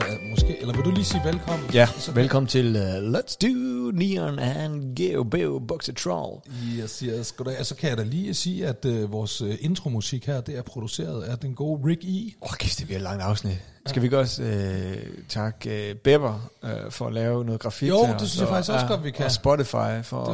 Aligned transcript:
kan 0.00 0.10
da 0.10 0.30
måske, 0.30 0.60
eller 0.60 0.74
vil 0.74 0.84
du 0.84 0.90
lige 0.90 1.04
sige 1.04 1.20
velkommen? 1.24 1.70
Ja, 1.74 1.88
Så- 1.98 2.12
velkommen 2.12 2.48
til 2.48 2.76
uh, 2.76 3.18
Let's 3.18 3.36
Do 3.42 3.90
Neon 3.90 4.38
and 4.38 4.96
Geo 4.96 5.58
Boxer 5.68 5.92
Troll. 5.94 6.40
Yes, 6.78 6.98
yes, 6.98 7.32
goddag. 7.32 7.58
Og 7.60 7.66
så 7.66 7.74
kan 7.74 7.88
jeg 7.90 7.98
da 7.98 8.02
lige 8.02 8.34
sige, 8.34 8.66
at 8.66 8.84
øh, 8.84 9.12
vores 9.12 9.40
øh, 9.40 9.54
intromusik 9.60 10.26
her, 10.26 10.40
det 10.40 10.58
er 10.58 10.62
produceret 10.62 11.22
af 11.22 11.38
den 11.38 11.54
gode 11.54 11.80
Rick 11.86 12.04
E. 12.04 12.32
Åh, 12.42 12.48
oh, 12.50 12.56
kæft, 12.58 12.78
det 12.78 12.86
bliver 12.86 12.98
et 12.98 13.02
langt 13.02 13.22
afsnit. 13.22 13.58
Skal 13.86 14.02
vi 14.02 14.06
ikke 14.06 14.18
også 14.18 14.42
øh, 14.42 14.96
takke 15.28 15.90
øh, 15.90 15.94
Bepper 15.94 16.50
øh, 16.64 16.70
for 16.90 17.06
at 17.06 17.12
lave 17.12 17.44
noget 17.44 17.60
grafik 17.60 17.88
Jo, 17.88 18.06
det 18.18 18.28
synes 18.28 18.36
jeg 18.38 18.46
og- 18.48 18.54
faktisk 18.54 18.72
også 18.72 18.86
godt, 18.86 19.04
vi 19.04 19.10
kan. 19.10 19.24
Og 19.24 19.30
Spotify 19.32 20.02
for 20.02 20.24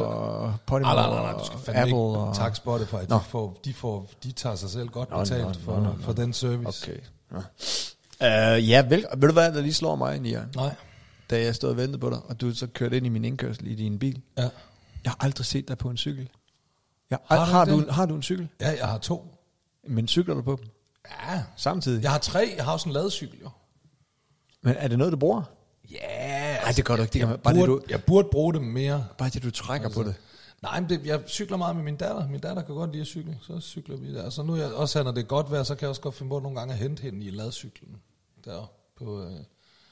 Podimo 0.66 0.92
Nej, 0.94 1.06
nej, 1.10 1.22
nej, 1.22 1.32
du 1.32 1.44
skal 1.44 1.56
og 1.58 1.62
fandme 1.64 1.80
Apple. 1.80 1.88
ikke 1.96 1.98
og, 1.98 2.34
tak 2.36 2.56
Spotify. 2.56 2.94
Nå. 3.08 3.16
De, 3.16 3.20
får, 3.28 3.60
de, 3.64 3.74
får, 3.74 4.10
de 4.24 4.32
tager 4.32 4.56
sig 4.56 4.70
selv 4.70 4.88
godt 4.88 5.10
Nå, 5.10 5.18
betalt 5.20 5.42
nå, 5.42 5.52
for, 5.64 5.76
nå, 5.76 5.80
nå, 5.82 5.90
for 6.00 6.12
den 6.12 6.32
service. 6.32 6.90
Okay. 6.90 6.98
Ja, 7.32 7.38
uh, 8.22 8.68
ja 8.68 8.86
vel, 8.88 9.06
ved 9.16 9.28
du 9.28 9.32
hvad, 9.32 9.52
der 9.52 9.60
lige 9.60 9.72
slår 9.74 9.96
mig, 9.96 10.20
Nian? 10.20 10.48
Nej. 10.56 10.74
Da 11.30 11.40
jeg 11.42 11.54
stod 11.54 11.70
og 11.70 11.76
ventede 11.76 11.98
på 11.98 12.10
dig, 12.10 12.18
og 12.24 12.40
du 12.40 12.54
så 12.54 12.66
kørte 12.66 12.96
ind 12.96 13.06
i 13.06 13.08
min 13.08 13.24
indkørsel 13.24 13.66
i 13.66 13.74
din 13.74 13.98
bil. 13.98 14.22
Ja. 14.38 14.42
Jeg 15.04 15.12
har 15.12 15.16
aldrig 15.20 15.46
set 15.46 15.68
dig 15.68 15.78
på 15.78 15.90
en 15.90 15.96
cykel. 15.96 16.28
Jeg, 17.10 17.18
Har 17.24 17.36
du 17.44 17.50
har, 17.52 17.64
du, 17.64 17.84
har 17.90 18.06
du 18.06 18.14
en 18.14 18.22
cykel? 18.22 18.48
ja, 18.60 18.70
jeg 18.78 18.86
har 18.88 18.98
to. 18.98 19.34
Men 19.88 20.08
cykler 20.08 20.34
du 20.34 20.42
på 20.42 20.58
dem? 20.62 20.68
Ja. 21.10 21.42
Samtidig? 21.56 22.02
Jeg 22.02 22.10
har 22.10 22.18
tre. 22.18 22.54
Jeg 22.56 22.64
har 22.64 22.72
også 22.72 22.88
en 22.88 22.92
ladecykel, 22.92 23.38
jo. 23.42 23.48
Men 24.62 24.74
er 24.78 24.88
det 24.88 24.98
noget, 24.98 25.12
du 25.12 25.16
bruger? 25.18 25.42
Ja. 25.90 26.56
Nej, 26.62 26.72
det 26.76 26.84
gør 26.84 26.96
du 26.96 27.02
ikke. 27.02 27.12
Det 27.12 27.18
Jeg 27.20 27.28
kan, 27.28 27.38
bare, 27.38 27.54
burde, 27.54 27.72
det, 27.72 27.80
du, 27.82 27.86
jeg 27.88 28.04
burde 28.04 28.28
bruge 28.32 28.54
dem 28.54 28.62
mere. 28.62 29.06
bare 29.18 29.28
det, 29.28 29.42
du 29.42 29.50
trækker 29.50 29.88
på 29.88 30.02
det. 30.02 30.14
Nej, 30.62 30.80
men 30.80 30.88
det, 30.90 31.06
jeg 31.06 31.20
cykler 31.26 31.56
meget 31.56 31.76
med 31.76 31.84
min 31.84 31.96
datter. 31.96 32.28
Min 32.28 32.40
datter 32.40 32.62
kan 32.62 32.74
godt 32.74 32.90
lide 32.92 33.00
at 33.00 33.06
cykle, 33.06 33.38
så 33.42 33.60
cykler 33.60 33.96
vi 33.96 34.14
der. 34.14 34.30
Så 34.30 34.42
nu 34.42 34.56
jeg 34.56 34.72
også 34.72 34.98
her, 34.98 35.04
når 35.04 35.12
det 35.12 35.20
er 35.22 35.26
godt 35.26 35.50
vejr, 35.50 35.62
så 35.62 35.74
kan 35.74 35.82
jeg 35.82 35.88
også 35.88 36.00
godt 36.00 36.14
finde 36.14 36.30
på 36.30 36.38
nogle 36.38 36.58
gange 36.58 36.72
at 36.74 36.78
hente 36.78 37.02
hende 37.02 37.26
i 37.26 37.30
ladcyklen. 37.30 37.96
Der 38.44 38.70
på, 38.98 39.22
øh. 39.22 39.30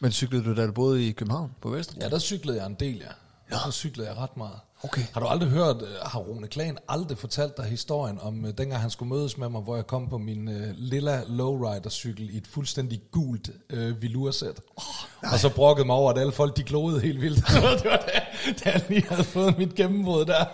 Men 0.00 0.12
cyklede 0.12 0.44
du, 0.44 0.54
da 0.56 0.66
du 0.66 0.72
boede 0.72 1.08
i 1.08 1.12
København 1.12 1.54
på 1.60 1.70
Vesterbro? 1.70 2.00
Ja, 2.02 2.08
der 2.08 2.18
cyklede 2.18 2.58
jeg 2.58 2.66
en 2.66 2.76
del, 2.80 2.96
ja. 2.96 3.12
Ja. 3.50 3.56
Der 3.64 3.70
cyklede 3.70 4.08
jeg 4.08 4.16
ret 4.16 4.36
meget. 4.36 4.60
Okay. 4.82 5.02
Har 5.12 5.20
du 5.20 5.26
aldrig 5.26 5.50
hørt, 5.50 5.82
øh, 5.82 5.88
har 6.02 6.18
Rune 6.18 6.46
Klagen 6.46 6.78
aldrig 6.88 7.18
fortalt 7.18 7.56
dig 7.56 7.64
historien 7.64 8.18
om, 8.20 8.44
øh, 8.44 8.52
dengang 8.58 8.80
han 8.80 8.90
skulle 8.90 9.08
mødes 9.08 9.38
med 9.38 9.48
mig, 9.48 9.60
hvor 9.60 9.76
jeg 9.76 9.86
kom 9.86 10.08
på 10.08 10.18
min 10.18 10.48
øh, 10.48 10.74
lilla 10.76 11.22
lowrider-cykel 11.26 12.30
i 12.30 12.36
et 12.36 12.46
fuldstændig 12.46 13.00
gult 13.10 13.50
øh, 13.70 14.02
velursæt. 14.02 14.60
Oh, 14.76 15.32
og 15.32 15.38
så 15.38 15.54
brokkede 15.54 15.86
mig 15.86 15.96
over, 15.96 16.12
at 16.12 16.18
alle 16.18 16.32
folk 16.32 16.56
de 16.56 16.62
gloede 16.62 17.00
helt 17.00 17.20
vildt. 17.20 17.46
det 17.82 17.90
var 17.90 17.96
da, 17.96 18.20
da 18.64 18.70
jeg 18.70 18.84
lige 18.88 19.06
havde 19.08 19.24
fået 19.24 19.58
mit 19.58 19.74
gennembrud 19.74 20.24
der. 20.24 20.44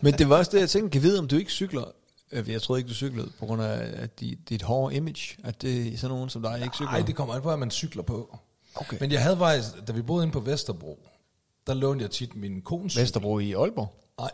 Men 0.00 0.14
det 0.14 0.28
var 0.28 0.36
også 0.36 0.50
det, 0.50 0.60
jeg 0.60 0.70
tænkte, 0.70 0.90
kan 0.90 1.02
vide, 1.02 1.18
om 1.18 1.28
du 1.28 1.36
ikke 1.36 1.52
cykler. 1.52 1.84
Øh, 2.32 2.50
Jeg 2.50 2.62
troede 2.62 2.80
ikke, 2.80 2.88
du 2.88 2.94
cyklede, 2.94 3.30
på 3.38 3.46
grund 3.46 3.62
af 3.62 4.02
at 4.02 4.20
dit, 4.20 4.48
dit 4.48 4.62
hårde 4.62 4.94
image, 4.96 5.36
at 5.44 5.62
det 5.62 5.92
er 5.92 5.96
sådan 5.96 6.14
nogen 6.14 6.30
som 6.30 6.42
dig 6.42 6.60
ikke 6.62 6.74
cykler. 6.74 6.90
Nej, 6.90 7.00
det 7.00 7.16
kommer 7.16 7.34
an 7.34 7.42
på, 7.42 7.50
at 7.50 7.58
man 7.58 7.70
cykler 7.70 8.02
på. 8.02 8.38
Okay. 8.74 8.96
Men 9.00 9.12
jeg 9.12 9.22
havde 9.22 9.36
faktisk, 9.36 9.86
da 9.86 9.92
vi 9.92 10.02
boede 10.02 10.22
inde 10.24 10.32
på 10.32 10.40
Vesterbro, 10.40 10.98
der 11.66 11.74
lånte 11.74 12.02
jeg 12.02 12.10
tit 12.10 12.36
min 12.36 12.62
kones 12.62 12.92
cykel. 12.92 13.02
Vesterbro 13.02 13.38
i 13.38 13.52
Aalborg? 13.52 13.94
Nej, 14.18 14.30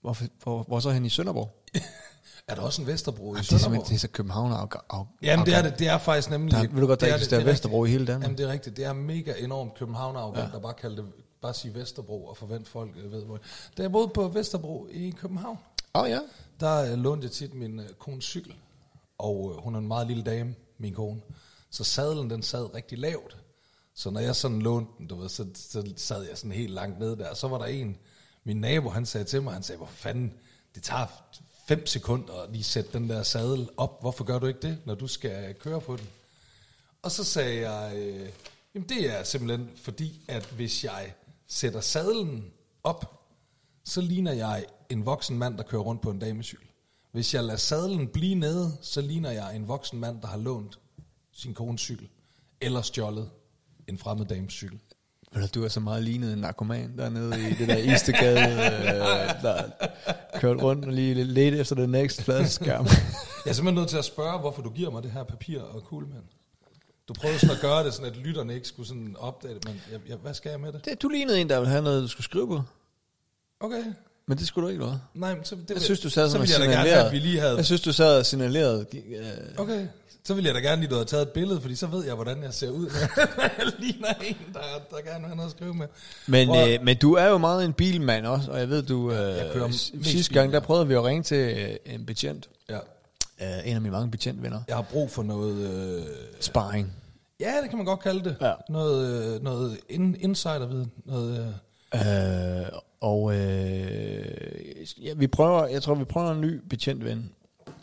Hvor, 0.00 0.16
hvor, 0.42 0.62
hvor 0.62 0.80
så 0.80 0.90
hen 0.90 1.04
i 1.04 1.08
Sønderborg? 1.08 1.64
er 2.48 2.54
der 2.54 2.62
også 2.62 2.82
en 2.82 2.86
Vesterbro 2.88 3.22
i 3.22 3.26
Jamen, 3.26 3.36
det 3.36 3.40
er 3.40 3.58
Sønderborg? 3.58 3.62
simpelthen 3.62 3.88
det 3.90 3.94
er 3.94 3.98
så 3.98 4.08
København 4.08 4.52
af, 4.52 4.66
af, 4.90 5.04
Jamen 5.22 5.46
det 5.46 5.54
er 5.54 5.62
det, 5.62 5.78
det 5.78 5.88
er 5.88 5.98
faktisk 5.98 6.30
nemlig... 6.30 6.52
Der, 6.54 6.68
vil 6.68 6.82
du 6.82 6.86
godt, 6.86 7.00
der 7.00 7.06
det 7.06 7.12
er 7.12 7.16
eksisterer 7.16 7.40
er 7.40 7.44
Vesterbro 7.44 7.84
i 7.84 7.90
hele 7.90 8.06
Danmark? 8.06 8.22
Jamen 8.22 8.38
det 8.38 8.46
er 8.46 8.52
rigtigt, 8.52 8.76
det 8.76 8.84
er 8.84 8.92
mega 8.92 9.32
enormt 9.38 9.74
københavn 9.74 10.36
ja. 10.36 10.40
der 10.52 10.60
bare 10.60 10.74
kalde 10.74 10.96
det, 10.96 11.04
bare 11.42 11.54
sige 11.54 11.74
Vesterbro 11.74 12.24
og 12.26 12.36
forvente 12.36 12.70
folk 12.70 12.90
øh, 12.96 13.12
ved 13.12 13.24
hvor. 13.24 13.38
Da 13.76 13.82
jeg 13.82 13.92
boede 13.92 14.08
på 14.08 14.28
Vesterbro 14.28 14.88
i 14.90 15.10
København, 15.10 15.58
Åh 15.94 16.02
oh, 16.02 16.10
ja 16.10 16.18
der 16.60 16.92
øh, 16.92 16.98
lånte 16.98 17.24
jeg 17.24 17.32
tit 17.32 17.54
min 17.54 17.80
øh, 17.80 17.88
kones 17.88 18.24
cykel, 18.24 18.54
og 19.18 19.52
øh, 19.54 19.62
hun 19.62 19.74
er 19.74 19.78
en 19.78 19.88
meget 19.88 20.06
lille 20.06 20.22
dame, 20.22 20.54
min 20.78 20.94
kone, 20.94 21.20
så 21.70 21.84
sadlen 21.84 22.30
den 22.30 22.42
sad 22.42 22.74
rigtig 22.74 22.98
lavt, 22.98 23.36
så 23.94 24.10
når 24.10 24.20
jeg 24.20 24.36
sådan 24.36 24.62
lånte 24.62 24.92
den, 24.98 25.06
du 25.06 25.16
ved, 25.16 25.28
så, 25.28 25.46
så 25.54 25.92
sad 25.96 26.22
jeg 26.28 26.38
sådan 26.38 26.52
helt 26.52 26.72
langt 26.72 26.98
nede 26.98 27.16
der, 27.16 27.34
så 27.34 27.48
var 27.48 27.58
der 27.58 27.64
en, 27.64 27.98
min 28.44 28.60
nabo, 28.60 28.88
han 28.88 29.06
sagde 29.06 29.24
til 29.24 29.42
mig, 29.42 29.52
han 29.52 29.62
sagde, 29.62 29.76
hvor 29.76 29.86
fanden, 29.86 30.34
det 30.74 30.82
tager 30.82 31.06
fem 31.66 31.86
sekunder 31.86 32.34
at 32.34 32.52
lige 32.52 32.64
sætte 32.64 32.92
den 32.92 33.08
der 33.08 33.22
sadel 33.22 33.68
op, 33.76 34.00
hvorfor 34.00 34.24
gør 34.24 34.38
du 34.38 34.46
ikke 34.46 34.60
det, 34.60 34.78
når 34.84 34.94
du 34.94 35.06
skal 35.06 35.54
køre 35.54 35.80
på 35.80 35.96
den? 35.96 36.08
Og 37.02 37.10
så 37.10 37.24
sagde 37.24 37.70
jeg, 37.70 37.96
øh, 37.96 38.28
jamen 38.74 38.88
det 38.88 39.18
er 39.18 39.22
simpelthen 39.22 39.70
fordi, 39.76 40.20
at 40.28 40.46
hvis 40.46 40.84
jeg 40.84 41.14
sætter 41.46 41.80
sadlen 41.80 42.52
op, 42.84 43.26
så 43.84 44.00
ligner 44.00 44.32
jeg 44.32 44.66
en 44.90 45.06
voksen 45.06 45.38
mand, 45.38 45.56
der 45.56 45.62
kører 45.62 45.82
rundt 45.82 46.02
på 46.02 46.10
en 46.10 46.18
damecykel. 46.18 46.66
Hvis 47.12 47.34
jeg 47.34 47.44
lader 47.44 47.58
sadlen 47.58 48.08
blive 48.08 48.34
nede, 48.34 48.72
så 48.82 49.00
ligner 49.00 49.30
jeg 49.30 49.56
en 49.56 49.68
voksen 49.68 50.00
mand, 50.00 50.20
der 50.20 50.28
har 50.28 50.38
lånt 50.38 50.78
sin 51.32 51.54
kones 51.54 51.80
cykel, 51.80 52.08
eller 52.60 52.82
stjålet 52.82 53.30
en 53.88 53.98
fremmed 53.98 54.26
dames 54.26 54.52
cykel. 54.52 54.78
Du 55.54 55.64
er 55.64 55.68
så 55.68 55.80
meget 55.80 56.02
lignet 56.02 56.32
en 56.32 56.38
narkoman 56.38 56.98
dernede 56.98 57.50
i 57.50 57.54
det 57.54 57.68
der 57.68 57.76
Istegade, 57.76 58.52
øh, 58.52 59.42
der 59.42 59.70
kørte 60.40 60.62
rundt 60.62 60.84
og 60.84 60.92
lige 60.92 61.24
ledte 61.24 61.58
efter 61.58 61.74
den 61.74 61.90
næste 61.90 62.22
fladskærm. 62.24 62.86
Jeg 63.44 63.50
er 63.50 63.54
simpelthen 63.54 63.74
nødt 63.74 63.88
til 63.88 63.96
at 63.96 64.04
spørge, 64.04 64.38
hvorfor 64.38 64.62
du 64.62 64.70
giver 64.70 64.90
mig 64.90 65.02
det 65.02 65.10
her 65.10 65.24
papir 65.24 65.60
og 65.60 65.84
kuglemen. 65.84 66.22
Du 67.08 67.14
prøvede 67.14 67.38
sådan 67.38 67.56
at 67.56 67.62
gøre 67.62 67.84
det, 67.84 67.94
sådan 67.94 68.12
at 68.12 68.16
lytterne 68.16 68.54
ikke 68.54 68.68
skulle 68.68 68.88
sådan 68.88 69.16
opdage 69.18 69.54
det, 69.54 69.64
men 69.64 69.82
jeg, 69.92 70.00
jeg, 70.08 70.16
hvad 70.16 70.34
skal 70.34 70.50
jeg 70.50 70.60
med 70.60 70.72
det? 70.72 70.84
det, 70.84 71.02
du 71.02 71.08
lignede 71.08 71.40
en, 71.40 71.48
der 71.48 71.58
ville 71.58 71.70
have 71.70 71.82
noget, 71.82 72.02
du 72.02 72.08
skulle 72.08 72.24
skrive 72.24 72.46
på. 72.46 72.62
Okay. 73.60 73.84
Men 74.30 74.38
det 74.38 74.46
skulle 74.46 74.64
du 74.64 74.68
ikke, 74.70 74.80
noget. 74.84 75.00
Nej, 75.14 75.34
men 75.34 75.44
så, 75.44 75.54
det, 75.54 75.70
Jeg 75.74 75.82
synes, 75.82 76.00
du 76.00 76.10
sad 76.10 76.30
så 76.30 76.38
ville 76.38 76.52
jeg 76.58 76.60
da 76.60 76.72
gerne 76.72 76.88
have, 76.90 77.06
at 77.06 77.12
vi 77.12 77.18
lige 77.18 77.40
havde... 77.40 77.56
Jeg 77.56 77.66
synes, 77.66 77.80
du 77.80 77.92
sad 77.92 78.18
og 78.18 78.26
signalerede. 78.26 78.86
Øh, 78.94 79.24
Okay, 79.58 79.86
så 80.24 80.34
vil 80.34 80.44
jeg 80.44 80.54
da 80.54 80.58
gerne 80.60 80.80
lige, 80.80 80.90
du 80.90 80.94
havde 80.94 81.06
taget 81.08 81.22
et 81.22 81.28
billede, 81.28 81.60
fordi 81.60 81.74
så 81.76 81.86
ved 81.86 82.04
jeg, 82.04 82.14
hvordan 82.14 82.42
jeg 82.42 82.54
ser 82.54 82.70
ud, 82.70 82.86
når 82.86 83.42
jeg 83.58 83.72
ligner 83.78 84.08
en, 84.22 84.36
der, 84.54 84.60
der 84.90 84.96
gerne 85.04 85.18
vil 85.18 85.26
have 85.26 85.36
noget 85.36 85.48
at 85.50 85.56
skrive 85.56 85.74
med. 85.74 85.86
men, 86.26 86.50
at- 86.50 86.68
øh, 86.80 86.84
men 86.84 86.96
du 86.96 87.14
er 87.14 87.26
jo 87.26 87.38
meget 87.38 87.64
en 87.64 87.72
bilmand 87.72 88.26
også, 88.26 88.50
og 88.50 88.58
jeg 88.58 88.68
ved, 88.68 88.82
du... 88.82 89.12
jeg 89.12 89.50
kører 89.52 89.66
Øh, 89.66 90.04
sidste 90.04 90.34
gang, 90.34 90.52
der 90.52 90.60
prøvede 90.60 90.88
vi 90.88 90.94
at 90.94 91.04
ringe 91.04 91.22
til 91.22 91.36
øh, 91.58 91.94
en 91.94 92.06
betjent. 92.06 92.48
Ja. 92.68 92.76
Øh, 93.42 93.68
en 93.68 93.74
af 93.74 93.80
mine 93.80 93.92
mange 93.92 94.10
betjentvenner. 94.10 94.60
Jeg 94.68 94.76
har 94.76 94.82
brug 94.82 95.10
for 95.10 95.22
noget... 95.22 95.56
Øh, 95.56 96.02
Sparring. 96.40 96.92
ja, 97.40 97.52
det 97.62 97.68
kan 97.68 97.76
man 97.76 97.86
godt 97.86 98.00
kalde 98.00 98.24
det. 98.24 98.36
Ja. 98.40 98.52
Noget, 98.68 99.34
øh, 99.36 99.42
noget 99.42 99.78
in, 99.88 100.16
insiderviden. 100.20 100.92
Noget, 101.04 101.38
øh, 101.40 101.46
Øh, 101.94 102.66
og 103.00 103.34
øh, 103.34 104.86
ja, 105.04 105.14
vi 105.14 105.26
prøver, 105.26 105.66
jeg 105.66 105.82
tror, 105.82 105.94
vi 105.94 106.04
prøver 106.04 106.30
en 106.30 106.40
ny 106.40 106.60
betjentven. 106.70 107.32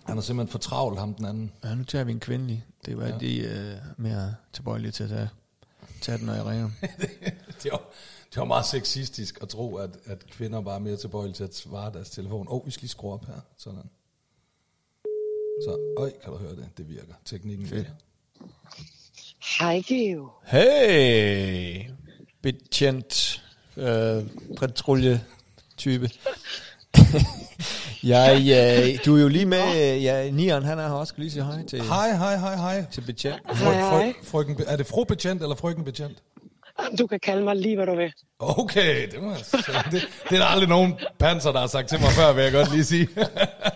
han 0.05 0.17
er 0.17 0.21
simpelthen 0.21 0.51
for 0.51 0.59
travlt, 0.59 0.99
ham 0.99 1.13
den 1.13 1.25
anden. 1.25 1.51
Ja, 1.63 1.75
nu 1.75 1.83
tager 1.83 2.03
vi 2.05 2.11
en 2.11 2.19
kvindelig. 2.19 2.65
Det 2.85 2.97
var 2.97 3.07
Ja. 3.07 3.17
de 3.17 3.37
øh, 3.39 3.75
mere 3.97 4.35
tilbøjelige 4.53 4.91
til 4.91 5.03
at 5.03 5.09
tage, 5.09 5.29
tage 6.01 6.17
den, 6.17 6.25
når 6.25 6.33
jeg 6.33 6.45
ringer. 6.45 6.69
Det 7.63 7.71
var, 7.71 7.81
det 8.33 8.37
var 8.37 8.45
meget 8.45 8.65
sexistisk 8.65 9.39
at 9.41 9.49
tro, 9.49 9.75
at, 9.75 9.89
at 10.05 10.25
kvinder 10.31 10.61
bare 10.61 10.75
er 10.75 10.79
mere 10.79 10.97
tilbøjelige 10.97 11.33
til 11.35 11.43
at 11.43 11.55
svare 11.55 11.93
deres 11.93 12.09
telefon. 12.09 12.47
Åh, 12.47 12.53
oh, 12.55 12.65
vi 12.65 12.71
skal 12.71 12.81
lige 12.81 12.89
skrue 12.89 13.13
op 13.13 13.25
her. 13.25 13.39
Sådan. 13.57 13.89
Så, 15.65 15.93
øj, 15.97 16.11
kan 16.23 16.31
du 16.31 16.37
høre 16.37 16.55
det? 16.55 16.69
Det 16.77 16.89
virker. 16.89 17.13
Teknikken 17.25 17.67
Fedt. 17.67 17.75
virker. 17.77 17.91
Hej 19.59 19.81
Geo. 19.87 20.29
Hey! 20.45 21.83
Betjent 22.41 23.43
øh, 23.77 24.23
patrulje 24.57 25.21
type. 25.77 26.09
Jeg, 28.03 28.41
ja, 28.45 28.95
du 29.05 29.17
er 29.17 29.21
jo 29.21 29.27
lige 29.27 29.45
med, 29.45 29.97
ja, 30.01 30.31
Nieren, 30.31 30.63
han 30.63 30.79
er 30.79 30.87
her 30.87 30.93
også, 30.93 31.11
skal 31.11 31.21
lige 31.21 31.31
sige 31.31 31.43
hej 31.43 31.65
til, 31.65 31.81
Hej, 31.81 32.11
hej, 32.11 32.37
hej, 32.37 32.55
hej. 32.55 32.85
til 32.91 33.01
betjent. 33.01 33.41
Fry, 33.45 33.73
fry, 33.73 34.13
frøken, 34.23 34.57
er 34.67 34.75
det 34.75 34.85
fru 34.87 35.03
betjent 35.03 35.41
eller 35.41 35.55
frøken 35.55 35.83
betjent? 35.83 36.17
Du 36.99 37.07
kan 37.07 37.19
kalde 37.19 37.43
mig 37.43 37.55
lige, 37.55 37.75
hvad 37.75 37.85
du 37.85 37.95
vil. 37.95 38.13
Okay, 38.39 39.11
det 39.11 39.21
må 39.23 39.29
jeg 39.31 39.39
det, 39.91 40.01
det 40.29 40.35
er 40.35 40.37
der 40.39 40.45
aldrig 40.45 40.69
nogen 40.69 40.93
panser, 41.19 41.51
der 41.51 41.59
har 41.59 41.67
sagt 41.67 41.89
til 41.89 41.99
mig 41.99 42.09
før, 42.09 42.33
vil 42.33 42.43
jeg 42.43 42.51
godt 42.53 42.71
lige 42.71 42.83
sige. 42.85 43.07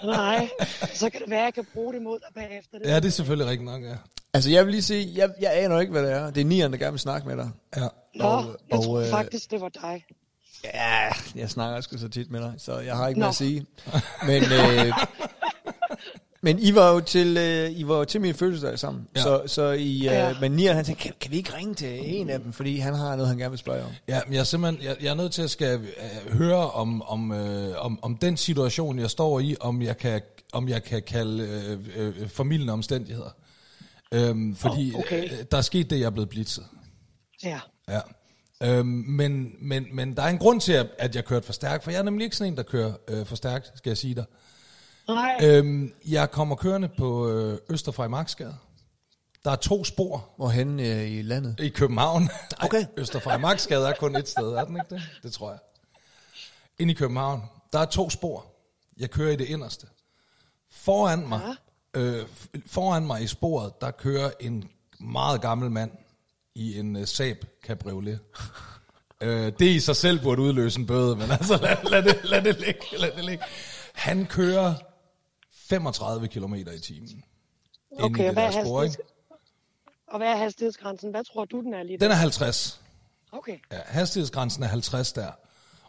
Nej, 0.03 0.49
så 0.93 1.09
kan 1.09 1.21
det 1.21 1.29
være, 1.29 1.39
at 1.39 1.45
jeg 1.45 1.53
kan 1.53 1.65
bruge 1.73 1.93
det 1.93 2.01
mod 2.01 2.19
dig 2.19 2.27
bagefter. 2.43 2.77
Det. 2.79 2.87
ja, 2.87 2.95
det 2.95 3.05
er 3.05 3.09
selvfølgelig 3.09 3.47
rigtigt 3.51 3.69
nok, 3.71 3.83
ja. 3.83 3.95
Altså, 4.33 4.49
jeg 4.49 4.65
vil 4.65 4.71
lige 4.71 4.81
sige, 4.81 5.11
jeg, 5.15 5.29
jeg 5.41 5.51
aner 5.63 5.79
ikke, 5.79 5.91
hvad 5.91 6.03
det 6.03 6.11
er. 6.11 6.31
Det 6.31 6.41
er 6.41 6.45
Nieren, 6.45 6.71
der 6.71 6.77
gerne 6.77 6.91
vil 6.91 6.99
snakke 6.99 7.27
med 7.27 7.37
dig. 7.37 7.49
ja. 7.75 7.81
Nå, 8.15 8.25
og- 8.25 8.45
jeg 8.69 8.77
og, 8.77 8.85
tror 8.85 8.99
øh, 8.99 9.07
faktisk, 9.07 9.51
det 9.51 9.61
var 9.61 9.69
dig. 9.69 10.05
Ja, 10.63 11.09
jeg 11.35 11.49
snakker 11.49 11.81
sgu 11.81 11.97
så 11.97 12.09
tit 12.09 12.31
med 12.31 12.41
dig, 12.41 12.53
så 12.57 12.79
jeg 12.79 12.95
har 12.95 13.07
ikke 13.07 13.19
Nå. 13.19 13.23
mere 13.23 13.29
at 13.29 13.35
sige. 13.35 13.65
Men, 14.25 14.43
øh, 14.43 14.93
men 16.41 16.59
I 16.59 16.75
var 16.75 16.91
jo 16.91 16.99
til, 16.99 17.37
øh, 17.37 17.71
I 17.71 17.87
var 17.87 17.97
jo 17.97 18.05
til 18.05 18.21
min 18.21 18.33
fødselsdag 18.35 18.79
sammen. 18.79 19.07
Ja. 19.15 19.21
Så, 19.21 19.41
så 19.47 19.71
I, 19.71 19.97
øh, 19.97 20.03
Ja. 20.03 20.35
men 20.41 20.51
Nieren, 20.51 20.75
han 20.75 20.85
tænkte, 20.85 21.03
kan, 21.03 21.13
kan 21.21 21.31
vi 21.31 21.37
ikke 21.37 21.53
ringe 21.57 21.73
til 21.75 21.99
en 22.19 22.29
af 22.29 22.39
dem, 22.39 22.53
fordi 22.53 22.77
han 22.77 22.93
har 22.95 23.15
noget, 23.15 23.27
han 23.27 23.37
gerne 23.37 23.49
vil 23.51 23.59
spørge 23.59 23.83
om. 23.83 23.89
Ja, 24.07 24.21
men 24.25 24.33
jeg 24.33 24.39
er 24.39 24.43
simpelthen, 24.43 24.85
jeg, 24.85 24.95
jeg 25.01 25.09
er 25.09 25.13
nødt 25.15 25.31
til 25.31 25.41
at 25.41 25.49
skal 25.49 25.79
øh, 25.79 26.33
høre 26.37 26.71
om, 26.71 27.01
om, 27.01 27.31
øh, 27.31 27.85
om, 27.85 27.99
om 28.01 28.17
den 28.17 28.37
situation, 28.37 28.99
jeg 28.99 29.09
står 29.09 29.39
i, 29.39 29.55
om 29.59 29.81
jeg 29.81 29.97
kan, 29.97 30.21
om 30.53 30.69
jeg 30.69 30.83
kan 30.83 31.01
kalde 31.01 31.43
øh, 31.95 32.17
øh, 32.21 32.29
formidlende 32.29 32.73
omstændigheder. 32.73 33.29
Øhm, 34.13 34.55
fordi 34.55 34.93
Åh, 34.93 34.99
okay. 34.99 35.23
øh, 35.23 35.31
der 35.51 35.57
er 35.57 35.61
sket 35.61 35.89
det, 35.89 35.99
jeg 35.99 36.05
er 36.05 36.09
blevet 36.09 36.29
blitzet. 36.29 36.63
Ja. 37.43 37.59
Ja. 37.89 37.99
Øhm, 38.63 38.85
men, 39.07 39.51
men, 39.61 39.85
men 39.93 40.15
der 40.15 40.21
er 40.23 40.27
en 40.29 40.37
grund 40.37 40.61
til, 40.61 40.73
at- 40.73 40.87
at 40.99 41.15
jeg 41.15 41.25
kørte 41.25 41.45
for 41.45 41.53
stærkt, 41.53 41.83
for 41.83 41.91
jeg 41.91 41.99
er 41.99 42.03
nemlig 42.03 42.25
ikke 42.25 42.35
sådan 42.35 42.53
en, 42.53 42.57
der 42.57 42.63
kører 42.63 42.93
øh, 43.07 43.25
for 43.25 43.35
stærkt, 43.35 43.71
skal 43.75 43.89
jeg 43.89 43.97
sige 43.97 44.15
dig. 44.15 44.25
Nej, 45.07 45.37
Øhm, 45.43 45.93
jeg 46.07 46.31
kommer 46.31 46.55
kørende 46.55 46.89
på 46.97 47.29
øh, 47.29 47.57
Østerfrej 47.69 48.07
Marksgade. 48.07 48.57
Der 49.43 49.51
er 49.51 49.55
to 49.55 49.83
spor 49.83 50.29
Hvorhen 50.37 50.79
øh, 50.79 51.11
i 51.11 51.21
landet? 51.21 51.55
i 51.59 51.69
København. 51.69 52.29
Okay. 52.63 52.81
Ej, 52.81 52.87
Østerfrej 52.97 53.37
Marksgade 53.37 53.87
er 53.87 53.93
kun 53.99 54.15
et 54.15 54.29
sted, 54.29 54.47
er 54.53 54.65
den 54.65 54.75
ikke 54.75 54.95
det? 54.95 55.01
Det 55.23 55.33
tror 55.33 55.49
jeg. 55.49 55.59
Ind 56.79 56.91
i 56.91 56.93
København. 56.93 57.43
Der 57.73 57.79
er 57.79 57.85
to 57.85 58.09
spor. 58.09 58.45
Jeg 58.97 59.09
kører 59.09 59.31
i 59.31 59.35
det 59.35 59.45
inderste. 59.45 59.87
Foran 60.71 61.27
mig, 61.27 61.41
øh, 61.93 62.25
foran 62.67 63.07
mig 63.07 63.21
i 63.23 63.27
sporet, 63.27 63.81
der 63.81 63.91
kører 63.91 64.31
en 64.39 64.69
meget 64.99 65.41
gammel 65.41 65.71
mand 65.71 65.91
i 66.55 66.79
en 66.79 66.95
uh, 66.95 67.05
Saab 67.05 67.45
Cabriolet. 67.63 68.19
øh, 69.21 69.51
det 69.59 69.65
i 69.65 69.79
sig 69.79 69.95
selv 69.95 70.19
burde 70.21 70.41
udløse 70.41 70.79
en 70.79 70.87
bøde, 70.87 71.15
men 71.15 71.31
altså 71.31 71.57
lad, 71.57 71.89
lad, 71.89 72.03
det, 72.03 72.19
lad, 72.23 72.41
det 72.41 72.59
ligge, 72.59 72.81
lad 72.97 73.11
det 73.11 73.25
ligge. 73.25 73.43
Han 73.93 74.25
kører 74.25 74.73
35 75.71 76.27
km 76.27 76.53
i 76.53 76.79
timen. 76.79 77.23
Okay, 77.99 78.27
og 78.27 78.33
hvad, 78.33 78.43
er 78.43 78.51
spor, 78.51 78.81
hastigheds... 78.81 79.09
og 80.07 80.17
hvad 80.17 80.27
er 80.27 80.35
hastighedsgrænsen? 80.35 81.11
Hvad 81.11 81.23
tror 81.33 81.45
du, 81.45 81.61
den 81.61 81.73
er 81.73 81.83
lige 81.83 81.97
der? 81.97 82.05
Den 82.05 82.11
er 82.11 82.15
50. 82.15 82.81
Okay. 83.31 83.57
Ja, 83.71 83.79
hastighedsgrænsen 83.85 84.63
er 84.63 84.67
50 84.67 85.13
der. 85.13 85.31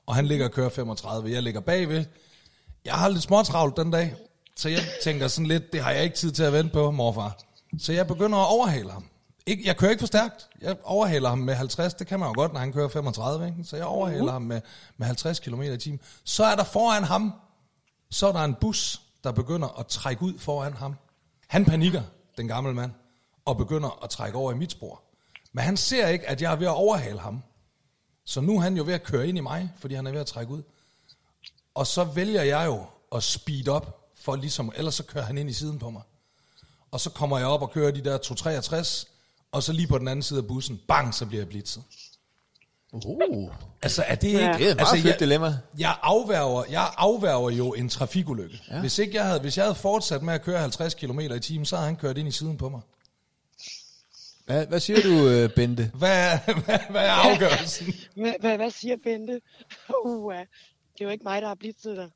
Og 0.07 0.15
han 0.15 0.27
ligger 0.27 0.45
og 0.45 0.53
kører 0.53 0.69
35. 0.69 1.33
Jeg 1.33 1.43
ligger 1.43 1.61
bagved. 1.61 2.05
Jeg 2.85 2.95
har 2.95 3.09
lidt 3.09 3.23
småtravlt 3.23 3.77
den 3.77 3.91
dag. 3.91 4.15
Så 4.57 4.69
jeg 4.69 4.81
tænker 5.03 5.29
sådan 5.29 5.47
lidt, 5.47 5.73
det 5.73 5.83
har 5.83 5.91
jeg 5.91 6.05
ikke 6.05 6.17
tid 6.17 6.33
til 6.33 6.43
at 6.43 6.53
vente 6.53 6.73
på, 6.73 6.91
morfar. 6.91 7.39
Så 7.79 7.93
jeg 7.93 8.07
begynder 8.07 8.39
at 8.39 8.49
overhale 8.49 8.91
ham. 8.91 9.05
Ikke, 9.47 9.63
jeg 9.67 9.77
kører 9.77 9.91
ikke 9.91 10.01
for 10.01 10.07
stærkt. 10.07 10.49
Jeg 10.61 10.77
overhaler 10.85 11.29
ham 11.29 11.39
med 11.39 11.55
50. 11.55 11.95
Det 11.95 12.07
kan 12.07 12.21
man 12.21 12.29
jo 12.29 12.35
godt, 12.35 12.53
når 12.53 12.61
han 12.61 12.73
kører 12.73 12.89
35. 12.89 13.47
Ikke? 13.47 13.65
Så 13.65 13.77
jeg 13.77 13.87
overhaler 13.87 14.33
ham 14.33 14.43
med, 14.43 14.61
med 14.97 15.07
50 15.07 15.41
km 15.41 15.63
i 15.63 15.79
timen. 15.79 16.01
Så 16.25 16.45
er 16.45 16.57
der 16.57 16.65
foran 16.65 17.05
ham, 17.05 17.33
så 18.11 18.29
er 18.29 18.33
der 18.33 18.45
en 18.45 18.55
bus, 18.55 19.01
der 19.25 19.33
begynder 19.33 19.79
at 19.81 19.87
trække 19.87 20.23
ud 20.23 20.39
foran 20.39 20.73
ham. 20.73 20.97
Han 21.49 21.65
panikker, 21.65 22.03
den 22.37 22.49
gamle 22.49 22.75
mand, 22.75 22.93
og 23.45 23.57
begynder 23.57 24.05
at 24.05 24.11
trække 24.11 24.39
over 24.39 24.53
i 24.53 24.57
mit 24.57 24.73
spor. 24.73 25.03
Men 25.53 25.65
han 25.65 25.77
ser 25.77 26.09
ikke, 26.09 26.29
at 26.29 26.43
jeg 26.43 26.53
er 26.53 26.57
ved 26.57 26.67
at 26.67 26.75
overhale 26.75 27.19
ham. 27.19 27.43
Så 28.25 28.41
nu 28.41 28.57
er 28.57 28.61
han 28.61 28.77
jo 28.77 28.85
ved 28.85 28.95
at 28.95 29.03
køre 29.03 29.29
ind 29.29 29.39
i 29.39 29.41
mig, 29.41 29.73
fordi 29.77 29.95
han 29.95 30.07
er 30.07 30.11
ved 30.11 30.21
at 30.21 30.27
trække 30.27 30.53
ud. 30.53 30.63
Og 31.75 31.87
så 31.87 32.05
vælger 32.05 32.43
jeg 32.43 32.67
jo 32.67 32.87
at 33.15 33.23
speed 33.23 33.69
op, 33.69 34.13
for 34.17 34.37
ligesom, 34.37 34.73
ellers 34.77 34.95
så 34.95 35.03
kører 35.03 35.25
han 35.25 35.39
ind 35.39 35.51
i 35.51 35.53
siden 35.53 35.79
på 35.79 35.91
mig. 35.91 36.03
Og 36.91 37.01
så 37.01 37.11
kommer 37.11 37.39
jeg 37.39 37.47
op 37.47 37.63
og 37.63 37.71
kører 37.71 37.91
de 37.91 38.05
der 38.05 38.19
263, 38.19 39.07
og 39.53 39.63
så 39.63 39.73
lige 39.73 39.87
på 39.87 39.99
den 39.99 40.09
anden 40.09 40.23
side 40.23 40.39
af 40.39 40.47
bussen, 40.47 40.81
bang, 40.89 41.15
så 41.15 41.27
bliver 41.27 41.41
jeg 41.41 41.49
blitzet. 41.49 41.83
Uh, 42.93 43.55
Altså 43.83 44.05
er 44.07 44.15
det 44.15 44.29
ikke... 44.29 44.39
Ja. 44.39 44.45
det 44.53 44.67
er 44.67 44.71
et 44.71 44.77
meget 44.77 44.79
altså, 44.79 44.95
fedt 44.95 45.07
jeg, 45.07 45.21
dilemma. 45.21 45.59
jeg 45.79 45.97
afværger, 46.03 46.65
jeg 46.71 46.91
afværger 46.97 47.51
jo 47.51 47.73
en 47.73 47.89
trafikulykke. 47.89 48.61
Ja. 48.71 48.81
Hvis, 48.81 48.99
ikke 48.99 49.15
jeg 49.17 49.25
havde, 49.27 49.41
hvis 49.41 49.57
jeg 49.57 49.65
havde 49.65 49.75
fortsat 49.75 50.23
med 50.23 50.35
at 50.35 50.43
køre 50.43 50.59
50 50.59 50.95
km 50.95 51.21
i 51.21 51.41
timen, 51.41 51.67
så 51.67 51.77
havde 51.77 51.87
han 51.87 51.97
kørt 51.97 52.19
ind 52.19 52.29
i 52.29 52.31
siden 52.31 52.57
på 52.59 52.69
mig. 52.69 52.81
Hvad, 54.47 54.67
hvad 54.67 54.81
siger 54.81 55.01
du, 55.03 55.29
øh, 55.29 55.51
Bente? 55.55 55.91
Hvad, 55.99 56.11
er- 56.33 56.39
hvad, 56.65 56.79
hvad 56.91 57.07
er 57.07 57.11
afgørelsen? 57.13 57.95
Hvad, 58.17 58.35
hvad, 58.41 58.57
hvad 58.57 58.71
siger 58.71 58.97
Bente? 59.05 59.41
Uh, 60.07 60.35
det 60.35 61.01
er 61.01 61.05
jo 61.05 61.09
ikke 61.11 61.25
mig, 61.25 61.43
der 61.43 61.49
har 61.49 61.55
blitzet 61.55 61.97
dig. 61.97 62.11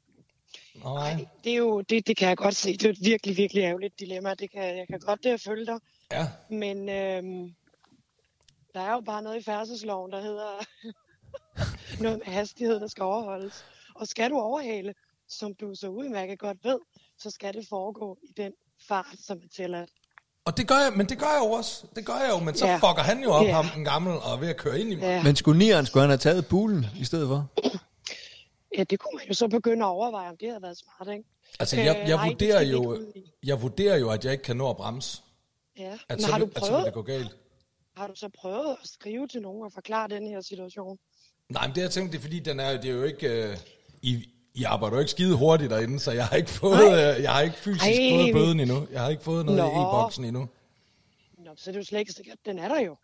Nej. 0.84 1.26
Det, 1.44 1.52
er 1.52 1.56
jo, 1.56 1.81
det, 1.81 2.06
det 2.06 2.17
kan 2.17 2.28
jeg 2.28 2.37
godt 2.37 2.56
se. 2.56 2.73
Det 2.73 2.84
er 2.84 2.90
et 2.90 2.99
virkelig, 3.00 3.37
virkelig 3.37 3.62
ærgerligt 3.62 4.00
dilemma. 4.00 4.34
Det 4.34 4.50
kan, 4.52 4.62
jeg 4.62 4.87
kan 4.90 5.00
godt 5.00 5.25
det 5.25 5.40
følge 5.40 5.67
dig. 5.67 5.78
Ja. 6.12 6.26
Men 6.50 6.88
øhm, 6.88 7.55
der 8.76 8.82
er 8.82 8.93
jo 8.93 9.00
bare 9.00 9.23
noget 9.23 9.40
i 9.40 9.43
færdselsloven, 9.44 10.12
der 10.12 10.20
hedder 10.20 10.50
noget 12.02 12.19
med 12.19 12.26
hastighed, 12.34 12.81
der 12.81 12.87
skal 12.87 13.02
overholdes. 13.02 13.64
Og 13.94 14.06
skal 14.08 14.31
du 14.31 14.38
overhale, 14.38 14.94
som 15.28 15.55
du 15.55 15.75
så 15.75 15.88
udmærket 15.88 16.38
godt 16.38 16.58
ved, 16.64 16.78
så 17.19 17.31
skal 17.31 17.55
det 17.55 17.67
foregå 17.69 18.19
i 18.23 18.32
den 18.37 18.52
fart, 18.88 19.06
som 19.26 19.37
er 19.44 19.49
tilladt. 19.56 19.90
Og 20.44 20.56
det 20.56 20.69
gør 20.69 20.75
jeg, 20.75 20.93
men 20.96 21.06
det 21.08 21.19
gør 21.19 21.26
jeg 21.26 21.40
jo 21.44 21.50
også. 21.50 21.87
Det 21.96 22.06
gør 22.06 22.12
jeg 22.14 22.31
jo, 22.38 22.44
men 22.44 22.55
så 22.55 22.67
Ja. 22.67 22.75
fucker 22.76 23.02
han 23.02 23.23
jo 23.23 23.31
op, 23.32 23.44
Ja. 23.46 23.52
ham 23.52 23.64
den 23.75 23.84
gamle, 23.84 24.12
og 24.20 24.32
er 24.32 24.37
ved 24.40 24.49
at 24.49 24.56
køre 24.56 24.81
ind 24.81 24.93
i 24.93 24.94
mig. 24.94 25.02
Ja, 25.02 25.23
Men 25.23 25.37
skulle 25.37 25.58
Nieren, 25.58 25.87
skulle 25.87 26.00
han 26.00 26.11
have 26.11 26.19
taget 26.19 26.46
bulen 26.46 26.87
i 27.00 27.05
stedet 27.05 27.28
for? 27.28 27.46
ja, 28.78 28.84
det 28.84 28.99
kunne 29.00 29.17
man 29.17 29.26
jo 29.28 29.34
så 29.34 29.49
begynde 29.49 29.84
at 29.84 29.88
overveje, 29.88 30.31
om 30.31 30.37
det 30.37 30.49
havde 30.49 30.62
været 30.62 30.78
smart, 30.78 31.08
ikke? 31.17 31.25
Altså, 31.61 31.76
jeg, 31.76 31.96
Øh, 32.02 32.08
jeg, 32.08 32.17
nej, 32.17 32.25
det 32.25 32.31
vurderer 32.32 32.64
vi 32.64 32.70
jo, 32.70 33.12
jeg 33.44 33.62
vurderer 33.62 33.96
jo, 33.96 34.11
at 34.11 34.25
jeg 34.25 34.32
ikke 34.32 34.44
kan 34.44 34.56
nå 34.56 34.70
at 34.70 34.76
bremse. 34.76 35.23
Ja. 35.78 35.93
At 35.93 36.00
Men 36.08 36.20
så, 36.20 36.31
har 36.32 36.38
du 36.38 36.44
vil, 36.44 36.52
at 36.56 36.64
så 36.64 36.67
vil 36.67 36.70
prøvet, 36.73 36.87
det 36.87 36.94
gå 36.94 37.02
galt. 37.02 37.37
Har 37.96 38.06
du 38.06 38.14
så 38.14 38.28
prøvet 38.28 38.76
at 38.82 38.88
skrive 38.88 39.28
til 39.28 39.43
nogen 39.43 39.64
og 39.64 39.72
forklare 39.72 40.08
den 40.08 40.26
her 40.26 40.40
situation? 40.40 40.98
Nej, 41.48 41.66
men 41.66 41.76
det 41.76 41.82
jeg 41.82 41.90
tænkte, 41.90 42.12
det 42.12 42.19
er 42.19 42.22
fordi, 42.22 42.38
den 42.38 42.60
er, 42.60 42.81
det 42.81 42.90
er 42.90 42.94
jo 42.94 43.02
ikke... 43.02 43.50
Øh, 43.50 43.56
I, 44.02 44.25
I 44.54 44.64
arbejder 44.64 44.96
jo 44.96 45.00
ikke 45.00 45.10
skide 45.10 45.37
hurtigt 45.37 45.70
derinde, 45.70 46.00
så 46.00 46.12
jeg 46.12 46.26
har 46.26 46.37
ikke 46.37 46.50
fået, 46.50 46.93
øh, 46.93 47.22
jeg 47.22 47.32
har 47.32 47.40
ikke 47.40 47.56
fysisk 47.56 47.84
Ej. 47.84 48.10
fået 48.12 48.32
bøden 48.32 48.60
endnu. 48.60 48.87
Jeg 48.93 49.00
har 49.00 49.08
ikke 49.08 49.22
fået 49.22 49.46
noget 49.46 49.58
i 49.58 49.62
Nå. 49.62 49.69
e-boksen 49.69 50.25
endnu. 50.25 50.49
Nå, 51.38 51.50
så 51.56 51.71
er 51.71 51.73
det 51.73 51.78
jo 51.78 51.85
slet 51.85 51.99
ikke 51.99 52.12
sikkert, 52.12 52.38
den 52.47 52.59
er 52.59 52.68
der 52.68 52.80
jo. 52.80 52.97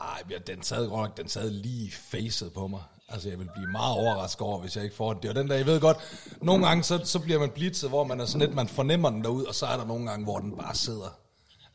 Ej, 0.00 0.22
ja, 0.30 0.38
den 0.38 0.62
sad 0.62 0.88
godt 0.88 1.08
nok, 1.08 1.16
den 1.16 1.28
sad 1.28 1.50
lige 1.50 1.92
facet 1.92 2.52
på 2.52 2.66
mig. 2.66 2.82
Altså, 3.08 3.28
jeg 3.28 3.38
vil 3.38 3.48
blive 3.54 3.70
meget 3.72 3.96
overrasket 3.96 4.40
over, 4.40 4.60
hvis 4.60 4.76
jeg 4.76 4.84
ikke 4.84 4.96
får 4.96 5.12
den. 5.12 5.22
Det 5.22 5.28
er 5.28 5.32
den 5.32 5.48
der, 5.48 5.56
jeg 5.56 5.66
ved 5.66 5.80
godt, 5.80 5.96
nogle 6.42 6.66
gange, 6.66 6.82
så, 6.82 7.00
så 7.04 7.18
bliver 7.18 7.38
man 7.38 7.50
blitzet, 7.50 7.88
hvor 7.88 8.04
man 8.04 8.20
er 8.20 8.24
sådan 8.24 8.46
lidt, 8.46 8.56
man 8.56 8.68
fornemmer 8.68 9.10
den 9.10 9.24
derud, 9.24 9.44
og 9.44 9.54
så 9.54 9.66
er 9.66 9.76
der 9.76 9.86
nogle 9.86 10.10
gange, 10.10 10.24
hvor 10.24 10.38
den 10.38 10.56
bare 10.56 10.74
sidder. 10.74 11.25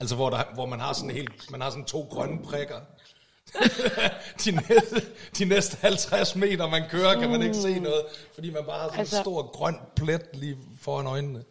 Altså, 0.01 0.15
hvor, 0.15 0.29
der, 0.29 0.43
hvor 0.53 0.65
man 0.65 0.79
har 0.79 0.93
sådan 0.93 1.09
helt, 1.09 1.51
man 1.51 1.61
har 1.61 1.69
sådan 1.69 1.85
to 1.85 2.01
grønne 2.09 2.43
prikker. 2.43 2.79
de, 4.45 4.51
næste, 4.51 5.01
de 5.37 5.45
næste 5.45 5.77
50 5.81 6.35
meter, 6.35 6.69
man 6.69 6.83
kører, 6.89 7.19
kan 7.19 7.29
man 7.29 7.41
ikke 7.41 7.55
se 7.55 7.79
noget, 7.79 8.05
fordi 8.33 8.49
man 8.49 8.63
bare 8.65 8.79
har 8.79 8.87
sådan 8.87 8.99
altså, 8.99 9.17
en 9.17 9.23
stor 9.23 9.51
grøn 9.51 9.75
plet 9.95 10.21
lige 10.33 10.57
foran 10.79 11.07
øjnene. 11.07 11.43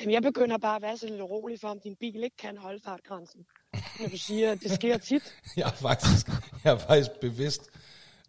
Jamen, 0.00 0.12
jeg 0.12 0.22
begynder 0.22 0.58
bare 0.58 0.76
at 0.76 0.82
være 0.82 0.98
så 0.98 1.06
lidt 1.06 1.20
urolig 1.20 1.60
for, 1.60 1.68
om 1.68 1.80
din 1.80 1.96
bil 2.00 2.24
ikke 2.24 2.36
kan 2.36 2.56
holde 2.58 2.80
fartgrænsen. 2.84 3.40
Når 4.00 4.08
du 4.08 4.18
siger, 4.18 4.52
at 4.52 4.60
det 4.60 4.70
sker 4.70 4.98
tit. 4.98 5.22
Jeg 5.56 5.66
er 5.66 5.72
faktisk, 5.72 6.26
jeg 6.64 6.72
er 6.72 6.78
faktisk 6.78 7.10
bevidst, 7.20 7.70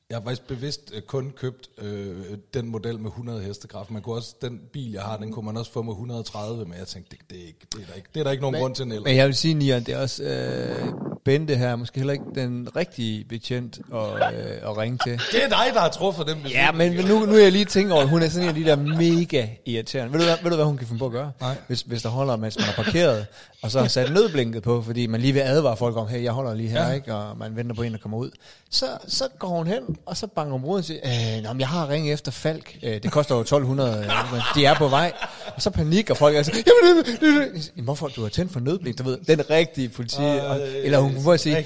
jeg 0.09 0.17
har 0.17 0.23
faktisk 0.23 0.47
bevidst 0.47 0.91
øh, 0.95 1.01
kun 1.01 1.33
købt 1.35 1.69
øh, 1.77 2.37
den 2.53 2.67
model 2.67 2.99
med 2.99 3.09
100 3.09 3.41
hestekraft. 3.41 3.91
Man 3.91 4.01
kunne 4.01 4.15
også, 4.15 4.35
den 4.41 4.61
bil, 4.73 4.91
jeg 4.91 5.01
har, 5.01 5.17
den 5.17 5.31
kunne 5.31 5.45
man 5.45 5.57
også 5.57 5.71
få 5.71 5.81
med 5.81 5.91
130, 5.91 6.65
men 6.65 6.77
jeg 6.79 6.87
tænkte, 6.87 7.17
det, 7.17 7.29
det, 7.29 7.41
er, 7.41 7.47
ikke, 7.47 7.59
det, 7.73 7.81
er, 7.81 7.85
der 7.85 7.93
ikke, 7.93 8.09
det 8.13 8.19
er 8.19 8.23
der 8.23 8.31
ikke 8.31 8.41
nogen 8.41 8.59
grund 8.59 8.75
til, 8.75 8.87
Niel. 8.87 9.03
Men 9.03 9.15
jeg 9.15 9.25
vil 9.25 9.35
sige, 9.35 9.53
Nian, 9.53 9.83
det 9.83 9.93
er 9.93 10.01
også 10.01 10.23
øh, 10.23 10.93
Bente 11.27 11.55
her, 11.55 11.75
måske 11.75 11.97
heller 11.99 12.13
ikke 12.13 12.25
den 12.35 12.67
rigtige 12.75 13.25
betjent 13.29 13.79
at, 13.93 13.99
øh, 14.33 14.69
at 14.69 14.77
ringe 14.77 14.97
til. 15.05 15.21
Det 15.31 15.43
er 15.43 15.47
dig, 15.49 15.65
der 15.73 15.79
har 15.79 15.89
truffet 15.89 16.27
den 16.27 16.37
Ja, 16.49 16.71
men 16.71 16.91
nu, 17.05 17.25
nu 17.25 17.33
er 17.33 17.39
jeg 17.43 17.51
lige 17.51 17.65
tænkt 17.65 17.91
over, 17.91 18.01
at 18.01 18.09
hun 18.09 18.21
er 18.21 18.29
sådan 18.29 18.43
en 18.43 18.49
af 18.49 18.55
de 18.55 18.63
der 18.65 18.75
mega 18.75 19.47
irriterende. 19.65 20.13
Ved 20.13 20.19
du, 20.19 20.25
hvad, 20.25 20.35
ved 20.43 20.49
du, 20.49 20.55
hvad 20.55 20.65
hun 20.65 20.77
kan 20.77 20.87
finde 20.87 20.99
på 20.99 21.05
at 21.05 21.11
gøre? 21.11 21.31
Nej. 21.41 21.55
Hvis, 21.67 21.81
hvis 21.81 22.01
der 22.01 22.09
holder, 22.09 22.35
mens 22.35 22.57
man 22.59 22.67
er 22.69 22.83
parkeret, 22.83 23.25
og 23.61 23.71
så 23.71 23.79
har 23.79 23.87
sat 23.87 24.13
nødblinket 24.13 24.63
på, 24.63 24.81
fordi 24.81 25.07
man 25.07 25.21
lige 25.21 25.33
vil 25.33 25.39
advare 25.39 25.77
folk 25.77 25.97
om, 25.97 26.07
hey, 26.07 26.23
jeg 26.23 26.31
holder 26.31 26.53
lige 26.53 26.69
her, 26.69 26.87
Ja. 26.87 26.93
ikke? 26.93 27.15
og 27.15 27.37
man 27.37 27.55
venter 27.55 27.75
på 27.75 27.81
en, 27.81 27.91
der 27.91 27.97
kommer 27.97 28.17
ud. 28.17 28.29
Så, 28.69 28.85
så 29.07 29.23
går 29.39 29.47
hun 29.47 29.67
hen, 29.67 29.81
og 30.05 30.17
så 30.17 30.27
banker 30.27 30.51
hun 30.51 30.61
ruden 30.65 30.77
og 30.77 30.83
siger, 30.83 30.99
øh, 31.37 31.43
nå, 31.43 31.53
men 31.53 31.59
jeg 31.59 31.67
har 31.67 31.89
ringet 31.89 32.13
efter 32.13 32.31
Falk. 32.31 32.77
Øh, 32.83 33.03
det 33.03 33.11
koster 33.11 33.35
jo 33.35 33.41
1200, 33.41 33.97
øh, 33.99 34.41
de 34.55 34.65
er 34.65 34.73
på 34.75 34.87
vej. 34.87 35.11
Og 35.55 35.61
så 35.61 35.69
panik, 35.69 36.09
og 36.09 36.17
folk 36.17 36.35
er 36.35 36.43
sådan, 36.43 36.63
jamen, 36.83 37.03
det, 37.05 37.21
det. 37.21 37.71
Jamen, 37.75 37.85
hvorfor 37.85 38.07
du 38.07 38.21
har 38.21 38.29
tændt 38.29 38.51
for 38.53 38.59
nødblink? 38.59 38.97
Du 38.97 39.03
ved, 39.03 39.17
den 39.27 39.49
rigtige 39.49 39.89
politi. 39.89 40.19
Og, 40.21 40.59
eller 40.83 40.99
hun 40.99 41.16
kunne 41.17 41.23
få 41.23 41.31
at 41.31 41.39
sige, 41.39 41.57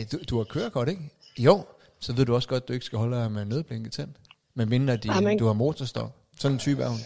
øh, 0.00 0.06
du, 0.12 0.18
du 0.30 0.36
har 0.36 0.44
kørekort, 0.44 0.88
ikke? 0.88 1.02
Jo, 1.38 1.64
så 2.00 2.12
ved 2.12 2.26
du 2.26 2.34
også 2.34 2.48
godt, 2.48 2.62
at 2.62 2.68
du 2.68 2.72
ikke 2.72 2.86
skal 2.86 2.98
holde 2.98 3.16
dig 3.16 3.32
med 3.32 3.44
nødblinket 3.44 3.92
tændt. 3.92 4.16
Men 4.54 4.68
mindre 4.68 4.96
de, 4.96 5.10
Amen. 5.10 5.38
du 5.38 5.46
har 5.46 5.52
motorstop. 5.52 6.16
Sådan 6.38 6.54
en 6.54 6.58
type 6.58 6.82
er 6.82 6.88
hun. 6.88 6.98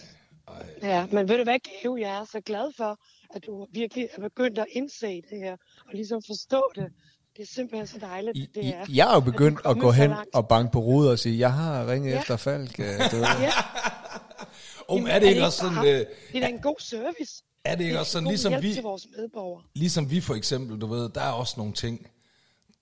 Ja, 0.82 1.06
men 1.12 1.28
ved 1.28 1.36
du 1.38 1.44
hvad, 1.44 1.58
Geo, 1.82 1.96
jeg 1.96 2.10
er 2.20 2.24
så 2.32 2.40
glad 2.40 2.72
for, 2.76 2.98
at 3.34 3.46
du 3.46 3.66
virkelig 3.72 4.08
er 4.16 4.20
begyndt 4.20 4.58
at 4.58 4.66
indse 4.72 5.22
det 5.30 5.38
her, 5.38 5.52
og 5.86 5.90
ligesom 5.94 6.22
forstå 6.26 6.62
det. 6.74 6.84
Det 7.36 7.42
er 7.42 7.46
simpelthen 7.54 7.86
så 7.86 7.98
dejligt, 7.98 8.36
I, 8.36 8.48
det 8.54 8.66
er. 8.66 8.86
jeg 8.94 9.08
er 9.08 9.10
jo 9.12 9.16
at 9.16 9.24
begyndt 9.24 9.58
at 9.58 9.62
kommet 9.64 9.82
gå 9.82 9.90
hen 9.90 10.12
og 10.34 10.48
banke 10.48 10.72
på 10.72 10.78
ruder 10.80 11.10
og 11.10 11.18
sige, 11.18 11.38
jeg 11.38 11.52
har 11.52 11.86
ringet 11.90 12.12
Ja. 12.12 12.18
efter 12.20 12.36
Falk. 12.36 12.78
øh, 12.80 12.86
Du. 13.10 13.16
Ja, 13.16 13.50
Oh, 14.88 14.96
Jamen, 14.98 15.10
er 15.12 15.18
det 15.18 15.28
ikke 15.28 15.44
også 15.44 15.58
sådan, 15.58 15.78
øh, 15.78 15.84
Det 15.84 16.06
er 16.34 16.40
da 16.40 16.46
en 16.46 16.58
god 16.58 16.76
service. 16.80 17.42
Er 17.64 17.74
det 17.74 17.84
ikke 17.84 17.92
Det 17.92 18.00
også 18.00 18.12
sådan, 18.12 18.28
ligesom 18.28 18.62
vi, 18.62 18.74
til 18.74 18.82
vores 18.82 19.06
medborgere. 19.16 19.62
ligesom 19.74 20.10
vi 20.10 20.20
for 20.20 20.34
eksempel, 20.34 20.80
du 20.80 20.86
ved, 20.86 21.08
der 21.08 21.20
er 21.20 21.30
også 21.32 21.54
nogle 21.56 21.72
ting, 21.72 22.06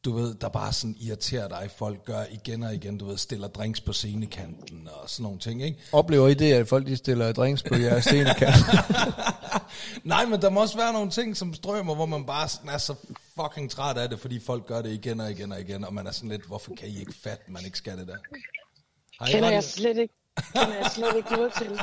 du 0.05 0.13
ved, 0.13 0.35
der 0.35 0.49
bare 0.49 0.73
sådan 0.73 0.97
irriterer 1.01 1.49
dig, 1.49 1.71
folk 1.77 2.05
gør 2.05 2.25
igen 2.31 2.63
og 2.63 2.75
igen, 2.75 2.99
du 2.99 3.05
ved, 3.05 3.17
stiller 3.17 3.49
drinks 3.49 3.81
på 3.81 3.93
scenekanten 3.93 4.89
og 4.93 5.11
sådan 5.11 5.23
nogle 5.23 5.39
ting, 5.39 5.63
ikke? 5.63 5.79
Oplever 5.93 6.29
I 6.29 6.35
det, 6.35 6.53
at 6.53 6.69
folk 6.69 6.87
de 6.87 6.97
stiller 6.97 7.33
drinks 7.33 7.63
på 7.63 7.75
jeres 7.75 8.05
scenekant? 8.05 8.55
Nej, 10.05 10.25
men 10.27 10.43
der 10.43 10.51
må 10.51 10.61
også 10.61 10.77
være 10.77 10.93
nogle 10.93 11.11
ting, 11.11 11.37
som 11.37 11.55
strømmer, 11.55 11.95
hvor 11.95 12.07
man 12.07 12.27
bare 12.27 12.49
sådan 12.49 12.71
er 12.71 12.79
så 12.79 12.95
fucking 13.41 13.71
træt 13.71 13.97
af 13.97 14.09
det, 14.09 14.21
fordi 14.21 14.41
folk 14.41 14.67
gør 14.67 14.83
det 14.83 14.91
igen 14.93 15.21
og 15.21 15.31
igen 15.31 15.53
og 15.53 15.61
igen, 15.61 15.85
og 15.85 15.95
man 15.95 16.07
er 16.07 16.11
sådan 16.13 16.31
lidt, 16.31 16.47
hvorfor 16.47 16.75
kan 16.75 16.89
I 16.89 17.01
ikke 17.01 17.13
fatte, 17.23 17.45
man 17.53 17.65
ikke 17.65 17.79
skal 17.79 17.99
det 17.99 18.09
der? 18.09 18.17
Har 19.21 19.27
I 19.27 19.31
Kender 19.31 19.49
ret 19.49 19.53
jeg 19.55 19.63
det? 19.63 19.71
slet 19.71 19.99
ikke, 19.99 20.15
kender 20.53 20.75
jeg 20.77 20.91
slet 20.95 21.17
ikke 21.17 21.33
noget 21.33 21.53
til. 21.59 21.71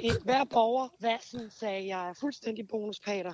En, 0.00 0.12
hver 0.24 0.44
borger, 0.44 0.88
Vassen, 1.00 1.40
sagde, 1.60 1.86
jeg 1.88 2.08
er 2.10 2.14
fuldstændig 2.20 2.68
bonuspater. 2.68 3.32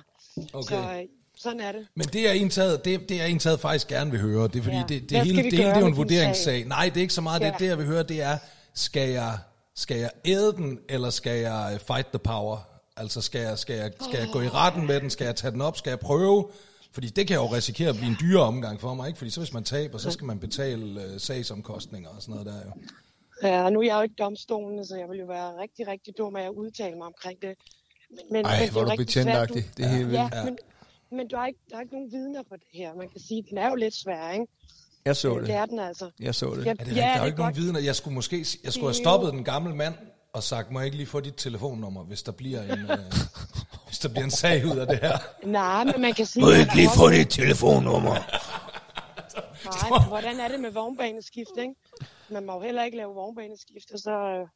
Okay. 0.53 0.75
Så 0.75 0.91
øh, 0.93 1.01
sådan 1.37 1.59
er 1.59 1.71
det. 1.71 1.87
Men 1.95 2.07
det 2.07 2.29
er 2.29 2.31
en 2.31 2.49
taget, 2.49 2.85
det, 2.85 3.09
det 3.09 3.21
er 3.21 3.25
en 3.25 3.39
taget 3.39 3.59
faktisk 3.59 3.87
gerne 3.87 4.11
vil 4.11 4.19
høre. 4.19 4.47
Det 4.47 4.55
er 4.59 4.63
fordi, 4.63 4.75
Ja. 4.77 4.81
det, 4.81 5.01
det, 5.01 5.11
Hvad 5.11 5.25
hele, 5.25 5.37
det 5.43 5.45
hele 5.53 5.57
det 5.57 5.65
er 5.75 5.79
jo 5.79 5.85
en 5.87 5.97
vurderingssag. 5.97 6.59
sag? 6.61 6.67
Nej, 6.67 6.85
det 6.89 6.97
er 6.97 7.01
ikke 7.01 7.13
så 7.13 7.21
meget. 7.21 7.41
Det, 7.41 7.47
Ja. 7.47 7.55
det 7.59 7.65
jeg 7.67 7.77
vil 7.77 7.85
høre, 7.85 8.03
det 8.03 8.21
er, 8.21 8.37
skal 8.73 9.09
jeg, 9.09 9.37
skal 9.75 9.97
jeg 9.97 10.09
æde 10.25 10.53
den, 10.53 10.79
eller 10.89 11.09
skal 11.09 11.39
jeg 11.39 11.69
øh, 11.73 11.79
fight 11.79 12.07
the 12.07 12.19
power? 12.19 12.57
Altså, 12.97 13.21
skal 13.21 13.41
jeg, 13.41 13.57
skal, 13.59 13.75
jeg, 13.75 13.91
skal 14.01 14.19
jeg 14.19 14.29
gå 14.33 14.41
i 14.41 14.47
retten 14.49 14.87
med 14.87 14.99
den? 15.01 15.09
Skal 15.09 15.25
jeg 15.25 15.35
tage 15.35 15.51
den 15.51 15.61
op? 15.61 15.77
Skal 15.77 15.89
jeg 15.91 15.99
prøve? 15.99 16.47
Fordi 16.91 17.07
det 17.07 17.27
kan 17.27 17.35
jo 17.35 17.45
risikere 17.45 17.89
at 17.89 17.95
blive 17.95 18.09
en 18.09 18.17
dyre 18.21 18.41
omgang 18.41 18.81
for 18.81 18.93
mig, 18.93 19.07
ikke? 19.07 19.17
Fordi 19.17 19.31
så 19.31 19.39
hvis 19.39 19.53
man 19.53 19.63
taber, 19.63 19.97
så 19.97 20.11
skal 20.11 20.25
man 20.27 20.39
betale 20.39 21.03
øh, 21.03 21.19
sagsomkostninger 21.19 22.09
og 22.09 22.21
sådan 22.21 22.31
noget 22.35 22.45
der 22.47 22.53
jo. 22.65 22.71
Ja, 23.43 23.63
og 23.63 23.73
nu 23.73 23.79
er 23.79 23.83
jeg 23.85 23.95
jo 23.95 24.01
ikke 24.01 24.15
domstolen, 24.19 24.85
så 24.85 24.95
jeg 24.95 25.09
vil 25.09 25.19
jo 25.19 25.25
være 25.25 25.49
rigtig, 25.61 25.87
rigtig 25.87 26.13
dum 26.17 26.35
af 26.35 26.43
at 26.43 26.49
udtale 26.49 26.95
mig 26.97 27.07
omkring 27.07 27.41
det. 27.41 27.53
Men, 28.09 28.19
men, 28.31 28.45
Ej, 28.45 28.59
men 28.59 28.71
hvor 28.71 28.81
er 28.81 28.85
du 28.85 28.95
betjentagtig. 28.97 29.65
Det 29.77 29.89
helt 29.89 30.07
vildt. 30.07 30.19
Ja, 30.35 30.43
men, 30.45 30.57
men 31.11 31.29
der, 31.29 31.37
er 31.37 31.45
ikke, 31.47 31.59
der 31.69 31.75
er 31.77 31.81
ikke 31.81 31.93
nogen 31.93 32.11
vidner 32.11 32.43
på 32.49 32.55
det 32.55 32.67
her. 32.73 32.95
Man 32.95 33.09
kan 33.09 33.21
sige, 33.27 33.43
den 33.49 33.57
er 33.57 33.69
jo 33.69 33.75
lidt 33.75 33.93
svær, 33.93 34.31
ikke? 34.31 34.45
Jeg 35.05 35.15
så 35.15 35.35
Det 35.39 35.47
det. 35.47 35.55
er 35.55 35.65
den 35.65 35.79
altså. 35.79 36.09
Jeg 36.19 36.35
så 36.35 36.45
det. 36.55 36.65
Ja, 36.65 36.71
Er 36.71 36.73
det 36.73 36.95
ja, 36.95 37.01
der 37.01 37.07
er 37.07 37.19
jo 37.19 37.25
ikke 37.25 37.37
nogen 37.37 37.53
godt. 37.53 37.63
vidner. 37.63 37.79
Jeg 37.79 37.95
skulle 37.95 38.13
måske 38.15 38.45
jeg 38.63 38.73
skulle 38.73 38.87
have 38.87 38.93
stoppet 38.93 39.33
den 39.33 39.43
gamle 39.43 39.75
mand 39.75 39.93
og 40.33 40.43
sagt, 40.43 40.71
må 40.71 40.79
jeg 40.79 40.85
ikke 40.85 40.97
lige 40.97 41.07
få 41.07 41.19
dit 41.19 41.33
telefonnummer, 41.37 42.03
hvis 42.03 42.23
der 42.23 42.31
bliver 42.31 42.61
en, 42.63 42.79
øh, 42.91 42.97
hvis 43.87 43.99
der 43.99 44.09
bliver 44.09 44.23
en 44.23 44.31
sag 44.31 44.65
ud 44.65 44.77
af 44.77 44.87
det 44.87 44.99
her. 44.99 45.17
Nej, 45.45 45.83
men 45.83 46.01
man 46.01 46.13
kan 46.13 46.25
sige... 46.25 46.43
Må 46.45 46.51
jeg 46.51 46.59
ikke 46.59 46.75
lige 46.75 46.89
få 46.97 47.09
dit 47.09 47.29
telefonnummer? 47.29 48.15
Nej, 49.65 50.07
hvordan 50.07 50.39
er 50.39 50.47
det 50.47 50.59
med 50.59 50.71
vognbaneskift, 50.71 51.57
ikke? 51.57 51.75
Man 52.29 52.45
må 52.45 52.53
jo 52.53 52.59
heller 52.59 52.83
ikke 52.83 52.97
lave 52.97 53.13
vognbaneskift, 53.13 53.91
og 53.93 53.99
så... 53.99 54.11
øh, 54.11 54.47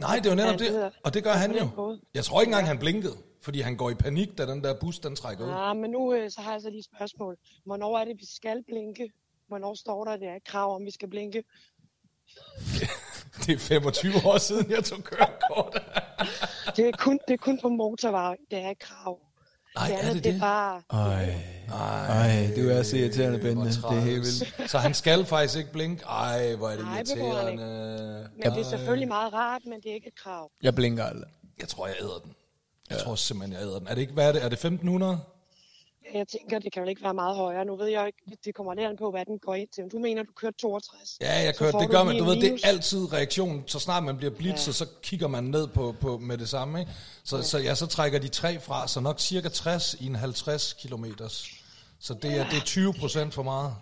Nej, 0.00 0.16
det 0.16 0.26
er 0.26 0.30
jo 0.30 0.36
netop 0.36 0.58
det 0.58 0.92
og 1.04 1.14
det 1.14 1.24
gør 1.24 1.32
han 1.32 1.52
jo. 1.56 1.98
Jeg 2.14 2.24
tror 2.24 2.40
ikke 2.40 2.50
engang, 2.50 2.66
han 2.66 2.78
blinkede, 2.78 3.16
fordi 3.42 3.60
han 3.60 3.76
går 3.76 3.90
i 3.90 3.94
panik, 3.94 4.38
da 4.38 4.46
den 4.46 4.64
der 4.64 4.74
bus, 4.80 4.98
den 4.98 5.16
trækker 5.16 5.44
ud. 5.44 5.50
Ja, 5.50 5.72
men 5.72 5.90
nu 5.90 6.14
øh, 6.14 6.30
så 6.30 6.40
har 6.40 6.52
jeg 6.52 6.60
så 6.62 6.68
lige 6.70 6.78
et 6.78 6.84
spørgsmål. 6.84 7.36
Hvornår 7.64 7.98
er 7.98 8.04
det, 8.04 8.16
vi 8.18 8.26
skal 8.36 8.64
blinke? 8.66 9.10
Hvornår 9.48 9.74
står 9.74 10.04
der, 10.04 10.16
det 10.16 10.28
er 10.28 10.34
et 10.34 10.44
krav 10.44 10.74
om, 10.74 10.84
vi 10.84 10.90
skal 10.90 11.10
blinke? 11.10 11.44
Det 13.46 13.54
er 13.54 13.58
25 13.58 14.12
år 14.26 14.38
siden, 14.38 14.70
jeg 14.70 14.84
tog 14.84 15.04
kørekort. 15.04 15.82
Det 16.76 16.88
er 16.88 16.92
kun, 16.98 17.18
det 17.28 17.34
er 17.34 17.38
kun 17.38 17.58
på 17.62 17.68
motorvej, 17.68 18.36
det 18.50 18.58
er 18.58 18.70
et 18.70 18.78
krav. 18.78 19.20
Nej, 19.76 19.88
det 19.88 20.04
er 20.04 20.12
det 20.12 20.24
det 20.24 20.32
det? 20.32 20.40
bare... 20.40 20.82
Ej, 20.90 21.34
ej, 22.08 22.50
du 22.56 22.68
er 22.68 22.82
så 22.82 22.96
irriterende, 22.96 23.38
Bente. 23.38 23.64
Det 23.68 23.84
er 23.84 24.00
helt 24.00 24.20
vildt. 24.20 24.70
Så 24.70 24.78
han 24.78 24.94
skal 24.94 25.24
faktisk 25.24 25.58
ikke 25.58 25.72
blinke? 25.72 26.04
Ej, 26.04 26.54
hvor 26.54 26.68
er 26.68 26.76
det 26.76 26.84
Nej, 26.84 27.02
det 27.02 27.08
irriterende. 27.16 28.28
Men 28.44 28.52
det 28.52 28.60
er 28.60 28.64
selvfølgelig 28.64 29.08
meget 29.08 29.32
rart, 29.32 29.62
men 29.66 29.80
det 29.80 29.90
er 29.90 29.94
ikke 29.94 30.06
et 30.08 30.18
krav. 30.22 30.50
Jeg 30.62 30.74
blinker 30.74 31.04
aldrig. 31.04 31.30
Jeg 31.60 31.68
tror, 31.68 31.86
jeg 31.86 31.96
æder 32.00 32.20
den. 32.24 32.32
Jeg 32.90 32.98
tror 32.98 33.14
simpelthen, 33.14 33.52
jeg 33.52 33.62
æder 33.62 33.78
den. 33.78 33.88
Er 33.88 33.94
det 33.94 34.00
ikke, 34.00 34.12
hvad 34.12 34.28
er 34.28 34.32
det? 34.32 34.44
Er 34.44 34.48
det 34.48 34.56
1500? 34.56 35.18
Jeg 36.14 36.28
tænker, 36.28 36.58
det 36.58 36.72
kan 36.72 36.82
jo 36.82 36.88
ikke 36.88 37.02
være 37.02 37.14
meget 37.14 37.36
højere. 37.36 37.64
Nu 37.64 37.76
ved 37.76 37.86
jeg 37.86 38.06
ikke, 38.06 38.38
det 38.44 38.54
kommer 38.54 38.74
lidt 38.74 38.86
an 38.86 38.96
på, 38.96 39.10
hvad 39.10 39.24
den 39.24 39.38
går 39.38 39.54
ind 39.54 39.68
til. 39.74 39.84
Du 39.92 39.98
mener, 39.98 40.22
du 40.22 40.32
kører 40.40 40.52
62. 40.60 41.16
Ja, 41.20 41.44
jeg 41.44 41.56
kørte, 41.56 41.78
det 41.78 41.90
gør 41.90 42.04
man. 42.04 42.18
Du 42.18 42.24
ved, 42.24 42.36
det 42.40 42.52
er 42.52 42.68
altid 42.68 43.12
reaktionen. 43.12 43.62
Så 43.66 43.78
snart 43.78 44.04
man 44.04 44.16
bliver 44.16 44.30
blitzet, 44.30 44.66
ja. 44.66 44.72
så 44.72 44.86
kigger 45.02 45.28
man 45.28 45.44
ned 45.44 45.66
på, 45.66 45.94
på 46.00 46.18
med 46.18 46.38
det 46.38 46.48
samme. 46.48 46.80
Ikke? 46.80 46.92
Så, 47.24 47.36
ja. 47.36 47.42
så, 47.42 47.58
ja, 47.58 47.74
så 47.74 47.86
trækker 47.86 48.18
de 48.18 48.28
tre 48.28 48.60
fra, 48.60 48.88
så 48.88 49.00
nok 49.00 49.20
cirka 49.20 49.48
60 49.48 49.94
i 50.00 50.06
en 50.06 50.14
50 50.14 50.72
kilometers. 50.72 51.46
Så 52.00 52.14
det 52.22 52.30
er, 52.38 52.48
det 52.48 52.56
er 52.58 52.64
20 52.64 52.92
procent 52.94 53.34
for 53.34 53.42
meget. 53.42 53.72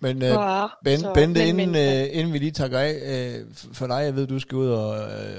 Men 0.00 0.16
uh, 0.22 0.28
Ja, 0.28 0.66
ben, 0.84 1.00
så- 1.00 1.12
Bente, 1.14 1.40
men- 1.40 1.48
inden, 1.48 1.72
men- 1.72 2.02
uh, 2.10 2.16
inden 2.18 2.32
vi 2.32 2.38
lige 2.38 2.50
tager 2.50 2.78
af, 2.78 3.40
uh, 3.40 3.46
for 3.72 3.86
dig, 3.86 3.94
jeg 4.04 4.16
ved, 4.16 4.26
du 4.26 4.38
skal 4.38 4.56
ud 4.56 4.68
og 4.68 4.90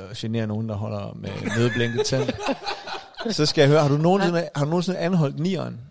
uh, 0.10 0.16
genere 0.18 0.48
nogen, 0.48 0.70
der 0.70 0.76
holder 0.76 1.14
med 1.16 1.30
nødblinket 1.58 2.06
tænd. 2.06 2.30
Så 3.32 3.46
skal 3.46 3.62
jeg 3.62 3.70
høre, 3.70 3.82
har 3.82 3.88
du 3.90 3.98
nogensinde, 3.98 4.50
har 4.56 4.64
du 4.66 4.70
nogensinde 4.70 4.98
anholdt 5.00 5.40
nieren? 5.40 5.82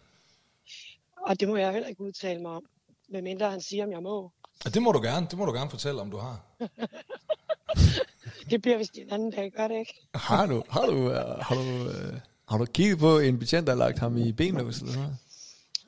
Og 1.27 1.41
det 1.41 1.49
må 1.49 1.57
jeg 1.57 1.73
heller 1.73 1.89
ikke 1.89 2.01
udtale 2.01 2.43
mig 2.43 2.53
om. 2.53 2.65
Medmindre 3.09 3.51
han 3.51 3.61
siger, 3.61 3.85
om 3.85 3.91
jeg 3.91 4.03
må. 4.03 4.33
Og 4.65 4.75
det 4.75 4.83
må 4.83 4.93
du 4.93 5.03
gerne. 5.03 5.27
Det 5.31 5.39
må 5.39 5.45
du 5.45 5.53
gerne 5.53 5.71
fortælle, 5.71 6.01
om 6.01 6.11
du 6.11 6.17
har. 6.17 6.41
Det 8.51 8.63
bliver 8.63 8.79
vist 8.79 8.99
en 8.99 9.11
anden 9.11 9.31
dag, 9.31 9.53
gør 9.53 9.69
det 9.69 9.79
ikke? 9.79 9.95
Har 10.15 10.47
du, 10.47 10.63
har 10.71 10.87
du, 10.87 10.97
uh, 10.97 11.13
har 11.17 11.55
du, 11.55 11.85
uh, 11.85 12.21
har 12.49 12.59
du 12.59 12.65
kigget 12.65 12.99
på 12.99 13.19
en 13.19 13.39
betjent, 13.39 13.67
der 13.67 13.73
har 13.73 13.79
lagt 13.79 13.99
ham 13.99 14.17
i 14.17 14.33
benlås 14.33 14.79
eller 14.79 14.93
sådan 14.93 15.03
noget? 15.03 15.19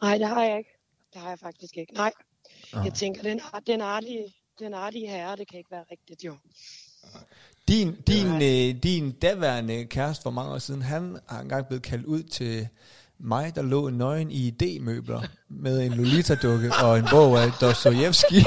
Nej, 0.02 0.18
det 0.18 0.28
har 0.28 0.44
jeg 0.44 0.58
ikke. 0.58 0.70
Det 1.12 1.20
har 1.20 1.28
jeg 1.28 1.38
faktisk 1.38 1.76
ikke. 1.76 1.94
Nej. 1.94 2.12
Jeg 2.84 2.94
tænker, 2.94 3.22
den, 3.22 3.40
den, 3.66 3.80
artige, 3.80 4.34
den 4.58 4.74
artige 4.74 5.08
herre, 5.08 5.36
det 5.36 5.48
kan 5.48 5.58
ikke 5.58 5.70
være 5.70 5.84
rigtigt, 5.90 6.24
jo. 6.24 6.36
Din, 7.68 7.94
din, 8.06 8.26
øh, 8.26 8.82
din 8.82 9.12
daværende 9.12 9.84
kæreste 9.84 10.22
for 10.22 10.30
mange 10.30 10.52
år 10.52 10.58
siden, 10.58 10.82
han 10.82 11.18
har 11.28 11.40
engang 11.40 11.66
blevet 11.66 11.82
kaldt 11.82 12.06
ud 12.06 12.22
til 12.22 12.68
mig, 13.18 13.54
der 13.54 13.62
lå 13.62 13.90
nøgen 13.90 14.30
i 14.30 14.50
D-møbler 14.50 15.20
med 15.48 15.86
en 15.86 15.92
Lolita-dukke 15.92 16.72
og 16.84 16.98
en 16.98 17.06
bog 17.10 17.42
af 17.42 17.52
Dostojevski. 17.60 18.44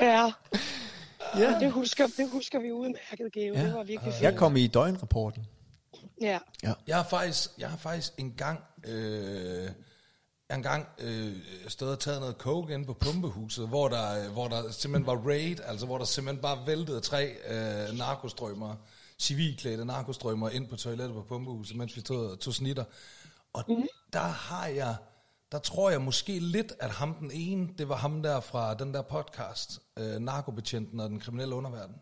Ja, 0.00 0.32
ja. 1.38 1.58
det 1.60 1.72
husker, 1.72 2.06
det 2.16 2.30
husker 2.32 2.60
vi 2.60 2.72
udmærket, 2.72 3.32
Geo. 3.32 3.54
Ja. 3.54 3.66
Det 3.66 3.74
var 3.74 3.82
virkelig 3.82 4.12
fint. 4.12 4.22
Jeg 4.22 4.36
kom 4.36 4.56
i 4.56 4.66
døgnrapporten. 4.66 5.46
Ja. 6.20 6.38
Jeg 6.86 6.96
har 6.96 7.02
faktisk, 7.02 7.50
jeg 7.58 7.70
har 7.70 7.76
faktisk 7.76 8.12
engang, 8.18 8.60
øh, 8.84 9.68
engang 10.54 10.86
øh, 10.98 11.32
stået 11.68 11.92
og 11.92 12.00
taget 12.00 12.20
noget 12.20 12.36
coke 12.36 12.74
inde 12.74 12.84
på 12.86 12.94
pumpehuset, 12.94 13.68
hvor 13.68 13.88
der, 13.88 14.24
øh, 14.24 14.32
hvor 14.32 14.48
der 14.48 14.70
simpelthen 14.70 15.06
var 15.06 15.28
raid, 15.28 15.56
altså 15.66 15.86
hvor 15.86 15.98
der 15.98 16.04
simpelthen 16.04 16.42
bare 16.42 16.66
væltede 16.66 17.00
tre 17.00 17.34
øh, 17.48 17.98
narkostrømmer, 17.98 18.74
civilklædte 19.20 19.84
narkostrømmer 19.84 20.48
ind 20.48 20.68
på 20.68 20.76
toilettet 20.76 21.14
på 21.14 21.22
pumpehuset, 21.22 21.76
mens 21.76 21.96
vi 21.96 22.02
tog, 22.02 22.40
tog 22.40 22.54
snitter. 22.54 22.84
Og 23.52 23.64
mm. 23.68 23.86
der 24.12 24.20
har 24.20 24.66
jeg, 24.66 24.96
der 25.52 25.58
tror 25.58 25.90
jeg 25.90 26.00
måske 26.00 26.38
lidt, 26.38 26.72
at 26.80 26.90
ham 26.90 27.14
den 27.14 27.30
ene, 27.34 27.68
det 27.78 27.88
var 27.88 27.96
ham 27.96 28.22
der 28.22 28.40
fra 28.40 28.74
den 28.74 28.94
der 28.94 29.02
podcast, 29.02 29.80
øh, 29.98 30.20
Narkobetjenten 30.20 31.00
og 31.00 31.08
den 31.08 31.20
kriminelle 31.20 31.54
underverden. 31.54 31.94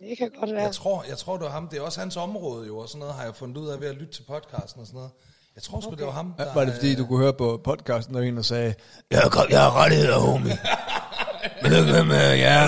Det 0.00 0.18
kan 0.18 0.30
godt 0.40 0.50
være. 0.52 0.62
Jeg 0.62 0.74
tror, 0.74 1.04
jeg 1.08 1.18
tror, 1.18 1.36
det 1.36 1.44
var 1.44 1.50
ham. 1.50 1.68
Det 1.68 1.78
er 1.78 1.82
også 1.82 2.00
hans 2.00 2.16
område 2.16 2.66
jo, 2.66 2.78
og 2.78 2.88
sådan 2.88 2.98
noget 2.98 3.14
har 3.14 3.24
jeg 3.24 3.34
fundet 3.34 3.56
ud 3.56 3.68
af 3.68 3.80
ved 3.80 3.88
at 3.88 3.94
lytte 3.94 4.12
til 4.12 4.22
podcasten 4.22 4.80
og 4.80 4.86
sådan 4.86 4.98
noget. 4.98 5.10
Jeg 5.54 5.62
tror 5.62 5.80
sgu, 5.80 5.88
okay. 5.88 5.98
det 5.98 6.06
var 6.06 6.12
ham, 6.12 6.34
der... 6.38 6.54
Var 6.54 6.64
det 6.64 6.74
fordi, 6.74 6.94
du 6.94 7.06
kunne 7.06 7.18
høre 7.18 7.32
på 7.32 7.60
podcasten, 7.64 8.14
når 8.14 8.20
en 8.20 8.36
der 8.36 8.42
sagde, 8.42 8.74
Jeg 9.10 9.20
har, 9.20 9.46
jeg 9.50 9.62
har 9.62 9.72
rettigheder, 9.72 10.18
homie. 10.18 10.58
Men 11.62 11.72
det 11.72 11.98
er 11.98 12.04
med 12.04 12.36
ja. 12.36 12.66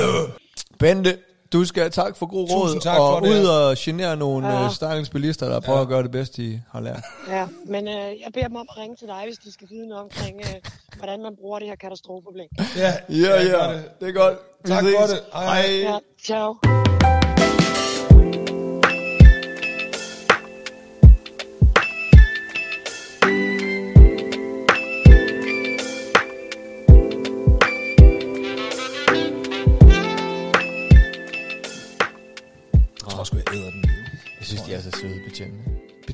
Bente, 0.78 1.18
du 1.52 1.64
skal 1.64 1.82
have 1.82 1.90
tak 1.90 2.16
for 2.16 2.26
god 2.26 2.48
Tusind 2.48 2.74
råd, 2.74 2.80
tak 2.80 2.96
for 2.96 3.02
og 3.02 3.22
det, 3.22 3.28
ud 3.30 3.44
ja. 3.44 3.50
og 3.50 3.76
genere 3.78 4.16
nogle 4.16 4.48
Ja. 4.48 4.62
ja. 4.62 4.68
stakkels 4.68 5.10
bilister, 5.10 5.48
der 5.48 5.60
prøver 5.60 5.80
at 5.80 5.88
gøre 5.88 6.02
det 6.02 6.10
bedste, 6.10 6.42
de 6.42 6.62
har 6.72 6.80
lært. 6.80 7.02
Ja, 7.28 7.46
men 7.66 7.88
øh, 7.88 7.94
jeg 7.94 8.30
beder 8.34 8.46
dem 8.46 8.56
om 8.56 8.66
at 8.70 8.78
ringe 8.78 8.96
til 8.96 9.06
dig, 9.08 9.22
hvis 9.26 9.38
de 9.38 9.52
skal 9.52 9.68
vide 9.70 9.88
noget 9.88 10.02
omkring, 10.04 10.36
øh, 10.40 10.54
hvordan 10.98 11.22
man 11.22 11.36
bruger 11.40 11.58
det 11.58 11.68
her 11.68 11.76
katastrofeblink. 11.76 12.50
Ja, 12.76 12.92
Ja, 13.08 13.42
ja, 13.42 13.72
det. 13.72 13.84
det 14.00 14.08
er 14.08 14.12
godt. 14.12 14.38
Vi 14.64 14.68
Tak 14.70 14.82
ses. 14.84 14.94
for 15.00 15.06
det. 15.06 15.20
Hej, 15.32 15.44
hej. 15.44 15.66
Hej. 15.66 15.90
Ja, 15.90 15.98
ciao. 16.24 16.54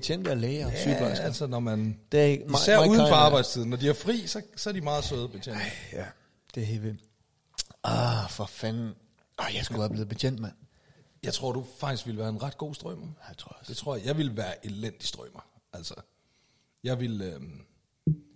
Betjente 0.04 0.30
er 0.30 0.34
læger 0.34 0.66
og 0.66 0.72
Ja, 0.72 0.82
sygeplejersker. 0.82 1.24
altså 1.24 1.46
når 1.46 1.60
man... 1.60 1.98
Det 2.12 2.20
er 2.20 2.24
ikke- 2.24 2.44
Især 2.54 2.80
Mike 2.80 2.90
uden 2.90 3.08
for 3.08 3.14
arbejdstiden. 3.14 3.70
Når 3.70 3.76
de 3.76 3.88
er 3.88 3.92
fri, 3.92 4.26
så, 4.26 4.42
så 4.56 4.70
er 4.70 4.74
de 4.74 4.80
meget 4.80 5.04
søde 5.04 5.28
betjente. 5.28 5.60
Ja, 5.92 6.04
det 6.54 6.62
er 6.62 6.66
helt 6.66 6.82
vildt. 6.82 7.00
Ah, 7.84 8.30
for 8.30 8.46
fanden. 8.46 8.94
Ah, 9.38 9.54
jeg 9.54 9.64
skulle 9.64 9.80
have 9.80 9.90
blevet 9.90 10.08
betjent, 10.08 10.40
mand. 10.40 10.52
Jeg 11.22 11.34
tror, 11.34 11.52
du 11.52 11.66
faktisk 11.78 12.06
ville 12.06 12.20
være 12.20 12.28
en 12.28 12.42
ret 12.42 12.58
god 12.58 12.74
strømmer. 12.74 13.06
Jeg 13.28 13.36
tror 13.38 13.56
også. 13.60 13.68
Det 13.68 13.76
tror 13.76 13.96
jeg. 13.96 14.06
Jeg 14.06 14.16
vil 14.18 14.36
være 14.36 14.66
elendig 14.66 15.02
strømmer. 15.08 15.46
Altså, 15.72 15.94
jeg 16.84 17.00
vil... 17.00 17.20
Øh, 17.22 17.40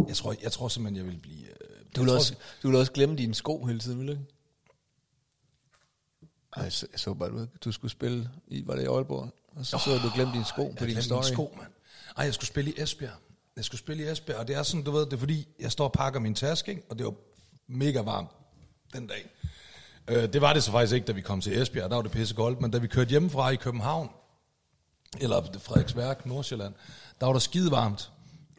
jeg, 0.09 0.17
tror, 0.17 0.35
jeg 0.43 0.53
tror 0.53 0.69
simpelthen, 0.69 0.97
jeg 1.07 1.13
vil 1.15 1.21
blive... 1.21 1.47
Øh, 1.47 1.85
Du 1.97 2.01
vil, 2.03 2.11
også, 2.13 2.35
du 2.63 2.69
vil 2.69 2.77
også 2.79 2.93
glemme 2.93 3.17
dine 3.17 3.35
sko 3.35 3.65
hele 3.65 3.79
tiden, 3.81 3.99
vil 3.99 4.07
du 4.07 4.13
ikke? 4.13 4.25
Ej, 6.57 6.63
jeg, 6.63 6.73
så, 6.73 6.87
jeg 6.93 7.01
så 7.01 7.15
bare, 7.15 7.29
du, 7.31 7.47
du 7.65 7.73
skulle 7.73 7.91
spille 7.91 8.31
i, 8.47 8.67
var 8.67 8.75
det 8.75 8.83
i 8.83 8.87
Aalborg? 8.87 9.31
Og 9.59 9.67
så 9.67 9.79
så 9.79 9.99
du 9.99 10.11
glemte 10.15 10.33
dine 10.33 10.45
sko 10.45 10.75
på 10.79 10.87
din 10.87 11.03
story. 11.03 11.23
sko, 11.23 11.55
mand. 11.57 11.73
Ej, 12.17 12.25
jeg 12.25 12.35
skulle 12.35 12.49
spille 12.49 12.71
i 12.71 12.83
Esbjerg. 12.83 13.13
Jeg 13.57 13.65
skulle 13.65 13.79
spille 13.79 14.05
i 14.05 14.09
Esbjerg, 14.09 14.39
og 14.39 14.49
det 14.49 14.57
er 14.57 14.63
sådan, 14.63 14.83
du 14.85 14.91
ved, 14.91 15.05
det 15.07 15.13
er 15.13 15.17
fordi, 15.17 15.49
jeg 15.61 15.73
står 15.73 15.85
og 15.85 15.93
pakker 15.93 16.21
min 16.21 16.35
taske, 16.35 16.71
ikke? 16.71 16.83
og 16.91 16.99
det 16.99 17.07
var 17.07 17.15
mega 17.69 18.01
varmt 18.01 18.31
den 18.93 19.07
dag. 19.07 19.31
Øh, 20.09 20.33
det 20.33 20.41
var 20.41 20.53
det 20.53 20.65
så 20.65 20.71
faktisk 20.71 20.95
ikke, 20.95 21.07
da 21.07 21.13
vi 21.13 21.21
kom 21.21 21.41
til 21.41 21.63
Esbjerg, 21.63 21.91
der 21.91 21.97
var 21.97 22.03
det 22.03 22.13
pisse 22.13 22.35
koldt, 22.35 22.61
men 22.61 22.71
da 22.71 22.79
vi 22.79 22.87
kørte 22.87 23.11
hjemmefra 23.11 23.51
i 23.51 23.57
København, 23.57 24.11
eller 25.21 25.43
Frederiksværk, 25.59 26.27
Nordsjælland, 26.27 26.75
der 27.21 27.27
var 27.27 27.33
der 27.33 27.41
skide 27.41 27.71
varmt. 27.71 28.11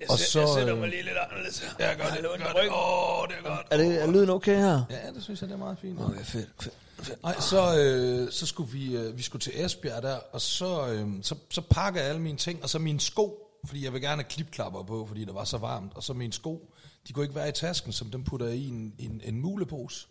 Og 0.10 0.20
så, 0.20 0.40
jeg 0.40 0.50
sætter 0.58 0.76
mig 0.76 0.90
lige 0.90 1.04
lidt 1.04 1.18
anderledes 1.18 1.60
her. 1.60 1.70
Ja, 1.80 1.94
gør 1.94 2.04
det, 2.04 2.22
gør 2.22 2.62
det. 2.62 2.70
Åh, 2.72 3.28
det 3.28 3.36
er 3.38 3.50
godt. 3.50 3.68
Er, 3.72 3.78
det, 3.78 4.04
er 4.04 4.12
lyden 4.12 4.30
okay 4.30 4.56
her? 4.56 4.82
Ja, 4.90 5.12
det 5.16 5.24
synes 5.24 5.42
jeg, 5.42 5.50
det 5.50 5.56
er 5.56 5.60
meget 5.60 5.78
fint. 5.82 6.00
Okay, 6.02 6.24
fedt, 6.24 6.50
fedt. 6.60 7.24
Nej, 7.24 7.40
så, 7.40 7.78
øh, 7.78 8.32
så 8.32 8.46
skulle 8.46 8.72
vi, 8.72 8.96
øh, 8.96 9.18
vi 9.18 9.22
skulle 9.22 9.42
til 9.42 9.66
Esbjerg 9.66 10.04
der, 10.04 10.20
og 10.32 10.42
så, 10.42 10.88
øh, 10.88 11.08
så, 11.22 11.36
så 11.50 11.62
pakker 11.70 12.00
jeg 12.02 12.10
alle 12.10 12.22
mine 12.22 12.38
ting, 12.38 12.64
og 12.64 12.70
så 12.70 12.80
mine 12.80 13.00
sko, 13.00 13.48
fordi 13.66 13.84
jeg 13.84 13.94
vil 13.94 14.02
gerne 14.02 14.22
have 14.22 14.30
klipklapper 14.30 14.84
på, 14.84 15.06
fordi 15.06 15.26
det 15.26 15.36
var 15.36 15.44
så 15.44 15.58
varmt, 15.58 15.92
og 15.96 16.04
så 16.04 16.14
mine 16.14 16.34
sko, 16.34 16.74
de 17.08 17.14
kunne 17.14 17.26
ikke 17.26 17.36
være 17.36 17.50
i 17.50 17.52
tasken, 17.52 17.92
som 17.92 18.12
dem 18.12 18.24
putter 18.24 18.48
jeg 18.48 18.56
i 18.56 18.68
en, 18.68 18.94
en, 19.00 19.22
en 19.24 19.42
mulepose. 19.42 20.08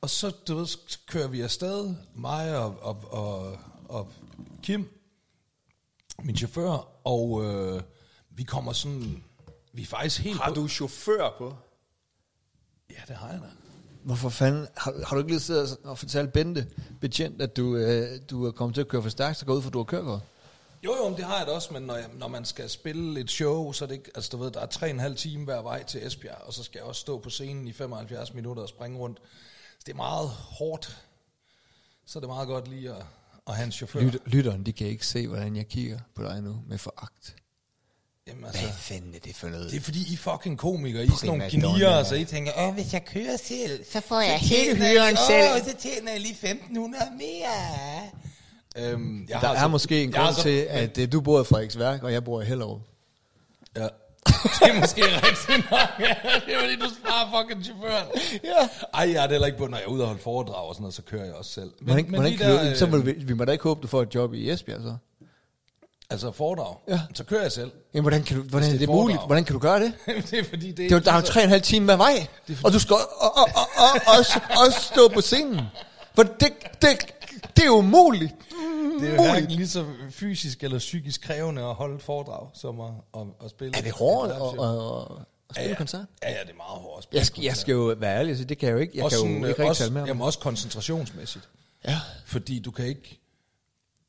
Og 0.00 0.10
så, 0.10 0.30
du 0.48 0.56
ved, 0.56 0.66
så 0.66 0.98
kører 1.06 1.28
vi 1.28 1.40
afsted, 1.40 1.94
mig 2.14 2.58
og, 2.58 2.76
og, 2.82 3.04
og, 3.10 3.58
og 3.88 4.12
Kim, 4.62 4.88
min 6.22 6.36
chauffør, 6.36 6.88
og 7.04 7.44
øh, 7.44 7.82
vi 8.30 8.42
kommer 8.44 8.72
sådan, 8.72 9.24
vi 9.72 9.82
er 9.82 9.86
faktisk 9.86 10.20
helt 10.20 10.38
Har 10.40 10.48
på- 10.48 10.54
du 10.54 10.68
chauffør 10.68 11.34
på? 11.38 11.56
Ja, 12.90 13.00
det 13.08 13.16
har 13.16 13.28
jeg 13.30 13.40
da. 13.40 13.46
Hvorfor 14.04 14.28
fanden? 14.28 14.66
Har, 14.76 14.94
har 15.06 15.16
du 15.16 15.18
ikke 15.18 15.30
lige 15.30 15.40
siddet 15.40 15.76
og 15.84 15.98
fortalt 15.98 16.32
Bente, 16.32 16.66
betjent, 17.00 17.42
at 17.42 17.56
du, 17.56 17.76
øh, 17.76 18.20
du 18.30 18.46
er 18.46 18.50
kommet 18.50 18.74
til 18.74 18.80
at 18.80 18.88
køre 18.88 19.02
for 19.02 19.08
stærkt, 19.08 19.36
så 19.38 19.46
går 19.46 19.54
ud 19.54 19.62
for, 19.62 19.68
at 19.68 19.72
du 19.74 19.78
har 19.78 19.84
kørekort? 19.84 20.20
Jo, 20.84 20.96
jo, 20.96 21.08
men 21.08 21.16
det 21.16 21.24
har 21.24 21.38
jeg 21.38 21.46
da 21.46 21.52
også, 21.52 21.72
men 21.72 21.82
når, 21.82 21.96
jeg, 21.96 22.10
når 22.14 22.28
man 22.28 22.44
skal 22.44 22.70
spille 22.70 23.20
et 23.20 23.30
show, 23.30 23.72
så 23.72 23.84
er 23.84 23.86
det 23.88 23.94
ikke, 23.94 24.10
altså 24.14 24.28
du 24.32 24.36
ved, 24.36 24.50
der 24.50 24.60
er 24.60 24.66
tre 24.66 24.86
og 24.86 24.90
en 24.90 25.00
halv 25.00 25.16
time 25.16 25.44
hver 25.44 25.62
vej 25.62 25.84
til 25.84 26.06
Esbjerg, 26.06 26.38
og 26.42 26.52
så 26.54 26.62
skal 26.62 26.78
jeg 26.78 26.86
også 26.86 27.00
stå 27.00 27.18
på 27.18 27.30
scenen 27.30 27.68
i 27.68 27.72
75 27.72 28.34
minutter 28.34 28.62
og 28.62 28.68
springe 28.68 28.98
rundt. 28.98 29.18
Så 29.78 29.82
det 29.86 29.92
er 29.92 29.96
meget 29.96 30.28
hårdt. 30.28 31.02
Så 32.06 32.18
er 32.18 32.20
det 32.20 32.28
meget 32.28 32.48
godt 32.48 32.68
lige 32.68 32.90
at, 32.90 33.04
at 33.46 33.56
have 33.56 33.66
en 33.66 33.72
chauffør. 33.72 34.00
Lyt, 34.00 34.16
lytteren, 34.26 34.66
de 34.66 34.72
kan 34.72 34.86
ikke 34.86 35.06
se, 35.06 35.28
hvordan 35.28 35.56
jeg 35.56 35.68
kigger 35.68 35.98
på 36.14 36.22
dig 36.22 36.42
nu 36.42 36.62
med 36.68 36.78
foragt. 36.78 37.36
Jamen, 38.30 38.44
altså, 38.44 38.72
fanden 38.78 39.14
er 39.14 39.18
det 39.24 39.36
for 39.36 39.48
noget? 39.48 39.70
det 39.70 39.76
er 39.76 39.80
fordi, 39.80 40.10
I 40.10 40.12
er 40.12 40.16
fucking 40.16 40.58
komikere. 40.58 41.04
I 41.04 41.06
er 41.06 41.10
sådan 41.16 41.26
nogle 41.26 41.44
gnier, 41.50 42.02
så 42.02 42.14
I 42.14 42.24
tænker, 42.24 42.52
åh, 42.56 42.74
hvis 42.74 42.92
jeg 42.92 43.04
kører 43.04 43.36
selv, 43.44 43.84
Så 43.92 44.00
får 44.00 44.20
jeg 44.20 44.38
så 44.40 44.46
hele 44.46 44.76
hyren 44.76 45.16
selv. 45.28 45.48
Åh, 45.56 45.68
så 45.70 45.76
tjener 45.82 46.12
jeg 46.12 46.20
lige 46.20 46.32
1500 46.42 47.04
mere. 47.18 48.90
Øhm, 48.92 49.26
jeg 49.28 49.40
Der 49.40 49.46
har 49.46 49.54
er 49.54 49.60
så- 49.60 49.68
måske 49.68 50.02
en 50.02 50.12
grund 50.12 50.34
så- 50.34 50.42
til, 50.42 50.66
at 50.70 50.98
øh, 50.98 51.12
du 51.12 51.20
bor 51.20 51.40
i 51.40 51.44
Frederiksværk, 51.44 52.02
og 52.02 52.12
jeg 52.12 52.24
bor 52.24 52.42
i 52.42 52.44
Hellerup. 52.44 52.80
Ja. 53.76 53.82
Det 54.26 54.68
er 54.70 54.80
måske 54.80 55.02
rigtigt 55.04 55.70
nok. 55.70 55.80
Ja, 56.00 56.14
det 56.46 56.54
er 56.54 56.60
fordi, 56.60 56.76
du 56.76 56.88
sparer 57.02 57.42
fucking 57.42 57.64
chaufføren. 57.64 58.06
Ja. 58.44 58.68
Ej, 58.94 59.10
jeg 59.12 59.16
er 59.22 59.26
det 59.26 59.30
heller 59.30 59.46
ikke 59.46 59.58
på, 59.58 59.66
når 59.66 59.76
jeg 59.76 59.84
er 59.84 59.88
ude 59.88 60.02
og 60.02 60.06
holde 60.06 60.22
foredrag 60.22 60.68
og 60.68 60.74
sådan 60.74 60.82
noget, 60.82 60.94
så 60.94 61.02
kører 61.02 61.24
jeg 61.24 61.34
også 61.34 61.50
selv. 61.52 61.70
Men, 61.80 61.86
Hvordan, 61.86 62.10
men 62.10 62.22
lige 62.22 62.36
kan 62.38 62.46
der, 62.50 62.74
så 62.74 62.86
må 62.86 62.96
øh, 62.96 63.06
du, 63.06 63.12
vi 63.26 63.32
må 63.34 63.44
da 63.44 63.52
ikke 63.52 63.64
håbe, 63.64 63.82
du 63.82 63.86
får 63.86 64.02
et 64.02 64.14
job 64.14 64.34
i 64.34 64.50
Esbjerg, 64.50 64.80
så. 64.82 64.96
Altså 66.10 66.32
foredrag, 66.32 66.76
Ja. 66.88 67.00
så 67.14 67.24
kører 67.24 67.42
jeg 67.42 67.52
selv. 67.52 67.70
Jamen, 67.94 68.02
hvordan, 68.04 68.22
kan 68.22 68.36
du, 68.36 68.42
hvordan 68.42 68.68
det 68.68 68.74
er 68.74 68.78
det 68.78 68.86
foredrag. 68.86 69.02
muligt? 69.02 69.20
Hvordan 69.26 69.44
kan 69.44 69.52
du 69.52 69.58
gøre 69.58 69.80
det? 69.80 69.92
det 70.30 70.38
er 70.38 70.44
fordi, 70.44 70.68
det 70.68 70.76
Det 70.78 70.92
er, 70.92 70.96
jo- 70.96 71.02
der 71.04 71.12
er 71.12 71.16
jo 71.16 71.22
tre 71.22 71.40
og 71.40 71.44
en 71.44 71.50
halv 71.50 71.62
time 71.62 71.86
med 71.86 71.96
vej, 71.96 72.26
og 72.64 72.72
du 72.72 72.78
skal 72.78 72.94
og, 72.94 73.02
og, 73.20 73.48
og, 73.54 73.66
og, 73.76 74.18
også, 74.18 74.40
også 74.66 74.80
stå 74.80 75.08
på 75.08 75.20
scenen. 75.20 75.60
For 76.14 76.22
det, 76.22 76.52
det, 76.82 77.06
det 77.56 77.64
er 77.64 77.70
umuligt. 77.70 78.32
det 79.00 79.08
er 79.08 79.14
jo 79.14 79.22
hverken 79.22 79.50
lige 79.50 79.68
så 79.68 79.84
fysisk 80.10 80.64
eller 80.64 80.78
psykisk 80.78 81.20
krævende 81.22 81.62
at 81.62 81.74
holde 81.74 81.98
foredrag, 82.00 82.46
som 82.54 82.80
at, 82.80 82.90
at, 83.16 83.22
at 83.44 83.50
spille. 83.50 83.76
Er 83.76 83.82
det 83.82 83.92
hårdt 83.92 84.32
at, 84.32 84.36
at, 84.36 84.42
at, 84.42 85.54
spille 85.54 85.64
ja, 85.64 85.68
ja. 85.68 85.74
koncert? 85.74 86.04
Ja, 86.22 86.28
ja, 86.30 86.36
det 86.42 86.50
er 86.50 86.56
meget 86.56 86.80
hårdt 86.82 86.98
at 86.98 87.02
spille 87.04 87.18
Jeg 87.18 87.26
skal, 87.26 87.42
jeg 87.44 87.56
skal 87.56 87.72
jo 87.72 87.94
være 87.98 88.18
ærlig 88.18 88.36
sige, 88.36 88.46
det 88.48 88.58
kan 88.58 88.66
jeg 88.68 88.74
jo 88.74 88.78
ikke. 88.80 88.92
Jeg 88.96 89.04
også 89.04 89.16
kan 89.16 89.26
jo 89.28 89.34
sådan, 89.34 89.48
ikke 89.50 89.62
øh, 89.62 89.68
også, 89.68 89.82
tale 89.82 89.92
med 89.92 90.02
om. 90.02 90.08
jamen, 90.08 90.22
også 90.22 90.38
koncentrationsmæssigt. 90.38 91.48
Ja. 91.88 92.00
Fordi 92.26 92.58
du 92.58 92.70
kan 92.70 92.86
ikke... 92.86 93.19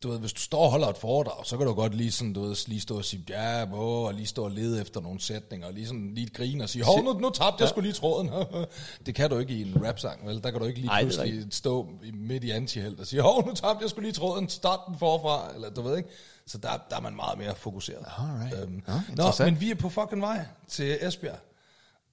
Du 0.04 0.10
ved, 0.10 0.20
hvis 0.20 0.34
du 0.34 0.42
står 0.42 0.64
og 0.66 0.72
holder 0.72 0.88
et 0.88 0.98
foredrag, 0.98 1.46
så 1.46 1.58
kan 1.58 1.66
du 1.68 1.74
godt 1.74 1.96
lige, 1.96 2.12
sådan, 2.12 2.34
du 2.34 2.42
ved, 2.42 2.68
lige 2.68 2.82
stå 2.82 2.98
og 2.98 3.06
sige, 3.06 3.26
ja, 3.30 3.66
hvor, 3.66 4.08
og 4.08 4.14
lige 4.14 4.28
stå 4.28 4.44
og 4.44 4.52
lede 4.52 4.82
efter 4.82 5.02
nogle 5.02 5.22
sætninger, 5.22 5.68
og 5.68 5.74
lige, 5.74 5.88
sådan, 5.88 6.12
lige 6.16 6.30
grine 6.30 6.64
og 6.64 6.70
sige, 6.70 6.84
hov, 6.86 7.04
nu, 7.04 7.14
nu 7.14 7.30
tabte 7.30 7.62
jeg 7.62 7.70
skulle 7.70 7.88
lige 7.88 7.94
tråden. 7.96 8.30
det 9.06 9.16
kan 9.16 9.30
du 9.30 9.38
ikke 9.38 9.54
i 9.54 9.62
en 9.62 9.86
rapsang, 9.86 10.28
vel? 10.28 10.44
Der 10.44 10.52
kan 10.52 10.60
du 10.60 10.66
ikke 10.66 10.80
lige 10.80 10.90
Ej, 10.92 11.02
pludselig 11.02 11.48
stå 11.52 11.90
i- 12.04 12.12
midt 12.12 12.44
i 12.44 12.50
antihelt 12.52 13.00
og 13.00 13.08
sige, 13.08 13.22
hov, 13.22 13.46
nu 13.48 13.54
tabte 13.54 13.82
jeg 13.84 13.90
skulle 13.90 14.08
lige 14.08 14.16
tråden, 14.16 14.50
start 14.50 14.80
den 14.88 14.96
forfra, 15.00 15.54
eller 15.56 15.70
du 15.70 15.82
ved 15.82 15.98
ikke. 15.98 16.10
Så 16.46 16.58
der, 16.58 16.70
der 16.90 16.96
er 16.96 17.02
man 17.02 17.16
meget 17.16 17.38
mere 17.38 17.56
fokuseret. 17.56 18.06
Alright. 18.18 18.64
Øhm, 18.64 18.84
Ja, 18.88 19.02
Nå, 19.16 19.46
men 19.46 19.62
vi 19.62 19.72
er 19.72 19.76
på 19.76 19.90
fucking 19.90 20.22
vej 20.22 20.46
til 20.68 20.98
Esbjerg. 21.02 21.40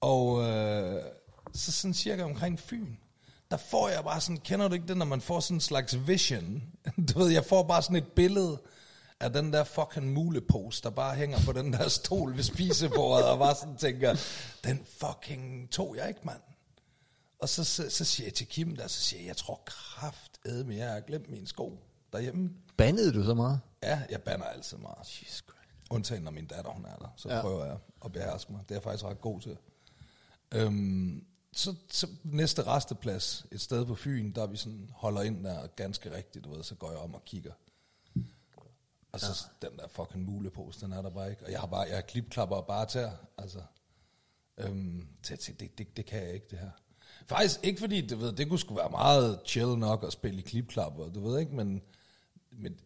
Og 0.01 0.41
øh, 0.43 1.01
så 1.53 1.71
sådan 1.71 1.93
cirka 1.93 2.23
omkring 2.23 2.59
Fyn, 2.59 2.87
der 3.51 3.57
får 3.57 3.89
jeg 3.89 4.03
bare 4.03 4.21
sådan, 4.21 4.37
kender 4.37 4.67
du 4.67 4.73
ikke 4.73 4.87
det, 4.87 4.97
når 4.97 5.05
man 5.05 5.21
får 5.21 5.39
sådan 5.39 5.57
en 5.57 5.61
slags 5.61 6.07
vision? 6.07 6.63
Du 7.13 7.19
ved, 7.19 7.29
jeg 7.29 7.45
får 7.45 7.63
bare 7.63 7.81
sådan 7.81 7.95
et 7.95 8.11
billede 8.15 8.61
af 9.19 9.33
den 9.33 9.53
der 9.53 9.63
fucking 9.63 10.13
mulepose, 10.13 10.83
der 10.83 10.89
bare 10.89 11.15
hænger 11.15 11.37
på 11.45 11.51
den 11.51 11.73
der 11.73 11.87
stol 11.87 12.35
ved 12.35 12.43
spisebordet, 12.43 13.25
og 13.25 13.39
bare 13.39 13.55
sådan 13.55 13.77
tænker, 13.77 14.15
den 14.63 14.85
fucking 14.85 15.71
tog 15.71 15.95
jeg 15.95 16.07
ikke, 16.07 16.21
mand. 16.23 16.41
Og 17.39 17.49
så, 17.49 17.63
så, 17.63 17.89
så 17.89 18.05
siger 18.05 18.27
jeg 18.27 18.33
til 18.33 18.47
Kim 18.47 18.75
der, 18.75 18.87
så 18.87 19.01
siger 19.01 19.21
jeg, 19.21 19.27
jeg 19.27 19.37
tror 19.37 19.61
kraft 19.65 20.39
med 20.45 20.75
jeg 20.75 20.89
har 20.89 20.99
glemt 20.99 21.29
mine 21.29 21.47
sko 21.47 21.79
derhjemme. 22.13 22.49
Bandede 22.77 23.13
du 23.13 23.23
så 23.23 23.33
meget? 23.33 23.59
Ja, 23.83 24.01
jeg 24.09 24.21
banner 24.21 24.45
altid 24.45 24.77
meget. 24.77 25.21
Jesus 25.21 25.37
Christ. 25.37 25.89
Undtagen 25.89 26.23
når 26.23 26.31
min 26.31 26.45
datter, 26.45 26.71
hun 26.71 26.85
er 26.85 26.95
der. 26.95 27.13
Så 27.15 27.29
ja. 27.29 27.41
prøver 27.41 27.65
jeg 27.65 27.77
at 28.05 28.11
beherske 28.11 28.51
mig. 28.51 28.61
Det 28.63 28.71
er 28.71 28.75
jeg 28.75 28.83
faktisk 28.83 29.05
ret 29.05 29.21
god 29.21 29.41
til. 29.41 29.57
Øhm, 30.51 31.25
så, 31.51 31.75
så 31.89 32.07
næste 32.23 32.63
resteplads, 32.63 33.45
et 33.51 33.61
sted 33.61 33.85
på 33.85 33.95
Fyn, 33.95 34.31
der 34.31 34.47
vi 34.47 34.57
sådan 34.57 34.89
holder 34.93 35.21
ind 35.21 35.43
der 35.43 35.67
ganske 35.67 36.15
rigtigt, 36.15 36.45
du 36.45 36.55
ved, 36.55 36.63
så 36.63 36.75
går 36.75 36.91
jeg 36.91 36.99
om 36.99 37.13
og 37.13 37.25
kigger. 37.25 37.53
Og 39.11 39.19
så 39.19 39.49
ja. 39.61 39.67
den 39.67 39.77
der 39.77 39.87
fucking 39.87 40.25
mulepose, 40.25 40.81
den 40.81 40.93
er 40.93 41.01
der 41.01 41.09
bare 41.09 41.29
ikke. 41.29 41.45
Og 41.45 41.51
jeg 41.51 41.59
har 41.59 41.67
bare, 41.67 41.81
jeg 41.81 41.95
har 41.95 42.01
klipklapper 42.01 42.55
og 42.55 42.67
bare 42.67 42.85
tær, 42.85 43.09
altså. 43.37 43.59
Øhm, 44.57 45.07
tænkte, 45.23 45.53
det, 45.53 45.77
det, 45.77 45.97
det 45.97 46.05
kan 46.05 46.23
jeg 46.23 46.33
ikke, 46.33 46.47
det 46.49 46.59
her. 46.59 46.71
Faktisk 47.27 47.59
ikke 47.63 47.79
fordi, 47.79 48.07
du 48.07 48.15
ved, 48.15 48.33
det 48.33 48.49
kunne 48.49 48.59
sgu 48.59 48.75
være 48.75 48.89
meget 48.89 49.39
chill 49.45 49.77
nok 49.77 50.03
at 50.03 50.13
spille 50.13 50.39
i 50.39 50.41
klipklapper, 50.41 51.09
du 51.09 51.27
ved 51.27 51.39
ikke, 51.39 51.55
men, 51.55 51.81
men 52.51 52.79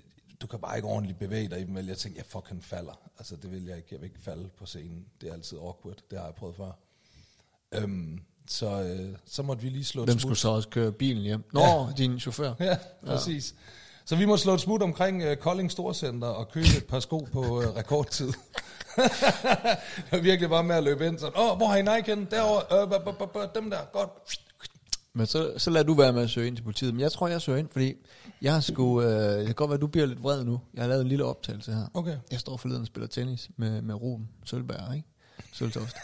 du 0.43 0.47
kan 0.47 0.59
bare 0.59 0.75
ikke 0.75 0.87
ordentligt 0.87 1.19
bevæge 1.19 1.49
dig 1.49 1.59
i 1.59 1.63
dem, 1.63 1.75
vel? 1.75 1.85
Jeg 1.85 1.97
tænkte, 1.97 2.17
jeg 2.17 2.25
fucking 2.25 2.63
falder. 2.63 3.09
Altså, 3.17 3.35
det 3.35 3.51
vil 3.51 3.65
jeg 3.65 3.77
ikke. 3.77 3.87
Jeg 3.91 4.01
vil 4.01 4.07
ikke 4.07 4.19
falde 4.19 4.49
på 4.49 4.65
scenen. 4.65 5.07
Det 5.21 5.29
er 5.29 5.33
altid 5.33 5.57
awkward. 5.57 6.01
Det 6.09 6.17
har 6.17 6.25
jeg 6.25 6.35
prøvet 6.35 6.55
før. 6.55 6.71
Øhm, 7.71 8.25
så, 8.47 8.81
øh, 8.81 9.15
så 9.25 9.43
måtte 9.43 9.63
vi 9.63 9.69
lige 9.69 9.85
slå 9.85 10.01
et 10.01 10.07
Hvem 10.07 10.13
smut. 10.19 10.21
skulle 10.21 10.37
så 10.39 10.49
også 10.49 10.69
køre 10.69 10.91
bilen 10.91 11.23
hjem? 11.23 11.43
Nå, 11.53 11.61
Ja. 11.61 11.85
din 11.97 12.19
chauffør. 12.19 12.53
Ja, 12.59 12.77
præcis. 13.05 13.55
Så 14.05 14.15
vi 14.15 14.25
må 14.25 14.37
slå 14.37 14.53
et 14.53 14.61
smut 14.61 14.81
omkring 14.81 15.23
uh, 15.31 15.35
Kolding 15.35 15.71
Storcenter 15.71 16.27
og 16.27 16.49
købe 16.51 16.67
et 16.77 16.85
par 16.85 16.99
sko 16.99 17.27
på 17.31 17.39
uh, 17.39 17.63
rekordtid. 17.63 18.27
det 18.97 20.11
var 20.11 20.19
virkelig 20.19 20.49
bare 20.49 20.63
med 20.63 20.75
at 20.75 20.83
løbe 20.83 21.07
ind 21.07 21.19
sådan, 21.19 21.39
åh, 21.41 21.57
hvor 21.57 21.67
har 21.67 21.75
I 21.77 21.81
Nike 21.81 22.09
henne? 22.09 22.27
Derovre, 22.31 22.81
øh, 22.81 22.87
b- 22.87 23.17
b- 23.17 23.33
b- 23.33 23.55
dem 23.55 23.69
der, 23.69 23.77
godt. 23.93 24.09
Men 25.15 25.25
så, 25.27 25.53
så 25.57 25.69
lader 25.69 25.85
du 25.85 25.93
være 25.93 26.13
med 26.13 26.21
at 26.23 26.29
søge 26.29 26.47
ind 26.47 26.55
til 26.55 26.63
politiet. 26.63 26.93
Men 26.93 27.01
jeg 27.01 27.11
tror, 27.11 27.27
jeg 27.27 27.41
søger 27.41 27.59
ind, 27.59 27.69
fordi 27.71 27.93
jeg 28.41 28.53
har 28.53 28.59
sgu... 28.61 29.01
Øh, 29.01 29.37
det 29.39 29.45
kan 29.45 29.55
godt 29.55 29.69
være, 29.69 29.75
at 29.75 29.81
du 29.81 29.87
bliver 29.87 30.05
lidt 30.07 30.23
vred 30.23 30.43
nu. 30.43 30.59
Jeg 30.73 30.83
har 30.83 30.89
lavet 30.89 31.01
en 31.01 31.07
lille 31.07 31.25
optagelse 31.25 31.73
her. 31.73 31.85
Okay. 31.93 32.17
Jeg 32.31 32.39
står 32.39 32.57
forleden 32.57 32.81
og 32.81 32.87
spiller 32.87 33.07
tennis 33.07 33.49
med, 33.57 33.81
med 33.81 33.95
Ruben 33.95 34.29
Sølberg, 34.45 34.95
ikke? 34.95 35.07
Søltoft. 35.53 35.95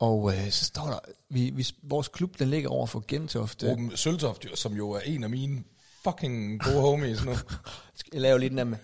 Og 0.00 0.32
øh, 0.34 0.50
så 0.50 0.64
står 0.64 0.86
der... 0.86 0.98
Vi, 1.28 1.50
vi, 1.50 1.66
vores 1.82 2.08
klub, 2.08 2.38
den 2.38 2.50
ligger 2.50 2.68
over 2.68 2.86
for 2.86 3.04
Gentofte. 3.08 3.70
Ruben 3.70 3.96
Søltoft, 3.96 4.46
som 4.54 4.72
jo 4.72 4.90
er 4.90 5.00
en 5.00 5.24
af 5.24 5.30
mine 5.30 5.64
fucking 6.04 6.60
gode 6.60 6.80
homies 6.80 7.24
nu. 7.24 7.30
Jeg 8.12 8.20
lave 8.20 8.38
lidt 8.38 8.50
den 8.50 8.58
der 8.58 8.64
med... 8.64 8.78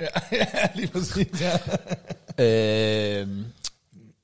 ja, 0.00 0.06
ja, 0.32 0.68
lige 0.74 0.88
præcis, 0.88 1.40
ja. 1.40 1.58
Øh, 2.38 3.28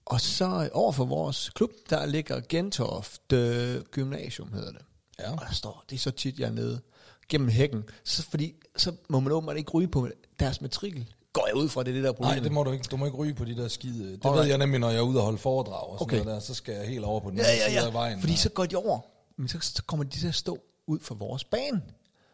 og 0.04 0.20
så 0.20 0.70
over 0.72 0.92
for 0.92 1.04
vores 1.04 1.50
klub, 1.54 1.70
der 1.90 2.06
ligger 2.06 2.40
Gentofte 2.48 3.36
øh, 3.36 3.82
Gymnasium, 3.82 4.52
hedder 4.52 4.72
det. 4.72 4.82
Ja. 5.18 5.32
Og 5.32 5.38
der 5.48 5.52
står, 5.52 5.84
det 5.90 5.96
er 5.96 6.00
så 6.00 6.10
tit, 6.10 6.38
jeg 6.38 6.46
er 6.46 6.52
nede 6.52 6.80
gennem 7.28 7.48
hækken. 7.48 7.84
Så, 8.04 8.22
fordi, 8.22 8.54
så 8.76 8.92
må 9.08 9.20
man 9.20 9.32
åbenbart 9.32 9.56
ikke 9.56 9.70
ryge 9.70 9.88
på 9.88 10.08
deres 10.40 10.60
matrikel. 10.60 11.14
Går 11.32 11.46
jeg 11.46 11.56
ud 11.56 11.68
fra, 11.68 11.82
det 11.82 11.90
er 11.90 11.94
det 11.94 12.04
der 12.04 12.12
problem. 12.12 12.34
Nej, 12.34 12.42
det 12.42 12.52
må 12.52 12.62
du 12.62 12.70
ikke. 12.72 12.84
Du 12.90 12.96
må 12.96 13.04
ikke 13.04 13.16
ryge 13.18 13.34
på 13.34 13.44
de 13.44 13.56
der 13.56 13.68
skide. 13.68 14.12
Det 14.12 14.20
Alright. 14.24 14.40
ved 14.42 14.48
jeg 14.48 14.58
nemlig, 14.58 14.80
når 14.80 14.88
jeg 14.90 14.98
er 14.98 15.02
ude 15.02 15.18
og 15.18 15.24
holde 15.24 15.38
foredrag 15.38 15.88
og 15.88 15.98
sådan 15.98 16.02
Okay. 16.02 16.24
noget 16.24 16.26
der, 16.34 16.40
så 16.40 16.54
skal 16.54 16.74
jeg 16.74 16.86
helt 16.88 17.04
over 17.04 17.20
på 17.20 17.30
den 17.30 17.38
Ja, 17.38 17.44
anden 17.44 17.58
ja, 17.58 17.68
side 17.68 17.80
af 17.80 17.84
ja. 17.86 17.90
vejen. 17.90 18.20
Fordi 18.20 18.32
og- 18.32 18.38
så 18.38 18.48
går 18.48 18.66
de 18.66 18.76
over. 18.76 18.98
Men 19.38 19.48
så, 19.48 19.58
så 19.60 19.82
kommer 19.86 20.04
de 20.04 20.18
til 20.20 20.28
at 20.28 20.34
stå 20.34 20.58
ud 20.86 20.98
for 21.02 21.14
vores 21.14 21.44
bane. 21.44 21.82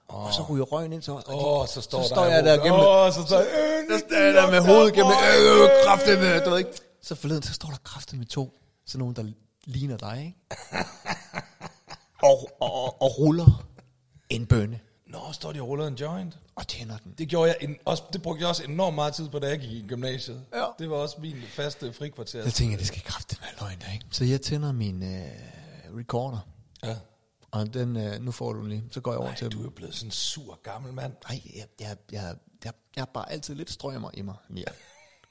Og 0.08 0.32
så 0.34 0.42
ryger 0.50 0.64
røgen 0.64 0.92
ind 0.92 1.02
til 1.02 1.12
os. 1.12 1.24
Åh, 1.28 1.60
oh, 1.60 1.66
så 1.66 1.80
står 1.80 2.02
så 2.02 2.08
der 2.08 2.14
står 2.14 2.24
jeg 2.24 2.44
der 2.44 2.56
gennem... 2.56 2.80
Åh, 2.80 3.12
så 3.12 3.22
står 3.26 3.36
jeg... 3.36 3.46
Der 3.90 3.98
står 3.98 4.16
jeg 4.16 4.34
der 4.34 4.50
med 4.50 4.60
hovedet 4.60 4.94
gennem... 4.94 5.12
Øh, 5.12 5.70
kraftet 5.84 6.18
med, 6.18 6.44
du 6.44 6.50
ved 6.50 6.58
ikke. 6.58 6.70
Så 7.02 7.14
forleden, 7.14 7.42
så 7.42 7.52
står 7.52 7.68
der 7.68 7.76
kraftet 7.84 8.18
med 8.18 8.26
to. 8.26 8.58
Sådan 8.86 8.98
nogen, 8.98 9.16
der 9.16 9.24
ligner 9.64 9.96
dig, 9.96 10.18
ikke? 10.26 10.62
og, 12.30 12.48
og, 12.60 13.02
og 13.02 13.18
ruller 13.18 13.64
en 14.30 14.46
bønne. 14.46 14.80
Nå, 15.16 15.32
står 15.32 15.52
de 15.52 15.60
og 15.60 15.68
ruller 15.68 15.86
en 15.86 15.94
joint. 15.94 16.38
Og 16.56 16.68
tænder 16.68 16.96
den. 16.98 17.14
Det, 17.18 17.28
gjorde 17.28 17.48
jeg 17.48 17.56
en, 17.68 17.76
også, 17.84 18.02
det 18.12 18.22
brugte 18.22 18.40
jeg 18.40 18.48
også 18.48 18.64
enormt 18.64 18.94
meget 18.94 19.14
tid 19.14 19.28
på, 19.28 19.38
da 19.38 19.48
jeg 19.48 19.58
gik 19.58 19.70
i 19.70 19.86
gymnasiet. 19.88 20.44
Ja. 20.54 20.64
Det 20.78 20.90
var 20.90 20.96
også 20.96 21.16
min 21.20 21.42
faste 21.48 21.92
frikvarter. 21.92 22.38
Jeg, 22.38 22.78
det 22.78 22.86
skal 22.86 23.02
kraftigt 23.02 23.40
være 23.42 23.50
løgn 23.60 23.78
der, 23.80 23.92
ikke? 23.92 24.06
Så 24.10 24.24
jeg 24.24 24.40
tænder 24.40 24.72
min 24.72 25.02
øh, 25.02 25.28
recorder. 25.98 26.38
Ja. 26.84 26.96
Og 27.50 27.74
den, 27.74 27.96
øh, 27.96 28.20
nu 28.20 28.30
får 28.30 28.52
du 28.52 28.60
den 28.60 28.68
lige. 28.68 28.84
Så 28.90 29.00
går 29.00 29.12
jeg 29.12 29.18
over 29.18 29.28
Ej, 29.28 29.36
til 29.36 29.52
du 29.52 29.60
er 29.60 29.64
jo 29.64 29.70
blevet 29.70 29.94
sådan 29.94 30.08
en 30.08 30.12
sur 30.12 30.58
gammel 30.62 30.92
mand. 30.92 31.12
Nej, 31.28 31.40
jeg, 31.56 31.66
jeg, 31.80 31.96
jeg, 32.12 32.36
jeg, 32.64 32.72
jeg 32.96 33.02
er 33.02 33.06
bare 33.14 33.32
altid 33.32 33.54
lidt 33.54 33.70
strømmer 33.70 34.10
i 34.14 34.22
mig. 34.22 34.34
Ja. 34.56 34.62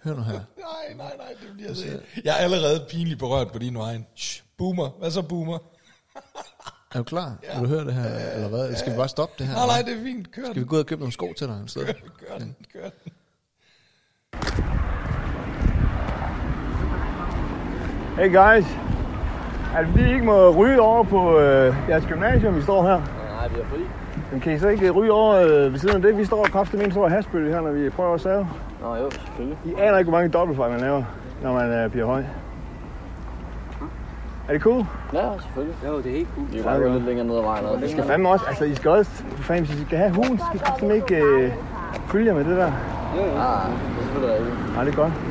Hør 0.04 0.16
nu 0.16 0.22
her. 0.22 0.34
Nej, 0.58 0.94
nej, 0.96 1.18
nej, 1.18 1.34
det 1.42 1.54
bliver 1.54 1.74
det. 1.74 2.04
Jeg 2.24 2.34
er 2.34 2.44
allerede 2.44 2.86
pinligt 2.90 3.20
berørt 3.20 3.52
på 3.52 3.60
din 3.60 3.78
vej. 3.78 4.02
Shh, 4.16 4.44
boomer. 4.58 4.90
Hvad 4.90 5.12
så 5.12 5.22
boomer? 5.22 5.58
Er 6.96 7.00
du 7.00 7.04
klar? 7.04 7.32
Ja. 7.44 7.60
Vil 7.60 7.70
du 7.70 7.76
høre 7.76 7.86
det 7.86 7.94
her, 7.94 8.10
eller 8.36 8.50
hvad? 8.50 8.76
Skal 8.76 8.92
vi 8.92 8.98
bare 8.98 9.08
stoppe 9.08 9.36
det 9.40 9.48
her? 9.48 9.54
Nej, 9.56 9.66
nej, 9.66 9.82
det 9.86 10.00
er 10.00 10.04
fint. 10.04 10.32
Kør 10.32 10.42
Skal 10.46 10.62
vi 10.62 10.66
gå 10.68 10.76
ud 10.76 10.80
og 10.80 10.86
købe 10.86 11.02
nogle 11.02 11.14
sko 11.14 11.34
til 11.38 11.48
dig 11.48 11.54
et 11.64 11.72
sted? 11.72 11.86
Kør 11.86 12.38
den, 12.40 12.56
kør 12.74 12.90
den. 13.04 13.12
Hey 18.20 18.30
guys, 18.34 18.66
er 19.76 19.82
det 19.82 19.90
fordi 19.90 20.04
I 20.04 20.14
ikke 20.14 20.26
må 20.26 20.50
ryge 20.50 20.82
over 20.82 21.04
på 21.04 21.40
øh, 21.40 21.76
jeres 21.90 22.06
gymnasium, 22.06 22.56
vi 22.56 22.62
står 22.62 22.84
her? 22.84 23.02
Nej, 23.36 23.48
vi 23.48 23.60
er 23.60 23.66
fri. 23.66 23.80
Men 24.32 24.42
kan 24.42 24.54
I 24.56 24.60
så 24.60 24.68
ikke 24.68 24.92
ryge 24.92 25.12
over 25.12 25.36
øh, 25.36 25.74
ved 25.74 25.80
siden 25.80 25.96
af 25.96 26.02
det? 26.02 26.18
Vi 26.18 26.26
står 26.26 26.44
kraftigt 26.44 26.78
med 26.78 26.86
en 26.86 26.92
stor 26.92 27.08
hasbølge 27.08 27.54
her, 27.54 27.62
når 27.62 27.72
vi 27.72 27.90
prøver 27.90 28.14
at 28.14 28.22
save. 28.22 28.48
Nå 28.82 28.96
jo, 28.96 29.12
selvfølgelig. 29.12 29.58
I 29.66 29.74
aner 29.74 29.98
ikke, 29.98 30.10
hvor 30.10 30.18
mange 30.20 30.32
dobbeltfejl 30.32 30.72
man 30.72 30.82
laver, 30.82 31.04
når 31.44 31.54
man 31.54 31.72
øh, 31.72 31.92
bliver 31.92 32.06
høj. 32.06 32.24
Er 34.48 34.54
det 34.54 34.62
cool? 34.62 34.86
Ja, 35.14 35.32
selvfølgelig. 35.42 35.78
Jo, 35.86 35.98
det 35.98 36.06
er 36.06 36.12
helt 36.12 36.28
cool. 36.36 36.48
Vi 36.52 36.58
kan 36.58 36.66
Ja, 36.66 36.80
det 36.80 36.88
er 36.88 36.94
lidt 36.94 37.06
længere 37.06 37.28
ned 37.28 37.36
ad 37.38 37.42
vejen. 37.42 37.66
og 37.66 37.78
I 37.78 37.82
det 37.82 37.92
skal 37.92 38.04
fandme 38.04 38.30
også, 38.30 38.46
altså 38.46 38.64
I 38.64 38.76
skal 38.76 38.90
også, 38.92 39.12
for 39.12 39.44
fanden, 39.44 39.66
hvis 39.66 39.80
I 39.82 39.86
skal 39.86 39.98
have 39.98 40.14
hunden, 40.16 40.38
så 40.40 40.46
skal 40.50 40.60
I 40.60 40.64
fandme 40.80 40.96
ikke 40.96 41.16
øh, 41.16 41.54
følge 42.12 42.26
jer 42.26 42.34
med 42.34 42.46
det 42.46 42.58
der. 42.58 42.72
Ja, 43.16 43.22
det 43.22 43.32
er 43.34 44.02
selvfølgelig 44.02 44.36
rigtigt. 44.36 44.74
Nej, 44.74 44.84
det 44.84 44.92
er 44.92 44.96
godt. 44.96 45.14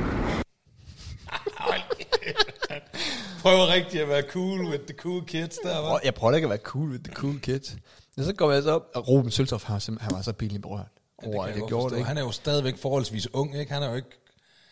Prøver 3.42 3.74
rigtig 3.74 4.00
at 4.02 4.08
være 4.08 4.22
cool 4.22 4.60
with 4.70 4.84
the 4.84 4.96
cool 4.96 5.24
kids 5.24 5.56
der, 5.58 5.74
hva'? 5.74 6.00
Jeg 6.04 6.14
prøver 6.14 6.34
ikke 6.34 6.46
at 6.46 6.50
være 6.50 6.58
cool 6.58 6.88
with 6.90 7.02
the 7.04 7.14
cool 7.14 7.38
kids. 7.40 7.76
Men 8.16 8.24
så 8.26 8.32
går 8.34 8.52
jeg 8.52 8.62
så 8.62 8.70
op, 8.70 8.82
og 8.94 9.08
Ruben 9.08 9.30
Søltoft, 9.30 9.64
han, 9.64 9.80
han 10.00 10.10
var 10.14 10.22
så 10.22 10.32
pinligt 10.32 10.62
berørt 10.62 10.86
over, 11.26 11.42
kan 11.42 11.48
at 11.48 11.54
jeg 11.54 11.60
godt 11.60 11.68
gjorde 11.68 11.90
det. 11.90 11.96
Ikke? 11.96 12.08
Han 12.08 12.18
er 12.18 12.22
jo 12.22 12.30
stadigvæk 12.30 12.78
forholdsvis 12.78 13.34
ung, 13.34 13.58
ikke? 13.58 13.72
Han 13.72 13.82
er 13.82 13.88
jo 13.88 13.94
ikke... 13.94 14.23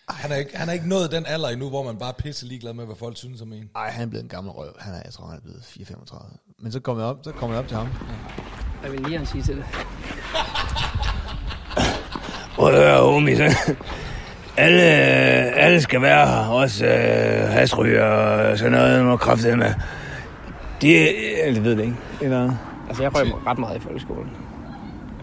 Han 0.09 0.33
er 0.33 0.37
ikke, 0.37 0.57
han 0.57 0.69
er 0.69 0.73
ikke 0.73 0.89
nået 0.89 1.13
den 1.13 1.27
alder 1.27 1.49
endnu, 1.49 1.69
hvor 1.69 1.83
man 1.83 1.97
bare 1.97 2.09
er 2.09 2.13
pisse 2.23 2.47
ligeglad 2.47 2.73
med, 2.73 2.85
hvad 2.87 2.97
folk 2.97 3.17
synes 3.17 3.41
om 3.43 3.53
en. 3.53 3.71
Ej, 3.77 3.91
han 3.91 4.03
er 4.07 4.11
blevet 4.11 4.23
en 4.23 4.29
gammel 4.29 4.51
røv. 4.53 4.69
Han 4.81 4.95
er, 4.95 5.01
jeg 5.05 5.13
tror, 5.13 5.27
han 5.27 5.37
er 5.37 5.41
blevet 5.43 5.61
4-35. 5.63 6.57
Men 6.63 6.73
så 6.73 6.81
kommer 6.81 7.03
jeg 7.03 7.11
op, 7.11 7.19
så 7.25 7.33
kommer 7.33 7.57
jeg 7.57 7.63
op 7.63 7.69
til 7.69 7.77
ham. 7.77 7.89
Jeg 8.83 8.93
vil 8.93 9.01
lige 9.01 9.27
sige 9.27 9.43
til 9.43 9.57
det. 9.57 9.65
Prøv 12.57 12.69
at 12.69 12.75
høre, 12.75 13.01
homies. 13.03 13.41
Alle, 14.57 14.83
alle 14.83 15.81
skal 15.81 16.03
være 16.03 16.27
her. 16.27 16.47
Også 16.49 16.87
øh, 16.87 17.49
hasryger 17.49 18.05
og 18.05 18.59
sådan 18.59 18.73
noget. 18.73 19.05
Må 19.05 19.17
kraftigt 19.17 19.59
med. 19.59 19.75
De, 20.83 20.89
det 21.55 21.65
ved 21.65 21.77
det 21.77 21.83
ikke. 21.83 21.97
Eller, 22.21 22.53
Altså, 22.89 23.03
jeg 23.03 23.15
røg 23.15 23.47
ret 23.47 23.59
meget 23.59 23.77
i 23.77 23.81
folkeskolen. 23.81 24.31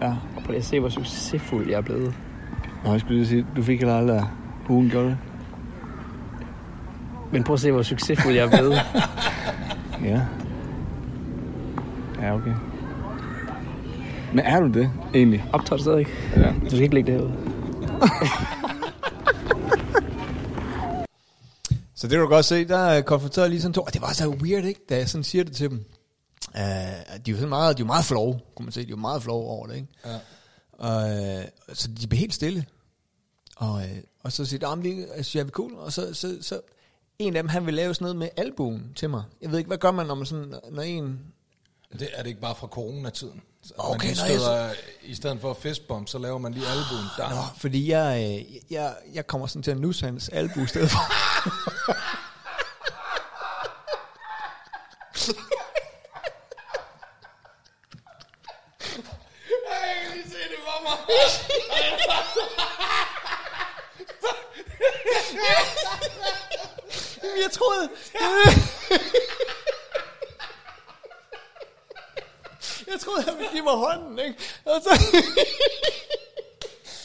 ja. 0.02 0.06
Og 0.08 0.42
prøv 0.44 0.46
lige 0.48 0.56
at 0.56 0.64
se, 0.64 0.80
hvor 0.80 0.88
succesfuld 0.88 1.68
jeg 1.70 1.76
er 1.76 1.80
blevet. 1.80 2.14
Nå, 2.84 2.90
jeg 2.92 3.00
skulle 3.00 3.16
lige 3.16 3.28
sige, 3.28 3.46
du 3.56 3.62
fik 3.62 3.78
heller 3.78 3.98
aldrig 3.98 4.26
ugen 4.70 4.90
gjorde 4.90 5.08
det. 5.08 5.18
Men 7.32 7.44
prøv 7.44 7.54
at 7.54 7.60
se, 7.60 7.72
hvor 7.72 7.82
succesfuld 7.82 8.34
jeg 8.34 8.44
er 8.44 8.50
blevet. 8.50 8.78
Ja. 10.04 10.20
Ja, 12.20 12.34
okay. 12.34 12.54
Men 14.34 14.38
er 14.38 14.60
du 14.60 14.68
det, 14.68 14.92
egentlig? 15.14 15.44
Optager 15.52 15.76
du 15.76 15.82
stadig? 15.82 16.06
Ja. 16.36 16.52
Du 16.64 16.66
skal 16.66 16.80
ikke 16.82 16.94
lægge 16.94 17.12
det 17.12 17.20
herude. 17.20 17.36
Så 21.94 22.06
det 22.06 22.10
kan 22.10 22.20
du 22.20 22.26
godt 22.26 22.44
se, 22.44 22.64
der 22.64 23.00
konfronterede 23.00 23.50
lige 23.50 23.60
sådan 23.60 23.72
to. 23.72 23.82
Og 23.82 23.92
det 23.92 24.02
var 24.02 24.12
så 24.12 24.28
weird, 24.28 24.64
ikke? 24.64 24.80
Da 24.88 24.96
jeg 24.96 25.08
sådan 25.08 25.24
siger 25.24 25.44
det 25.44 25.56
til 25.56 25.70
dem. 25.70 25.84
Uh, 26.54 26.60
de 26.60 26.62
er 26.62 27.20
jo 27.28 27.34
sådan 27.34 27.48
meget, 27.48 27.76
de 27.76 27.80
er 27.80 27.84
jo 27.84 27.86
meget 27.86 28.04
flove, 28.04 28.40
kunne 28.56 28.64
man 28.66 28.72
se. 28.72 28.80
De 28.80 28.86
er 28.86 28.90
jo 28.90 28.96
meget 28.96 29.22
flove 29.22 29.44
over 29.44 29.66
det, 29.66 29.74
ikke? 29.74 29.88
Ja. 30.06 30.16
Og, 30.72 31.02
uh, 31.02 31.44
så 31.72 31.88
de 32.00 32.06
blev 32.06 32.18
helt 32.18 32.34
stille. 32.34 32.64
Og, 33.56 33.72
uh, 33.72 33.82
og 34.22 34.32
så 34.32 34.44
siger 34.44 34.68
at 34.68 34.84
det 34.84 35.08
er 35.16 35.30
jeg 35.34 35.48
cool. 35.48 35.74
Og 35.74 35.92
så, 35.92 36.14
så, 36.14 36.38
så, 36.40 36.60
en 37.18 37.36
af 37.36 37.42
dem, 37.42 37.48
han 37.48 37.66
vil 37.66 37.74
lave 37.74 37.94
sådan 37.94 38.04
noget 38.04 38.16
med 38.16 38.28
albuen 38.36 38.92
til 38.96 39.10
mig. 39.10 39.22
Jeg 39.42 39.50
ved 39.50 39.58
ikke, 39.58 39.68
hvad 39.68 39.78
gør 39.78 39.90
man, 39.90 40.06
når 40.06 40.14
man 40.14 40.26
sådan, 40.26 40.54
når 40.70 40.82
en... 40.82 41.20
Det 41.98 42.08
er 42.14 42.22
det 42.22 42.28
ikke 42.28 42.40
bare 42.40 42.54
fra 42.54 42.66
coronatiden. 42.66 43.42
Så 43.62 43.74
Okay, 43.76 44.06
man 44.06 44.16
lige 44.26 44.38
nej, 44.38 44.76
I 45.02 45.14
stedet 45.14 45.40
for 45.40 45.54
fistbomb, 45.54 46.08
så 46.08 46.18
laver 46.18 46.38
man 46.38 46.52
lige 46.52 46.66
albuen. 46.66 47.04
Der. 47.16 47.30
Nå, 47.30 47.42
fordi 47.56 47.90
jeg, 47.90 48.40
øh, 48.40 48.56
jeg, 48.70 48.94
jeg 49.14 49.26
kommer 49.26 49.46
sådan 49.46 49.62
til 49.62 49.70
at 49.70 49.78
nusse 49.78 50.06
hans 50.06 50.28
albu 50.28 50.60
i 50.60 50.66
stedet 50.66 50.90
for. 50.90 50.98
Jeg 59.70 59.96
kan 60.02 60.16
lige 60.16 60.30
se 60.30 60.38
det 60.38 60.60
for 60.64 60.82
mig. 60.82 60.96
Jeg 67.50 67.58
troede... 67.58 67.88
jeg 72.90 73.00
troede, 73.00 73.22
han 73.22 73.38
ville 73.38 73.52
give 73.52 73.64
mig 73.64 73.72
hånden, 73.72 74.18
ikke? 74.18 74.34
Og 74.64 74.82
så... 74.82 74.90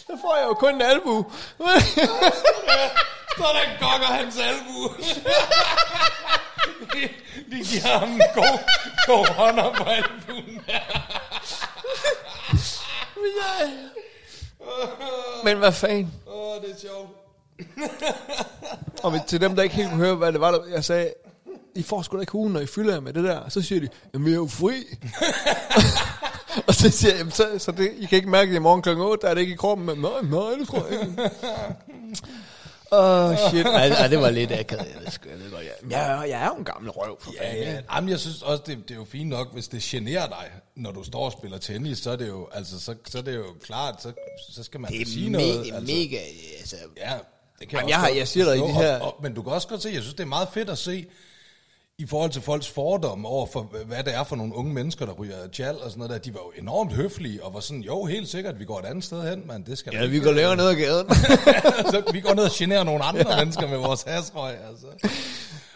så 0.07 0.17
får 0.21 0.35
jeg 0.35 0.45
jo 0.45 0.53
kun 0.53 0.75
en 0.75 0.81
albu. 0.81 1.25
Så 3.37 3.43
der 3.43 3.79
gokker 3.79 4.07
hans 4.07 4.39
albu. 4.39 4.93
vi, 6.93 7.11
vi 7.47 7.63
giver 7.63 7.97
ham 7.97 8.11
en 8.11 8.21
god, 8.33 8.59
god 9.07 9.27
hånder 9.27 9.73
på 9.73 9.83
albuen. 9.83 10.61
Men 15.43 15.57
hvad 15.57 15.71
fanden? 15.71 16.13
Åh, 16.27 16.33
oh, 16.33 16.61
det 16.61 16.71
er 16.71 16.79
sjovt. 16.81 17.24
Og 19.03 19.13
til 19.27 19.41
dem, 19.41 19.55
der 19.55 19.63
ikke 19.63 19.75
helt 19.75 19.89
kunne 19.89 19.99
høre, 20.05 20.15
hvad 20.15 20.31
det 20.33 20.41
var, 20.41 20.51
der, 20.51 20.59
jeg 20.73 20.83
sagde, 20.83 21.13
I 21.75 21.83
får 21.83 22.01
sgu 22.01 22.15
da 22.17 22.21
ikke 22.21 22.35
ugen, 22.35 22.53
når 22.53 22.59
I 22.59 22.65
fylder 22.65 22.93
jer 22.93 22.99
med 23.01 23.13
det 23.13 23.23
der. 23.23 23.49
Så 23.49 23.61
siger 23.61 23.81
de, 23.81 23.89
jamen 24.13 24.27
jeg 24.27 24.33
er 24.33 24.35
jo 24.39 24.47
fri. 24.47 24.73
og 26.67 26.75
så 26.75 26.89
siger 26.91 27.11
jeg, 27.11 27.17
jamen, 27.17 27.31
så, 27.31 27.47
så 27.57 27.71
det, 27.71 27.91
I 27.97 28.05
kan 28.05 28.15
ikke 28.15 28.29
mærke 28.29 28.49
det 28.51 28.55
i 28.55 28.59
morgen 28.59 28.81
kl. 28.81 28.89
8, 28.89 29.21
der 29.21 29.29
er 29.29 29.33
det 29.33 29.41
ikke 29.41 29.53
i 29.53 29.55
kroppen. 29.55 29.85
Men 29.85 29.97
nej, 29.97 30.11
nej, 30.23 30.51
det 30.59 30.67
tror 30.67 30.85
jeg 30.91 31.01
ikke. 31.01 31.29
Åh, 32.91 33.29
oh, 33.29 33.35
shit. 33.49 33.65
Ej, 33.65 33.87
ej, 33.87 34.07
det 34.07 34.19
var 34.19 34.29
lidt 34.29 34.51
akavet. 34.51 34.85
Jeg 34.93 35.01
ved, 35.03 35.11
sgu, 35.11 35.29
jeg 35.29 35.39
ved 35.39 35.51
godt, 35.51 35.63
jeg, 35.63 35.91
jeg, 35.91 36.25
jeg 36.29 36.41
er 36.41 36.45
jo 36.47 36.53
en 36.55 36.63
gammel 36.65 36.91
røv. 36.91 37.17
For 37.21 37.31
Ja, 37.41 37.55
ja. 37.55 37.79
Jamen, 37.95 38.09
jeg 38.09 38.19
synes 38.19 38.41
også, 38.41 38.63
det, 38.67 38.77
det 38.87 38.91
er 38.91 38.95
jo 38.95 39.05
fint 39.05 39.29
nok, 39.29 39.53
hvis 39.53 39.67
det 39.67 39.81
generer 39.81 40.27
dig, 40.27 40.51
når 40.75 40.91
du 40.91 41.03
står 41.03 41.25
og 41.25 41.31
spiller 41.31 41.57
tennis, 41.57 41.97
så 41.97 42.11
er 42.11 42.15
det 42.15 42.27
jo, 42.27 42.47
altså, 42.53 42.79
så, 42.79 42.95
så 43.07 43.17
er 43.17 43.21
det 43.21 43.35
jo 43.35 43.45
klart, 43.63 44.01
så, 44.01 44.11
så 44.51 44.63
skal 44.63 44.79
man 44.79 44.91
Det 44.91 45.01
er 45.01 45.05
sige 45.05 45.27
me- 45.27 45.31
noget. 45.31 45.65
det 45.65 45.71
er 45.71 45.75
altså. 45.75 45.93
mega, 45.95 46.17
altså, 46.59 46.75
Ja, 46.97 47.11
det 47.59 47.67
kan 47.69 47.77
Jamen, 47.79 47.89
jeg 47.89 47.97
har- 47.97 48.07
godt 48.07 48.17
jeg 48.17 48.27
siger 48.27 48.45
dig, 48.45 48.57
i 48.57 48.61
de 48.61 48.67
her- 48.67 48.99
Og, 48.99 49.07
og, 49.07 49.15
men 49.23 49.33
du 49.33 49.41
kan 49.41 49.51
også 49.53 49.67
godt 49.67 49.81
se, 49.83 49.89
jeg 49.93 50.01
synes, 50.01 50.13
det 50.15 50.23
er 50.23 50.27
meget 50.27 50.47
fedt 50.53 50.69
at 50.69 50.77
se, 50.77 51.05
i 51.97 52.05
forhold 52.05 52.31
til 52.31 52.41
folks 52.41 52.67
fordomme 52.67 53.27
over 53.27 53.47
for, 53.47 53.61
hvad 53.85 54.03
det 54.03 54.15
er 54.15 54.23
for 54.23 54.35
nogle 54.35 54.55
unge 54.55 54.73
mennesker, 54.73 55.05
der 55.05 55.13
ryger 55.13 55.47
tjal 55.47 55.75
og 55.75 55.89
sådan 55.91 55.97
noget 55.97 56.09
der. 56.11 56.17
De 56.17 56.33
var 56.33 56.39
jo 56.39 56.61
enormt 56.61 56.93
høflige, 56.93 57.43
og 57.43 57.53
var 57.53 57.59
sådan, 57.59 57.81
jo, 57.81 58.05
helt 58.05 58.29
sikkert, 58.29 58.59
vi 58.59 58.65
går 58.65 58.79
et 58.79 58.85
andet 58.85 59.03
sted 59.03 59.29
hen, 59.29 59.47
men 59.47 59.63
det 59.65 59.77
skal 59.77 59.93
ja, 59.95 60.05
vi 60.05 60.19
går 60.19 60.31
længere 60.31 60.55
ned 60.55 60.67
ad 60.67 60.75
gaden. 60.75 61.07
så 61.91 62.03
vi 62.11 62.19
går 62.19 62.33
ned 62.33 62.43
og 62.43 62.51
generer 62.53 62.83
nogle 62.83 63.03
andre 63.03 63.31
ja. 63.31 63.37
mennesker 63.37 63.67
med 63.67 63.77
vores 63.77 64.01
hasrøg, 64.03 64.55
altså. 64.69 64.87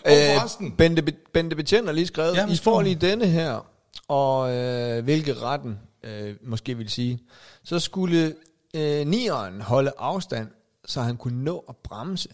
Og 0.06 0.12
forresten, 0.12 0.68
Øh, 0.68 0.74
Bente, 0.78 1.02
Be- 1.02 1.16
Bente 1.34 1.56
Betjent 1.56 1.86
har 1.86 1.94
lige 1.94 2.08
skrevet, 2.08 2.34
Ja, 2.36 2.40
ja, 2.40 2.46
men 2.46 2.56
I 2.56 2.58
får 2.58 2.82
lige 2.82 2.96
denne 2.96 3.26
her, 3.28 3.66
og 4.08 4.56
øh, 4.56 5.04
hvilke 5.04 5.34
retten 5.34 5.80
øh, 6.04 6.36
måske 6.46 6.78
vil 6.78 6.90
sige. 6.90 7.20
Så 7.64 7.80
skulle 7.80 8.36
øh, 8.74 9.08
nieren 9.08 9.62
holde 9.62 9.92
afstand, 9.98 10.48
så 10.90 11.02
han 11.02 11.18
kunne 11.18 11.44
nå 11.44 11.66
at 11.70 11.78
bremse 11.78 12.30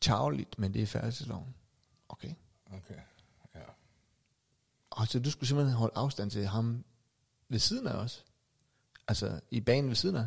tavligt, 0.00 0.58
men 0.58 0.74
det 0.74 0.82
er 0.82 0.86
færdselsloven. 0.86 1.54
Okay. 2.08 2.34
okay. 2.66 2.94
ja. 3.54 3.60
Og 4.90 5.06
så 5.06 5.18
du 5.18 5.30
skulle 5.30 5.48
simpelthen 5.48 5.76
holde 5.76 5.92
afstand 5.96 6.30
til 6.30 6.46
ham 6.46 6.84
ved 7.48 7.58
siden 7.58 7.86
af 7.86 7.92
os. 7.92 8.24
Altså 9.08 9.40
i 9.50 9.60
banen 9.60 9.88
ved 9.88 9.96
siden 9.96 10.16
af. 10.16 10.26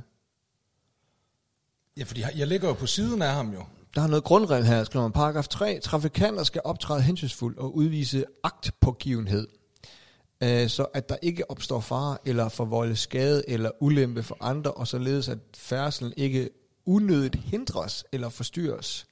ja, 1.97 2.03
fordi 2.03 2.21
jeg 2.35 2.47
ligger 2.47 2.67
jo 2.67 2.73
på 2.73 2.87
siden 2.87 3.21
af 3.21 3.33
ham 3.33 3.53
jo. 3.53 3.65
Der 3.95 4.01
er 4.01 4.07
noget 4.07 4.23
grundregel 4.23 4.65
her, 4.65 4.83
skriver 4.83 5.05
man. 5.05 5.11
Paragraf 5.11 5.47
3. 5.47 5.79
Trafikanter 5.79 6.43
skal 6.43 6.61
optræde 6.63 7.01
hensynsfuldt 7.01 7.57
og 7.57 7.75
udvise 7.75 8.25
agtpågivenhed. 8.43 9.47
øh, 10.43 10.69
så 10.69 10.83
at 10.83 11.09
der 11.09 11.17
ikke 11.21 11.51
opstår 11.51 11.79
fare 11.79 12.17
eller 12.25 12.49
forvolde 12.49 12.95
skade 12.95 13.43
eller 13.47 13.71
ulempe 13.79 14.23
for 14.23 14.37
andre, 14.39 14.71
og 14.71 14.87
således 14.87 15.29
at 15.29 15.39
færdselen 15.53 16.13
ikke 16.17 16.49
unødigt 16.89 17.35
hindres 17.35 18.05
eller 18.11 18.29
forstyrres. 18.29 19.05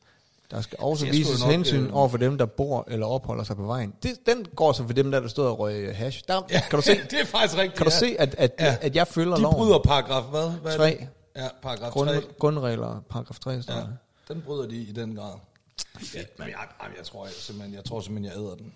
Der 0.52 0.62
skal 0.62 0.78
også 0.82 1.06
skulle 1.06 1.18
vises 1.18 1.40
nok, 1.42 1.52
hensyn 1.52 1.86
øh, 1.86 1.96
over 1.96 2.10
for 2.10 2.18
dem, 2.18 2.38
der 2.38 2.46
bor 2.46 2.86
eller 2.88 3.06
opholder 3.08 3.44
sig 3.44 3.56
på 3.56 3.64
vejen. 3.66 3.94
Det, 4.04 4.18
den 4.26 4.46
går 4.56 4.72
så 4.74 4.86
for 4.86 4.94
dem, 4.94 5.12
der, 5.12 5.20
der 5.20 5.28
stod 5.28 5.46
og 5.46 5.60
røg 5.60 5.96
hash. 5.98 6.24
Der, 6.28 6.42
ja, 6.52 6.62
kan 6.70 6.78
du 6.78 6.82
se, 6.82 6.92
det 7.12 7.22
er 7.22 7.26
faktisk 7.26 7.58
rigtigt. 7.58 7.76
kan 7.78 7.86
du 7.86 7.92
ja. 7.92 8.00
se 8.00 8.16
at, 8.20 8.36
at, 8.38 8.52
Ja. 8.60 8.76
at 8.82 8.96
jeg 8.96 9.08
følger 9.08 9.36
De 9.36 9.42
loven? 9.42 9.56
bryder 9.56 9.80
paragraf 9.80 10.24
hvad? 10.24 10.50
hvad 10.50 10.74
er 10.74 10.78
Tre. 10.78 10.86
det? 10.90 11.08
Ja, 11.36 11.48
paragraf 11.62 11.92
Grund, 11.92 12.10
3. 12.10 12.22
grundregler, 12.40 13.02
paragraf 13.10 13.40
3, 13.40 13.62
står 13.62 13.74
Ja, 13.74 13.84
den 14.34 14.42
bryder 14.42 14.68
de 14.68 14.76
i 14.76 14.92
den 14.92 15.16
grad. 15.16 15.34
Ja, 16.16 16.20
men 16.38 16.48
jeg, 16.48 16.56
jeg, 16.58 16.90
jeg, 16.98 17.06
tror, 17.06 17.26
jeg, 17.26 17.34
simpelthen, 17.34 17.76
jeg 17.76 17.86
tror 17.86 18.02
simpelthen, 18.02 18.32
jeg 18.38 18.44
æder 18.44 18.56
den. 18.56 18.74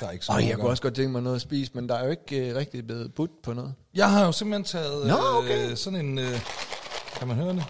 Der 0.00 0.06
er 0.06 0.10
ikke 0.10 0.24
så 0.24 0.32
meget 0.32 0.48
jeg 0.48 0.58
kunne 0.58 0.70
også 0.70 0.82
godt 0.82 0.94
tænke 0.94 1.10
mig 1.10 1.22
noget 1.22 1.36
at 1.36 1.42
spise, 1.42 1.70
men 1.74 1.88
der 1.88 1.94
er 1.94 2.04
jo 2.04 2.10
ikke 2.10 2.48
øh, 2.50 2.56
rigtig 2.56 2.86
blevet 2.86 3.14
budt 3.14 3.42
på 3.42 3.52
noget. 3.52 3.74
Jeg 3.94 4.10
har 4.10 4.24
jo 4.24 4.32
simpelthen 4.32 4.64
taget 4.64 5.06
Nå, 5.06 5.16
okay. 5.38 5.70
øh, 5.70 5.76
sådan 5.76 6.06
en... 6.06 6.18
Øh, 6.18 6.40
kan 7.18 7.28
man 7.28 7.36
høre 7.36 7.52
det? 7.54 7.64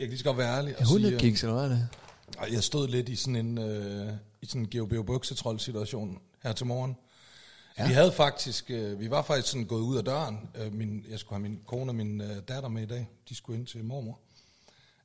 Jeg 0.00 0.06
kan 0.06 0.10
lige 0.10 0.18
så 0.18 0.24
godt 0.24 0.38
være 0.38 0.56
ærlig 0.56 0.78
og 0.78 0.86
sige... 0.86 0.96
øh, 0.96 1.02
Hundekiks, 1.02 1.42
eller 1.42 1.54
hvad 1.54 1.64
er 1.64 1.68
det? 1.68 1.88
ej, 2.38 2.48
jeg 2.52 2.62
stod 2.62 2.88
lidt 2.88 3.08
i 3.08 3.16
sådan 3.16 3.36
en, 3.36 3.58
øh, 3.58 4.12
i 4.42 4.46
sådan 4.46 4.62
en 4.62 4.78
GOBO 4.78 5.02
buksetrold 5.02 5.58
situation 5.58 6.18
her 6.42 6.52
til 6.52 6.66
morgen. 6.66 6.96
Ja. 7.78 7.86
Vi 7.86 7.92
havde 7.92 8.12
faktisk, 8.12 8.70
øh, 8.70 9.00
vi 9.00 9.10
var 9.10 9.22
faktisk 9.22 9.48
sådan 9.48 9.64
gået 9.66 9.80
ud 9.80 9.96
af 9.96 10.04
døren. 10.04 10.48
Øh, 10.54 10.72
min, 10.72 11.04
jeg 11.10 11.18
skulle 11.18 11.36
have 11.42 11.50
min 11.50 11.60
kone 11.66 11.90
og 11.90 11.94
min 11.94 12.20
øh, 12.20 12.36
datter 12.48 12.68
med 12.68 12.82
i 12.82 12.86
dag. 12.86 13.08
De 13.28 13.34
skulle 13.36 13.58
ind 13.58 13.66
til 13.66 13.84
mormor. 13.84 14.18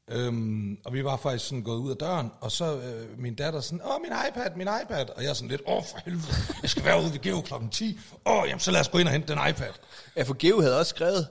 Øhm, 0.07 0.77
og 0.85 0.93
vi 0.93 1.03
var 1.03 1.17
faktisk 1.17 1.45
sådan 1.45 1.63
gået 1.63 1.77
ud 1.77 1.91
af 1.91 1.97
døren, 1.97 2.31
og 2.41 2.51
så 2.51 2.77
øh, 2.81 3.19
min 3.19 3.35
datter 3.35 3.61
sådan, 3.61 3.81
åh, 3.85 4.01
min 4.01 4.11
iPad, 4.29 4.55
min 4.55 4.67
iPad. 4.83 5.05
Og 5.15 5.23
jeg 5.23 5.29
er 5.29 5.33
sådan 5.33 5.49
lidt, 5.49 5.61
åh, 5.67 5.83
for 5.83 5.99
helvede, 6.05 6.27
jeg 6.61 6.69
skal 6.69 6.85
være 6.85 7.01
ude 7.01 7.11
ved 7.11 7.19
Geo 7.19 7.41
klokken 7.41 7.69
10. 7.69 7.99
Åh, 8.25 8.43
jamen, 8.47 8.59
så 8.59 8.71
lad 8.71 8.79
os 8.79 8.89
gå 8.89 8.97
ind 8.97 9.07
og 9.07 9.11
hente 9.13 9.33
den 9.33 9.49
iPad. 9.49 9.71
Ja, 10.15 10.23
for 10.23 10.33
Geo 10.39 10.61
havde 10.61 10.79
også 10.79 10.89
skrevet. 10.89 11.27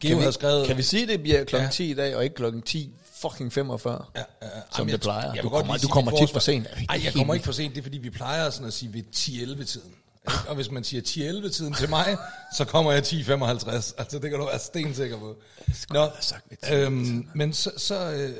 Geo 0.00 0.18
Kan 0.18 0.26
vi- 0.26 0.32
skrevet... 0.32 0.66
Kan 0.66 0.76
vi 0.76 0.82
sige, 0.82 1.06
det 1.06 1.22
bliver 1.22 1.44
klokken 1.44 1.66
Ja. 1.66 1.72
10 1.72 1.90
i 1.90 1.94
dag, 1.94 2.16
og 2.16 2.24
ikke 2.24 2.36
klokken 2.36 2.62
10 2.62 2.94
fucking 3.14 3.52
45? 3.52 4.04
Ja, 4.16 4.20
ja. 4.20 4.24
Som 4.48 4.54
Jamen, 4.78 4.86
det 4.86 4.92
jeg- 4.92 5.00
plejer. 5.00 5.22
jeg 5.24 5.32
vil 5.34 5.42
Du 5.42 5.48
kommer- 5.48 5.76
du 5.78 5.88
kommer 5.88 6.18
tit 6.18 6.30
for 6.30 6.38
sent. 6.40 6.66
Nej, 6.88 7.00
jeg 7.04 7.12
kommer 7.14 7.34
ikke 7.34 7.44
for 7.46 7.52
sent. 7.52 7.74
Det 7.74 7.80
er 7.80 7.82
fordi, 7.82 7.98
vi 7.98 8.10
plejer 8.10 8.50
sådan 8.50 8.66
at 8.66 8.72
sige 8.72 8.92
ved 8.94 9.02
10-11-tiden. 9.12 9.88
Ikke? 10.26 10.38
Og 10.48 10.54
hvis 10.54 10.70
man 10.70 10.84
siger 10.84 11.02
10-11-tiden 11.02 11.74
til 11.74 11.88
mig, 11.90 12.16
så 12.56 12.64
kommer 12.64 12.92
jeg 12.92 13.02
10-55. 13.02 13.94
Altså, 13.98 14.18
det 14.18 14.30
kan 14.30 14.38
du 14.38 14.44
være 14.44 14.58
stensikker 14.58 15.18
på. 15.18 15.36
Nå, 15.90 16.08
sagt 16.20 16.44
ved 16.50 16.56
10-11-tiden. 16.64 16.84
øhm, 16.84 17.28
men 17.34 17.52
så, 17.52 17.70
så, 17.76 18.10
øh, 18.10 18.30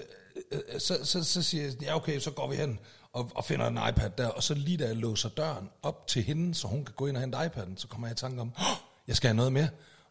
øh, 0.53 0.81
så, 0.81 0.99
så, 1.05 1.25
så 1.25 1.43
siger 1.43 1.65
jeg, 1.65 1.83
ja 1.83 1.97
okay, 1.97 2.19
så 2.21 2.31
går 2.31 2.49
vi 2.51 2.57
hen 2.57 2.79
og, 3.13 3.31
og 3.35 3.45
finder 3.45 3.67
en 3.67 3.79
iPad 3.89 4.11
der, 4.19 4.27
og 4.27 4.43
så 4.43 4.55
lige 4.55 4.77
da 4.77 4.87
jeg 4.87 4.97
låser 4.97 5.29
døren 5.29 5.69
op 5.83 6.07
til 6.07 6.23
hende, 6.23 6.55
så 6.55 6.69
hun 6.69 6.85
kan 6.85 6.95
gå 6.97 7.07
ind 7.07 7.17
og 7.17 7.21
hente 7.21 7.39
iPad'en, 7.39 7.77
så 7.77 7.87
kommer 7.89 8.07
jeg 8.09 8.17
i 8.17 8.21
tanke 8.21 8.41
om, 8.41 8.53
"Åh, 8.59 8.65
jeg 9.09 9.17
skal 9.17 9.29
have 9.29 9.37
noget 9.37 9.53
med. 9.53 9.69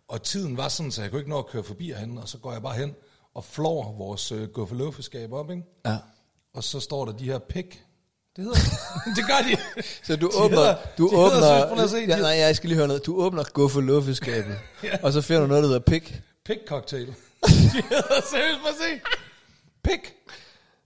Og 0.10 0.24
tiden 0.24 0.58
var 0.58 0.68
sådan, 0.68 0.92
så 0.92 1.02
jeg 1.02 1.12
kunne 1.12 1.20
ikke 1.22 1.30
nå 1.30 1.40
at 1.40 1.48
køre 1.48 1.64
forbi 1.64 1.94
hende, 1.94 2.22
og 2.22 2.30
så 2.30 2.38
går 2.38 2.52
jeg 2.52 2.62
bare 2.62 2.76
hen 2.76 2.96
og 3.34 3.46
flår 3.46 3.96
vores 3.98 4.32
øh, 4.32 4.48
guffeluffeskab 4.50 5.32
op, 5.34 5.52
ikke? 5.52 5.64
Ja. 5.86 5.98
Og 6.54 6.64
så 6.64 6.80
står 6.80 7.06
der 7.06 7.12
de 7.12 7.26
her 7.26 7.40
pik. 7.40 7.84
Det 8.36 8.44
hedder 8.44 8.60
det. 9.16 9.26
gør 9.28 9.38
de. 9.78 9.84
Så 10.04 10.16
du 10.16 10.28
De 10.30 10.36
åbner, 10.38 10.58
hedder- 10.58 10.78
du 10.98 11.10
de 11.10 11.16
hedder, 11.16 11.66
åbner, 11.66 11.76
lige 11.76 11.84
at 11.84 11.90
se, 11.90 11.98
ja, 11.98 12.18
nej, 12.22 12.30
jeg 12.30 12.56
skal 12.56 12.68
lige 12.68 12.78
høre 12.78 12.88
noget. 12.88 13.06
Du 13.06 13.16
åbner 13.22 13.44
guffeluffeskabet, 13.54 14.58
og 15.04 15.14
så 15.14 15.22
finder 15.22 15.42
du 15.42 15.48
noget, 15.48 15.64
der 15.64 15.68
hedder 15.70 15.84
pik. 15.88 16.22
Pik 16.46 16.58
cocktail. 16.68 17.08
de 17.48 17.82
hedder 17.90 18.22
seriøst, 18.32 18.60
prøv 18.62 18.70
at 18.70 18.76
se. 18.78 19.02
Pik. 19.84 20.14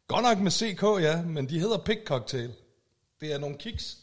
Godt 0.08 0.24
nok 0.24 0.38
med 0.40 0.52
CK, 0.52 1.04
ja, 1.04 1.22
men 1.22 1.50
de 1.50 1.60
hedder 1.60 1.78
pik 1.78 1.98
cocktail. 2.06 2.54
Det 3.22 3.34
er 3.34 3.38
nogle 3.38 3.58
kiks, 3.58 3.98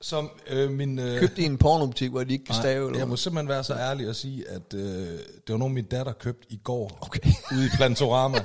som 0.00 0.30
øh, 0.46 0.70
min... 0.70 0.98
Øh, 0.98 1.20
Købte 1.20 1.42
i 1.42 1.44
en 1.44 1.58
pornobutik, 1.58 2.10
hvor 2.10 2.24
de 2.24 2.32
ikke 2.32 2.44
kan 2.44 2.54
stave. 2.54 2.86
Eller 2.86 2.98
jeg 2.98 3.08
må 3.08 3.16
simpelthen 3.16 3.48
være 3.48 3.64
så 3.64 3.74
ærlig 3.74 4.08
at 4.08 4.16
sige, 4.16 4.48
at 4.50 4.74
øh, 4.74 4.80
det 5.18 5.18
var 5.48 5.56
nogen, 5.56 5.74
min 5.74 5.84
datter 5.84 6.12
købte 6.12 6.46
i 6.50 6.60
går. 6.64 6.98
Okay. 7.00 7.20
Ude 7.56 7.66
i 7.66 7.68
Plantorama. 7.76 8.38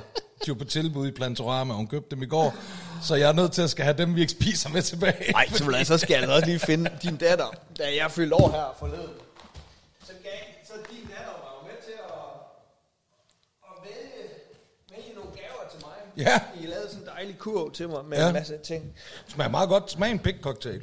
De 0.46 0.50
var 0.50 0.54
på 0.54 0.64
tilbud 0.64 1.08
i 1.08 1.10
Plantorama, 1.10 1.72
og 1.72 1.76
hun 1.76 1.86
købte 1.86 2.10
dem 2.16 2.22
i 2.22 2.26
går. 2.26 2.54
Så 3.02 3.14
jeg 3.14 3.28
er 3.28 3.32
nødt 3.32 3.52
til 3.52 3.62
at 3.62 3.70
skal 3.70 3.84
have 3.84 3.96
dem, 3.98 4.14
vi 4.16 4.20
ikke 4.20 4.32
spiser 4.32 4.70
med 4.70 4.82
tilbage. 4.82 5.32
Nej, 5.32 5.46
så, 5.48 5.80
så 5.84 5.98
skal 5.98 6.14
jeg 6.14 6.22
altså 6.22 6.34
også 6.34 6.46
lige 6.46 6.58
finde 6.58 6.90
din 7.02 7.16
datter, 7.16 7.46
da 7.78 7.84
jeg 8.00 8.10
fyldte 8.10 8.34
år 8.36 8.50
her 8.50 8.76
forleden. 8.78 9.10
Så, 10.04 10.12
gav, 10.22 10.32
så 10.66 10.72
din 10.90 11.06
datter 11.08 11.32
var 11.32 11.58
jo 11.62 11.66
med 11.66 11.76
til 11.84 11.92
at, 11.92 12.14
at 13.62 13.76
vælge, 13.84 14.28
vælge 14.90 15.14
nogle 15.14 15.30
gaver 15.30 15.70
til 15.70 15.80
mig. 15.86 16.26
Ja. 16.26 16.40
I 16.62 16.66
lavede 16.66 16.86
sådan 16.88 17.02
en 17.02 17.06
dejlig 17.16 17.38
kurv 17.38 17.72
til 17.72 17.88
mig 17.88 18.04
med 18.04 18.18
Ja. 18.18 18.26
en 18.26 18.32
masse 18.32 18.58
ting. 18.64 18.92
smager 19.28 19.50
meget 19.50 19.68
godt. 19.68 19.90
Smag 19.90 20.10
en 20.10 20.18
pik 20.18 20.34
cocktail. 20.42 20.82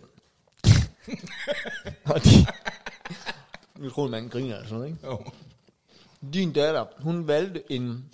Og 2.13 2.23
de, 2.23 2.45
nu 3.77 3.89
tror 3.89 4.07
man 4.07 4.27
griner 4.27 4.55
og 4.59 4.63
sådan 4.63 4.77
noget, 4.77 4.91
ikke? 4.91 5.07
Jo. 5.07 5.19
Din 6.33 6.53
datter, 6.53 6.85
hun 6.99 7.27
valgte 7.27 7.63
en 7.69 8.05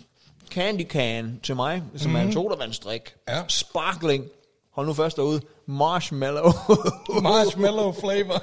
candy 0.51 0.87
can 0.87 1.39
til 1.43 1.55
mig, 1.55 1.83
som 1.95 2.11
mm. 2.11 2.15
er 2.15 2.21
en 2.21 2.33
sodavandsdrik. 2.33 3.15
Ja. 3.27 3.43
Sparkling. 3.47 4.25
Hold 4.71 4.87
nu 4.87 4.93
først 4.93 5.17
derude. 5.17 5.41
Marshmallow. 5.65 6.51
Marshmallow 7.23 7.91
flavor. 7.91 8.41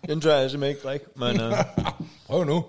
den 0.08 0.20
tør 0.20 0.36
jeg 0.36 0.50
simpelthen 0.50 0.76
ikke 0.76 0.88
drikke. 0.88 1.06
Men, 1.16 1.40
uh, 1.40 1.58
Prøv 2.26 2.44
nu. 2.44 2.64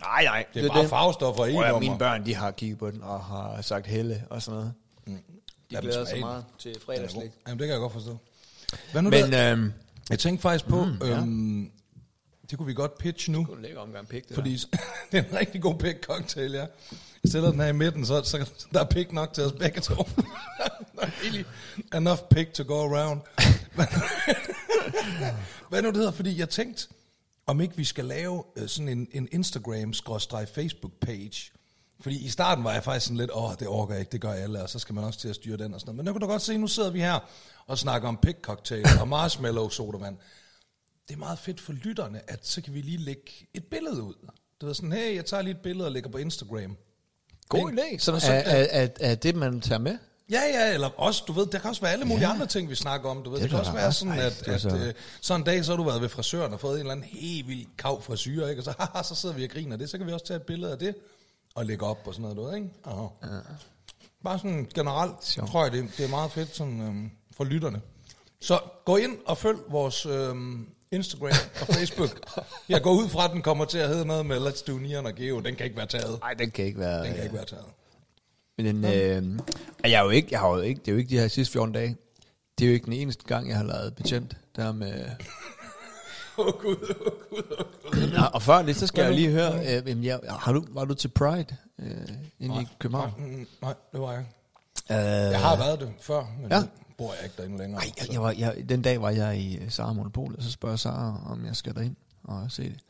nej, 0.00 0.24
nej. 0.24 0.44
Det 0.54 0.64
er 0.64 0.68
bare 0.68 0.88
farvestoffer 0.88 1.46
i 1.46 1.52
nummer. 1.52 1.78
mine 1.78 1.98
børn, 1.98 2.26
de 2.26 2.34
har 2.34 2.50
kigget 2.50 2.78
på 2.78 2.90
den 2.90 3.02
og 3.02 3.20
har 3.20 3.62
sagt 3.62 3.86
helle 3.86 4.24
og 4.30 4.42
sådan 4.42 4.58
noget. 4.58 4.74
De 5.06 5.18
Jamen, 5.70 5.90
glæder 5.90 6.04
sig 6.04 6.20
meget 6.20 6.44
til 6.58 6.76
fredagslæg. 6.86 7.30
Jamen, 7.46 7.58
det 7.58 7.66
kan 7.66 7.72
jeg 7.72 7.80
godt 7.80 7.92
forstå. 7.92 8.18
Hvad 8.92 9.02
nu 9.02 9.10
Men 9.10 9.32
der? 9.32 9.52
øhm, 9.52 9.72
Jeg 10.10 10.18
tænkte 10.18 10.42
faktisk 10.42 10.64
på, 10.64 10.84
mm, 10.84 10.98
øhm, 11.04 11.70
det 12.50 12.58
kunne 12.58 12.66
vi 12.66 12.74
godt 12.74 12.98
pitch 12.98 13.30
nu. 13.30 13.46
det 13.50 13.56
en 13.56 13.62
lækker 13.62 13.80
omgang 13.80 14.08
pik, 14.08 14.28
det 14.28 14.34
Fordi 14.34 14.58
det 15.12 15.18
er 15.18 15.22
en 15.22 15.34
rigtig 15.36 15.62
god 15.62 15.74
pik 15.78 15.94
cocktail, 16.02 16.52
ja. 16.52 16.66
Jeg 17.24 17.28
stiller 17.28 17.50
den 17.50 17.60
her 17.60 17.66
i 17.66 17.72
midten, 17.72 18.06
så, 18.06 18.22
så 18.24 18.50
der 18.72 18.80
er 18.80 18.84
pik 18.84 19.12
nok 19.12 19.32
til 19.32 19.44
os 19.44 19.52
begge 19.52 19.80
to. 19.80 19.94
really 21.22 21.44
enough 21.94 22.18
pik 22.30 22.54
to 22.54 22.62
go 22.66 22.94
around. 22.96 23.20
Men- 23.76 23.86
Hvad 25.70 25.82
nu 25.82 25.88
det 25.88 25.96
hedder? 25.96 26.12
Fordi 26.12 26.38
jeg 26.38 26.48
tænkte, 26.48 26.86
om 27.46 27.60
ikke 27.60 27.76
vi 27.76 27.84
skal 27.84 28.04
lave 28.04 28.44
øh, 28.56 28.68
sådan 28.68 28.88
en, 28.88 29.08
en 29.12 29.28
Instagram-Facebook-page. 29.32 31.52
Fordi 32.02 32.24
i 32.24 32.28
starten 32.28 32.64
var 32.64 32.72
jeg 32.72 32.84
faktisk 32.84 33.06
sådan 33.06 33.16
lidt, 33.16 33.30
åh, 33.34 33.50
det 33.60 33.68
orker 33.68 33.94
jeg 33.94 34.00
ikke, 34.00 34.12
det 34.12 34.20
gør 34.20 34.32
alle, 34.32 34.62
og 34.62 34.68
så 34.70 34.78
skal 34.78 34.94
man 34.94 35.04
også 35.04 35.18
til 35.18 35.28
at 35.28 35.34
styre 35.34 35.56
den 35.56 35.74
og 35.74 35.80
sådan 35.80 35.88
noget. 35.94 35.96
Men 35.96 36.04
nu 36.04 36.12
kan 36.12 36.20
du 36.20 36.26
godt 36.26 36.42
se, 36.42 36.56
nu 36.58 36.66
sidder 36.66 36.90
vi 36.90 37.00
her 37.00 37.18
og 37.66 37.78
snakker 37.78 38.08
om 38.08 38.16
pik 38.22 38.36
cocktail 38.42 38.86
og 39.00 39.08
marshmallow 39.08 39.68
sodavand 39.68 40.16
det 41.08 41.14
er 41.14 41.18
meget 41.18 41.38
fedt 41.38 41.60
for 41.60 41.72
lytterne, 41.72 42.20
at 42.30 42.46
så 42.46 42.60
kan 42.62 42.74
vi 42.74 42.80
lige 42.80 42.98
lægge 42.98 43.30
et 43.54 43.64
billede 43.64 44.02
ud. 44.02 44.14
Det 44.60 44.68
er 44.68 44.72
sådan, 44.72 44.92
hey, 44.92 45.16
jeg 45.16 45.24
tager 45.24 45.42
lige 45.42 45.54
et 45.54 45.60
billede 45.62 45.86
og 45.86 45.92
lægger 45.92 46.10
på 46.10 46.18
Instagram. 46.18 46.76
God 47.48 47.72
idé. 47.72 47.98
Så 47.98 48.12
er, 48.12 48.30
er, 48.30 48.66
er, 48.70 48.88
er 49.00 49.14
det, 49.14 49.34
man 49.36 49.60
tager 49.60 49.78
med? 49.78 49.98
Ja, 50.30 50.40
ja, 50.54 50.74
eller 50.74 50.88
også, 51.00 51.22
du 51.26 51.32
ved, 51.32 51.46
der 51.46 51.58
kan 51.58 51.68
også 51.70 51.82
være 51.82 51.92
alle 51.92 52.04
mulige 52.04 52.26
ja. 52.26 52.34
andre 52.34 52.46
ting, 52.46 52.70
vi 52.70 52.74
snakker 52.74 53.08
om. 53.10 53.22
Du 53.22 53.30
ved, 53.30 53.36
det, 53.36 53.42
Det 53.42 53.50
kan 53.50 53.58
også 53.58 53.72
være 53.72 53.92
sådan, 53.92 54.14
Ej, 54.18 54.24
at, 54.26 54.40
det 54.40 54.48
er 54.48 54.54
at 54.54 54.60
så- 54.60 54.76
øh, 54.76 54.94
så 55.20 55.34
en 55.34 55.42
dag, 55.42 55.64
så 55.64 55.72
har 55.72 55.76
du 55.76 55.82
været 55.82 56.00
ved 56.02 56.08
frisøren 56.08 56.52
og 56.52 56.60
fået 56.60 56.72
en 56.74 56.78
eller 56.80 56.92
anden 56.92 57.06
helt 57.06 57.48
vild 57.48 57.66
kav 57.78 58.02
frisyr, 58.02 58.46
ikke? 58.46 58.60
Og 58.60 58.64
så, 58.64 58.74
haha, 58.78 59.02
så 59.02 59.14
sidder 59.14 59.34
vi 59.34 59.44
og 59.44 59.50
griner 59.50 59.76
det. 59.76 59.90
Så 59.90 59.98
kan 59.98 60.06
vi 60.06 60.12
også 60.12 60.26
tage 60.26 60.36
et 60.36 60.42
billede 60.42 60.72
af 60.72 60.78
det 60.78 60.94
og 61.54 61.66
lægge 61.66 61.86
op 61.86 61.98
og 62.06 62.14
sådan 62.14 62.22
noget, 62.22 62.36
du 62.36 62.42
ved, 62.44 62.54
ikke? 62.54 62.68
Aha. 62.84 63.06
Ja. 63.22 63.38
Bare 64.24 64.38
sådan 64.38 64.68
generelt, 64.74 65.24
Sjovt. 65.24 65.50
tror 65.50 65.62
jeg, 65.64 65.72
det, 65.72 65.88
det 65.96 66.04
er 66.04 66.08
meget 66.10 66.32
fedt 66.32 66.56
sådan, 66.56 66.80
øhm, 66.80 67.10
for 67.36 67.44
lytterne. 67.44 67.80
Så 68.40 68.60
gå 68.84 68.96
ind 68.96 69.18
og 69.26 69.38
følg 69.38 69.58
vores 69.68 70.06
øhm, 70.06 70.68
Instagram 70.92 71.30
og 71.60 71.66
Facebook. 71.74 72.10
Jeg 72.68 72.82
går 72.82 72.92
ud 72.92 73.08
fra, 73.08 73.24
at 73.24 73.30
den 73.30 73.42
kommer 73.42 73.64
til 73.64 73.78
at 73.78 73.88
hedde 73.88 74.04
noget 74.04 74.26
med 74.26 74.46
Let's 74.48 74.64
Do 74.66 74.72
Nian 74.78 75.06
og 75.06 75.14
Geo. 75.14 75.40
Den 75.40 75.56
kan 75.56 75.66
ikke 75.66 75.76
være 75.76 75.86
taget. 75.86 76.20
Nej, 76.20 76.34
den 76.34 76.50
kan 76.50 76.64
ikke 76.64 76.78
være... 76.78 77.04
Den 77.04 77.14
kan 77.14 77.22
ikke 77.22 77.34
være 77.34 77.44
taget. 77.44 77.64
Men 78.58 78.66
den, 78.66 78.84
øh, 78.84 79.40
jeg 79.84 79.92
er 80.00 80.02
jo 80.04 80.10
ikke, 80.10 80.28
jeg 80.30 80.40
har 80.40 80.48
jo 80.48 80.60
ikke, 80.60 80.78
det 80.80 80.88
er 80.88 80.92
jo 80.92 80.98
ikke 80.98 81.10
de 81.10 81.18
her 81.18 81.28
sidste 81.28 81.52
14 81.52 81.74
dage. 81.74 81.96
Det 82.58 82.64
er 82.64 82.68
jo 82.68 82.74
ikke 82.74 82.84
den 82.84 82.92
eneste 82.92 83.24
gang, 83.24 83.48
jeg 83.48 83.56
har 83.56 83.64
lavet 83.64 83.94
betjent. 83.94 84.36
Der 84.56 84.72
med, 84.72 85.04
Åh 86.38 86.46
oh, 86.46 86.52
gud, 86.62 86.76
åh 87.00 87.06
oh, 87.06 87.12
gud, 87.30 87.42
åh 87.50 87.58
oh, 87.58 87.92
gud. 87.92 88.10
Nå, 88.12 88.22
og 88.34 88.42
før 88.42 88.62
det, 88.62 88.76
så 88.76 88.86
skal 88.86 89.04
jeg 89.04 89.14
lige 89.14 89.30
høre, 89.30 89.58
øh, 89.60 89.88
jamen, 89.88 90.04
jeg, 90.04 90.20
har 90.28 90.52
du, 90.52 90.64
var 90.70 90.84
du 90.84 90.94
til 90.94 91.08
Pride 91.08 91.56
øh, 91.78 92.08
inde 92.40 92.62
i 92.62 92.66
København? 92.78 93.12
Nej, 93.18 93.28
mm, 93.28 93.46
nej, 93.62 93.74
det 93.92 94.00
var 94.00 94.10
jeg 94.12 94.20
ikke. 94.20 94.32
Øh, 94.90 95.32
Jeg 95.32 95.40
har 95.40 95.56
været 95.56 95.80
det 95.80 95.92
før, 96.00 96.24
men 96.40 96.50
Ja. 96.50 96.56
ja. 96.56 96.62
bor 96.98 97.14
jeg 97.14 97.24
ikke 97.24 97.36
derinde 97.36 97.58
længere. 97.58 97.80
Ej, 97.82 97.90
jeg, 98.00 98.12
jeg 98.12 98.22
var, 98.22 98.30
jeg, 98.38 98.64
den 98.68 98.82
dag 98.82 99.02
var 99.02 99.10
jeg 99.10 99.38
i 99.38 99.56
øh, 99.58 99.70
Sara 99.70 99.92
Monopol, 99.92 100.34
og 100.36 100.42
så 100.42 100.50
spørger 100.50 100.76
Sara, 100.76 101.22
om 101.30 101.46
jeg 101.46 101.56
skal 101.56 101.74
derind 101.74 101.96
og 102.24 102.50
se 102.50 102.62
det. 102.62 102.80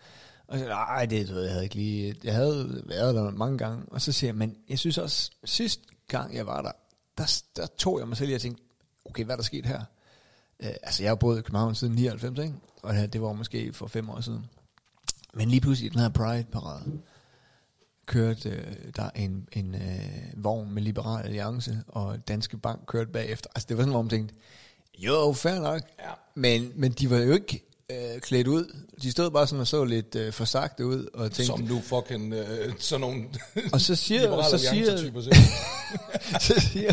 Og 0.48 0.58
så 0.58 0.64
nej, 0.64 1.06
det 1.06 1.28
ved 1.28 1.36
jeg, 1.40 1.44
jeg 1.44 1.52
havde 1.52 1.64
ikke 1.64 1.74
lige... 1.76 2.14
Jeg 2.24 2.34
havde 2.34 2.82
været 2.86 3.14
der 3.14 3.30
mange 3.30 3.58
gange, 3.58 3.82
og 3.90 4.00
så 4.00 4.12
siger 4.12 4.28
jeg, 4.28 4.36
men 4.36 4.56
jeg 4.68 4.78
synes 4.78 4.98
også, 4.98 5.30
sidst 5.44 5.80
gang 6.08 6.36
jeg 6.36 6.46
var 6.46 6.62
der, 6.62 6.72
der, 7.18 7.42
der 7.56 7.66
tog 7.78 7.98
jeg 7.98 8.08
mig 8.08 8.16
selv 8.16 8.30
i 8.30 8.34
at 8.34 8.40
tænke, 8.40 8.62
okay, 9.04 9.24
hvad 9.24 9.34
er 9.34 9.36
der 9.36 9.44
sket 9.44 9.66
her? 9.66 9.80
Øh, 10.62 10.70
altså, 10.82 11.02
jeg 11.02 11.10
har 11.10 11.14
boet 11.16 11.38
i 11.38 11.42
København 11.42 11.74
siden 11.74 11.94
99, 11.94 12.38
ikke? 12.38 12.54
Og 12.82 12.94
det 13.12 13.22
var 13.22 13.32
måske 13.32 13.72
for 13.72 13.86
fem 13.86 14.10
år 14.10 14.20
siden. 14.20 14.46
Men 15.34 15.48
lige 15.48 15.60
pludselig 15.60 15.86
i 15.86 15.92
den 15.92 16.00
her 16.00 16.08
Pride-parade, 16.08 17.00
kørte 18.06 18.48
øh, 18.48 18.92
der 18.96 19.10
en, 19.14 19.48
en 19.52 19.74
øh, 19.74 20.44
vogn 20.44 20.74
med 20.74 20.82
Liberal 20.82 21.24
Alliance, 21.24 21.82
og 21.88 22.28
Danske 22.28 22.58
Bank 22.58 22.80
kørte 22.86 23.10
bagefter. 23.10 23.50
Altså, 23.54 23.66
det 23.68 23.76
var 23.76 23.82
sådan, 23.82 23.92
hvor 23.92 24.02
man 24.02 24.10
tænkte, 24.10 24.34
Jo, 24.98 25.32
fair 25.32 25.60
nok. 25.60 25.82
Ja. 25.98 26.10
Men, 26.34 26.72
men 26.74 26.92
de 26.92 27.10
var 27.10 27.18
jo 27.18 27.32
ikke 27.32 27.64
øh, 27.90 28.20
klædt 28.20 28.46
ud. 28.46 28.76
De 29.02 29.12
stod 29.12 29.30
bare 29.30 29.46
sådan 29.46 29.60
og 29.60 29.66
så 29.66 29.84
lidt 29.84 30.14
øh, 30.14 30.32
forsagte 30.32 30.86
ud 30.86 31.06
og 31.14 31.32
tænkte... 31.32 31.44
Som 31.44 31.66
du 31.66 31.80
fucking 31.80 32.34
øh, 32.34 32.72
sådan 32.78 33.00
nogle 33.00 33.24
Og 33.72 33.80
så 33.80 33.94
siger, 33.94 34.20
Liberal 34.20 34.50
så 34.50 34.58
siger, 34.70 34.96
så 36.40 36.60
siger, 36.60 36.92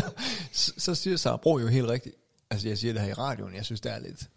så, 0.52 0.72
så 0.78 0.94
siger 0.94 1.16
Sarah 1.16 1.38
Bro 1.38 1.58
jo 1.58 1.66
helt 1.66 1.88
rigtigt. 1.88 2.14
Altså, 2.50 2.68
jeg 2.68 2.78
siger 2.78 2.92
det 2.92 3.02
her 3.02 3.08
i 3.08 3.12
radioen. 3.12 3.54
Jeg 3.54 3.64
synes, 3.64 3.80
det 3.80 3.92
er 3.92 3.98
lidt... 3.98 4.28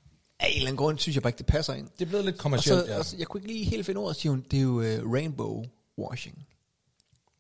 Af 0.44 0.48
en 0.50 0.56
eller 0.56 0.68
anden 0.68 0.78
grund, 0.78 1.00
synes 1.00 1.16
jeg 1.16 1.24
bare 1.24 1.30
ikke, 1.30 1.38
det 1.38 1.46
passer 1.46 1.74
ind. 1.74 1.88
Det 2.00 2.06
er 2.06 2.10
blevet 2.10 2.26
lidt 2.26 2.36
Og 2.36 2.40
kommercielt, 2.42 2.86
så, 2.86 2.92
ja. 2.92 2.98
og 3.00 3.06
så, 3.06 3.18
jeg 3.18 3.28
kunne 3.28 3.42
ikke 3.42 3.54
lige 3.54 3.66
helt 3.66 3.86
finde 3.86 4.00
ordet, 4.02 4.16
siger 4.16 4.32
hun, 4.32 4.46
det 4.52 4.58
er 4.60 4.64
jo 4.64 4.80
uh, 5.04 5.14
rainbow 5.14 5.64
washing. 5.98 6.46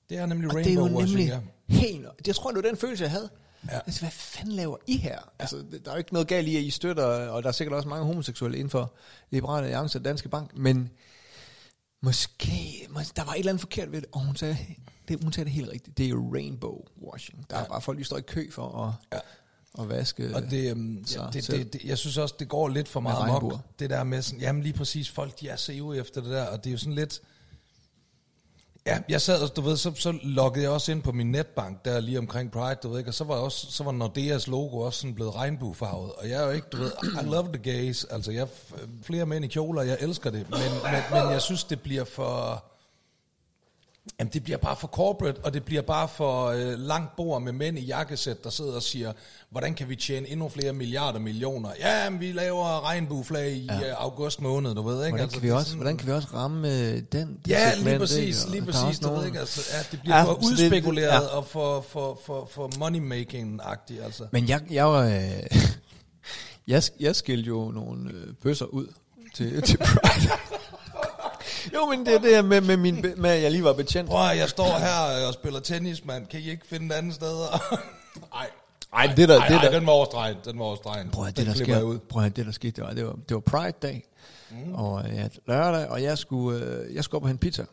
Det 0.09 0.17
er 0.17 0.25
nemlig 0.25 0.49
Og 0.51 0.55
det 0.57 0.67
er 0.67 0.73
jo 0.73 0.81
rainbow 0.81 0.99
washing, 0.99 1.19
nemlig 1.19 1.41
ja. 1.69 1.75
helt... 1.75 2.05
Jeg 2.27 2.35
tror, 2.35 2.51
det 2.51 2.63
var 2.63 2.69
den 2.69 2.77
følelse, 2.77 3.03
jeg 3.03 3.11
havde. 3.11 3.29
Ja. 3.71 3.75
Altså, 3.79 4.01
hvad 4.01 4.11
fanden 4.11 4.53
laver 4.55 4.77
I 4.87 4.97
her? 4.97 5.19
Altså, 5.39 5.57
det- 5.57 5.85
der 5.85 5.91
er 5.91 5.95
jo 5.95 5.97
ikke 5.97 6.13
noget 6.13 6.27
galt 6.27 6.47
i, 6.47 6.57
at 6.57 6.63
I 6.63 6.69
støtter, 6.69 7.03
og 7.05 7.43
der 7.43 7.49
er 7.49 7.53
sikkert 7.53 7.75
også 7.77 7.89
mange 7.89 8.05
homoseksuelle 8.05 8.57
inden 8.57 8.69
for 8.69 8.93
Liberale 9.31 9.65
Alliance 9.65 9.97
og 9.99 10.05
Danske 10.05 10.29
Bank, 10.29 10.57
men 10.57 10.89
måske, 12.01 12.87
mås- 12.89 13.11
der 13.15 13.23
var 13.23 13.33
et 13.33 13.39
eller 13.39 13.51
andet 13.51 13.61
forkert 13.61 13.91
ved 13.91 14.01
det, 14.01 14.09
og 14.11 14.25
hun 14.25 14.35
sagde 14.35 14.57
det, 15.07 15.23
hun 15.23 15.33
sagde 15.33 15.45
det 15.45 15.53
helt 15.53 15.69
rigtigt. 15.69 15.97
Det 15.97 16.05
er 16.05 16.09
jo 16.09 16.33
rainbow 16.33 16.81
washing. 17.11 17.45
Der 17.49 17.55
er 17.57 17.65
bare 17.67 17.81
folk, 17.81 17.97
der 17.97 18.03
står 18.05 18.17
i 18.17 18.21
kø 18.21 18.51
for 18.51 18.83
at, 18.87 18.93
Ja. 19.13 19.19
At 19.79 19.89
vaske 19.89 20.35
Og 20.35 20.41
det, 20.41 20.71
øhm, 20.71 21.05
sig 21.05 21.21
ja, 21.33 21.39
det, 21.39 21.47
det, 21.47 21.73
det, 21.73 21.83
jeg 21.83 21.97
synes 21.97 22.17
også, 22.17 22.35
det 22.39 22.49
går 22.49 22.67
lidt 22.67 22.87
for 22.87 22.99
meget 22.99 23.43
mok. 23.43 23.53
Det 23.79 23.89
der 23.89 24.03
med 24.03 24.21
sådan, 24.21 24.39
jamen 24.39 24.63
lige 24.63 24.73
præcis, 24.73 25.09
folk 25.09 25.39
de 25.39 25.49
er 25.49 25.55
så 25.55 25.93
efter 25.93 26.21
det 26.21 26.29
der, 26.29 26.45
og 26.45 26.63
det 26.63 26.69
er 26.69 26.71
jo 26.71 26.77
sådan 26.77 26.93
lidt... 26.93 27.21
Ja, 28.85 28.99
jeg 29.09 29.21
sad 29.21 29.41
og, 29.41 29.55
du 29.55 29.61
ved, 29.61 29.77
så, 29.77 29.91
så 29.95 30.19
loggede 30.23 30.63
jeg 30.63 30.71
også 30.71 30.91
ind 30.91 31.03
på 31.03 31.11
min 31.11 31.31
netbank, 31.31 31.85
der 31.85 31.99
lige 31.99 32.19
omkring 32.19 32.51
Pride, 32.51 32.79
du 32.83 32.89
ved 32.89 32.97
ikke, 32.97 33.09
og 33.09 33.13
så 33.13 33.23
var, 33.23 33.35
også, 33.35 33.67
så 33.71 33.83
var 33.83 33.91
Nordeas 33.91 34.47
logo 34.47 34.77
også 34.77 34.99
sådan 34.99 35.15
blevet 35.15 35.35
regnbuefarvet, 35.35 36.11
og 36.11 36.29
jeg 36.29 36.41
er 36.41 36.45
jo 36.45 36.51
ikke, 36.51 36.67
du 36.71 36.77
ved, 36.77 36.91
I 37.03 37.25
love 37.25 37.47
the 37.47 37.57
gays, 37.57 38.03
altså 38.03 38.31
jeg 38.31 38.47
flere 39.01 39.25
mænd 39.25 39.45
i 39.45 39.47
kjoler, 39.47 39.81
jeg 39.81 39.97
elsker 39.99 40.29
det, 40.29 40.49
men, 40.49 40.59
men, 40.83 41.01
men 41.11 41.31
jeg 41.31 41.41
synes, 41.41 41.63
det 41.63 41.81
bliver 41.81 42.03
for... 42.03 42.63
Jamen, 44.19 44.33
det 44.33 44.43
bliver 44.43 44.57
bare 44.57 44.75
for 44.75 44.87
corporate, 44.87 45.41
og 45.43 45.53
det 45.53 45.63
bliver 45.63 45.81
bare 45.81 46.07
for 46.07 46.45
øh, 46.47 46.79
langt 46.79 47.15
bord 47.15 47.41
med 47.41 47.51
mænd 47.51 47.79
i 47.79 47.81
jakkesæt, 47.81 48.43
der 48.43 48.49
sidder 48.49 48.73
og 48.75 48.83
siger, 48.83 49.13
hvordan 49.49 49.73
kan 49.73 49.89
vi 49.89 49.95
tjene 49.95 50.29
endnu 50.29 50.49
flere 50.49 50.73
milliarder 50.73 51.19
millioner? 51.19 51.69
Ja, 51.79 52.09
men 52.09 52.19
vi 52.19 52.31
laver 52.31 52.85
regnbueflag 52.85 53.51
i 53.51 53.65
ja. 53.65 53.79
øh, 53.89 53.93
august 53.97 54.41
måned, 54.41 54.75
du 54.75 54.81
ved, 54.81 54.95
ikke? 54.95 55.09
Hvordan, 55.09 55.19
altså, 55.23 55.39
kan 55.39 55.43
vi 55.47 55.51
også, 55.51 55.65
sådan- 55.65 55.77
hvordan 55.77 55.97
kan 55.97 56.07
vi 56.07 56.11
også 56.11 56.27
ramme 56.33 56.67
øh, 56.79 57.01
den? 57.11 57.39
Ja, 57.47 57.69
segment, 57.71 57.87
lige 57.89 57.99
præcis, 57.99 58.47
lige 58.49 58.61
præcis, 58.65 58.99
du 58.99 59.13
ved 59.15 59.25
ikke, 59.25 59.39
altså, 59.39 59.61
ja, 59.73 59.79
det 59.91 59.99
bliver 60.01 60.17
Ja, 60.17 60.23
for 60.23 60.33
så 60.33 60.39
det- 60.49 60.63
udspekuleret 60.63 61.07
ja. 61.11 61.19
og 61.19 61.45
for, 61.47 61.81
for, 61.81 62.19
for, 62.25 62.49
for 62.53 62.67
money-making-agtigt, 62.79 64.03
altså. 64.05 64.23
Men 64.31 64.49
jeg, 64.49 64.61
jeg, 64.71 64.85
var, 64.85 65.05
øh, 65.05 65.43
jeg, 66.67 66.83
jeg 66.99 67.15
skilte 67.15 67.47
jo 67.47 67.71
nogle 67.71 68.11
øh, 68.13 68.33
bøsser 68.43 68.65
ud 68.65 68.87
til, 69.35 69.61
til 69.61 69.77
Pride. 69.77 70.29
jo, 71.73 71.85
men 71.85 72.05
det 72.05 72.13
er 72.15 72.19
det 72.19 72.29
her 72.35 72.41
med, 72.41 72.61
med, 72.61 72.77
min, 72.77 73.05
med, 73.17 73.29
at 73.29 73.41
jeg 73.41 73.51
lige 73.51 73.63
var 73.63 73.73
betjent. 73.73 74.09
Prøv 74.09 74.37
jeg 74.37 74.49
står 74.49 74.77
her 74.77 75.27
og 75.27 75.33
spiller 75.33 75.59
tennis, 75.59 76.05
mand. 76.05 76.27
Kan 76.27 76.39
I 76.39 76.49
ikke 76.49 76.67
finde 76.67 76.85
et 76.85 76.91
andet 76.97 77.13
sted? 77.13 77.37
Nej. 78.33 78.49
Ej, 78.93 79.13
det 79.15 79.29
der, 79.29 79.39
Ej, 79.39 79.47
det 79.47 79.55
ej, 79.55 79.61
der, 79.63 79.71
den 79.71 79.85
var 79.85 79.91
overstregen. 79.93 80.37
Den 80.45 80.59
var 80.59 80.65
overstregen. 80.65 81.09
prøv 81.09 81.25
at 81.27 81.37
det 81.37 81.45
der 81.47 81.53
sker, 81.53 81.81
ud. 81.81 81.99
prøv 81.99 82.23
at 82.23 82.35
det 82.35 82.45
der 82.45 82.51
skete, 82.51 82.71
det 82.75 82.83
var, 82.83 82.93
det 82.93 83.05
var, 83.05 83.13
det 83.29 83.33
var 83.35 83.39
Pride-dag, 83.39 84.03
mm. 84.51 84.73
og 84.75 85.03
ja, 85.13 85.27
lørdag, 85.47 85.87
og 85.87 86.03
jeg 86.03 86.17
skulle, 86.17 86.65
øh, 86.65 86.95
jeg 86.95 87.03
skulle 87.03 87.19
op 87.19 87.23
og 87.23 87.27
hente 87.29 87.41
pizza, 87.41 87.65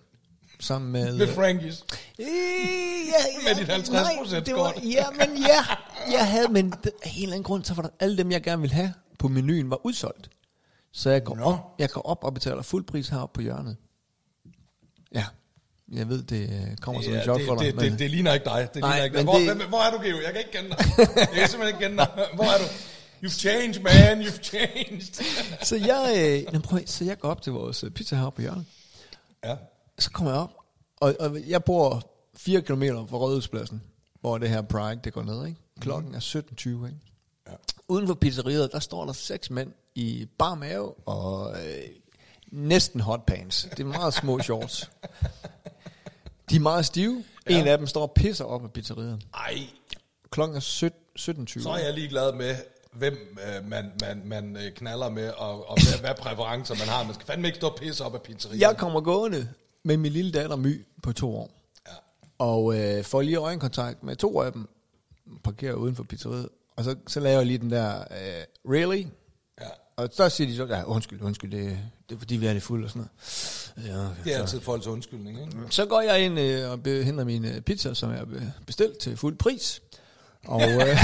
sammen 0.60 0.92
med... 0.92 1.16
Med 1.18 1.28
Frankies. 1.34 1.84
Øh, 2.18 2.26
ja, 2.26 3.44
Med 3.54 3.54
dit 3.78 3.88
50% 3.88 3.92
nej, 3.92 4.40
det 4.40 4.54
var, 4.54 4.70
skort. 4.72 4.84
Ja, 4.84 5.04
men 5.18 5.36
ja, 5.38 5.64
jeg 6.12 6.28
havde, 6.28 6.48
men 6.48 6.70
det- 6.84 6.92
af 7.02 7.10
en 7.16 7.22
eller 7.22 7.32
anden 7.34 7.42
grund, 7.44 7.64
så 7.64 7.74
var 7.74 7.82
der 7.82 7.90
alle 8.00 8.16
dem, 8.16 8.30
jeg 8.32 8.42
gerne 8.42 8.60
ville 8.62 8.74
have 8.74 8.92
på 9.18 9.28
menuen, 9.28 9.70
var 9.70 9.86
udsolgt. 9.86 10.28
Så 10.92 11.10
jeg 11.10 11.24
går, 11.24 11.36
Nå. 11.36 11.42
op, 11.44 11.58
jeg 11.78 11.90
går 11.90 12.00
op 12.02 12.24
og 12.24 12.34
betaler 12.34 12.62
fuld 12.62 12.84
pris 12.84 13.08
heroppe 13.08 13.34
på 13.34 13.40
hjørnet. 13.42 13.76
Ja, 15.14 15.26
jeg 15.92 16.08
ved, 16.08 16.22
det 16.22 16.42
øh, 16.70 16.76
kommer 16.76 17.02
som 17.02 17.12
Ja, 17.12 17.18
en 17.18 17.24
chok 17.24 17.40
for 17.46 17.54
dig. 17.54 17.66
det, 17.66 17.74
men- 17.74 17.84
det, 17.92 17.98
det, 17.98 18.10
ligner 18.10 18.32
ikke 18.34 18.44
dig. 18.44 18.68
Det 18.74 18.80
Nej, 18.80 18.90
ligner 18.90 19.04
ikke 19.04 19.16
dig. 19.16 19.24
Hvor, 19.24 19.38
det- 19.38 19.68
hvor 19.68 19.78
er 19.78 19.90
du, 19.96 20.02
Geo? 20.02 20.16
Jeg 20.16 20.32
kan 20.32 20.38
ikke 20.38 20.50
kende 20.52 20.68
dig. 20.70 20.78
Jeg 21.16 21.28
kan 21.34 21.48
simpelthen 21.48 21.66
ikke 21.66 21.78
kende 21.78 21.96
dig. 21.96 22.28
Hvor 22.34 22.44
er 22.44 22.58
du? 22.58 22.64
You've 23.26 23.38
changed, 23.38 23.82
man. 23.82 24.22
You've 24.22 24.42
changed. 24.42 25.24
så, 25.64 25.76
jeg, 25.76 26.44
øh, 26.54 26.60
prøv, 26.62 26.80
så 26.86 27.04
jeg 27.04 27.18
går 27.18 27.28
op 27.30 27.42
til 27.42 27.52
vores 27.52 27.84
øh, 27.84 27.90
pizza 27.90 28.16
heroppe 28.16 28.36
på 28.36 28.42
hjørnet. 28.42 28.64
ja. 29.44 29.56
Så 29.98 30.10
kommer 30.10 30.32
jeg 30.32 30.40
op, 30.40 30.50
og, 31.00 31.14
og 31.20 31.38
jeg 31.48 31.64
bor 31.64 32.02
4 32.36 32.62
km 32.62 32.82
fra 32.82 33.16
Rådhuspladsen, 33.16 33.82
hvor 34.20 34.38
det 34.38 34.48
her 34.48 34.62
Pride, 34.62 35.00
det 35.04 35.12
går 35.12 35.22
ned, 35.22 35.46
ikke? 35.46 35.60
Klokken 35.80 36.14
er 36.14 36.18
17.20, 36.20 36.68
ikke? 36.68 36.98
Ja. 37.48 37.52
Uden 37.88 38.06
for 38.06 38.14
pizzeriet, 38.14 38.72
der 38.72 38.78
står 38.80 39.04
der 39.06 39.12
seks 39.12 39.50
mænd 39.50 39.72
i 39.94 40.26
bar 40.38 40.54
mave 40.54 40.94
og 41.08 41.52
øh, 41.52 41.82
næsten 42.52 43.00
hotpants. 43.00 43.68
Det 43.70 43.80
er 43.80 43.84
meget 43.84 44.14
små 44.14 44.38
shorts. 44.38 44.90
De 46.50 46.56
er 46.56 46.60
meget 46.60 46.86
stive. 46.86 47.24
Ja. 47.50 47.60
En 47.60 47.66
af 47.68 47.78
dem 47.78 47.86
står 47.86 48.02
og 48.02 48.12
pisser 48.12 48.44
op 48.44 48.64
af 48.64 48.72
pizzeriet. 48.72 49.22
Ej, 49.34 49.58
Klokken 50.30 50.56
er 50.56 50.60
17 50.60 51.00
17.20. 51.18 51.62
så 51.62 51.70
er 51.70 51.78
jeg 51.78 51.94
ligeglad 51.94 52.32
med, 52.32 52.56
hvem 52.92 53.38
øh, 53.46 53.68
man, 53.68 53.92
man, 54.00 54.22
man 54.24 54.56
øh, 54.56 54.72
knaller 54.72 55.08
med, 55.08 55.30
og, 55.30 55.70
og 55.70 55.78
hvad, 55.82 56.00
hvad 56.00 56.14
præferencer 56.14 56.74
man 56.74 56.88
har. 56.88 57.04
Man 57.04 57.14
skal 57.14 57.26
fandme 57.26 57.48
ikke 57.48 57.56
stå 57.56 57.68
og 57.68 57.76
pisse 57.80 58.04
op 58.04 58.14
af 58.14 58.22
pizzeriet. 58.22 58.60
Jeg 58.60 58.76
kommer 58.76 59.00
gående 59.00 59.48
med 59.82 59.96
min 59.96 60.12
lille 60.12 60.32
datter 60.32 60.56
My 60.56 60.86
på 61.02 61.12
to 61.12 61.36
år. 61.36 61.50
Ja. 61.88 61.92
Og 62.38 62.78
øh, 62.78 63.04
får 63.04 63.22
lige 63.22 63.36
øjenkontakt 63.36 64.02
med 64.02 64.16
to 64.16 64.40
af 64.40 64.52
dem. 64.52 64.68
Parkerer 65.44 65.74
uden 65.74 65.96
for 65.96 66.02
pizzeriet. 66.02 66.48
Og 66.76 66.84
så, 66.84 66.96
så 67.06 67.20
laver 67.20 67.36
jeg 67.36 67.46
lige 67.46 67.58
den 67.58 67.70
der, 67.70 68.00
øh, 68.00 68.44
really? 68.72 69.04
Og 70.00 70.08
så 70.12 70.28
siger 70.28 70.48
de 70.48 70.56
så, 70.56 70.66
ja, 70.66 70.82
undskyld, 70.84 71.22
undskyld, 71.22 71.50
det, 71.50 71.78
det 72.08 72.14
er 72.14 72.18
fordi, 72.18 72.36
vi 72.36 72.46
er 72.46 72.52
lidt 72.52 72.64
fulde 72.64 72.84
og 72.84 72.90
sådan 72.90 73.08
noget. 73.76 73.90
Ja, 73.90 74.04
okay, 74.10 74.24
Det 74.24 74.32
er 74.32 74.36
så. 74.36 74.42
altid 74.42 74.60
folks 74.60 74.86
undskyldning, 74.86 75.40
ikke? 75.40 75.52
Så 75.70 75.86
går 75.86 76.00
jeg 76.00 76.24
ind 76.24 76.38
øh, 76.38 76.70
og 76.70 76.78
henter 76.84 77.24
min 77.24 77.44
øh, 77.44 77.60
pizza, 77.60 77.94
som 77.94 78.10
jeg 78.10 78.26
bestilt 78.66 78.98
til 78.98 79.16
fuld 79.16 79.36
pris. 79.36 79.82
Og, 80.46 80.62
øh, 80.62 80.98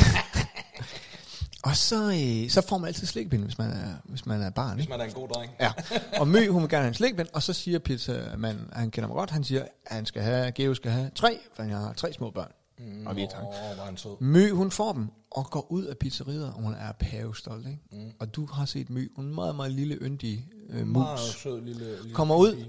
og 1.69 1.77
så, 1.77 2.05
øh, 2.05 2.51
så 2.51 2.61
får 2.69 2.79
man 2.79 2.89
altid 2.89 3.07
slikpind, 3.07 3.45
hvis 3.45 3.59
man 3.59 3.71
er, 3.71 3.95
hvis 4.05 4.27
man 4.27 4.43
er 4.43 4.51
barn. 4.51 4.77
Hvis 4.77 4.89
man 4.89 5.01
er 5.01 5.05
en 5.05 5.13
god 5.13 5.29
dreng. 5.29 5.53
Ja, 5.61 5.73
og 6.21 6.29
Mø, 6.29 6.49
hun 6.49 6.63
vil 6.63 6.71
gerne 6.71 6.83
have 6.83 6.89
en 6.89 6.95
slikpind, 6.95 7.29
og 7.33 7.43
så 7.43 7.53
siger 7.53 7.79
pizzamanden, 7.79 8.69
han 8.73 8.91
kender 8.91 9.09
mig 9.09 9.15
godt, 9.15 9.31
han 9.31 9.45
siger, 9.45 9.63
at 9.63 9.97
han 9.97 10.07
skal 10.07 10.23
have, 10.23 10.53
Geo 10.53 10.75
skal 10.75 10.91
have 10.91 11.11
tre, 11.15 11.39
for 11.55 11.63
jeg 11.63 11.79
har 11.79 11.93
tre 11.93 12.13
små 12.13 12.31
børn. 12.31 12.53
Mm, 12.79 13.07
og 13.07 13.17
vi 13.17 13.23
er 13.23 13.27
Åh, 13.27 13.75
hvor 13.75 13.83
er 13.83 13.85
han 13.85 13.97
sød. 13.97 14.17
Mø, 14.21 14.51
hun 14.51 14.71
får 14.71 14.93
dem, 14.93 15.09
og 15.31 15.51
går 15.51 15.73
ud 15.73 15.85
af 15.85 15.99
pizzeriet, 15.99 16.47
og 16.47 16.53
hun 16.53 16.75
er 16.75 16.93
pavestolt, 16.93 17.67
ikke? 17.67 17.81
Mm. 17.93 18.13
Og 18.19 18.35
du 18.35 18.47
har 18.47 18.67
set 18.67 18.91
Mø, 18.91 19.09
hun 19.17 19.25
er 19.25 19.29
en 19.29 19.35
meget, 19.35 19.57
meget 19.57 19.73
lille, 19.73 19.95
yndig 19.95 20.49
øh, 20.71 20.87
mus. 20.87 20.95
Meget 20.97 21.19
sød 21.21 21.61
lille, 21.61 21.97
lille 22.03 22.15
kommer 22.15 22.37
ud 22.37 22.65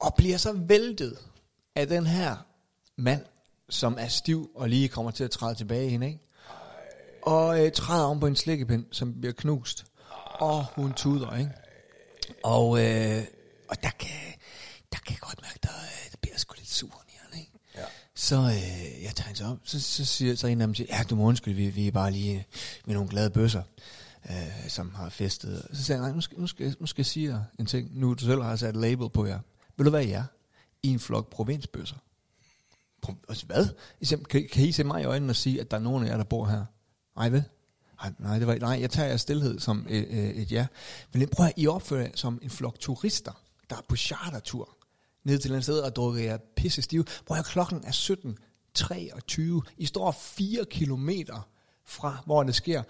og 0.00 0.14
bliver 0.14 0.36
så 0.36 0.52
væltet 0.52 1.18
af 1.74 1.86
den 1.86 2.06
her 2.06 2.36
mand, 2.96 3.24
som 3.68 3.96
er 4.00 4.08
stiv 4.08 4.50
og 4.54 4.68
lige 4.68 4.88
kommer 4.88 5.10
til 5.10 5.24
at 5.24 5.30
træde 5.30 5.54
tilbage 5.54 5.86
i 5.86 5.90
hende, 5.90 6.06
ikke? 6.06 6.20
Og 7.22 7.64
øh, 7.66 7.72
træder 7.72 8.04
om 8.04 8.20
på 8.20 8.26
en 8.26 8.36
slikkepind, 8.36 8.86
som 8.92 9.20
bliver 9.20 9.32
knust. 9.32 9.84
Og 10.34 10.64
hun 10.74 10.92
tuder, 10.92 11.36
ikke? 11.36 11.50
Og, 12.44 12.84
øh, 12.84 13.22
og 13.68 13.82
der 13.82 13.90
kan, 13.98 14.34
der 14.92 14.98
kan 14.98 15.10
jeg 15.10 15.20
godt 15.20 15.42
mærke, 15.42 15.58
der, 15.62 15.68
øh, 15.68 16.10
der 16.10 16.16
bliver 16.20 16.36
sgu 16.38 16.54
lidt 16.58 16.70
sur 16.70 17.04
i 17.08 17.12
hende, 17.22 17.40
ikke? 17.40 17.52
Ja. 17.74 17.84
Så 18.18 18.36
øh, 18.36 19.02
jeg 19.02 19.12
tager 19.14 19.26
hende 19.26 19.38
så 19.38 19.44
op, 19.44 19.58
så, 19.64 19.80
så 19.80 20.04
siger 20.04 20.34
så 20.34 20.46
en 20.46 20.60
af 20.60 20.66
dem, 20.66 20.74
siger, 20.74 20.96
ja, 20.96 21.02
du 21.02 21.16
må 21.16 21.24
undskylde, 21.24 21.56
vi, 21.56 21.68
vi 21.68 21.86
er 21.86 21.92
bare 21.92 22.10
lige 22.10 22.46
med 22.86 22.94
nogle 22.94 23.10
glade 23.10 23.30
bøsser, 23.30 23.62
øh, 24.30 24.68
som 24.68 24.94
har 24.94 25.08
festet. 25.08 25.66
Så 25.72 25.84
siger 25.84 25.96
jeg, 25.96 26.06
nej, 26.06 26.14
nu 26.14 26.20
skal, 26.20 26.40
nu, 26.40 26.46
skal, 26.46 26.76
nu 26.80 26.86
skal 26.86 27.00
jeg 27.00 27.06
sige 27.06 27.30
jer 27.30 27.42
en 27.58 27.66
ting, 27.66 27.98
nu 27.98 28.14
du 28.14 28.24
selv 28.24 28.42
har 28.42 28.56
sat 28.56 28.76
label 28.76 29.10
på 29.10 29.26
jer. 29.26 29.38
Vil 29.76 29.84
du 29.84 29.90
hvad 29.90 30.04
I 30.04 30.10
er? 30.10 30.24
I 30.82 30.88
en 30.88 31.00
flok 31.00 31.30
provinsbøsser. 31.30 31.96
Pro, 33.02 33.14
altså, 33.28 33.46
hvad? 33.46 33.68
Kan, 34.30 34.48
kan 34.52 34.64
I 34.64 34.72
se 34.72 34.84
mig 34.84 35.02
i 35.02 35.04
øjnene 35.04 35.30
og 35.30 35.36
sige, 35.36 35.60
at 35.60 35.70
der 35.70 35.76
er 35.76 35.80
nogen 35.80 36.04
af 36.04 36.10
jer, 36.10 36.16
der 36.16 36.24
bor 36.24 36.46
her? 36.46 36.64
Nej, 37.16 37.28
vel? 37.28 37.44
Nej, 38.02 38.12
nej, 38.18 38.38
det 38.38 38.46
var, 38.46 38.54
nej, 38.54 38.78
jeg 38.80 38.90
tager 38.90 39.08
jeres 39.08 39.20
stillhed 39.20 39.60
som 39.60 39.86
et, 39.88 40.18
et, 40.18 40.42
et 40.42 40.52
ja. 40.52 40.66
Men 41.12 41.28
prøv 41.28 41.46
at 41.46 41.52
I 41.56 41.66
opfører 41.66 42.02
jer 42.02 42.10
som 42.14 42.38
en 42.42 42.50
flok 42.50 42.80
turister, 42.80 43.32
der 43.70 43.76
er 43.76 43.82
på 43.88 43.96
chartertur 43.96 44.75
ned 45.26 45.38
til 45.38 45.54
et 45.54 45.62
sted 45.62 45.78
og 45.78 45.96
drukker 45.96 46.22
jer 46.22 46.38
pisse 46.56 46.82
stive. 46.82 47.04
Prøv 47.26 47.38
at 47.38 47.44
klokken 47.44 47.84
er 47.84 47.92
17.23. 49.64 49.70
I 49.76 49.86
står 49.86 50.16
4 50.20 50.64
kilometer 50.70 51.48
fra, 51.86 52.16
hvor 52.26 52.42
det 52.42 52.54
sker. 52.54 52.82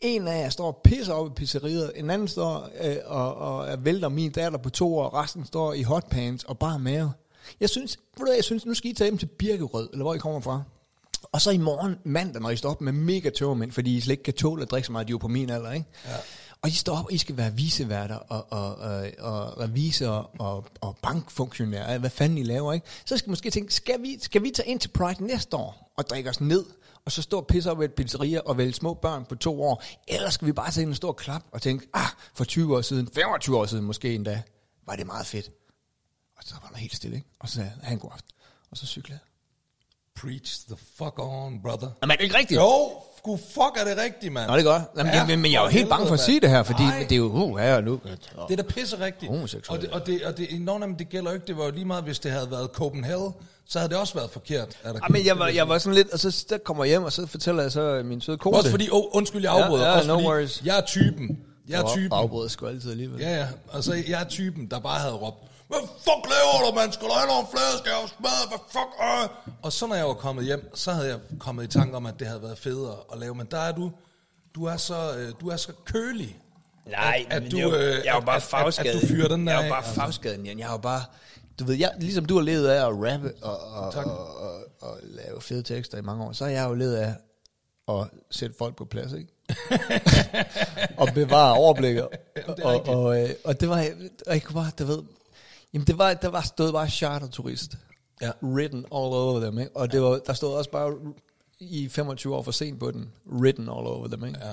En 0.00 0.28
af 0.28 0.42
jer 0.42 0.48
står 0.48 0.66
og 0.66 0.80
pisser 0.84 1.12
op 1.12 1.26
i 1.26 1.34
pizzeriet, 1.34 1.92
en 1.94 2.10
anden 2.10 2.28
står 2.28 2.68
øh, 2.82 2.96
og, 3.04 3.34
og 3.34 3.84
vælter 3.84 4.08
min 4.08 4.32
datter 4.32 4.58
på 4.58 4.70
to 4.70 4.96
år, 4.98 5.04
og 5.04 5.14
resten 5.14 5.44
står 5.44 5.72
i 5.72 5.82
hotpants 5.82 6.44
og 6.44 6.58
bare 6.58 6.78
mave. 6.78 7.12
Jeg 7.60 7.70
synes, 7.70 7.96
ved 7.96 8.18
du 8.18 8.24
hvad, 8.24 8.34
jeg 8.34 8.44
synes, 8.44 8.66
nu 8.66 8.74
skal 8.74 8.90
I 8.90 8.94
tage 8.94 9.10
dem 9.10 9.18
til 9.18 9.26
Birkerød, 9.26 9.88
eller 9.92 10.04
hvor 10.04 10.14
I 10.14 10.18
kommer 10.18 10.40
fra. 10.40 10.62
Og 11.32 11.40
så 11.40 11.50
i 11.50 11.56
morgen, 11.56 11.96
mandag, 12.04 12.42
når 12.42 12.50
I 12.50 12.56
står 12.56 12.70
op 12.70 12.80
med 12.80 12.92
mega 12.92 13.30
tømmermænd, 13.30 13.72
fordi 13.72 13.96
I 13.96 14.00
slet 14.00 14.12
ikke 14.12 14.22
kan 14.22 14.34
tåle 14.34 14.62
at 14.62 14.70
drikke 14.70 14.86
så 14.86 14.92
meget, 14.92 15.06
de 15.06 15.10
er 15.10 15.14
jo 15.14 15.18
på 15.18 15.28
min 15.28 15.50
alder, 15.50 15.72
ikke? 15.72 15.86
Ja. 16.04 16.16
Og 16.62 16.68
I 16.68 16.72
står 16.72 16.98
op, 16.98 17.04
og 17.04 17.12
I 17.12 17.18
skal 17.18 17.36
være 17.36 17.54
viseværter 17.54 18.16
og, 18.16 18.46
og, 18.50 18.76
og, 18.76 19.10
og 19.18 19.60
revisorer 19.60 20.40
og, 20.40 20.64
og 20.80 20.96
bankfunktionærer, 21.02 21.98
hvad 21.98 22.10
fanden 22.10 22.38
I 22.38 22.42
laver, 22.42 22.72
ikke? 22.72 22.86
Så 23.04 23.18
skal 23.18 23.28
I 23.28 23.30
måske 23.30 23.50
tænke, 23.50 23.74
skal 23.74 24.02
vi, 24.02 24.18
skal 24.20 24.42
vi 24.42 24.50
tage 24.50 24.68
ind 24.68 24.80
til 24.80 24.88
Pride 24.88 25.24
næste 25.24 25.56
år 25.56 25.92
og 25.96 26.06
drikke 26.10 26.30
os 26.30 26.40
ned 26.40 26.64
og 27.06 27.12
så 27.12 27.22
stå 27.22 27.36
og 27.36 27.46
pisse 27.46 27.70
op 27.70 27.78
ved 27.78 27.84
et 27.84 27.94
pizzeria 27.94 28.40
og 28.40 28.58
vælge 28.58 28.72
små 28.72 28.94
børn 28.94 29.24
på 29.24 29.34
to 29.34 29.62
år, 29.62 29.82
eller 30.08 30.30
skal 30.30 30.46
vi 30.46 30.52
bare 30.52 30.70
tage 30.70 30.86
en 30.86 30.94
stor 30.94 31.12
klap 31.12 31.42
og 31.52 31.62
tænke, 31.62 31.86
ah, 31.94 32.08
for 32.34 32.44
20 32.44 32.76
år 32.76 32.80
siden, 32.80 33.08
25 33.14 33.58
år 33.58 33.66
siden 33.66 33.84
måske 33.84 34.14
endda, 34.14 34.42
var 34.86 34.96
det 34.96 35.06
meget 35.06 35.26
fedt. 35.26 35.50
Og 36.36 36.42
så 36.44 36.54
var 36.62 36.68
der 36.68 36.76
helt 36.76 36.96
stille, 36.96 37.16
ikke? 37.16 37.28
Og 37.40 37.48
så 37.48 37.54
sagde 37.54 37.72
han 37.82 37.98
god 37.98 38.10
aften. 38.12 38.30
Og 38.70 38.76
så 38.76 38.86
cyklede 38.86 39.18
jeg. 39.22 39.35
Preach 40.22 40.52
the 40.68 40.76
fuck 40.98 41.14
on, 41.18 41.60
brother. 41.62 41.88
Jamen, 42.02 42.12
er 42.12 42.16
det 42.16 42.24
ikke 42.24 42.38
rigtigt? 42.38 42.60
Jo, 42.60 42.90
gud 43.22 43.38
fuck 43.38 43.76
er 43.80 43.84
det 43.94 44.04
rigtigt, 44.04 44.32
mand. 44.32 44.46
Nå, 44.50 44.56
det 44.56 44.60
er 44.60 44.64
godt. 44.64 44.82
Jamen, 44.98 45.12
Ja, 45.12 45.18
ja, 45.18 45.26
men, 45.26 45.40
men 45.40 45.52
jeg 45.52 45.58
er 45.58 45.62
jo 45.62 45.68
helt 45.68 45.88
bange 45.88 46.06
for 46.06 46.14
at 46.14 46.20
sige 46.20 46.40
det 46.40 46.50
her, 46.50 46.62
fordi 46.62 46.82
Nej. 46.82 46.98
det 47.08 47.12
er 47.12 47.16
jo, 47.16 47.24
uh, 47.26 47.58
her 47.58 47.80
nu. 47.80 48.00
Det 48.48 48.52
er 48.52 48.56
da 48.56 48.62
pisse 48.62 49.00
rigtigt. 49.00 49.30
Og 49.68 49.80
det, 49.80 49.90
og 49.90 50.06
det, 50.06 50.22
og 50.24 50.36
det, 50.38 50.60
nå, 50.60 50.78
nej, 50.78 50.86
men 50.88 50.98
det 50.98 51.08
gælder 51.08 51.30
jo 51.30 51.34
ikke. 51.34 51.46
Det 51.46 51.56
var 51.56 51.64
jo 51.64 51.70
lige 51.70 51.84
meget, 51.84 52.04
hvis 52.04 52.18
det 52.18 52.30
havde 52.30 52.50
været 52.50 52.70
Copenhagen, 52.72 53.32
så 53.68 53.78
havde 53.78 53.90
det 53.90 53.98
også 53.98 54.14
været 54.14 54.30
forkert. 54.30 54.68
Er 54.84 54.92
der 54.92 55.00
Ja, 55.02 55.08
men 55.10 55.26
jeg 55.26 55.38
var, 55.38 55.48
jeg 55.48 55.68
var 55.68 55.78
sådan 55.78 55.94
lidt, 55.94 56.10
og 56.12 56.18
så 56.18 56.46
der 56.50 56.58
kommer 56.58 56.84
jeg 56.84 56.88
hjem, 56.90 57.02
og 57.02 57.12
så 57.12 57.26
fortæller 57.26 57.62
jeg 57.62 57.72
så 57.72 58.02
min 58.04 58.20
søde 58.20 58.38
kone 58.38 58.56
Også 58.56 58.70
fordi, 58.70 58.88
oh, 58.92 59.02
undskyld, 59.12 59.42
jeg 59.42 59.52
Ja, 59.58 59.62
afbryder. 59.64 59.86
ja, 59.86 59.92
også 59.96 60.08
no 60.08 60.14
fordi, 60.14 60.26
worries. 60.26 60.62
jeg 60.64 60.76
er 60.78 60.80
typen. 60.86 61.38
Jeg 61.68 61.80
er 61.80 61.88
typen. 61.94 62.12
Afbryder 62.12 62.48
sgu 62.48 62.66
altid 62.66 62.90
alligevel. 62.90 63.20
Ja, 63.20 63.36
ja. 63.36 63.46
Altså, 63.74 63.94
jeg 64.08 64.20
er 64.20 64.24
typen, 64.28 64.66
der 64.70 64.78
bare 64.80 64.98
havde 65.00 65.14
råbt, 65.14 65.36
hvad 65.68 65.78
fuck 65.98 66.22
laver 66.34 66.70
du, 66.70 66.74
man? 66.74 66.92
Skal 66.92 67.06
du 67.08 67.12
have 67.12 67.28
nogle 67.28 67.46
flæskær 67.50 68.06
smad? 68.18 68.48
Hvad 68.48 68.58
fuck? 68.70 68.90
Øh? 69.00 69.54
Og 69.62 69.72
så 69.72 69.86
når 69.86 69.94
jeg 69.94 70.06
var 70.06 70.14
kommet 70.14 70.44
hjem, 70.44 70.70
så 70.74 70.92
havde 70.92 71.08
jeg 71.08 71.18
kommet 71.38 71.64
i 71.64 71.78
tanke 71.78 71.96
om, 71.96 72.06
at 72.06 72.14
det 72.18 72.26
havde 72.26 72.42
været 72.42 72.58
federe 72.58 72.96
at 73.12 73.18
lave. 73.18 73.34
Men 73.34 73.46
der 73.50 73.58
er 73.58 73.72
du, 73.72 73.92
du 74.54 74.64
er 74.64 74.76
så, 74.76 75.14
øh, 75.18 75.32
du 75.40 75.48
er 75.48 75.56
så 75.56 75.72
kølig. 75.84 76.38
Nej, 76.86 77.26
at 77.30 77.42
men 77.42 77.50
du, 77.50 77.56
jeg, 77.56 77.64
er 77.64 77.68
jo- 77.70 77.76
øh, 77.76 77.82
jeg 77.90 77.96
er 78.06 78.12
jo 78.12 78.18
at- 78.18 78.24
bare 78.24 78.36
at- 78.36 78.42
at- 78.42 78.48
fagskadet. 78.48 78.96
at 78.96 79.02
du 79.02 79.06
fyrer 79.06 79.28
den 79.28 79.46
der 79.46 79.52
Jeg 79.52 79.60
er 79.60 79.64
jo 79.66 79.70
bare 79.72 79.78
altså. 79.82 79.94
fagskadet, 80.00 80.44
Jan. 80.46 80.58
Jeg 80.58 80.66
er 80.68 80.72
jo 80.72 80.78
bare... 80.78 81.02
Du 81.58 81.64
ved, 81.64 81.74
jeg, 81.74 81.92
ligesom 82.00 82.24
du 82.24 82.34
har 82.34 82.42
levet 82.42 82.68
af 82.68 82.80
at 82.86 82.92
rappe 82.92 83.32
og, 83.42 83.58
og, 83.72 83.92
Tak. 83.92 84.06
og, 84.06 84.36
og, 84.40 84.54
og 84.80 84.98
lave 85.02 85.40
fede 85.40 85.62
tekster 85.62 85.98
i 85.98 86.02
mange 86.02 86.24
år, 86.24 86.32
så 86.32 86.44
har 86.44 86.50
jeg 86.50 86.68
jo 86.68 86.74
levet 86.74 86.96
af 86.96 87.14
at 87.88 88.06
sætte 88.30 88.54
folk 88.58 88.76
på 88.76 88.84
plads, 88.84 89.12
ikke? 89.12 89.28
og 91.02 91.08
bevare 91.14 91.54
overblikket. 91.54 92.08
Jamen, 92.36 92.56
det 92.56 92.64
og, 92.64 92.72
rigtigt. 92.72 92.88
og, 92.96 93.22
øh, 93.22 93.30
og 93.44 93.60
det 93.60 93.68
var, 93.68 93.76
og 94.26 94.32
jeg 94.34 94.42
kunne 94.42 94.54
bare, 94.54 94.70
du 94.78 94.84
ved, 94.84 95.02
jamen 95.76 95.86
det 95.86 95.98
var, 95.98 96.14
der 96.14 96.28
var 96.28 96.40
stået 96.40 96.72
bare 96.72 96.90
charterturist. 96.90 97.78
Ja. 98.20 98.30
Written 98.42 98.78
all 98.78 98.88
over 98.92 99.40
them, 99.40 99.58
ikke? 99.58 99.76
Og 99.76 99.92
det 99.92 100.02
var, 100.02 100.20
der 100.26 100.32
stod 100.32 100.54
også 100.54 100.70
bare 100.70 100.94
i 101.58 101.88
25 101.88 102.34
år 102.34 102.42
for 102.42 102.50
sent 102.50 102.80
på 102.80 102.90
den, 102.90 103.12
written 103.32 103.64
all 103.64 103.86
over 103.86 104.08
them, 104.08 104.24
ikke? 104.24 104.38
Ja. 104.44 104.52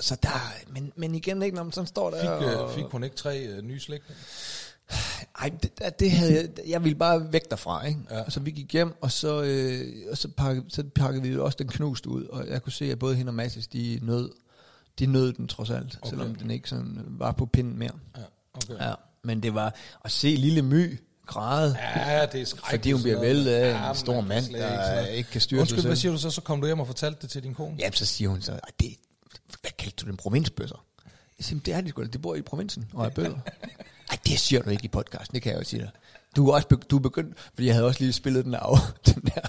Så 0.00 0.16
der, 0.22 0.28
men, 0.68 0.92
men 0.96 1.14
igen 1.14 1.42
ikke, 1.42 1.56
når 1.56 1.62
man 1.62 1.72
sådan 1.72 1.86
står 1.86 2.10
der 2.10 2.20
Fik, 2.20 2.28
og, 2.28 2.68
øh, 2.68 2.74
fik 2.74 2.84
hun 2.84 3.04
ikke 3.04 3.16
tre 3.16 3.46
øh, 3.46 3.62
nye 3.62 3.80
slik? 3.80 4.02
ej, 5.40 5.52
det, 5.62 6.00
det 6.00 6.10
havde 6.10 6.34
jeg, 6.34 6.48
jeg 6.66 6.84
ville 6.84 6.98
bare 6.98 7.32
væk 7.32 7.50
derfra, 7.50 7.86
ikke? 7.86 8.00
Ja. 8.10 8.30
Så 8.30 8.40
vi 8.40 8.50
gik 8.50 8.72
hjem, 8.72 8.94
og 9.00 9.12
så, 9.12 9.42
øh, 9.42 10.10
og 10.10 10.18
så, 10.18 10.28
pakkede, 10.28 10.66
så 10.68 10.84
pakkede 10.94 11.22
vi 11.22 11.38
også 11.38 11.56
den 11.58 11.68
knust 11.68 12.06
ud, 12.06 12.24
og 12.24 12.48
jeg 12.48 12.62
kunne 12.62 12.72
se, 12.72 12.92
at 12.92 12.98
både 12.98 13.16
hende 13.16 13.30
og 13.30 13.34
Mathis, 13.34 13.66
de 13.66 13.98
nød, 14.02 14.30
de 14.98 15.06
nød 15.06 15.32
den 15.32 15.48
trods 15.48 15.70
alt, 15.70 15.98
okay. 16.02 16.10
selvom 16.10 16.34
den 16.34 16.50
ikke 16.50 16.68
sådan 16.68 17.04
var 17.08 17.32
på 17.32 17.46
pinden 17.46 17.78
mere. 17.78 17.92
Ja, 18.16 18.22
okay. 18.54 18.84
Ja. 18.84 18.94
Men 19.24 19.42
det 19.42 19.54
var 19.54 19.74
at 20.04 20.10
se 20.12 20.28
lille 20.28 20.62
My 20.62 21.00
græde, 21.26 21.76
Ja, 21.96 22.26
det 22.26 22.40
er 22.40 22.44
skrækkeligt. 22.44 22.66
fordi 22.70 22.92
hun 22.92 23.02
bliver 23.02 23.20
væltet 23.20 23.50
af 23.52 23.70
Ja, 23.70 23.88
en 23.90 23.96
stor 23.96 24.14
kan 24.14 24.28
mand, 24.28 24.44
ikke 24.46 24.58
sådan 24.58 24.78
der 24.78 24.94
noget. 24.94 25.08
ikke 25.12 25.30
kan 25.30 25.40
styre 25.40 25.60
Undskyld, 25.60 25.80
sig 25.80 25.88
hvad 25.88 25.96
selv. 25.96 26.00
siger 26.00 26.12
du 26.12 26.18
så? 26.18 26.30
Så 26.30 26.40
kom 26.40 26.60
du 26.60 26.66
hjem 26.66 26.80
og 26.80 26.86
fortalte 26.86 27.18
det 27.22 27.30
til 27.30 27.42
din 27.42 27.54
kone? 27.54 27.76
Ja, 27.78 27.90
så 27.90 28.06
siger 28.06 28.28
hun 28.30 28.42
så, 28.42 28.52
"Ej, 28.52 28.58
det, 28.80 28.94
hvad 29.60 29.70
kaldte 29.78 30.04
du 30.04 30.10
den 30.10 30.16
provinsbøsser? 30.16 30.84
Jeg 31.38 31.44
siger, 31.44 31.60
det 31.60 31.74
er 31.74 31.80
de 31.80 31.88
sgu 31.88 32.02
de 32.04 32.18
bor 32.18 32.34
i 32.34 32.42
provinsen 32.42 32.86
og 32.94 33.04
er 33.06 33.10
bøller. 33.10 33.38
Ej, 34.10 34.18
det 34.26 34.38
siger 34.40 34.62
du 34.62 34.70
ikke 34.70 34.84
i 34.84 34.88
podcasten, 34.88 35.34
det 35.34 35.42
kan 35.42 35.52
jeg 35.52 35.58
jo 35.58 35.64
sige 35.64 35.80
dig. 35.82 35.90
Du 36.36 36.48
er 36.48 36.54
også 36.54 36.68
begy- 36.74 36.86
du 36.90 36.96
er 36.96 37.00
begyndt, 37.00 37.36
fordi 37.54 37.66
jeg 37.66 37.74
havde 37.74 37.86
også 37.86 38.00
lige 38.00 38.12
spillet 38.12 38.44
den 38.44 38.54
af, 38.54 38.76
den 39.06 39.22
der 39.22 39.40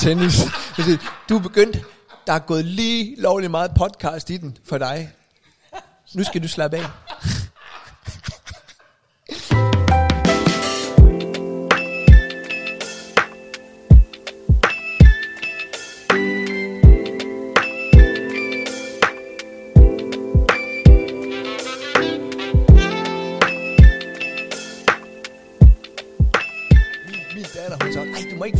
tennis. 0.00 0.40
Du 1.28 1.36
er 1.36 1.40
begyndt, 1.42 1.78
der 2.26 2.32
er 2.32 2.38
gået 2.38 2.64
lige 2.64 3.20
lovligt 3.20 3.50
meget 3.50 3.70
podcast 3.78 4.30
i 4.30 4.36
den 4.36 4.56
for 4.64 4.78
dig. 4.78 5.12
Nu 6.14 6.24
skal 6.24 6.42
du 6.42 6.48
slappe 6.48 6.76
af. 6.76 6.84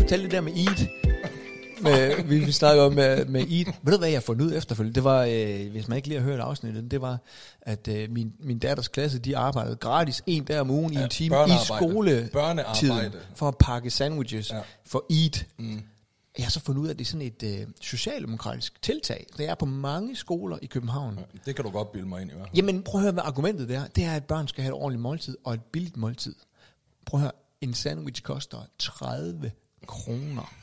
Fortælle 0.09 0.25
det 0.25 0.33
der 0.33 0.41
med 0.41 0.53
Eid. 0.53 0.87
Med, 1.83 2.25
vi, 2.25 2.39
vi 2.39 2.53
snakker 2.53 2.83
om 2.83 2.93
med, 2.93 3.25
med 3.25 3.41
Eid. 3.49 3.65
Ved 3.83 3.93
du, 3.93 3.99
hvad 3.99 4.09
jeg 4.09 4.17
har 4.17 4.21
fundet 4.21 4.47
ud 4.47 4.53
efterfølgende? 4.55 4.95
Det 4.95 5.05
var, 5.05 5.25
øh, 5.25 5.71
hvis 5.71 5.89
man 5.89 5.97
ikke 5.97 6.09
lige 6.09 6.21
har 6.21 6.27
hørt 6.27 6.41
afsnittet, 6.41 6.91
det 6.91 7.01
var, 7.01 7.19
at 7.63 7.89
øh, 7.89 8.11
min, 8.11 8.33
min 8.41 8.59
datters 8.59 8.89
klasse, 8.89 9.19
de 9.19 9.37
arbejdede 9.37 9.77
gratis 9.77 10.23
en 10.27 10.45
dag 10.45 10.61
om 10.61 10.71
ugen 10.71 10.93
ja, 10.93 11.01
i 11.01 11.03
en 11.03 11.09
time 11.09 11.37
i 11.47 11.51
skoletiden 11.77 12.31
for 13.35 13.49
at 13.49 13.59
pakke 13.59 13.91
sandwiches 13.91 14.51
Ja. 14.51 14.61
for 14.87 15.05
Eid. 15.11 15.45
Mm. 15.59 15.83
Jeg 16.39 16.45
har 16.47 16.51
så 16.51 16.61
fundet 16.61 16.81
ud 16.83 16.87
af, 16.87 16.91
at 16.91 16.99
det 16.99 17.05
er 17.05 17.09
sådan 17.09 17.27
et 17.27 17.43
øh, 17.61 17.67
socialdemokratisk 17.81 18.83
tiltag. 18.83 19.27
Det 19.37 19.49
er 19.49 19.55
på 19.55 19.67
mange 19.67 20.17
skoler 20.17 20.59
i 20.63 20.67
København. 20.67 21.15
Ja. 21.19 21.23
Det 21.47 21.57
kan 21.57 21.65
du 21.65 21.71
godt 21.71 21.93
bilde 21.93 22.09
mig 22.09 22.23
ind 22.23 22.31
i, 22.31 22.35
hva'? 22.35 22.51
Jamen, 22.55 22.83
prøv 22.83 22.99
at 22.99 23.03
høre, 23.03 23.13
hvad 23.13 23.23
argumentet 23.27 23.71
er. 23.71 23.87
Det 23.87 24.05
er, 24.05 24.13
at 24.15 24.25
børn 24.25 24.49
skal 24.49 24.63
have 24.63 24.71
et 24.75 24.81
ordentligt 24.83 25.03
måltid, 25.03 25.37
og 25.45 25.55
et 25.55 25.63
billigt 25.73 25.97
måltid. 25.97 26.35
Prøv 27.07 27.19
at 27.21 27.23
høre, 27.23 27.33
en 27.61 27.75
sandwich 27.75 28.23
koster 28.23 28.59
30 28.79 29.51
kroner. 29.87 30.55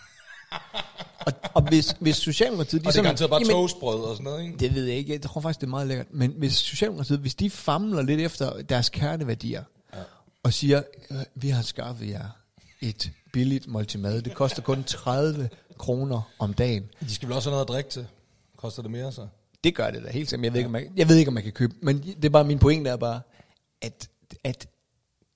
og, 1.27 1.33
og 1.53 1.61
hvis, 1.69 1.95
hvis 1.99 2.15
Socialdemokratiet... 2.15 2.83
De 2.83 2.87
Og 2.87 2.93
det 2.93 2.99
er 2.99 3.03
garanteret 3.03 3.29
bare 3.29 3.39
Jamen, 3.39 3.51
toastbrød 3.51 3.99
og 4.03 4.15
sådan 4.15 4.23
noget, 4.23 4.43
ikke? 4.43 4.57
Det 4.57 4.75
ved 4.75 4.85
jeg 4.85 4.97
ikke. 4.97 5.13
Jeg 5.13 5.21
tror 5.21 5.41
faktisk, 5.41 5.59
det 5.61 5.67
er 5.67 5.69
meget 5.69 5.87
lækkert. 5.87 6.07
Men 6.11 6.33
hvis 6.37 6.53
Socialdemokratiet, 6.53 7.19
hvis 7.19 7.35
de 7.35 7.49
famler 7.49 8.01
lidt 8.01 8.21
efter 8.21 8.61
deres 8.61 8.89
kerneværdier, 8.89 9.63
ja. 9.93 9.99
og 10.43 10.53
siger, 10.53 10.81
"Øh, 11.11 11.17
vi 11.35 11.49
har 11.49 11.61
skaffet 11.61 12.09
jer 12.09 12.29
et 12.81 13.11
billigt 13.33 13.67
måltid 13.67 13.99
mad. 13.99 14.21
Det 14.21 14.33
koster 14.33 14.61
kun 14.61 14.83
30 14.83 15.49
kroner 15.77 16.21
om 16.39 16.53
dagen. 16.53 16.83
De 17.01 17.15
skal 17.15 17.27
vel 17.27 17.35
også 17.35 17.49
have 17.49 17.53
noget 17.53 17.65
at 17.65 17.69
drikke 17.69 17.89
til. 17.89 18.07
Koster 18.57 18.81
det 18.81 18.91
mere, 18.91 19.11
så? 19.11 19.27
Det 19.63 19.75
gør 19.75 19.91
det 19.91 20.03
da 20.03 20.09
helt 20.11 20.29
sikkert. 20.29 20.43
Jeg 20.45 20.53
ved, 20.53 20.59
ikke, 20.59 20.65
om 20.67 20.71
man, 20.71 20.91
jeg 20.97 21.09
ved 21.09 21.15
ikke, 21.15 21.29
om 21.29 21.33
man 21.33 21.43
kan 21.43 21.51
købe. 21.51 21.75
Men 21.81 22.01
det 22.01 22.25
er 22.25 22.29
bare 22.29 22.43
min 22.43 22.59
pointe 22.59 22.89
er 22.89 22.95
bare, 22.95 23.21
at, 23.81 24.09
at 24.43 24.67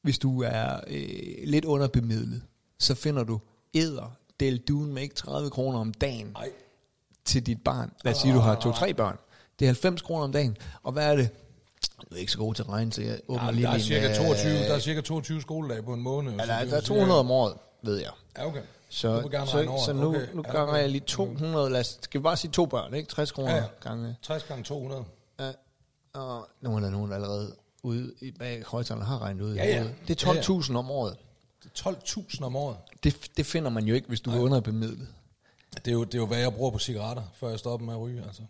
hvis 0.03 0.19
du 0.19 0.41
er 0.41 0.79
øh, 0.87 1.09
lidt 1.43 1.65
underbemidlet, 1.65 2.41
så 2.79 2.95
finder 2.95 3.23
du 3.23 3.39
æder 3.73 4.11
del 4.39 4.57
duen 4.57 4.93
med 4.93 5.01
ikke 5.01 5.15
30 5.15 5.49
kroner 5.49 5.79
om 5.79 5.93
dagen 5.93 6.27
Nej. 6.33 6.49
til 7.25 7.45
dit 7.45 7.63
barn. 7.63 7.93
Lad 8.03 8.13
os 8.13 8.19
sige, 8.19 8.33
du 8.33 8.39
har 8.39 8.55
to-tre 8.55 8.93
børn. 8.93 9.17
Det 9.59 9.65
er 9.65 9.69
90 9.69 10.01
kroner 10.01 10.23
om 10.23 10.31
dagen. 10.31 10.57
Og 10.83 10.91
hvad 10.91 11.11
er 11.11 11.15
det? 11.15 11.29
Jeg 12.09 12.15
er 12.15 12.19
ikke 12.19 12.31
så 12.31 12.37
god 12.37 12.55
til 12.55 12.63
at 12.63 12.69
regne, 12.69 12.93
så 12.93 13.01
jeg 13.01 13.19
åbner 13.27 13.45
Ja, 13.45 13.51
lige 13.51 13.63
der, 13.63 13.69
er 13.69 13.73
min, 13.73 13.81
cirka 13.81 14.09
øh, 14.09 14.15
22, 14.15 14.53
der 14.53 14.73
er 14.75 14.79
cirka 14.79 15.01
22 15.01 15.41
skoledage 15.41 15.83
på 15.83 15.93
en 15.93 16.01
måned. 16.01 16.31
Ja, 16.31 16.37
der, 16.37 16.45
der 16.45 16.53
er 16.53 16.65
vil 16.65 16.83
200 16.83 17.19
om 17.19 17.31
året, 17.31 17.53
ved 17.81 17.97
jeg. 17.97 18.11
Ja, 18.37 18.47
okay. 18.47 18.61
Så, 18.89 19.21
så, 19.45 19.81
så 19.85 19.93
nu, 19.93 20.07
Okay. 20.07 20.27
nu 20.33 20.43
Ja, 20.47 20.51
ganger 20.51 20.73
okay. 20.73 20.81
jeg 20.81 20.89
lige 20.89 21.01
200, 21.07 21.69
lad 21.69 21.79
os, 21.79 21.99
skal 22.01 22.19
vi 22.19 22.23
bare 22.23 22.37
sige 22.37 22.51
to 22.51 22.65
børn, 22.65 22.93
ikke? 22.93 23.09
60 23.09 23.31
kroner 23.31 23.51
Ja, 23.51 23.57
ja. 23.57 23.63
gange. 23.81 24.15
60 24.21 24.43
gange 24.43 24.63
200. 24.63 25.03
Ja, 25.39 25.51
og 26.13 26.47
nogen 26.61 26.83
er 26.83 26.89
nogen 26.89 27.13
allerede 27.13 27.55
ude 27.83 28.13
i 28.21 28.31
bag 28.31 28.63
højtalerne 28.63 29.05
har 29.05 29.21
regnet 29.21 29.41
ud. 29.41 29.55
Ja, 29.55 29.65
ja. 29.65 29.87
Det 30.07 30.23
er 30.23 30.31
12.000 30.61 30.75
om 30.75 30.91
året. 30.91 31.17
Det 31.63 31.85
er 31.85 31.91
12.000 31.91 32.43
om 32.43 32.55
året. 32.55 32.77
Det, 33.03 33.31
det 33.37 33.45
finder 33.45 33.69
man 33.69 33.85
jo 33.85 33.95
ikke, 33.95 34.07
hvis 34.07 34.21
du 34.21 34.31
er 34.31 34.39
underbemidlet. 34.39 35.07
Det 35.75 35.87
er, 35.87 35.91
jo, 35.91 36.03
det 36.03 36.13
er 36.13 36.17
jo, 36.17 36.25
hvad 36.25 36.37
jeg 36.37 36.53
bruger 36.53 36.71
på 36.71 36.79
cigaretter, 36.79 37.23
før 37.33 37.49
jeg 37.49 37.59
stopper 37.59 37.85
med 37.85 37.93
at 37.93 37.99
ryge, 38.01 38.23
altså. 38.23 38.41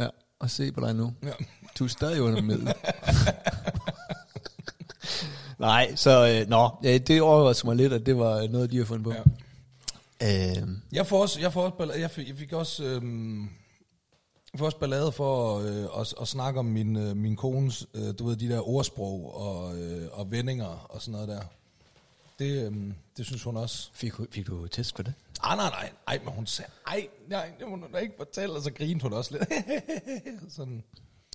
Ja, 0.00 0.08
og 0.38 0.50
se 0.50 0.72
på 0.72 0.80
dig 0.80 0.94
nu. 0.94 1.14
Ja. 1.22 1.32
Du 1.78 1.84
er 1.84 1.88
stadig 1.88 2.22
underbemidlet. 2.22 2.74
Nej, 5.58 5.94
så 5.94 6.40
øh, 6.42 6.48
nå, 6.48 6.70
ja, 6.82 6.98
det 6.98 7.22
overrasker 7.22 7.66
mig 7.68 7.76
lidt, 7.76 7.92
at 7.92 8.06
det 8.06 8.18
var 8.18 8.46
noget, 8.48 8.70
de 8.70 8.78
har 8.78 8.84
fundet 8.84 9.04
på. 9.04 9.12
Ja. 10.20 10.60
Øh, 10.60 10.68
Jeg 10.92 11.06
får 11.06 11.22
også, 11.22 11.40
jeg 11.40 11.52
får 11.52 11.62
også, 11.62 11.76
ballade, 11.76 12.00
jeg 12.00 12.10
fik, 12.10 12.28
jeg 12.28 12.36
fik 12.36 12.52
også, 12.52 12.84
øhm, 12.84 13.42
jeg 14.52 14.58
får 14.58 14.66
også 14.66 14.78
ballade 14.78 15.12
for 15.12 15.58
øh, 15.58 16.00
at, 16.00 16.14
at, 16.20 16.28
snakke 16.28 16.58
om 16.58 16.66
min, 16.66 16.96
øh, 16.96 17.16
min 17.16 17.36
kones, 17.36 17.86
øh, 17.94 18.14
du 18.18 18.26
ved, 18.26 18.36
de 18.36 18.48
der 18.48 18.68
ordsprog 18.68 19.36
og, 19.36 19.76
øh, 19.78 20.08
og 20.12 20.30
vendinger 20.30 20.86
og 20.88 21.02
sådan 21.02 21.12
noget 21.12 21.28
der. 21.28 21.40
Det, 22.38 22.66
øhm, 22.66 22.94
det 23.16 23.26
synes 23.26 23.42
hun 23.42 23.56
også. 23.56 23.90
fik, 23.92 24.12
fik 24.30 24.46
du 24.46 24.66
test 24.66 24.96
for 24.96 25.02
det? 25.02 25.14
Ah, 25.42 25.56
nej, 25.56 25.70
nej, 25.70 25.90
nej, 26.06 26.20
men 26.24 26.32
hun 26.34 26.46
sagde, 26.46 26.70
ej, 26.86 27.08
nej, 27.28 27.52
det 27.58 27.68
må 27.68 27.76
du 27.76 27.82
da 27.92 27.98
ikke 27.98 28.14
fortælle, 28.16 28.54
og 28.54 28.62
så 28.62 28.70
grinede 28.72 29.02
hun 29.02 29.12
også 29.12 29.32
lidt. 29.38 29.44
sådan. 30.56 30.82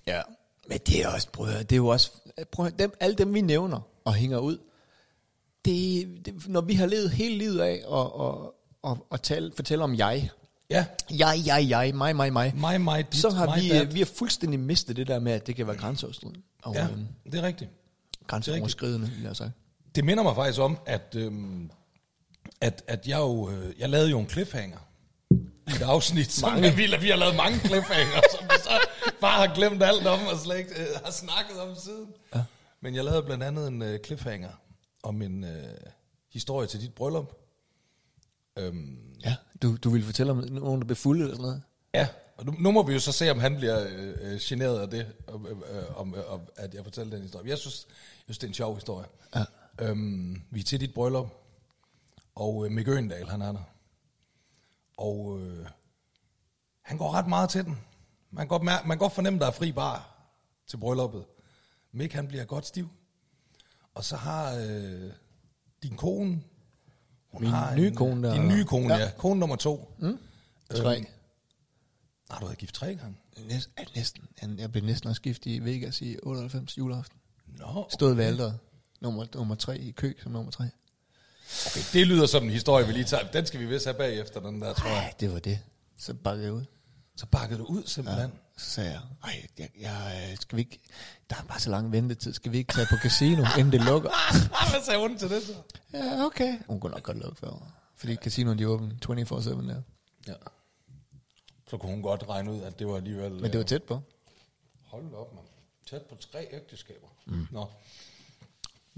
Ja. 0.07 0.21
Men 0.69 0.77
det 0.87 1.01
er 1.03 1.07
også, 1.07 1.27
høre, 1.37 1.63
det 1.63 1.71
er 1.71 1.75
jo 1.77 1.87
også, 1.87 2.11
prøv 2.51 2.69
dem, 2.79 2.93
alle 2.99 3.15
dem 3.15 3.33
vi 3.33 3.41
nævner 3.41 3.79
og 4.05 4.13
hænger 4.13 4.37
ud, 4.37 4.57
det, 5.65 6.07
det, 6.25 6.47
når 6.47 6.61
vi 6.61 6.73
har 6.73 6.85
levet 6.85 7.11
hele 7.11 7.37
livet 7.37 7.59
af 7.59 7.81
og, 7.85 8.15
og, 8.15 8.53
og, 8.81 9.07
og 9.09 9.21
tale, 9.21 9.51
fortælle 9.55 9.83
om 9.83 9.95
jeg, 9.95 10.29
Ja, 10.69 10.85
jeg, 11.09 11.41
jeg, 11.45 11.65
jeg, 11.69 11.91
mig, 11.95 12.15
mig, 12.15 12.33
mig, 12.33 12.53
mig, 12.55 12.81
mig, 12.81 13.11
dit, 13.13 13.21
så 13.21 13.29
har 13.29 13.45
mig, 13.45 13.61
vi, 13.61 13.69
dat. 13.69 13.87
øh, 13.87 13.93
vi 13.93 13.99
har 13.99 14.05
fuldstændig 14.05 14.59
mistet 14.59 14.95
det 14.95 15.07
der 15.07 15.19
med, 15.19 15.31
at 15.31 15.47
det 15.47 15.55
kan 15.55 15.67
være 15.67 15.77
grænseoverskridende. 15.77 16.41
Og 16.63 16.73
Ja, 16.75 16.87
øhm, 16.87 17.07
det 17.25 17.35
er 17.35 17.41
rigtigt. 17.41 17.69
grænseoverskridende, 18.27 19.07
vil 19.09 19.23
jeg 19.23 19.35
sige. 19.35 19.51
Det 19.95 20.05
minder 20.05 20.23
mig 20.23 20.35
faktisk 20.35 20.59
om, 20.59 20.77
at, 20.85 21.15
øhm, 21.15 21.71
at, 22.61 22.83
at 22.87 23.07
jeg 23.07 23.17
jo, 23.19 23.49
øh, 23.49 23.79
jeg 23.79 23.89
lavede 23.89 24.09
jo 24.09 24.19
en 24.19 24.29
cliffhanger 24.29 24.77
i 25.67 25.71
et 25.75 25.81
afsnit, 25.81 26.31
som 26.31 26.51
mange. 26.51 26.71
Vi, 26.77 26.95
vi 27.01 27.09
har 27.09 27.15
lavet 27.15 27.35
mange 27.35 27.59
cliffhanger, 27.59 28.21
som 28.37 28.45
vi 28.45 28.55
så 28.63 28.87
bare 29.21 29.47
har 29.47 29.55
glemt 29.55 29.83
alt 29.83 30.07
om, 30.07 30.19
og 30.27 30.37
slet 30.39 30.57
ikke 30.57 30.71
øh, 30.81 30.87
har 31.05 31.11
snakket 31.11 31.59
om 31.59 31.75
siden. 31.75 32.07
Ja. 32.35 32.43
Men 32.81 32.95
jeg 32.95 33.03
lavede 33.03 33.23
blandt 33.23 33.43
andet 33.43 33.67
en 33.67 33.81
øh, 33.81 33.99
cliffhanger 34.05 34.49
om 35.03 35.21
en 35.21 35.43
øh, 35.43 35.63
historie 36.33 36.67
til 36.67 36.81
dit 36.81 36.93
bryllup. 36.93 37.33
Øhm, 38.59 38.97
Ja, 39.25 39.35
du, 39.61 39.75
du 39.77 39.89
ville 39.89 40.05
fortælle 40.05 40.31
om 40.31 40.37
nogen, 40.37 40.81
der 40.81 40.85
blev 40.85 40.95
fulde 40.95 41.21
eller 41.21 41.35
sådan 41.35 41.41
noget? 41.43 41.61
Ja, 41.93 42.07
og 42.37 42.45
nu, 42.45 42.55
nu 42.59 42.71
må 42.71 42.83
vi 42.83 42.93
jo 42.93 42.99
så 42.99 43.11
se, 43.11 43.31
om 43.31 43.39
han 43.39 43.55
bliver 43.57 43.87
øh, 43.89 44.13
øh, 44.21 44.39
generet 44.41 44.79
af 44.79 44.89
det, 44.89 45.07
om, 45.27 45.47
øh, 45.47 45.99
om, 45.99 46.15
øh, 46.15 46.21
at 46.57 46.73
jeg 46.73 46.83
fortæller 46.83 47.13
den 47.13 47.21
historie. 47.21 47.49
Jeg 47.49 47.57
synes, 47.57 47.85
jeg 47.87 48.23
synes 48.23 48.37
det 48.37 48.43
er 48.43 48.47
en 48.47 48.53
sjov 48.53 48.75
historie. 48.75 49.05
Ja. 49.35 49.43
Øhm, 49.79 50.41
vi 50.51 50.59
er 50.59 50.63
til 50.63 50.79
dit 50.79 50.93
bryllup, 50.93 51.27
og 52.35 52.65
øh, 52.65 52.71
Mick 52.71 52.87
Øgendal, 52.87 53.29
han 53.29 53.41
er 53.41 53.51
der. 53.51 53.63
Og 54.97 55.39
øh, 55.41 55.65
han 56.81 56.97
går 56.97 57.11
ret 57.13 57.27
meget 57.27 57.49
til 57.49 57.65
den. 57.65 57.77
Man 58.31 58.41
kan 58.43 58.47
godt, 58.47 58.63
mærke, 58.63 58.87
man 58.87 58.97
kan 58.97 58.99
godt 58.99 59.13
fornemme, 59.13 59.39
der 59.39 59.47
er 59.47 59.51
fri 59.51 59.71
bar 59.71 60.17
til 60.67 60.77
brylluppet. 60.77 61.25
Mick, 61.91 62.13
han 62.13 62.27
bliver 62.27 62.45
godt 62.45 62.65
stiv. 62.65 62.89
Og 63.93 64.03
så 64.03 64.15
har 64.15 64.55
øh, 64.55 65.11
din 65.83 65.95
kone... 65.97 66.43
Hun 67.31 67.41
Min 67.41 67.49
har 67.49 67.75
nye 67.75 67.87
en, 67.87 67.95
kone 67.95 68.27
der- 68.27 68.33
Din 68.33 68.47
nye 68.47 68.65
kone, 68.65 68.93
Ja. 68.95 68.99
ja. 69.03 69.11
Kone 69.17 69.39
nummer 69.39 69.55
to. 69.55 69.93
Mm? 69.99 70.17
Tre. 70.75 70.97
Øhm, 70.97 71.05
har 72.29 72.39
du 72.39 72.45
været 72.45 72.57
gift 72.57 72.75
tre 72.75 72.95
gange? 72.95 73.15
Næst, 73.47 73.69
næsten. 73.95 74.23
Jeg- 74.57 74.71
blev 74.71 74.83
næsten 74.83 75.09
også 75.09 75.21
gift 75.21 75.45
i 75.45 75.59
Vegas 75.59 76.01
i 76.01 76.17
98 76.23 76.77
juleaften. 76.77 77.19
Nå, 77.47 77.87
Stod 77.89 78.13
ved 78.13 78.23
alderet. 78.25 78.59
Nummer, 79.01 79.25
nummer 79.33 79.55
tre 79.55 79.77
i 79.77 79.91
kø 79.91 80.13
som 80.23 80.31
nummer 80.31 80.51
tre. 80.51 80.63
Okay, 81.65 81.81
det 81.93 82.07
lyder 82.07 82.25
som 82.25 82.43
en 82.43 82.49
historie, 82.49 82.87
vi 82.87 82.93
lige 82.93 83.05
tager. 83.05 83.31
Den 83.31 83.45
skal 83.45 83.59
vi 83.59 83.65
vist 83.65 83.85
have 83.85 83.97
bagefter, 83.97 84.39
den 84.39 84.61
der, 84.61 84.73
tror 84.73 84.89
jeg. 84.89 84.97
Nej, 84.97 85.13
det 85.19 85.33
var 85.33 85.39
det. 85.39 85.59
Så 85.97 86.13
bakkede 86.13 86.45
jeg 86.45 86.53
ud. 86.53 86.65
Så 87.15 87.25
bakkede 87.25 87.59
du 87.59 87.65
ud 87.65 87.83
simpelthen. 87.85 88.29
Ja. 88.29 88.37
Så 88.57 88.69
sagde 88.69 88.91
jeg, 88.91 89.01
ej, 89.23 89.47
jeg, 89.59 89.69
jeg, 89.79 90.27
øh, 90.31 90.37
skal 90.37 90.55
vi 90.55 90.61
ikke, 90.61 90.79
der 91.29 91.35
er 91.35 91.43
bare 91.43 91.59
så 91.59 91.69
lang 91.69 91.91
ventetid, 91.91 92.33
skal 92.33 92.51
vi 92.51 92.57
ikke 92.57 92.73
tage 92.73 92.87
på 92.89 92.95
casino, 92.95 93.45
inden 93.59 93.71
det 93.71 93.81
lukker? 93.81 94.09
Hvad 94.71 94.83
sagde 94.83 94.99
hun 94.99 95.17
til 95.17 95.29
det 95.29 95.43
så? 95.43 95.53
ja, 95.93 96.25
okay. 96.25 96.59
Hun 96.67 96.79
kunne 96.79 96.91
nok 96.91 97.03
godt 97.03 97.17
lukke 97.17 97.39
før. 97.39 97.71
Fordi 97.95 98.15
casinoen, 98.15 98.57
de 98.57 98.63
er 98.63 98.67
åbne 98.67 98.97
24-7 99.05 99.09
der. 99.09 99.81
Ja. 100.27 100.33
Så 101.69 101.77
kunne 101.77 101.91
hun 101.91 102.01
godt 102.01 102.23
regne 102.29 102.51
ud, 102.51 102.61
at 102.61 102.79
det 102.79 102.87
var 102.87 102.95
alligevel... 102.95 103.31
Men 103.31 103.51
det 103.51 103.57
var 103.57 103.63
tæt 103.63 103.83
på. 103.83 104.01
Hold 104.85 105.13
op, 105.13 105.33
mand. 105.35 105.45
Tæt 105.89 106.01
på 106.01 106.15
tre 106.15 106.47
ægteskaber. 106.51 107.07
Mm. 107.25 107.47
Nå. 107.51 107.67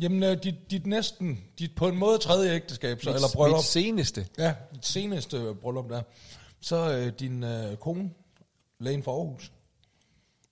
Jamen, 0.04 0.24
øh, 0.24 0.44
dit, 0.44 0.72
dit 0.72 0.88
næsten, 0.88 1.44
dit 1.60 1.76
på 1.76 1.88
en 1.88 1.98
måde 1.98 2.18
tredje 2.18 2.56
ægteskab, 2.56 3.02
så, 3.02 3.10
Mit- 3.10 3.16
eller 3.16 3.28
bryllup. 3.34 3.58
mit 3.58 3.66
seneste. 3.66 4.28
Ja, 4.38 4.56
dit 4.76 4.86
seneste 4.86 5.38
øh, 5.38 5.56
bryllup 5.56 5.90
der. 5.90 6.02
Så 6.62 6.92
øh, 6.92 7.14
din 7.20 7.44
øh, 7.44 7.78
kone, 7.78 8.12
lægen 8.80 9.04
for 9.04 9.18
Aarhus. 9.18 9.52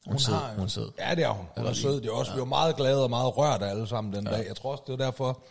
Hun 0.06 0.16
er 0.16 0.20
sød, 0.20 0.34
har, 0.34 0.54
hun 0.54 0.64
er 0.64 0.68
sød. 0.68 0.92
Ja, 1.00 1.16
det 1.16 1.24
er 1.24 1.30
hun. 1.30 1.46
Hun 1.46 1.52
Eller 1.58 1.70
er 1.70 1.74
sød. 1.74 2.02
Det 2.02 2.10
er 2.10 2.12
også, 2.12 2.32
ja. 2.32 2.36
vi 2.36 2.40
var 2.40 2.46
meget 2.46 2.76
glade 2.76 3.04
og 3.04 3.10
meget 3.10 3.38
rørt 3.38 3.64
alle 3.64 3.88
sammen 3.88 4.14
den 4.14 4.28
ja. 4.28 4.32
dag. 4.32 4.48
Jeg 4.48 4.56
tror 4.56 4.72
også, 4.72 4.84
det 4.88 5.00
var 5.00 5.06
derfor, 5.06 5.44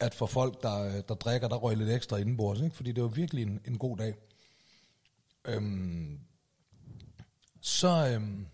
at 0.00 0.14
for 0.14 0.26
folk, 0.26 0.62
der, 0.62 1.02
der 1.02 1.14
drikker, 1.14 1.48
der 1.48 1.56
røg 1.56 1.76
lidt 1.76 1.90
ekstra 1.90 2.16
indenbords, 2.16 2.60
ikke? 2.60 2.76
fordi 2.76 2.92
det 2.92 3.02
var 3.02 3.08
virkelig 3.08 3.42
en, 3.42 3.60
en 3.66 3.78
god 3.78 3.96
dag. 3.96 4.14
Øhm, 5.44 6.18
så 7.60 8.08
øhm, 8.08 8.46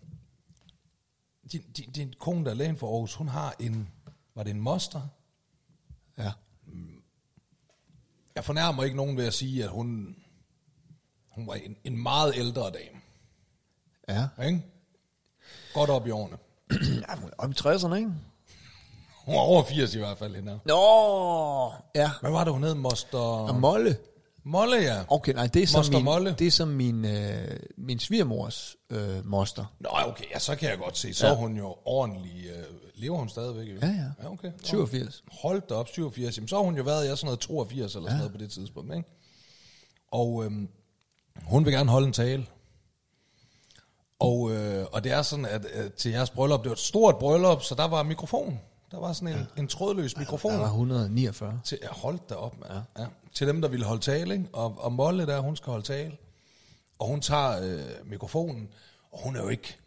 din, 1.53 1.63
din, 1.77 1.93
din 1.93 2.15
kone, 2.19 2.45
der 2.45 2.51
er 2.51 2.55
lægen 2.55 2.77
for 2.77 2.93
Aarhus, 2.93 3.15
hun 3.15 3.29
har 3.29 3.55
en, 3.61 3.89
var 4.41 4.45
det 4.45 4.51
en 4.51 4.61
moster? 4.61 5.01
Ja. 6.19 6.33
Jeg 8.35 8.45
fornærmer 8.45 8.85
ikke 8.85 8.97
nogen 8.97 9.17
ved 9.17 9.27
at 9.27 9.35
sige, 9.35 9.65
at 9.65 9.71
hun, 9.71 10.17
hun 11.31 11.47
var 11.47 11.55
en, 11.55 11.77
en 11.85 12.03
meget 12.03 12.33
ældre 12.37 12.63
dame. 12.63 13.01
Ja. 14.09 14.45
Ikke? 14.47 14.63
Godt 15.75 15.91
op 15.91 16.07
i 16.07 16.11
årene. 16.11 16.37
ja 17.09 17.17
hun 17.17 17.29
er 17.31 17.35
oppe 17.39 17.55
i 17.55 17.61
60'erne, 17.61 17.95
ikke? 17.95 18.11
Hun 19.25 19.35
var 19.35 19.41
over 19.41 19.63
80 19.65 19.95
i 19.95 19.99
hvert 19.99 20.19
fald, 20.19 20.35
hende 20.37 20.51
her. 20.53 20.59
Nå, 20.65 21.73
ja. 22.03 22.11
Hvad 22.21 22.31
var 22.31 22.45
det, 22.45 22.53
hun 22.53 22.63
hed? 22.65 22.75
Moster... 22.75 23.19
Og 23.19 23.55
Molle. 23.55 23.97
Molle, 24.45 24.77
ja. 24.77 25.03
Okay, 25.09 25.33
nej, 25.33 25.47
det 25.47 25.63
er 25.63 25.67
som 25.67 25.79
Moster 25.79 25.95
min, 25.99 26.05
Molle. 26.05 26.35
det 26.39 26.47
er 26.47 26.51
som 26.51 26.69
min, 26.69 27.05
øh, 27.05 27.61
min 27.79 27.99
svigermors 27.99 28.77
øh, 28.91 29.27
moster. 29.27 29.65
Nå, 29.81 29.89
okay, 30.07 30.25
ja, 30.35 30.39
så 30.39 30.57
kan 30.57 30.71
jeg 30.71 30.79
godt 30.79 30.99
se. 30.99 31.15
Så 31.15 31.27
Ja. 31.27 31.33
er 31.33 31.37
hun 31.37 31.57
jo 31.57 31.77
ordentlig... 31.85 32.47
Øh, 32.47 32.65
lever 33.01 33.19
hun 33.19 33.29
stadigvæk? 33.29 33.69
ikke? 33.69 33.87
Ja, 33.87 33.93
ja. 33.93 34.11
ja 34.23 34.33
okay. 34.33 34.49
Nå. 34.49 34.59
87. 34.65 35.25
Hold 35.43 35.63
da 35.69 35.75
op, 35.75 35.89
87. 35.89 36.37
Jamen, 36.37 36.49
så 36.49 36.57
har 36.57 36.63
hun 36.63 36.77
jo 36.77 36.83
været, 36.83 37.09
jeg 37.09 37.19
sådan 37.19 37.27
noget 37.27 37.41
82 37.41 37.95
eller 37.95 38.09
sådan 38.09 38.19
noget 38.19 38.33
på 38.33 38.39
det 38.39 38.51
tidspunkt, 38.51 38.95
ikke? 38.95 39.09
Og 40.11 40.45
øhm, 40.45 40.69
hun 41.43 41.65
vil 41.65 41.73
gerne 41.73 41.91
holde 41.91 42.07
en 42.07 42.13
tale. 42.13 42.47
Og, 44.19 44.53
øh, 44.53 44.87
og 44.93 45.05
det 45.05 45.13
er 45.13 45.23
sådan, 45.23 45.45
at 45.45 45.67
øh, 45.75 45.91
til 45.91 46.11
jeres 46.11 46.31
bryllup, 46.31 46.61
det 46.61 46.69
var 46.69 46.75
et 46.75 46.79
stort 46.79 47.19
bryllup, 47.19 47.63
så 47.63 47.75
der 47.75 47.89
var 47.89 48.03
mikrofon. 48.03 48.61
Der 48.91 48.99
var 49.01 49.13
sådan 49.13 49.29
en, 49.29 49.49
ja. 49.57 49.61
en 49.61 49.69
trådløs 49.69 50.17
mikrofon. 50.17 50.53
Der 50.53 50.59
var 50.59 50.67
149. 50.67 51.61
Til, 51.65 51.79
ja, 51.83 51.89
hold 51.91 52.19
da 52.29 52.35
op, 52.35 52.61
mand. 52.61 52.73
Ja. 52.73 53.03
Ja. 53.03 53.09
Til 53.35 53.47
dem, 53.47 53.61
der 53.61 53.69
ville 53.69 53.87
holde 53.87 54.03
tale, 54.03 54.35
ikke? 54.35 54.49
Og, 54.53 54.75
og 54.79 54.93
Molle 54.93 55.27
der, 55.27 55.41
hun 55.41 55.57
skal 55.57 55.71
holde 55.71 55.87
tale. 55.87 56.17
Og 56.99 57.07
hun 57.07 57.21
tager 57.21 57.63
øh, 57.63 58.09
mikrofonen, 58.11 58.69
og 59.13 59.23
hun 59.23 59.37
er 59.37 59.43
jo 59.43 59.49
ikke, 59.49 59.79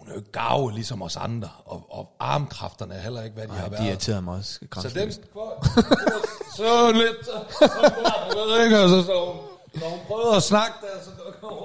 hun 0.00 0.08
er 0.08 0.12
jo 0.12 0.18
ikke 0.18 0.32
gave 0.32 0.72
ligesom 0.72 1.02
os 1.02 1.16
andre. 1.16 1.48
Og, 1.64 1.86
og 1.90 2.12
armkræfterne 2.18 2.94
er 2.94 3.00
heller 3.00 3.22
ikke, 3.22 3.34
hvad 3.34 3.46
de 3.48 3.52
har 3.52 3.60
Nej, 3.60 3.68
været. 3.70 3.82
de 3.82 3.88
irriterede 3.88 4.22
mig 4.22 4.34
også. 4.34 4.52
Så 4.52 4.58
den, 4.60 4.68
grænseløst. 4.70 5.20
så 6.56 6.92
lidt, 6.92 7.24
så, 7.24 7.32
så, 7.50 7.92
så, 8.32 8.44
ved 8.48 8.64
ikke, 8.64 8.80
og 8.80 8.88
så, 8.88 9.02
så, 9.02 9.34
når 9.80 9.88
hun 9.88 9.98
prøvede 10.06 10.36
at 10.36 10.42
snakke 10.42 10.74
der, 10.80 11.04
så 11.04 11.10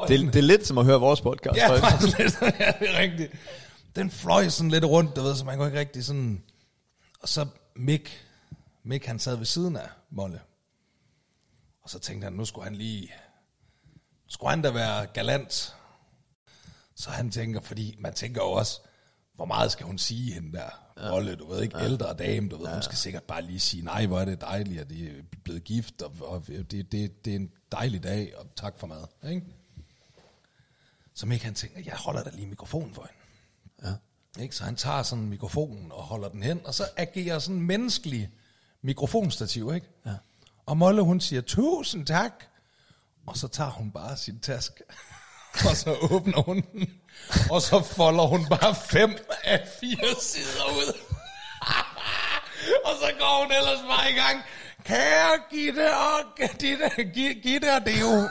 Det, 0.08 0.34
det 0.34 0.36
er 0.36 0.44
lidt 0.44 0.68
som 0.68 0.78
at 0.78 0.86
høre 0.86 1.00
vores 1.00 1.22
podcast. 1.22 1.58
Ja, 1.58 1.76
faktisk 1.80 2.18
lidt, 2.18 2.42
ja, 2.42 2.74
det 2.80 2.90
er 2.96 3.00
rigtigt. 3.00 3.32
Den 3.96 4.12
fløj 4.12 4.50
sådan 4.50 4.72
lidt 4.72 4.86
rundt, 4.86 5.16
du 5.16 5.22
ved, 5.22 5.36
så 5.36 5.46
man 5.46 5.58
kunne 5.58 5.68
ikke 5.68 5.80
rigtig 5.80 6.06
sådan... 6.06 6.44
Og 7.22 7.30
så 7.30 7.46
Mick, 7.76 8.26
Mick 8.84 9.06
han 9.06 9.20
sad 9.20 9.36
ved 9.36 9.46
siden 9.46 9.76
af 9.76 9.90
Molle. 10.10 10.40
Og 11.84 11.90
så 11.90 12.00
tænkte 12.00 12.24
han, 12.26 12.34
nu 12.34 12.46
skulle 12.46 12.66
han 12.66 12.76
lige... 12.76 13.14
Skulle 14.28 14.50
han 14.50 14.62
da 14.62 14.70
være 14.72 15.06
galant? 15.06 15.76
Så 16.96 17.10
han 17.10 17.32
tænker, 17.32 17.62
fordi 17.62 17.96
man 18.00 18.14
tænker 18.14 18.42
jo 18.42 18.52
også, 18.52 18.82
hvor 19.36 19.46
meget 19.46 19.72
skal 19.72 19.86
hun 19.86 19.98
sige 19.98 20.34
hende 20.34 20.58
der? 20.58 20.70
Ja. 20.98 21.36
Du 21.36 21.52
ved 21.52 21.64
ikke, 21.64 21.78
ja. 21.78 21.86
ældre 21.86 22.14
dame, 22.14 22.50
du 22.50 22.58
ved, 22.58 22.68
ja. 22.68 22.74
hun 22.74 22.84
skal 22.84 22.98
sikkert 22.98 23.24
bare 23.24 23.42
lige 23.42 23.60
sige, 23.60 23.84
nej, 23.84 24.06
hvor 24.06 24.20
er 24.20 24.26
det 24.26 24.42
dejligt, 24.42 24.82
at 24.82 24.90
de 24.90 25.10
er 25.10 25.22
blevet 25.44 25.64
gift, 25.64 26.02
og, 26.02 26.16
og 26.22 26.48
det, 26.48 26.72
det, 26.72 27.26
det 27.26 27.32
er 27.32 27.36
en 27.36 27.52
dejlig 27.72 28.04
dag, 28.04 28.38
og 28.38 28.48
tak 28.56 28.80
for 28.80 28.88
mad, 28.88 29.30
ikke? 29.30 29.46
Så 31.14 31.26
Mick 31.26 31.44
han 31.44 31.54
tænker, 31.54 31.82
jeg 31.86 31.94
holder 31.94 32.24
da 32.24 32.30
lige 32.30 32.48
mikrofonen 32.48 32.94
for 32.94 33.10
hende. 33.10 33.98
Ja. 34.38 34.42
Ikke? 34.44 34.56
Så 34.56 34.64
han 34.64 34.76
tager 34.76 35.04
sådan 35.04 35.26
mikrofonen 35.26 35.92
og 35.92 36.04
holder 36.04 36.30
den 36.30 36.44
hen, 36.44 36.66
og 36.66 36.74
så 36.74 36.84
agerer 36.98 37.40
sådan 37.40 37.56
en 37.56 37.68
menneskelig 37.68 38.30
mikrofonstativ, 38.82 39.72
ikke? 39.76 39.88
Ja. 40.06 40.16
Og 40.66 40.78
Molle, 40.78 41.02
hun 41.02 41.22
siger, 41.22 41.42
tusind 41.42 42.06
tak. 42.06 42.34
Og 43.26 43.38
så 43.38 43.48
tager 43.48 43.70
hun 43.70 43.92
bare 43.92 44.18
sin 44.18 44.40
taske, 44.40 44.84
og 45.70 45.76
så 45.76 45.98
åbner 46.12 46.42
hun 46.42 46.64
den, 46.74 46.90
og 47.50 47.62
så 47.62 47.84
folder 47.96 48.24
hun 48.24 48.48
bare 48.50 48.76
fem 48.90 49.18
af 49.44 49.68
fire 49.80 50.16
sider 50.22 50.66
ud. 50.66 50.94
og 52.88 52.92
så 53.02 53.12
går 53.20 53.44
hun 53.44 53.52
ellers 53.52 53.80
bare 53.90 54.12
i 54.12 54.14
gang. 54.14 54.44
Kære 54.86 55.40
Gitte 55.52 55.96
og 55.96 56.22
Gitte, 56.60 56.90
Gitte, 57.44 57.74
og 57.74 57.86
Deo. 57.86 58.12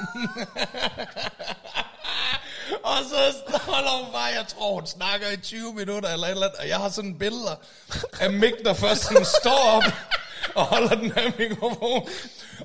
Og 2.85 2.97
så 3.09 3.43
holder 3.61 4.05
hun 4.05 4.13
bare, 4.13 4.25
jeg 4.25 4.45
tror 4.49 4.75
hun 4.75 4.87
snakker 4.87 5.31
i 5.31 5.37
20 5.37 5.75
minutter 5.75 6.09
eller 6.09 6.27
et 6.27 6.31
eller 6.31 6.47
andet, 6.47 6.61
og 6.61 6.69
jeg 6.69 6.77
har 6.77 6.89
sådan 6.89 7.19
billeder 7.19 7.55
af 8.21 8.33
Mick, 8.33 8.65
der 8.65 8.75
først 8.75 9.03
sådan 9.03 9.25
står 9.25 9.71
op 9.77 9.83
og 10.55 10.65
holder 10.65 10.95
den 10.95 11.13
her 11.13 11.31
mikrofon. 11.39 12.09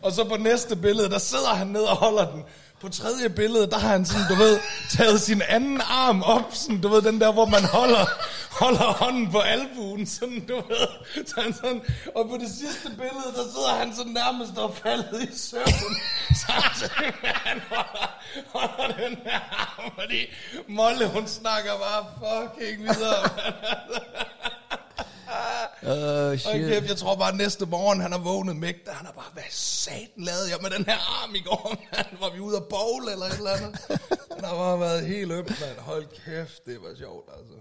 Og 0.01 0.11
så 0.11 0.23
på 0.23 0.37
næste 0.37 0.75
billede, 0.75 1.09
der 1.09 1.17
sidder 1.17 1.49
han 1.49 1.67
ned 1.67 1.81
og 1.81 1.95
holder 1.95 2.31
den. 2.31 2.43
På 2.81 2.89
tredje 2.89 3.29
billede, 3.29 3.69
der 3.69 3.77
har 3.77 3.89
han 3.89 4.05
sådan, 4.05 4.25
du 4.29 4.35
ved, 4.35 4.59
taget 4.89 5.21
sin 5.21 5.41
anden 5.41 5.81
arm 5.81 6.23
op, 6.23 6.49
sådan, 6.53 6.81
du 6.81 6.87
ved, 6.87 7.01
den 7.01 7.21
der, 7.21 7.31
hvor 7.31 7.45
man 7.45 7.63
holder, 7.63 8.05
holder 8.51 8.93
hånden 8.93 9.31
på 9.31 9.39
albuen, 9.39 10.05
sådan, 10.07 10.45
du 10.47 10.55
ved. 10.55 10.87
Så 11.27 11.41
han 11.41 11.53
sådan, 11.53 11.81
og 12.15 12.29
på 12.29 12.37
det 12.37 12.49
sidste 12.49 12.89
billede, 12.89 13.29
der 13.35 13.43
sidder 13.53 13.75
han 13.79 13.95
sådan 13.95 14.11
nærmest 14.11 14.57
og 14.57 14.75
faldet 14.83 15.23
i 15.23 15.37
søvn. 15.37 15.95
Samtidig 16.47 17.13
med, 17.21 17.29
at 17.29 17.35
han 17.35 17.61
holder, 17.69 18.19
holder 18.47 19.07
den 19.07 19.17
her 19.25 19.39
arm, 19.51 19.91
fordi 19.99 20.25
Molle, 20.67 21.07
hun 21.07 21.27
snakker 21.27 21.71
bare 21.77 22.05
fucking 22.19 22.81
videre, 22.81 23.29
og 25.81 26.39
shit. 26.39 26.67
kæft, 26.67 26.87
jeg 26.87 26.97
tror 26.97 27.15
bare, 27.15 27.29
at 27.31 27.35
næste 27.37 27.65
morgen, 27.65 28.01
han 28.01 28.11
har 28.11 28.19
vågnet 28.19 28.55
Mick, 28.55 28.85
der 28.85 28.91
han 28.91 29.05
har 29.05 29.13
bare, 29.13 29.25
hvad 29.33 29.43
satan 29.49 30.23
lavede 30.23 30.49
jeg 30.49 30.57
med 30.61 30.69
den 30.69 30.85
her 30.85 30.97
arm 31.23 31.35
i 31.35 31.39
går, 31.39 31.75
mand? 31.93 32.07
Var 32.19 32.33
vi 32.33 32.39
ude 32.39 32.57
at 32.57 32.63
bowl 32.69 33.09
eller 33.13 33.25
et 33.25 33.37
eller 33.37 33.51
andet? 33.51 33.79
Han 34.35 34.43
har 34.45 34.55
bare 34.55 34.79
været 34.79 35.05
helt 35.05 35.31
øm, 35.31 35.37
mand. 35.45 35.77
Hold 35.77 36.05
kæft, 36.25 36.65
det 36.65 36.77
var 36.81 36.95
sjovt, 36.97 37.29
altså. 37.37 37.53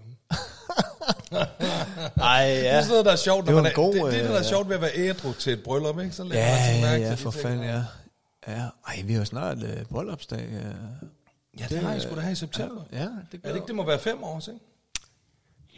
Ej, 2.21 2.45
Det 2.47 2.63
ja. 2.63 2.69
er 2.69 2.81
sådan 2.81 2.89
noget, 2.89 3.05
der 3.05 3.11
er 3.11 3.15
sjovt, 3.15 3.45
Det 3.45 3.49
når 3.49 3.53
var 3.55 3.61
man 3.61 3.71
er, 3.71 3.75
god, 3.75 3.93
det, 3.93 4.03
det, 4.03 4.07
er 4.07 4.11
det, 4.21 4.23
der 4.29 4.35
er 4.35 4.39
øh, 4.39 4.45
sjovt 4.45 4.69
ved 4.69 4.75
at 4.75 4.81
være 4.81 4.91
ædru 4.95 5.33
til 5.33 5.53
et 5.53 5.63
bryllup, 5.63 5.99
ikke? 5.99 6.11
Så 6.11 6.23
man 6.23 6.33
Ja, 6.33 6.65
sådan 6.67 6.81
mærke 6.81 7.03
ja, 7.03 7.13
for 7.13 7.31
fanden, 7.31 7.63
ja. 7.63 7.83
Ja, 8.47 8.63
ej, 8.87 9.01
vi 9.05 9.13
har 9.13 9.23
snart 9.23 9.63
øh, 9.63 9.85
bryllupsdag. 9.85 10.39
Øh. 10.39 10.53
Ja, 11.59 11.63
det, 11.63 11.69
det 11.69 11.79
har 11.79 11.95
I 11.95 11.99
sgu 11.99 12.15
da 12.15 12.21
her 12.21 12.29
i 12.31 12.35
september. 12.35 12.81
Ja, 12.91 12.97
det 12.99 13.09
Er 13.33 13.37
gør 13.37 13.49
det 13.49 13.55
ikke, 13.55 13.67
det 13.67 13.75
må 13.75 13.85
være 13.85 13.99
fem 13.99 14.23
år, 14.23 14.41
ikke? 14.49 14.59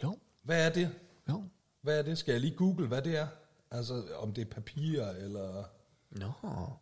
Jo, 0.02 0.16
Hvad 0.44 0.66
er 0.66 0.70
det? 0.70 0.90
jo. 1.28 1.42
Hvad 1.82 1.98
er 1.98 2.02
det? 2.02 2.18
Skal 2.18 2.32
jeg 2.32 2.40
lige 2.40 2.56
google, 2.56 2.86
hvad 2.86 3.02
det 3.02 3.16
er? 3.18 3.26
Altså, 3.70 4.04
om 4.16 4.32
det 4.34 4.42
er 4.46 4.50
papir, 4.50 5.04
eller... 5.06 5.64
Nå. 6.10 6.32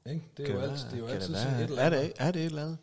Ikke? 0.07 0.25
Det 0.37 0.43
er 0.43 0.47
Kan 0.47 0.55
jo 0.55 0.61
altid, 0.71 0.85
det 0.91 0.95
er 0.95 0.99
jo 0.99 1.07
altid 1.07 1.35
sådan 1.35 1.55
et 1.55 1.65
eller 1.65 1.83
Er 1.83 1.87
andet. 1.87 2.03
det, 2.03 2.13
er 2.17 2.31
det 2.31 2.41
et 2.41 2.47
eller 2.47 2.63
andet? 2.63 2.79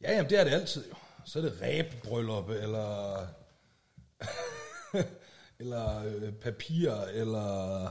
Ja, 0.00 0.12
jamen, 0.12 0.30
det 0.30 0.40
er 0.40 0.44
det 0.44 0.50
altid 0.50 0.88
jo. 0.88 0.94
Så 1.24 1.38
er 1.38 1.42
det 1.42 1.58
ræbbryllup, 1.62 2.48
eller... 2.48 3.26
eller 5.60 6.04
øh, 6.04 6.32
papir, 6.32 6.92
eller 6.94 7.88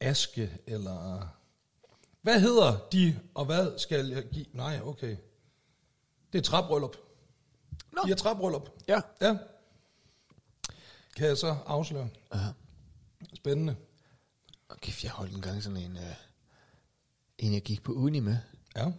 aske, 0.00 0.58
eller... 0.66 1.28
Hvad 2.22 2.40
hedder 2.40 2.88
de, 2.92 3.20
og 3.34 3.44
hvad 3.44 3.78
skal 3.78 4.08
jeg 4.08 4.24
give? 4.24 4.46
Nej, 4.52 4.80
okay. 4.84 5.16
Det 6.32 6.38
er 6.38 6.42
træbryllup. 6.42 6.96
Nå. 7.92 8.00
De 8.04 8.08
har 8.08 8.16
træbryllup. 8.16 8.70
Ja. 8.88 9.00
Ja. 9.20 9.36
Kan 11.16 11.26
jeg 11.26 11.36
så 11.36 11.56
afsløre? 11.66 12.08
Aha. 12.30 12.50
Spændende. 13.40 13.76
Okay, 14.68 14.92
jeg 15.04 15.10
holdt 15.10 15.34
en 15.34 15.40
gang 15.42 15.62
sådan 15.62 15.76
en, 15.76 15.96
øh, 15.96 16.14
en 17.38 17.52
jeg 17.52 17.62
gik 17.62 17.82
på 17.82 17.92
uni 17.92 18.20
med, 18.20 18.36
Ja. 18.76 18.92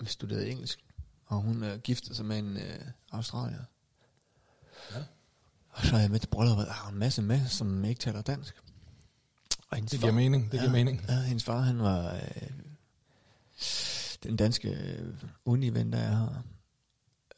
vi 0.00 0.06
studerede 0.06 0.50
engelsk, 0.50 0.84
og 1.26 1.40
hun 1.40 1.64
øh, 1.64 1.78
giftede 1.80 2.14
sig 2.14 2.24
med 2.26 2.38
en 2.38 2.56
øh, 2.56 2.80
australier. 3.12 3.64
Ja. 4.92 5.04
Og 5.68 5.84
så 5.86 5.96
er 5.96 6.00
jeg 6.00 6.10
med 6.10 6.18
til 6.18 6.28
brylluppet, 6.28 6.66
og 6.66 6.74
der 6.74 6.84
er 6.84 6.88
en 6.88 6.98
masse 6.98 7.22
med, 7.22 7.46
som 7.46 7.84
ikke 7.84 7.98
taler 7.98 8.22
dansk. 8.22 8.62
Og 9.70 9.78
Det 9.80 9.90
giver 10.00 10.12
mening, 10.12 10.42
det 10.42 10.50
giver 10.50 10.62
ja, 10.64 10.70
mening. 10.72 11.04
Ja, 11.08 11.20
hendes 11.20 11.44
far, 11.44 11.60
han 11.60 11.78
var 11.78 12.14
øh, 12.14 12.50
den 14.22 14.36
danske 14.36 14.68
øh, 14.70 15.14
univen, 15.44 15.92
der 15.92 15.98
er 15.98 16.16
her. 16.16 16.28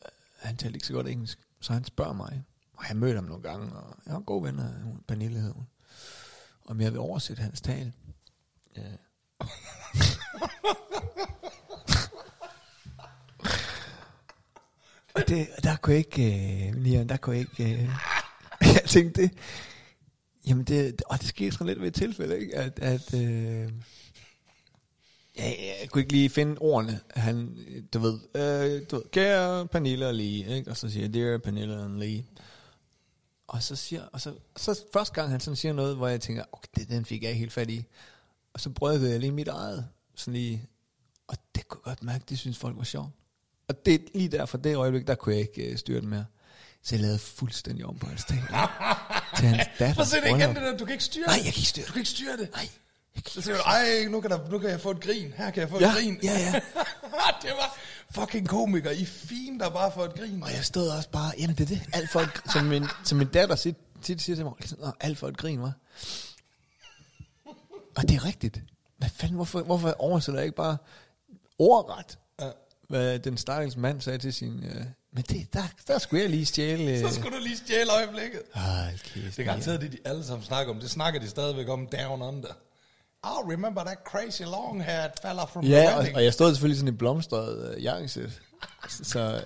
Øh, 0.04 0.10
Han 0.38 0.56
talte 0.56 0.76
ikke 0.76 0.86
så 0.86 0.92
godt 0.92 1.08
engelsk, 1.08 1.38
så 1.60 1.72
han 1.72 1.84
spørger 1.84 2.12
mig, 2.12 2.44
og 2.72 2.84
jeg 2.88 2.96
mødte 2.96 3.14
ham 3.14 3.24
nogle 3.24 3.42
gange, 3.42 3.72
og 3.72 3.96
jeg 4.06 4.12
har 4.12 4.20
gode 4.20 4.44
venner, 4.44 4.82
hun, 4.82 5.02
Pernille 5.08 5.40
hed 5.40 5.52
hun, 5.52 5.66
om 6.68 6.80
jeg 6.80 6.92
vil 6.92 7.00
oversætte 7.00 7.42
hans 7.42 7.60
tale. 7.60 7.92
Ja. 8.76 8.82
og 15.14 15.28
det, 15.28 15.48
der 15.62 15.76
kunne 15.76 15.94
jeg 15.94 15.98
ikke, 15.98 16.68
øh, 16.68 16.74
Lian, 16.74 17.08
der 17.08 17.16
kunne 17.16 17.36
jeg 17.36 17.40
ikke, 17.40 17.72
øh, 17.72 17.88
jeg 18.74 18.82
tænkte 18.86 19.22
det, 19.22 19.30
jamen 20.46 20.64
det, 20.64 21.02
og 21.06 21.20
det 21.20 21.28
skete 21.28 21.52
sådan 21.52 21.66
lidt 21.66 21.80
ved 21.80 21.88
et 21.88 21.94
tilfælde, 21.94 22.40
ikke? 22.40 22.56
at, 22.56 22.78
at 22.78 23.14
øh, 23.14 23.72
jeg, 25.36 25.56
jeg 25.80 25.88
kunne 25.90 26.02
ikke 26.02 26.12
lige 26.12 26.30
finde 26.30 26.58
ordene. 26.60 27.00
Han, 27.14 27.56
du 27.94 27.98
ved, 27.98 28.18
øh, 28.34 28.82
du 28.90 28.96
ved 28.96 29.10
kære 29.10 29.66
Pernille 29.66 30.06
og 30.06 30.14
Lee, 30.14 30.56
ikke? 30.56 30.70
og 30.70 30.76
så 30.76 30.90
siger 30.90 31.04
jeg, 31.04 31.14
dear 31.14 31.38
Pernille 31.38 31.84
and 31.84 31.98
Lee. 31.98 32.24
Og 33.48 33.62
så 33.62 33.76
siger, 33.76 34.02
og 34.12 34.20
så, 34.20 34.34
så 34.56 34.80
første 34.92 35.14
gang 35.14 35.30
han 35.30 35.40
sådan 35.40 35.56
siger 35.56 35.72
noget, 35.72 35.96
hvor 35.96 36.08
jeg 36.08 36.20
tænker, 36.20 36.44
okay, 36.52 36.68
det, 36.76 36.88
den 36.88 37.04
fik 37.04 37.22
jeg 37.22 37.30
ikke 37.30 37.38
helt 37.38 37.52
fat 37.52 37.70
i. 37.70 37.84
Og 38.54 38.60
så 38.60 38.70
brødte 38.70 39.10
jeg 39.10 39.20
lige 39.20 39.32
mit 39.32 39.48
eget, 39.48 39.88
sådan 40.14 40.34
lige, 40.34 40.66
og 41.28 41.36
det 41.54 41.68
kunne 41.68 41.80
jeg 41.86 41.90
godt 41.90 42.02
mærke, 42.02 42.24
det 42.28 42.38
synes 42.38 42.58
folk 42.58 42.76
var 42.76 42.84
sjovt. 42.84 43.08
Og 43.68 43.86
det, 43.86 44.04
lige 44.14 44.28
der 44.28 44.46
fra 44.46 44.58
det 44.58 44.76
øjeblik, 44.76 45.06
der 45.06 45.14
kunne 45.14 45.34
jeg 45.34 45.40
ikke 45.40 45.62
øh, 45.72 45.78
styre 45.78 46.00
den 46.00 46.08
mere. 46.08 46.24
Så 46.82 46.94
jeg 46.94 47.02
lavede 47.02 47.18
fuldstændig 47.18 47.84
om 47.86 47.98
på 47.98 48.06
hans 48.06 48.24
ting. 48.24 48.40
til 49.36 49.46
hans 49.48 49.62
datter. 49.78 49.94
Prøv 49.94 50.02
at 50.02 50.08
se 50.08 50.16
det 50.20 50.26
igen, 50.28 50.48
det 50.48 50.56
der. 50.56 50.76
Du 50.76 50.84
kan 50.84 50.92
ikke 50.92 51.04
styre 51.04 51.26
Nej, 51.26 51.36
det. 51.36 51.44
jeg 51.44 51.52
kan 51.52 51.60
ikke 51.60 51.68
styre 51.68 51.86
Du 51.86 51.92
kan 51.92 52.00
ikke 52.00 52.10
styre 52.10 52.36
det. 52.36 52.50
Nej, 52.52 52.68
Så 53.26 53.40
siger 53.42 53.56
du, 53.56 53.62
ej, 53.62 54.04
nu 54.08 54.20
kan, 54.20 54.30
der, 54.30 54.50
nu 54.50 54.58
kan 54.58 54.70
jeg 54.70 54.80
få 54.80 54.90
et 54.90 55.00
grin. 55.00 55.32
Her 55.36 55.50
kan 55.50 55.60
jeg 55.60 55.68
få 55.70 55.80
Ja, 55.80 55.88
et 55.88 55.94
grin. 55.94 56.18
ja, 56.22 56.32
ja. 56.38 56.52
det 57.42 57.50
var 57.60 57.76
fucking 58.14 58.48
komiker. 58.48 58.90
I 58.90 59.02
er 59.02 59.06
fine, 59.06 59.58
der 59.58 59.70
bare 59.70 59.92
får 59.92 60.04
et 60.04 60.14
grin. 60.14 60.42
Og 60.42 60.52
jeg 60.52 60.64
stod 60.64 60.88
også 60.88 61.10
bare, 61.10 61.32
jamen 61.38 61.56
det 61.56 61.64
er 61.64 61.68
det, 61.68 61.82
alt 61.92 62.10
for 62.10 62.20
et, 62.20 62.30
som, 62.52 62.64
min, 62.64 62.84
som 63.04 63.18
min 63.18 63.26
datter 63.28 63.56
tit, 63.56 63.76
tit 64.02 64.22
siger 64.22 64.36
til 64.36 64.44
mig, 64.44 64.54
"Nå, 64.78 64.92
alt 65.00 65.18
for 65.18 65.28
et 65.28 65.36
grin, 65.36 65.62
var. 65.62 65.72
Og 67.96 68.02
det 68.08 68.10
er 68.16 68.24
rigtigt. 68.24 68.60
Hvad 68.98 69.08
fanden, 69.08 69.34
hvorfor, 69.36 69.62
hvorfor 69.62 69.94
oversætter 69.98 70.40
jeg 70.40 70.46
ikke 70.46 70.56
bare 70.56 70.76
ordret, 71.58 72.18
Ja. 72.40 72.50
hvad 72.88 73.18
den 73.18 73.36
stakkels 73.36 73.76
mand 73.76 74.00
sagde 74.00 74.18
til 74.18 74.32
sin... 74.32 74.64
Øh, 74.64 74.84
men 75.12 75.24
det, 75.28 75.52
der, 75.52 75.62
der 75.86 75.98
skulle 75.98 76.22
jeg 76.22 76.30
lige 76.30 76.46
stjæle... 76.46 76.92
Øh, 76.92 77.08
Så 77.08 77.14
skulle 77.14 77.36
du 77.38 77.42
lige 77.42 77.56
stjæle 77.56 77.92
øjeblikket. 77.92 78.42
Ej, 78.54 78.92
kæft, 79.04 79.36
Det 79.36 79.38
er 79.42 79.44
garanteret 79.44 79.80
det, 79.80 79.92
de 79.92 79.98
alle 80.04 80.24
sammen 80.24 80.44
snakker 80.46 80.74
om. 80.74 80.80
Det 80.80 80.90
snakker 80.90 81.20
de 81.20 81.28
stadigvæk 81.28 81.68
om 81.68 81.86
down 81.86 82.22
under. 82.22 82.48
Oh, 83.22 83.50
remember 83.50 83.84
that 83.84 83.98
crazy 84.04 84.42
long-haired 84.42 85.10
fella 85.22 85.44
from 85.44 85.64
the 85.64 85.74
Ja, 85.74 85.96
og, 85.96 86.06
og 86.14 86.24
jeg 86.24 86.32
stod 86.32 86.54
selvfølgelig 86.54 86.78
sådan 86.78 86.94
i 86.94 86.96
blomstret 86.96 87.74
øh, 87.76 87.82
jakkesæt. 87.82 88.42
Så 88.88 89.44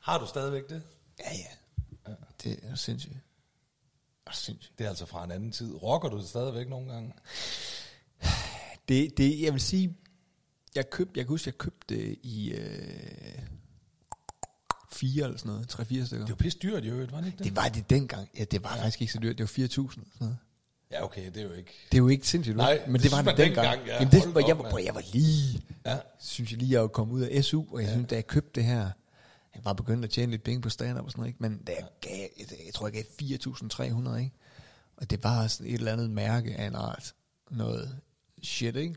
Har 0.00 0.18
du 0.18 0.26
stadigvæk 0.26 0.68
det? 0.68 0.82
ja, 1.18 1.30
ja. 1.36 2.14
Det 2.44 2.58
er 2.62 2.74
sindssygt. 2.74 3.12
Det 3.14 3.20
er 4.26 4.32
sindssygt. 4.32 4.78
Det 4.78 4.84
er 4.84 4.88
altså 4.88 5.06
fra 5.06 5.24
en 5.24 5.30
anden 5.30 5.52
tid. 5.52 5.74
Rocker 5.82 6.08
du 6.08 6.18
det 6.18 6.28
stadigvæk 6.28 6.68
nogle 6.68 6.92
gange? 6.92 7.12
Det, 8.88 9.16
det, 9.18 9.40
jeg 9.40 9.52
vil 9.52 9.60
sige, 9.60 9.96
jeg 10.74 10.90
købte, 10.90 11.12
jeg 11.18 11.24
kan 11.24 11.28
huske, 11.28 11.48
jeg 11.48 11.58
købte 11.58 11.94
det 11.94 12.18
i 12.22 12.52
øh, 12.52 13.38
fire 14.92 15.24
eller 15.24 15.38
sådan 15.38 15.52
noget, 15.52 15.68
tre-fire 15.68 16.06
stykker. 16.06 16.26
Det 16.26 16.32
var 16.32 16.36
pisse 16.36 16.58
dyrt 16.58 16.84
i 16.84 16.88
øvrigt, 16.88 17.12
var 17.12 17.18
det 17.18 17.26
ikke 17.26 17.38
det? 17.38 17.44
Det 17.44 17.56
var 17.56 17.68
det 17.68 17.90
dengang. 17.90 18.28
Ja, 18.38 18.44
det 18.44 18.62
var 18.64 18.76
ja. 18.76 18.82
faktisk 18.82 19.00
ikke 19.00 19.12
så 19.12 19.18
dyrt. 19.18 19.38
Det 19.38 19.42
var 19.44 19.48
4.000 19.48 19.58
eller 19.58 19.88
sådan 19.88 20.06
noget. 20.20 20.38
Ja, 20.92 21.04
okay, 21.04 21.26
det 21.26 21.36
er 21.36 21.42
jo 21.42 21.52
ikke... 21.52 21.72
Det 21.92 21.98
er 21.98 22.02
jo 22.02 22.08
ikke 22.08 22.28
sindssygt, 22.28 22.56
Nej, 22.56 22.82
men 22.86 22.94
det 22.94 23.02
det, 23.02 23.12
var 23.12 23.22
man 23.22 23.36
dengang. 23.36 23.54
dengang, 23.56 23.86
ja. 23.86 23.94
Jamen, 23.94 24.10
det, 24.12 24.20
Hold 24.20 24.32
var, 24.32 24.40
da 24.40 24.46
jeg, 24.46 24.56
op, 24.56 24.72
var, 24.72 24.78
jeg 24.78 24.94
var 24.94 25.02
lige, 25.12 25.62
Ja. 25.86 25.98
synes 26.18 26.50
jeg 26.50 26.58
lige, 26.58 26.72
jeg 26.72 26.80
var 26.80 26.88
kommet 26.88 27.14
ud 27.14 27.20
af 27.20 27.44
SU, 27.44 27.64
og 27.72 27.80
jeg 27.80 27.86
ja. 27.86 27.92
synes, 27.92 28.08
da 28.08 28.14
jeg 28.14 28.26
købte 28.26 28.50
det 28.60 28.64
her, 28.64 28.90
jeg 29.54 29.64
var 29.64 29.72
begyndt 29.72 30.04
at 30.04 30.10
tjene 30.10 30.30
lidt 30.32 30.42
penge 30.42 30.60
på 30.60 30.68
stand-up 30.70 31.04
og 31.04 31.10
sådan 31.10 31.20
noget, 31.20 31.28
ikke? 31.28 31.42
men 31.42 31.58
da 31.64 31.72
jeg 31.72 31.88
gav, 32.00 32.28
jeg, 32.38 32.46
jeg 32.66 32.74
tror, 32.74 32.86
jeg 32.86 32.92
gav 32.92 33.02
4.300, 34.12 34.16
ikke? 34.16 34.32
Og 34.96 35.10
det 35.10 35.24
var 35.24 35.46
sådan 35.46 35.66
et 35.66 35.74
eller 35.74 35.92
andet 35.92 36.10
mærke 36.10 36.54
af 36.56 36.66
en 36.66 36.74
art. 36.74 37.14
Noget 37.50 37.98
shit, 38.42 38.76
ikke? 38.76 38.94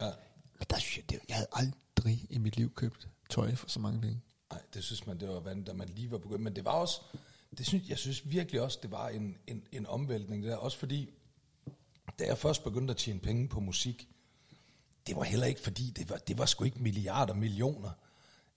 Ja. 0.00 0.10
Men 0.58 0.66
der 0.70 0.76
jeg, 0.96 1.10
det, 1.10 1.18
jeg 1.28 1.36
havde 1.36 1.48
aldrig 1.52 2.26
i 2.30 2.38
mit 2.38 2.56
liv 2.56 2.74
købt 2.74 3.08
tøj 3.30 3.54
for 3.54 3.68
så 3.68 3.80
mange 3.80 4.00
penge. 4.00 4.20
Nej, 4.52 4.60
det 4.74 4.84
synes 4.84 5.06
man, 5.06 5.20
det 5.20 5.28
var 5.28 5.40
vandt, 5.40 5.66
da 5.66 5.72
man 5.72 5.88
lige 5.88 6.10
var 6.10 6.18
begyndt. 6.18 6.42
Men 6.42 6.56
det 6.56 6.64
var 6.64 6.70
også, 6.70 7.00
det 7.58 7.66
synes, 7.66 7.88
jeg 7.88 7.98
synes 7.98 8.30
virkelig 8.30 8.60
også, 8.60 8.78
det 8.82 8.90
var 8.90 9.08
en, 9.08 9.36
en, 9.46 9.62
en 9.72 9.86
omvæltning 9.86 10.42
det 10.42 10.50
der. 10.50 10.56
Også 10.56 10.78
fordi, 10.78 11.10
da 12.18 12.26
jeg 12.26 12.38
først 12.38 12.64
begyndte 12.64 12.90
at 12.90 12.96
tjene 12.96 13.20
penge 13.20 13.48
på 13.48 13.60
musik, 13.60 14.08
det 15.06 15.16
var 15.16 15.22
heller 15.22 15.46
ikke 15.46 15.60
fordi, 15.60 15.90
det 15.90 16.10
var, 16.10 16.16
det 16.16 16.38
var 16.38 16.46
sgu 16.46 16.64
ikke 16.64 16.82
milliarder, 16.82 17.34
millioner. 17.34 17.90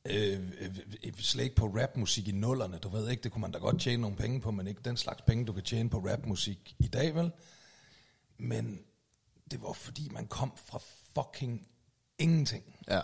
Øh, 0.06 0.39
øh, 0.60 0.78
øh 1.04 1.14
slet 1.18 1.43
ikke 1.43 1.56
på 1.56 1.66
rapmusik 1.66 2.28
i 2.28 2.32
nullerne, 2.32 2.78
du 2.78 2.89
ved 2.89 3.10
ikke, 3.10 3.24
det 3.24 3.32
kunne 3.32 3.41
man 3.41 3.52
da 3.52 3.58
godt 3.58 3.82
tjene 3.82 4.02
nogle 4.02 4.18
penge 4.18 4.41
på, 4.41 4.52
men 4.52 4.68
ikke 4.68 4.82
den 4.86 4.97
slags 4.97 5.22
penge, 5.22 5.45
du 5.45 5.54
kan 5.54 5.64
tjene 5.64 5.89
på 5.89 5.97
rapmusik 5.97 6.76
i 6.80 6.88
dag, 6.88 7.16
vel? 7.16 7.32
Men 8.38 8.84
det 9.52 9.62
var 9.62 9.74
fordi, 9.74 10.10
man 10.12 10.28
kom 10.28 10.54
fra 10.66 10.80
fucking 11.16 11.68
ingenting. 12.18 12.64
Ja. 12.88 13.02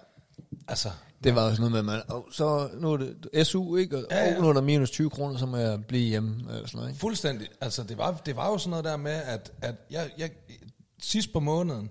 Altså, 0.68 0.91
Det 1.24 1.36
var 1.36 1.41
også 1.41 1.61
noget 1.61 1.72
med, 1.72 1.80
at 1.80 1.86
man, 1.86 2.01
oh, 2.09 2.24
så 2.32 2.70
nu 2.74 2.93
er 2.93 2.97
det 2.97 3.47
SU, 3.47 3.76
ikke? 3.76 3.97
Og 3.97 4.05
Ja, 4.11 4.26
ja. 4.26 4.36
oh, 4.36 4.41
nu 4.43 4.49
er 4.49 4.53
der 4.53 4.61
minus 4.61 4.91
20 4.91 5.09
kroner, 5.09 5.38
så 5.38 5.45
må 5.45 5.57
jeg 5.57 5.86
blive 5.86 6.09
hjemme, 6.09 6.36
eller 6.49 6.68
sådan 6.68 6.78
noget, 6.78 6.89
ikke? 6.89 6.99
Fuldstændig. 6.99 7.47
Altså, 7.61 7.84
det 7.84 7.97
var, 7.97 8.22
det 8.26 8.36
var 8.36 8.49
jo 8.49 8.57
sådan 8.57 8.70
noget 8.70 8.86
der 8.86 8.97
med, 8.97 9.11
at, 9.11 9.51
at 9.61 9.76
jeg, 9.91 10.11
jeg, 10.18 10.32
sidst 11.01 11.34
på 11.34 11.39
måneden, 11.39 11.89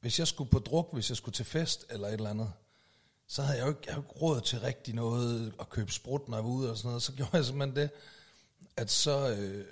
hvis 0.00 0.18
jeg 0.18 0.26
skulle 0.26 0.50
på 0.50 0.58
druk, 0.58 0.88
hvis 0.92 1.08
jeg 1.08 1.16
skulle 1.16 1.32
til 1.32 1.44
fest 1.44 1.86
eller 1.90 2.08
et 2.08 2.14
eller 2.14 2.30
andet, 2.30 2.52
så 3.28 3.42
havde 3.42 3.58
jeg 3.58 3.64
jo 3.64 3.68
ikke, 3.68 3.80
jeg 3.86 3.94
havde 3.94 4.04
ikke 4.08 4.20
råd 4.20 4.40
til 4.40 4.60
rigtig 4.60 4.94
noget 4.94 5.52
at 5.60 5.68
købe 5.70 5.92
sprut, 5.92 6.28
når 6.28 6.36
jeg 6.36 6.44
var 6.44 6.50
ude 6.50 6.70
og 6.70 6.76
sådan 6.76 6.88
noget. 6.88 7.02
Så 7.02 7.12
gjorde 7.12 7.36
jeg 7.36 7.44
simpelthen 7.44 7.76
det, 7.76 7.90
at 8.76 8.90
så 8.90 9.30
øh, 9.30 9.64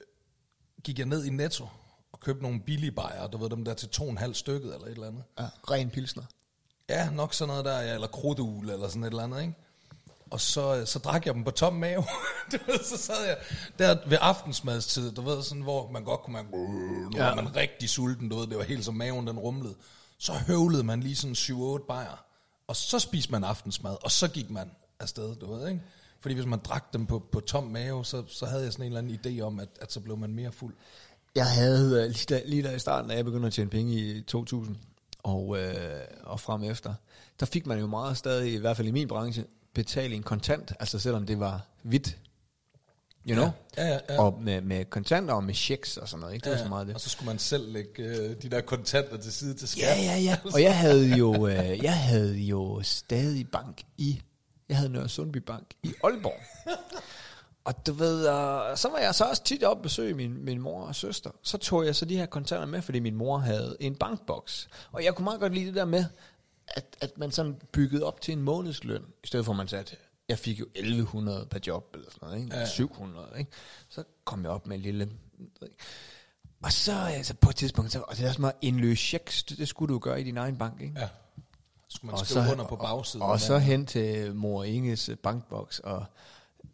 gik 0.84 0.98
jeg 0.98 1.06
ned 1.06 1.24
i 1.24 1.30
Netto 1.30 1.66
og 2.12 2.20
købte 2.20 2.42
nogle 2.42 2.60
billige 2.60 2.92
bajer, 2.92 3.26
du 3.26 3.38
ved 3.38 3.50
dem 3.50 3.64
der 3.64 3.74
til 3.74 3.88
to 3.88 4.04
og 4.04 4.10
en 4.10 4.18
halv 4.18 4.34
stykket 4.34 4.74
eller 4.74 4.86
et 4.86 4.92
eller 4.92 5.06
andet. 5.06 5.22
Ja, 5.38 5.48
ren 5.70 5.90
pilsner. 5.90 6.22
Ja, 6.88 7.10
nok 7.10 7.34
sådan 7.34 7.48
noget 7.48 7.64
der, 7.64 7.80
ja, 7.80 7.94
eller 7.94 8.06
krudtul 8.06 8.70
eller 8.70 8.88
sådan 8.88 9.02
et 9.02 9.06
eller 9.10 9.22
andet, 9.22 9.40
ikke? 9.40 9.54
Og 10.30 10.40
så, 10.40 10.82
så 10.86 10.98
drak 10.98 11.26
jeg 11.26 11.34
dem 11.34 11.44
på 11.44 11.50
tom 11.50 11.72
mave. 11.74 12.04
du 12.52 12.56
ved, 12.66 12.84
så 12.84 12.96
sad 12.96 13.26
jeg 13.26 13.36
der 13.78 13.96
ved 14.08 14.18
aftensmadstid, 14.20 15.12
du 15.12 15.22
ved, 15.22 15.42
sådan, 15.42 15.62
hvor 15.62 15.90
man 15.90 16.04
godt 16.04 16.20
kunne 16.22 16.32
mærke, 16.32 16.48
"Øh, 16.48 17.10
nu 17.10 17.10
ja. 17.16 17.24
Var 17.24 17.34
man 17.34 17.56
rigtig 17.56 17.88
sulten, 17.90 18.28
du 18.28 18.36
ved, 18.38 18.46
det 18.46 18.58
var 18.58 18.64
helt 18.64 18.84
som 18.84 18.94
maven, 18.94 19.26
den 19.26 19.38
rumlede. 19.38 19.74
Så 20.18 20.32
høvlede 20.32 20.82
man 20.84 21.00
lige 21.00 21.16
sådan 21.16 21.34
7-8 21.36 21.86
bajer, 21.86 22.24
og 22.66 22.76
så 22.76 22.98
spiste 22.98 23.32
man 23.32 23.44
aftensmad, 23.44 23.96
og 24.04 24.10
så 24.10 24.28
gik 24.28 24.50
man 24.50 24.70
afsted, 25.00 25.34
du 25.36 25.54
ved, 25.54 25.68
ikke? 25.68 25.82
Fordi 26.20 26.34
hvis 26.34 26.46
man 26.46 26.58
drak 26.58 26.92
dem 26.92 27.06
på, 27.06 27.22
på 27.32 27.40
tom 27.40 27.64
mave, 27.64 28.04
så, 28.04 28.22
så 28.28 28.46
havde 28.46 28.64
jeg 28.64 28.72
sådan 28.72 28.86
en 28.86 28.96
eller 28.96 28.98
anden 29.24 29.38
idé 29.38 29.40
om, 29.42 29.60
at, 29.60 29.68
at 29.80 29.92
så 29.92 30.00
blev 30.00 30.16
man 30.16 30.34
mere 30.34 30.52
fuld. 30.52 30.74
Jeg 31.34 31.46
havde 31.46 32.02
øh, 32.02 32.06
lige 32.10 32.26
der, 32.28 32.40
lige 32.46 32.62
der 32.62 32.72
i 32.72 32.78
starten, 32.78 33.10
da 33.10 33.16
jeg 33.16 33.24
begyndte 33.24 33.46
at 33.46 33.52
tjene 33.52 33.70
penge 33.70 33.92
i 33.94 34.20
2000, 34.22 34.76
og, 35.22 35.58
øh, 35.58 36.00
og 36.22 36.40
frem 36.40 36.62
efter, 36.62 36.94
der 37.40 37.46
fik 37.46 37.66
man 37.66 37.78
jo 37.78 37.86
meget 37.86 38.16
stadig, 38.16 38.52
i 38.52 38.56
hvert 38.56 38.76
fald 38.76 38.88
i 38.88 38.90
min 38.90 39.08
branche, 39.08 39.44
betaling 39.74 40.24
kontant, 40.24 40.72
altså 40.80 40.98
selvom 40.98 41.26
det 41.26 41.40
var 41.40 41.66
hvidt. 41.82 42.18
You 43.28 43.34
know? 43.34 43.50
Ja, 43.76 43.86
ja, 43.86 43.98
ja. 44.08 44.22
Og 44.22 44.42
med, 44.42 44.60
med 44.60 44.84
kontanter 44.84 45.34
og 45.34 45.44
med 45.44 45.54
checks 45.54 45.96
og 45.96 46.08
sådan 46.08 46.20
noget, 46.20 46.34
ikke? 46.34 46.44
Det 46.44 46.52
var 46.52 46.58
så 46.58 46.68
meget 46.68 46.86
det. 46.86 46.94
Og 46.94 47.00
så 47.00 47.08
skulle 47.08 47.26
man 47.26 47.38
selv 47.38 47.72
lægge 47.72 48.02
øh, 48.02 48.42
de 48.42 48.48
der 48.48 48.60
kontanter 48.60 49.16
til 49.16 49.32
side 49.32 49.54
til 49.54 49.68
skat. 49.68 49.82
Ja, 49.82 50.02
ja, 50.02 50.18
ja. 50.18 50.38
Og 50.54 50.62
jeg 50.62 50.78
havde 50.78 51.16
jo, 51.16 51.46
øh, 51.46 51.82
jeg 51.82 51.98
havde 51.98 52.38
jo 52.38 52.80
stadig 52.82 53.50
bank 53.50 53.82
i, 53.98 54.22
jeg 54.68 54.76
havde 54.76 54.92
Nørre 54.92 55.08
Sundby 55.08 55.36
Bank 55.36 55.66
i 55.82 55.92
Aalborg. 56.04 56.40
Og 57.64 57.86
du 57.86 57.92
ved, 57.92 58.18
uh, 58.20 58.76
så 58.76 58.88
var 58.90 58.98
jeg 58.98 59.14
så 59.14 59.24
også 59.24 59.44
tit 59.44 59.64
op 59.64 59.76
og 59.76 59.82
besøge 59.82 60.14
min, 60.14 60.44
min 60.44 60.60
mor 60.60 60.82
og 60.86 60.94
søster. 60.94 61.30
Så 61.42 61.58
tog 61.58 61.86
jeg 61.86 61.96
så 61.96 62.04
de 62.04 62.16
her 62.16 62.26
kontanter 62.26 62.66
med, 62.66 62.82
fordi 62.82 63.00
min 63.00 63.14
mor 63.14 63.38
havde 63.38 63.76
en 63.80 63.94
bankboks. 63.94 64.68
Og 64.92 65.04
jeg 65.04 65.14
kunne 65.14 65.24
meget 65.24 65.40
godt 65.40 65.54
lide 65.54 65.66
det 65.66 65.74
der 65.74 65.84
med, 65.84 66.04
at, 66.68 66.96
at 67.00 67.18
man 67.18 67.30
sådan 67.30 67.60
byggede 67.72 68.04
op 68.04 68.20
til 68.20 68.32
en 68.32 68.42
månedsløn, 68.42 69.02
i 69.24 69.26
stedet 69.26 69.46
for 69.46 69.52
at 69.52 69.56
man 69.56 69.68
satte, 69.68 69.96
jeg 70.28 70.38
fik 70.38 70.60
jo 70.60 70.66
1100 70.74 71.46
per 71.46 71.58
job, 71.66 71.90
eller 71.94 72.10
sådan 72.10 72.28
noget, 72.28 72.44
ikke? 72.44 72.56
Ja. 72.56 72.66
700, 72.66 73.28
ikke? 73.38 73.50
Så 73.88 74.04
kom 74.24 74.42
jeg 74.42 74.50
op 74.50 74.66
med 74.66 74.76
en 74.76 74.82
lille... 74.82 75.10
Og 76.62 76.72
så 76.72 76.92
altså 76.92 77.34
på 77.34 77.50
et 77.50 77.56
tidspunkt, 77.56 77.92
så, 77.92 78.00
og 78.00 78.16
det 78.16 78.24
er 78.24 78.28
også 78.28 78.40
meget 78.40 78.54
indløse 78.60 79.02
checks, 79.02 79.42
det, 79.42 79.58
det 79.58 79.68
skulle 79.68 79.94
du 79.94 79.98
gøre 79.98 80.20
i 80.20 80.24
din 80.24 80.36
egen 80.36 80.56
bank, 80.58 80.80
ikke? 80.80 81.00
Ja. 81.00 81.08
Så 81.88 81.96
skulle 81.96 82.10
man 82.10 82.20
og 82.20 82.26
skrive 82.26 82.44
så, 82.44 82.52
under 82.52 82.66
på 82.66 82.76
bagsiden. 82.76 83.22
Og, 83.22 83.28
og 83.28 83.40
så 83.40 83.58
hen 83.58 83.86
til 83.86 84.34
mor 84.34 84.64
Inges 84.64 85.10
bankboks 85.22 85.78
og, 85.78 86.04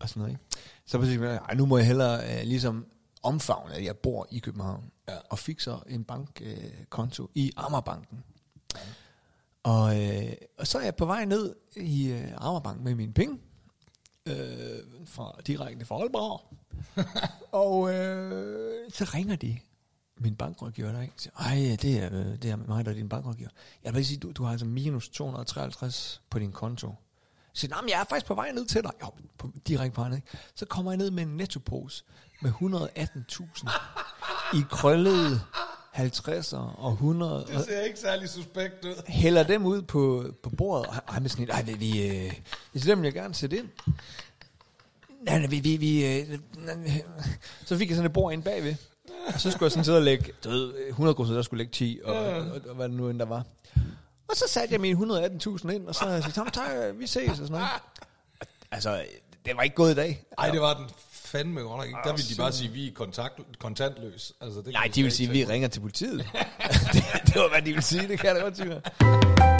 og 0.01 0.09
sådan 0.09 0.21
noget. 0.21 0.33
Ikke? 0.33 0.45
Så 0.87 0.99
pludselig, 0.99 1.27
ej, 1.27 1.55
nu 1.55 1.67
må 1.67 1.77
jeg 1.77 1.87
hellere 1.87 2.39
øh, 2.39 2.43
ligesom 2.45 2.87
omfavne, 3.23 3.75
at 3.75 3.85
jeg 3.85 3.97
bor 3.97 4.27
i 4.31 4.39
København. 4.39 4.91
Ja. 5.09 5.17
Og 5.31 5.39
fik 5.39 5.61
så 5.61 5.79
en 5.87 6.05
bankkonto 6.05 7.23
øh, 7.23 7.29
i 7.35 7.53
Amagerbanken. 7.57 8.25
Og, 9.63 10.03
øh, 10.03 10.33
og 10.59 10.67
så 10.67 10.79
er 10.79 10.83
jeg 10.83 10.97
på 10.97 11.07
vej 11.07 11.25
ned 11.25 11.55
i 11.77 12.09
øh, 12.09 12.33
Amagerbanken 12.37 12.85
med 12.85 12.95
mine 12.95 13.13
penge. 13.13 13.39
Øh, 14.27 14.79
fra, 15.05 15.41
direkte 15.47 15.85
fra 15.85 15.97
Aalborg. 15.97 16.57
og 17.63 17.95
øh, 17.95 18.91
så 18.91 19.05
ringer 19.15 19.37
de 19.37 19.59
min 20.21 20.37
bankrådgiver 20.37 20.93
der, 20.93 21.01
ikke? 21.01 21.15
Så, 21.17 21.31
Ej, 21.39 21.77
det 21.83 21.99
er, 21.99 22.09
øh, 22.13 22.43
det 22.43 22.51
er 22.51 22.57
mig, 22.57 22.85
der 22.85 22.91
er 22.91 22.95
din 22.95 23.09
bankrådgiver. 23.09 23.51
Jeg 23.85 23.95
vil 23.95 24.07
sige, 24.07 24.19
du, 24.19 24.33
du 24.33 24.43
har 24.43 24.51
altså 24.51 24.67
minus 24.67 25.09
253 25.09 26.23
på 26.31 26.39
din 26.39 26.53
konto. 26.53 26.95
Så 27.59 27.61
siger, 27.61 27.75
"Nå, 27.77 27.81
men 27.83 27.91
jeg 27.91 28.01
er 28.01 28.05
faktisk 28.05 28.27
på 28.27 28.35
vej 28.35 28.53
ned 28.53 28.67
til 28.67 28.83
dig. 28.83 28.91
Jo, 29.03 29.11
på, 29.39 29.51
direkte 29.69 29.95
på 29.95 30.05
ikke? 30.05 30.23
Så 30.55 30.67
kommer 30.67 30.91
jeg 30.93 30.97
ned 30.99 31.11
med 31.11 31.23
en 31.23 31.37
nettopose 31.37 32.05
med 32.43 32.51
118.000 32.51 33.71
i 34.59 34.63
krøllede 34.71 35.41
50'er 35.95 36.57
og 36.57 36.93
100. 36.93 37.45
Det 37.49 37.65
ser 37.65 37.81
ikke 37.81 37.99
særlig 37.99 38.29
suspekt 38.29 38.85
ud. 38.85 39.03
Hælder 39.09 39.43
dem 39.43 39.67
ud 39.67 39.83
på, 39.83 40.25
på 40.43 40.51
bordet. 40.51 40.87
Og 40.87 40.95
ej, 41.09 41.21
med 41.21 41.29
sådan 41.31 41.45
et, 41.45 41.51
ej, 41.51 41.63
vi, 41.63 41.73
vi, 41.75 42.07
øh, 42.07 42.33
det 42.75 42.83
er 42.89 42.95
dem, 42.95 43.05
jeg 43.05 43.13
gerne 43.13 43.35
sætte 43.35 43.59
ind. 43.59 43.69
Nej, 45.23 45.39
nej, 45.39 45.47
vi, 45.47 45.61
vi, 45.61 45.77
vi, 45.77 46.19
øh, 46.21 46.39
nej, 46.57 47.03
så 47.65 47.79
fik 47.79 47.89
jeg 47.89 47.97
sådan 47.97 48.07
et 48.07 48.13
bord 48.13 48.33
ind 48.33 48.43
bagved. 48.43 48.75
Og 49.35 49.41
så 49.41 49.51
skulle 49.51 49.65
jeg 49.65 49.71
sådan 49.73 49.85
sidde 49.85 49.99
og 49.99 50.03
lægge, 50.05 50.33
du 50.45 50.49
ved, 50.51 50.75
100 50.89 51.15
kroner, 51.15 51.33
der 51.35 51.43
skulle 51.43 51.59
lægge 51.59 51.73
10, 51.73 52.01
og, 52.05 52.15
og, 52.15 52.37
og, 52.69 52.75
hvad 52.75 52.89
det 52.89 52.97
nu 52.97 53.09
end 53.11 53.19
der 53.19 53.25
var. 53.25 53.45
Og 54.29 54.37
så 54.37 54.45
satte 54.49 54.73
jeg 54.73 54.81
mine 54.81 54.99
118.000 54.99 55.71
ind, 55.71 55.87
og 55.89 55.95
så 55.95 55.99
sagde 56.01 56.15
jeg, 56.15 56.35
"Tom, 56.35 56.51
tak, 56.51 56.71
vi 56.95 57.07
ses 57.07 57.29
og 57.31 57.37
sådan 57.37 57.51
noget. 57.51 57.67
Altså, 58.71 59.05
det 59.47 59.57
var 59.57 59.63
ikke 59.63 59.77
gået 59.77 59.93
i 59.93 59.95
dag. 59.95 60.25
Ej, 60.39 60.51
det 60.51 60.61
var 60.61 60.75
den 60.75 60.87
fandme 61.13 61.61
godt 61.61 61.77
nok 61.77 61.87
ikke. 61.87 61.99
Der 62.05 62.13
vil 62.17 62.29
de 62.29 62.35
bare 62.37 62.53
sige, 62.53 62.69
at 62.69 62.75
vi 62.75 62.89
er 62.89 62.93
kontakt, 62.95 63.41
kontantløs. 63.59 64.33
Altså, 64.41 64.61
det 64.61 64.73
Nej, 64.73 64.91
de 64.95 65.03
vil 65.03 65.13
sige, 65.13 65.29
at 65.29 65.35
vi 65.35 65.45
ringer 65.45 65.69
til 65.69 65.81
politiet. 65.81 66.19
det, 66.93 67.05
det 67.27 67.35
var, 67.35 67.49
hvad 67.49 67.63
de 67.63 67.73
vil 67.73 67.83
sige, 67.83 68.09
det 68.09 68.19
kan 68.21 68.27
jeg 68.27 68.35
da 68.37 68.41
godt 68.41 68.57
sige. 68.57 69.58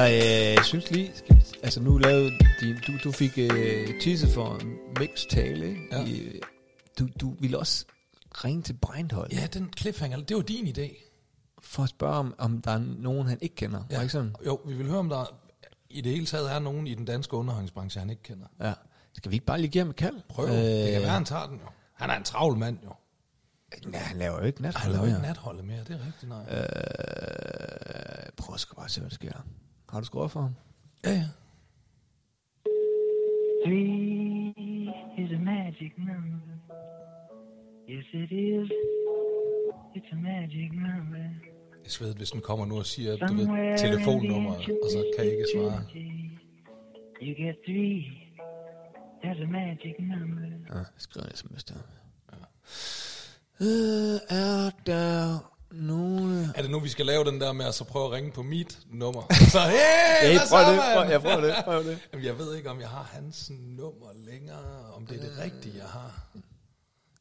Jeg 0.00 0.54
øh, 0.58 0.64
synes 0.64 0.90
lige, 0.90 1.12
altså 1.62 1.80
nu 1.80 1.98
lavede 1.98 2.30
din, 2.60 2.76
du, 2.86 2.92
du 3.04 3.12
fik 3.12 3.38
øh, 3.38 4.00
tisse 4.00 4.28
for 4.28 4.60
mix-tale, 5.00 5.68
ikke? 5.68 5.80
Ja. 5.92 6.04
I, 6.04 6.40
du, 6.98 7.08
du 7.20 7.34
ville 7.40 7.58
også 7.58 7.84
ringe 8.44 8.62
til 8.62 8.72
Breinholt 8.74 9.32
Ja, 9.32 9.46
den 9.46 9.72
cliffhanger, 9.78 10.18
det 10.20 10.36
var 10.36 10.42
din 10.42 10.66
idé. 10.66 11.04
for 11.62 11.82
at 11.82 11.88
spørge, 11.88 12.14
om, 12.16 12.34
om 12.38 12.62
der 12.62 12.70
er 12.70 12.78
nogen, 12.98 13.28
han 13.28 13.38
ikke 13.40 13.54
kender. 13.54 13.84
Ja. 13.90 13.94
Var 13.96 14.02
ikke 14.02 14.12
sådan? 14.12 14.34
Jo, 14.46 14.60
vi 14.66 14.74
vil 14.74 14.86
høre, 14.86 14.98
om 14.98 15.08
der 15.08 15.38
i 15.90 16.00
det 16.00 16.12
hele 16.12 16.26
taget 16.26 16.52
er 16.52 16.58
nogen 16.58 16.86
i 16.86 16.94
den 16.94 17.04
danske 17.04 17.36
underholdningsbranche, 17.36 17.98
han 18.00 18.10
ikke 18.10 18.22
kender. 18.22 18.46
Ja. 18.60 18.72
Skal 19.14 19.30
vi 19.30 19.36
ikke 19.36 19.46
bare 19.46 19.60
lige 19.60 19.70
give 19.70 19.82
ham 19.84 19.90
et 19.90 19.96
kald? 19.96 20.16
Prøv. 20.28 20.46
Øh, 20.48 20.52
det 20.54 20.92
kan 20.92 21.02
være, 21.02 21.10
han 21.10 21.24
tager 21.24 21.46
den 21.46 21.56
jo. 21.58 21.66
Han 21.94 22.10
er 22.10 22.16
en 22.16 22.24
travl 22.24 22.56
mand 22.56 22.78
jo. 22.84 22.90
Nej, 23.86 24.00
han 24.00 24.16
laver 24.18 24.38
jo 24.40 24.44
ikke 24.46 24.62
nathold 24.62 24.82
Han 24.82 24.92
laver 24.92 25.06
ikke 25.06 25.18
mere. 25.18 25.28
natholdet 25.28 25.64
mere, 25.64 25.78
det 25.78 25.90
er 25.90 26.06
rigtigt, 26.06 26.28
nej. 26.28 26.40
Øh, 26.50 28.32
prøv 28.36 28.54
at 28.54 28.66
bare 28.76 28.88
se, 28.88 29.00
hvad 29.00 29.10
der 29.10 29.14
sker. 29.14 29.32
Har 29.90 30.00
du 30.00 30.06
skrevet 30.06 30.30
for 30.30 30.40
ham? 30.40 30.54
Ja, 31.04 31.10
ja. 31.10 31.28
Three 33.64 34.54
is 35.18 35.30
a 35.32 35.38
magic 35.38 35.92
number. 35.98 36.38
Yes, 37.88 38.06
it 38.12 38.32
is. 38.32 38.70
It's 39.96 40.12
a 40.12 40.16
magic 40.16 40.70
number. 40.72 41.28
Jeg 41.84 41.92
sved, 41.92 42.14
hvis 42.14 42.30
den 42.30 42.40
kommer 42.40 42.66
nu 42.66 42.78
og 42.78 42.86
siger, 42.86 43.16
du 43.16 43.34
ved, 43.34 43.78
telefonnummeret, 43.78 44.56
og 44.56 44.88
så 44.90 45.04
kan 45.16 45.24
jeg 45.24 45.32
ikke 45.32 45.46
svare. 45.54 45.82
You 47.22 47.34
get 47.44 47.56
three. 47.66 48.04
That's 49.24 49.42
a 49.42 49.46
magic 49.46 49.94
number. 49.98 50.76
Ja, 50.78 50.84
skriv 50.96 51.22
en 51.22 51.36
sms 51.36 51.64
der. 51.64 51.74
Ja. 52.32 52.36
Øh, 53.60 54.20
er 54.30 54.70
der 54.86 55.38
nogen... 55.70 56.50
Er 56.54 56.62
det 56.62 56.70
nu, 56.70 56.80
vi 56.80 56.88
skal 56.88 57.06
lave 57.06 57.24
den 57.24 57.40
der 57.40 57.52
med 57.52 57.64
at 57.66 57.74
så 57.74 57.84
prøve 57.84 58.06
at 58.06 58.12
ringe 58.12 58.30
på 58.32 58.42
mit 58.42 58.78
nummer? 58.90 59.22
Så 59.52 59.58
hey, 59.60 60.28
Hey, 60.32 60.38
prøv 60.50 60.60
det, 60.72 60.80
prøv- 60.94 61.10
jeg 61.10 61.20
prøver 61.20 61.40
det, 61.40 61.54
prøv 61.64 61.84
det. 61.84 61.98
Jamen, 62.12 62.26
jeg 62.26 62.38
ved 62.38 62.56
ikke, 62.56 62.70
om 62.70 62.80
jeg 62.80 62.88
har 62.88 63.02
hans 63.12 63.50
nummer 63.50 64.06
længere, 64.26 64.92
om 64.96 65.06
det 65.06 65.16
er 65.16 65.20
det 65.20 65.38
rigtige, 65.38 65.74
jeg 65.76 65.86
har. 65.86 66.28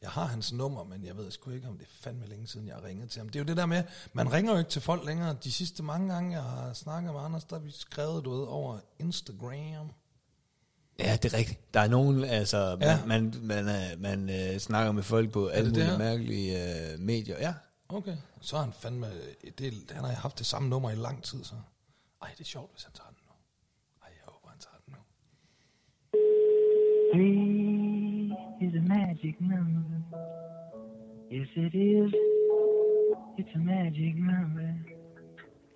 Jeg 0.01 0.09
har 0.09 0.25
hans 0.25 0.53
nummer, 0.53 0.83
men 0.83 1.05
jeg 1.05 1.17
ved 1.17 1.31
sgu 1.31 1.51
ikke, 1.51 1.67
om 1.67 1.77
det 1.77 1.83
er 1.85 1.89
fandme 2.03 2.25
længe 2.27 2.47
siden, 2.47 2.67
jeg 2.67 2.75
har 2.75 2.83
ringet 2.83 3.09
til 3.09 3.19
ham. 3.19 3.29
Det 3.29 3.35
er 3.35 3.43
jo 3.43 3.45
det 3.47 3.57
der 3.57 3.65
med, 3.65 3.83
man 4.13 4.33
ringer 4.33 4.51
jo 4.51 4.57
ikke 4.57 4.69
til 4.71 4.81
folk 4.81 5.05
længere. 5.05 5.35
De 5.43 5.51
sidste 5.51 5.83
mange 5.83 6.13
gange, 6.13 6.31
jeg 6.35 6.43
har 6.43 6.73
snakket 6.73 7.13
med 7.13 7.21
Anders, 7.21 7.43
der 7.43 7.55
har 7.55 7.63
vi 7.63 7.71
skrevet, 7.71 8.25
du 8.25 8.37
ved, 8.39 8.47
over 8.47 8.77
Instagram. 8.99 9.89
Ja, 10.99 11.17
det 11.23 11.33
er 11.33 11.37
rigtigt. 11.37 11.73
Der 11.73 11.79
er 11.79 11.87
nogen, 11.87 12.23
altså, 12.23 12.77
Ja. 12.81 12.99
man, 13.05 13.33
man, 13.43 13.65
man, 13.65 13.75
øh, 13.75 14.01
man 14.01 14.29
øh, 14.29 14.59
snakker 14.59 14.91
med 14.91 15.03
folk 15.03 15.31
på 15.31 15.47
alle 15.47 15.69
mulige 15.69 15.97
mærkelige 15.97 16.91
øh, 16.93 16.99
medier. 16.99 17.35
Ja, 17.39 17.53
Okay. 17.89 18.15
Så 18.41 18.55
har 18.55 18.63
han 18.63 18.73
fandme, 18.73 19.07
det, 19.57 19.91
han 19.91 20.03
har 20.03 20.11
haft 20.11 20.37
det 20.37 20.45
samme 20.45 20.69
nummer 20.69 20.91
i 20.91 20.95
lang 20.95 21.23
tid, 21.23 21.43
så. 21.43 21.55
Ej, 22.21 22.29
det 22.37 22.39
er 22.39 22.45
sjovt, 22.45 22.71
hvis 22.71 22.83
han 22.83 22.93
tager 22.93 23.09
den 23.09 23.19
nu. 23.27 23.33
Ej, 24.03 24.09
jeg 24.19 24.23
håber, 24.33 24.49
han 24.49 24.59
tager 24.59 24.79
den 24.85 24.93
nu. 24.95 25.01
Three 27.13 28.07
is 28.65 28.73
a 28.75 28.83
magic 28.95 29.35
number. 29.39 29.99
Yes, 31.31 31.49
it 31.55 31.73
is. 31.75 32.13
It's 33.39 33.55
a 33.55 33.59
magic 33.59 34.15
number. 34.15 34.69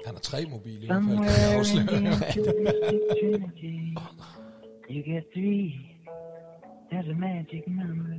Han 0.06 0.14
har 0.16 0.20
tre 0.20 0.46
mobile 0.46 0.84
i 0.84 0.88
hvert 0.88 1.04
fald, 1.04 1.18
kan 1.18 1.26
jeg 1.26 1.60
afsløre. 1.60 1.86
you 4.94 5.02
get 5.04 5.24
three. 5.34 5.92
That's 6.92 7.10
a 7.10 7.14
magic 7.14 7.64
number. 7.68 8.18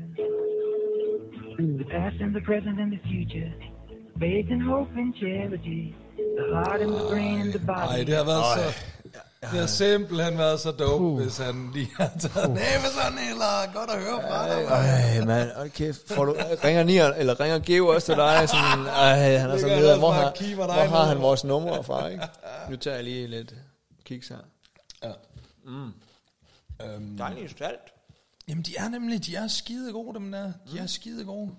The 1.59 1.85
past 1.85 2.17
and 2.21 2.35
the 2.35 2.41
present 2.41 2.81
and 2.81 2.93
the 2.93 3.01
future, 3.11 3.53
faith 4.21 4.49
and 4.55 4.63
hope 4.63 4.91
and 5.03 5.15
charity, 5.23 5.83
the 6.39 6.47
heart 6.55 6.81
and 6.85 6.93
the 6.99 7.07
brain 7.11 7.41
and 7.41 7.51
the 7.53 7.59
body. 7.67 7.89
Ej, 7.93 8.05
det 8.05 8.17
har 8.17 8.25
været 8.25 8.45
så... 8.59 8.81
Det 9.43 9.61
har 9.61 9.67
simpelthen 9.67 10.39
været 10.39 10.61
så 10.61 10.71
dope, 10.71 11.23
hvis 11.23 11.39
han 11.39 11.71
lige 11.75 11.89
har 11.99 12.11
taget 12.21 12.51
uh. 12.51 12.57
sådan, 12.99 13.19
eller 13.31 13.73
godt 13.75 13.91
at 13.91 13.99
høre 14.03 14.21
fra 14.29 14.49
dig. 14.49 14.57
mand. 14.57 14.69
Ej, 14.69 15.25
mand, 15.25 15.51
hold 15.57 15.71
kæft. 15.71 16.13
Får 16.15 16.25
du, 16.25 16.35
ringer 16.65 16.85
Nier, 16.85 17.07
eller 17.07 17.41
ringer 17.41 17.59
Geo 17.59 17.87
også 17.87 18.07
til 18.07 18.17
dig? 18.17 18.49
Sådan, 18.49 18.87
ej, 18.87 19.39
han 19.39 19.49
er 19.49 19.53
Det 19.53 19.61
så 19.61 19.67
gør 19.69 19.77
nede. 19.77 19.99
Hvor, 19.99 20.11
har, 20.11 20.55
hvor 20.55 20.97
har 20.97 21.05
han 21.05 21.19
vores 21.23 21.45
numre 21.45 21.85
fra, 21.85 22.09
ikke? 22.09 22.25
Nu 22.71 22.77
tager 22.77 22.95
jeg 22.95 23.05
lige 23.05 23.27
lidt 23.27 23.55
kiks 24.05 24.29
her. 24.29 24.37
Ja. 25.05 25.13
Øhm, 26.87 27.17
Dejligt 27.19 27.59
salt. 27.59 27.79
jamen, 28.49 28.63
de 28.65 28.73
er 28.79 28.89
nemlig, 28.89 29.27
de 29.27 29.37
er 29.37 29.47
skide 29.47 29.93
gode, 29.93 30.15
dem 30.15 30.33
der. 30.33 30.53
De 30.73 30.79
er 30.79 30.87
skide 30.87 31.25
gode. 31.25 31.51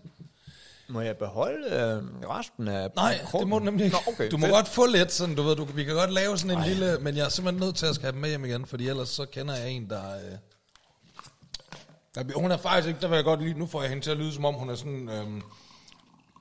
Må 0.88 1.02
jeg 1.02 1.18
beholde 1.18 1.68
øh, 1.68 2.30
resten 2.30 2.68
af 2.68 2.90
Nej, 2.96 3.20
det 3.40 3.48
må 3.48 3.60
du 3.60 3.66
nemlig 3.66 3.86
ikke. 3.86 3.98
Nå, 4.08 4.14
okay, 4.14 4.32
du 4.32 4.38
må 4.38 4.46
fedt. 4.46 4.54
godt 4.54 4.68
få 4.68 4.86
lidt, 4.86 5.12
sådan, 5.12 5.36
du 5.36 5.44
ved, 5.44 5.56
du, 5.56 5.64
vi 5.66 5.84
kan 5.84 5.96
godt 5.96 6.12
lave 6.14 6.38
sådan 6.38 6.58
en 6.58 6.64
Ej. 6.64 6.68
lille, 6.68 6.98
men 7.02 7.16
jeg 7.18 7.26
er 7.26 7.30
simpelthen 7.30 7.66
nødt 7.66 7.76
til 7.76 7.86
at 7.86 7.96
skal 7.96 8.04
have 8.06 8.12
dem 8.12 8.22
med 8.22 8.30
hjem 8.30 8.46
igen, 8.46 8.66
fordi 8.66 8.88
ellers 8.88 9.10
så 9.10 9.26
kender 9.26 9.56
jeg 9.56 9.70
en, 9.70 9.90
der... 9.90 10.16
Øh, 10.16 10.38
der 12.16 12.40
hun 12.40 12.52
er 12.52 12.58
faktisk 12.58 12.88
ikke, 12.88 13.02
der 13.02 13.08
vil 13.08 13.16
jeg 13.16 13.24
godt 13.24 13.42
lide, 13.42 13.60
nu 13.60 13.66
får 13.66 13.82
jeg 13.82 13.90
hende 13.90 14.04
til 14.04 14.12
at 14.12 14.18
lyde, 14.18 14.34
som 14.34 14.46
om 14.46 14.54
hun 14.54 14.70
er 14.70 14.76
sådan... 14.76 15.10
Øh, 15.10 15.42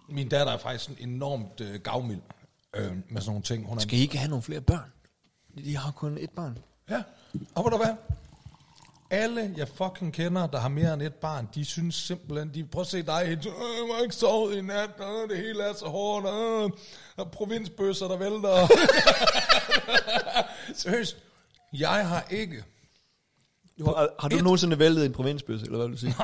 min 0.08 0.28
datter 0.28 0.52
er 0.52 0.58
faktisk 0.58 0.84
sådan 0.84 1.08
enormt 1.08 1.60
øh, 1.60 1.80
gavmild 1.80 2.20
øh, 2.76 2.92
med 3.08 3.20
sådan 3.20 3.30
nogle 3.30 3.42
ting. 3.42 3.66
Hun 3.66 3.78
er, 3.78 3.82
Skal 3.82 3.98
I 3.98 4.02
ikke 4.02 4.18
have 4.18 4.28
nogle 4.30 4.42
flere 4.42 4.60
børn? 4.60 4.92
De 5.64 5.76
har 5.76 5.90
kun 5.90 6.18
et 6.20 6.30
barn. 6.30 6.58
Ja, 6.90 7.02
og 7.54 7.62
hvor 7.62 7.70
der 7.70 7.76
hvad? 7.76 7.94
Alle, 9.12 9.54
jeg 9.56 9.68
fucking 9.68 10.12
kender, 10.12 10.46
der 10.46 10.60
har 10.60 10.68
mere 10.68 10.94
end 10.94 11.02
et 11.02 11.14
barn, 11.14 11.48
de 11.54 11.64
synes 11.64 11.94
simpelthen, 11.94 12.54
de 12.54 12.64
prøver 12.64 12.84
at 12.84 12.90
se 12.90 13.02
dig, 13.02 13.22
øh, 13.26 13.30
jeg 13.44 13.94
har 13.94 14.02
ikke 14.02 14.14
sovet 14.14 14.56
i 14.56 14.60
nat, 14.60 14.90
øh, 15.00 15.30
det 15.30 15.36
hele 15.36 15.62
er 15.62 15.72
så 15.72 15.86
hårdt, 15.86 16.26
øh, 16.26 16.78
der 17.16 17.24
er 17.24 17.28
provinsbøsser, 17.28 18.08
der 18.08 18.16
vælter. 18.16 18.66
Seriøst, 20.82 21.16
jeg 21.72 22.08
har 22.08 22.26
ikke, 22.30 22.64
Har, 23.84 24.08
har 24.20 24.28
du 24.28 24.36
nogensinde 24.36 24.78
væltet 24.78 25.06
en 25.06 25.12
provinsbøs, 25.12 25.62
eller 25.62 25.76
hvad 25.76 25.86
vil 25.86 25.96
du 25.96 26.00
sige? 26.00 26.14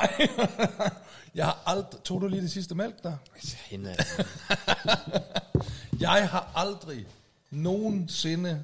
jeg 1.34 1.45
har 1.45 1.62
aldrig, 1.66 2.03
tog 2.05 2.20
du 2.20 2.28
lige 2.28 2.43
det 2.43 2.51
sidste 2.51 2.74
mælk 2.74 3.03
der? 3.03 3.16
Hende, 3.66 3.97
Jeg 6.01 6.28
har 6.28 6.53
aldrig 6.55 7.07
nogensinde 7.51 8.62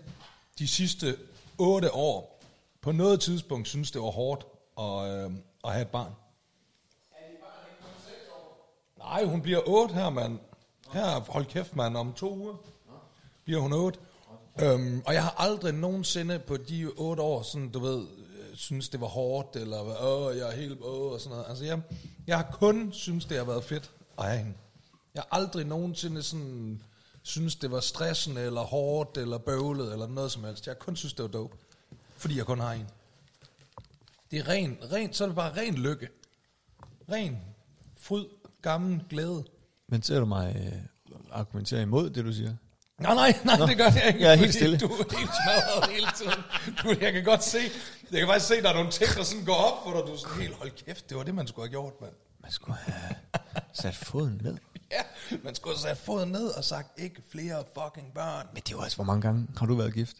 de 0.58 0.68
sidste 0.68 1.16
otte 1.58 1.94
år 1.94 2.33
på 2.84 2.92
noget 2.92 3.20
tidspunkt 3.20 3.68
synes 3.68 3.90
det 3.90 4.00
var 4.00 4.10
hårdt 4.10 4.46
at, 4.78 5.24
øh, 5.24 5.30
at 5.64 5.72
have 5.72 5.82
et 5.82 5.88
barn. 5.88 6.12
Nej, 8.98 9.24
hun 9.24 9.42
bliver 9.42 9.60
8 9.66 9.94
her, 9.94 10.10
mand. 10.10 10.38
Her, 10.92 11.20
hold 11.20 11.46
kæft, 11.46 11.76
mand, 11.76 11.96
om 11.96 12.12
to 12.12 12.36
uger 12.36 12.54
bliver 13.44 13.60
hun 13.60 13.72
8. 13.72 13.98
Øhm, 14.62 15.02
og 15.06 15.14
jeg 15.14 15.22
har 15.22 15.34
aldrig 15.38 15.74
nogensinde 15.74 16.38
på 16.38 16.56
de 16.56 16.90
8 16.96 17.22
år, 17.22 17.42
sådan, 17.42 17.70
du 17.70 17.78
ved, 17.78 18.00
øh, 18.00 18.56
synes 18.56 18.88
det 18.88 19.00
var 19.00 19.06
hårdt, 19.06 19.56
eller 19.56 20.02
åh, 20.02 20.36
jeg 20.36 20.48
er 20.48 20.56
helt 20.56 20.80
åh, 20.82 21.12
og 21.12 21.20
sådan 21.20 21.36
noget. 21.36 21.48
Altså, 21.48 21.64
jeg, 21.64 21.80
jeg 22.26 22.36
har 22.36 22.56
kun 22.60 22.92
synes 22.92 23.24
det 23.24 23.36
har 23.36 23.44
været 23.44 23.64
fedt 23.64 23.90
at 24.18 24.24
have 24.24 24.38
hende. 24.38 24.54
Jeg 25.14 25.22
har 25.22 25.38
aldrig 25.40 25.66
nogensinde 25.66 26.22
sådan, 26.22 26.82
synes 27.22 27.56
det 27.56 27.70
var 27.70 27.80
stressende, 27.80 28.40
eller 28.40 28.60
hårdt, 28.60 29.16
eller 29.16 29.38
bøvlet, 29.38 29.92
eller 29.92 30.06
noget 30.06 30.32
som 30.32 30.44
helst. 30.44 30.66
Jeg 30.66 30.72
har 30.72 30.84
kun 30.84 30.96
synes 30.96 31.14
det 31.14 31.22
var 31.22 31.28
dope, 31.28 31.56
fordi 32.24 32.36
jeg 32.38 32.46
kun 32.46 32.60
har 32.60 32.72
en. 32.72 32.86
Det 34.30 34.38
er 34.38 34.48
ren, 34.48 34.78
ren, 34.92 35.12
så 35.12 35.24
er 35.24 35.28
det 35.28 35.36
bare 35.36 35.56
ren 35.56 35.74
lykke. 35.74 36.08
Ren 37.12 37.38
fryd, 38.00 38.24
gammel 38.62 39.04
glæde. 39.10 39.44
Men 39.88 40.02
ser 40.02 40.20
du 40.20 40.26
mig 40.26 40.56
øh, 40.56 40.72
argumentere 41.32 41.82
imod 41.82 42.10
det, 42.10 42.24
du 42.24 42.32
siger? 42.32 42.54
Nej, 42.98 43.14
nej, 43.14 43.38
nej, 43.44 43.58
Nå. 43.58 43.66
det 43.66 43.76
gør 43.76 43.84
jeg 43.84 44.06
ikke. 44.06 44.20
Jeg 44.20 44.32
er 44.32 44.36
helt 44.36 44.54
stille. 44.54 44.78
Du 44.78 44.86
er 44.86 45.18
helt 45.18 45.30
smadret 45.44 45.90
hele 45.90 46.06
tiden. 46.16 46.42
Du, 46.82 47.04
jeg 47.04 47.12
kan 47.12 47.24
godt 47.24 47.44
se, 47.44 47.58
jeg 48.10 48.18
kan 48.20 48.28
faktisk 48.28 48.48
se, 48.48 48.62
der 48.62 48.68
er 48.68 48.74
nogle 48.74 48.90
ting, 48.90 49.10
der 49.14 49.22
sådan 49.22 49.44
går 49.44 49.54
op 49.54 49.84
for 49.84 49.90
dig. 49.96 50.06
Du 50.06 50.12
er 50.12 50.16
sådan 50.16 50.40
helt, 50.40 50.54
hold 50.54 50.70
kæft, 50.70 51.08
det 51.08 51.16
var 51.16 51.22
det, 51.22 51.34
man 51.34 51.46
skulle 51.46 51.68
have 51.68 51.70
gjort, 51.70 51.92
mand. 52.00 52.12
Man 52.42 52.52
skulle 52.52 52.78
have 52.78 53.16
sat 53.72 53.94
foden 53.94 54.40
ned. 54.44 54.56
Ja, 54.92 55.02
man 55.42 55.54
skulle 55.54 55.76
have 55.76 55.96
sat 55.96 56.04
foden 56.04 56.28
ned 56.28 56.46
og 56.46 56.64
sagt, 56.64 56.98
ikke 56.98 57.22
flere 57.32 57.64
fucking 57.78 58.14
børn. 58.14 58.46
Men 58.52 58.62
det 58.62 58.72
jo 58.72 58.80
altså, 58.80 58.96
hvor 58.96 59.04
mange 59.04 59.22
gange 59.22 59.46
har 59.56 59.66
du 59.66 59.74
været 59.74 59.94
gift? 59.94 60.16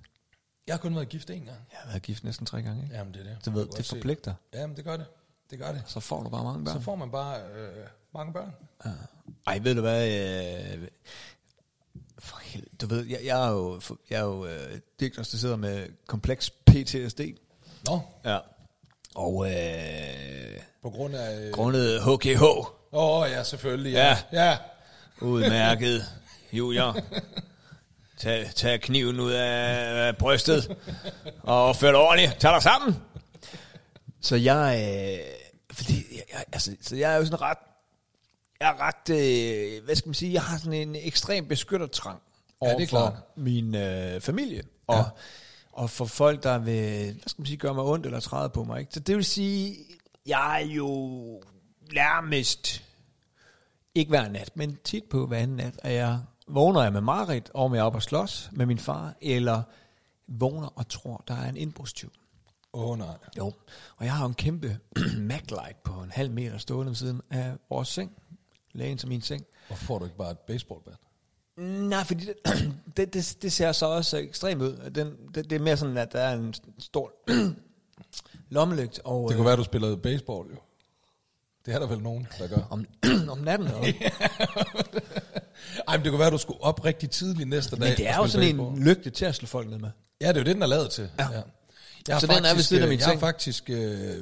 Jeg 0.67 0.75
har 0.75 0.79
kun 0.79 0.95
været 0.95 1.09
gift 1.09 1.31
en 1.31 1.37
gang. 1.45 1.59
Jeg 1.73 1.79
har 1.83 1.89
været 1.89 2.03
gift 2.03 2.25
næsten 2.25 2.47
tre 2.47 2.63
gange, 2.63 2.83
ikke? 2.83 2.95
Jamen, 2.97 3.15
det 3.15 3.21
er 3.21 3.25
det. 3.25 3.37
Jeg 3.47 3.55
ved, 3.55 3.67
det 3.67 3.85
se 3.85 3.97
forpligter. 3.97 4.35
Jamen, 4.55 4.77
det 4.77 4.85
gør 4.85 4.97
det. 4.97 5.07
Det 5.51 5.59
gør 5.59 5.73
det. 5.73 5.83
Så 5.87 6.01
får 6.01 6.23
du 6.23 6.29
bare 6.29 6.45
mange 6.45 6.65
børn. 6.65 6.75
Så 6.75 6.81
får 6.81 6.95
man 6.95 7.11
bare 7.11 7.41
øh, 7.41 7.87
mange 8.15 8.33
børn. 8.33 8.55
Ej, 9.47 9.59
ved 9.59 9.75
du 9.75 9.81
hvad? 9.81 10.09
Øh, 10.09 10.89
for 12.19 12.39
helvede, 12.43 12.77
du 12.81 12.87
ved, 12.87 13.07
jeg, 13.07 13.21
jeg 13.25 13.47
er 13.47 13.51
jo, 13.51 13.81
jeg 14.11 14.17
er 14.19 14.25
jo 14.25 14.47
øh, 14.47 14.79
diagnostiseret 15.01 15.59
med 15.59 15.89
kompleks 16.07 16.51
PTSD. 16.51 17.21
Nå, 17.87 18.01
Ja. 18.25 18.39
Og 19.15 19.47
øh, 19.51 20.61
på 20.83 20.91
grund 20.91 21.15
af... 21.15 21.41
Øh, 21.41 21.53
grundet 21.53 22.03
HKH. 22.03 22.43
Åh, 22.43 22.67
oh, 22.93 23.31
ja, 23.31 23.43
selvfølgelig. 23.43 23.93
Ja. 23.93 24.19
Ja. 24.33 24.45
ja. 24.51 24.59
Udmærket, 25.21 26.03
Julia. 26.53 26.93
Tag, 28.25 28.51
tag 28.55 28.81
kniven 28.81 29.21
ud 29.21 29.33
af, 29.33 30.17
brystet 30.17 30.77
og 31.43 31.65
opfør 31.65 31.91
dig 31.91 32.01
ordentligt. 32.01 32.41
Tag 32.41 32.53
dig 32.53 32.63
sammen. 32.63 32.97
Så 34.21 34.37
jeg, 34.37 34.75
øh, 34.81 35.19
fordi, 35.73 35.95
jeg, 36.13 36.23
jeg, 36.33 36.45
altså, 36.53 36.77
så 36.81 36.97
jeg 36.97 37.13
er 37.13 37.17
jo 37.17 37.25
sådan 37.25 37.41
ret, 37.41 37.59
jeg 38.61 38.69
er 38.69 38.81
ret, 38.81 39.11
øh, 39.11 39.85
hvad 39.85 39.95
skal 39.97 40.09
man 40.09 40.15
sige, 40.15 40.33
jeg 40.33 40.43
har 40.43 40.59
sådan 40.59 40.73
en 40.73 40.97
ekstrem 40.97 41.49
beskyttertrang 41.49 42.21
Ja, 42.63 42.67
det 42.67 42.73
er 42.73 42.77
overfor 42.77 42.87
klart. 43.11 43.13
min 43.37 43.75
øh, 43.75 44.21
familie. 44.21 44.63
Og, 44.87 44.97
Ja. 44.97 45.03
og 45.73 45.91
for 45.91 46.05
folk, 46.05 46.43
der 46.43 46.59
vil, 46.59 47.05
hvad 47.05 47.15
skal 47.29 47.41
man 47.41 47.47
sige, 47.47 47.57
gøre 47.57 47.75
mig 47.75 47.85
ondt 47.85 48.07
eller 48.07 48.21
træde 48.21 48.51
på 48.51 48.65
mig. 48.65 48.81
Ikke? 48.81 48.93
Så 48.95 49.01
det 49.01 49.17
vil 49.17 49.25
sige, 49.25 49.77
jeg 50.27 50.63
er 50.63 50.67
jo 50.67 51.43
nærmest 51.93 52.83
ikke 53.95 54.09
hver 54.09 54.29
nat, 54.29 54.57
men 54.57 54.79
tit 54.85 55.05
på 55.11 55.27
hver 55.27 55.39
anden 55.39 55.57
nat, 55.57 55.75
at 55.83 55.93
jeg 55.95 56.19
vågner 56.49 56.83
jeg 56.83 56.93
med 56.93 57.01
Marit, 57.01 57.51
og 57.55 57.71
med 57.71 57.81
op 57.81 57.95
og 57.95 58.03
slås 58.03 58.51
med 58.53 58.67
min 58.67 58.79
far, 58.79 59.15
eller 59.21 59.63
vågner 60.29 60.69
og 60.77 60.89
tror, 60.89 61.25
der 61.29 61.35
er 61.35 61.49
en 61.49 61.57
indbrudstyv. 61.57 62.13
Åh, 62.73 62.91
oh, 62.91 62.99
nej. 62.99 63.17
Jo, 63.39 63.53
og 63.97 64.05
jeg 64.05 64.13
har 64.13 64.25
jo 64.25 64.29
en 64.29 64.35
kæmpe 64.35 64.79
Mac-light 65.31 65.83
på 65.85 65.93
en 65.93 66.11
halv 66.11 66.31
meter 66.31 66.59
stående 66.59 66.91
ved 66.91 66.97
siden 66.97 67.21
af 67.31 67.53
vores 67.71 67.89
seng. 67.89 68.13
Lægen 68.73 68.99
til 68.99 69.09
min 69.09 69.23
seng. 69.23 69.45
Hvorfor 69.67 69.85
får 69.85 69.99
du 69.99 70.05
ikke 70.05 70.17
bare 70.17 70.31
et 70.31 70.39
baseballbat? 70.39 70.95
Nej, 71.89 72.05
fordi 72.05 72.25
det, 72.25 72.35
det, 72.97 73.15
det, 73.15 73.37
det 73.43 73.53
ser 73.53 73.73
så 73.73 73.87
også 73.87 74.17
ekstremt 74.17 74.63
ud. 74.63 74.91
Den, 74.91 75.17
det, 75.35 75.51
det 75.51 75.57
er 75.57 75.61
mere 75.61 75.77
sådan, 75.77 75.97
at 75.97 76.13
der 76.13 76.21
er 76.21 76.35
en 76.35 76.55
stor 76.79 77.13
lommelygt. 78.57 79.01
Og, 79.05 79.29
Det 79.29 79.37
kunne 79.37 79.47
være, 79.47 79.57
du 79.57 79.65
spillede 79.65 79.97
baseball, 79.97 80.51
jo. 80.51 80.57
Det 81.67 81.75
er 81.75 81.79
der 81.79 81.87
vel 81.87 82.03
nogen, 82.03 82.29
der 82.39 82.49
gør. 82.49 82.67
om, 82.71 82.87
om 83.31 83.39
natten. 83.39 83.69
Og, 83.69 83.85
Ej, 85.89 85.97
men 85.97 86.05
det 86.05 86.11
kunne 86.13 86.21
være, 86.21 86.31
du 86.31 86.39
skulle 86.39 86.63
op 86.63 86.85
rigtig 86.85 87.11
tidligt 87.11 87.49
næste 87.49 87.77
dag. 87.77 87.81
men 87.81 87.97
det 87.97 88.09
er 88.09 88.17
jo 88.17 88.27
sådan 88.27 88.49
baseball. 88.49 88.77
en 88.77 88.85
lygte 88.85 89.11
til 89.11 89.25
at 89.25 89.35
slå 89.35 89.47
folk 89.47 89.71
ned 89.71 89.79
med. 89.79 89.91
Ja, 90.21 90.29
det 90.29 90.37
er 90.37 90.41
jo 90.41 90.45
det, 90.45 90.55
den 90.55 90.63
er 90.63 90.67
lavet 90.67 90.91
til. 90.91 91.11
Ja. 91.19 91.29
Jeg 92.09 92.15
har 92.15 92.21
Så 92.21 92.27
den 92.27 92.45
er 92.45 92.49
faktisk, 92.49 92.69
siden 92.69 92.83
af 92.83 92.87
øh, 92.87 92.91
min 92.91 92.99
Jeg 92.99 93.09
har 93.09 93.19
faktisk 93.19 93.71
øh, 93.71 94.17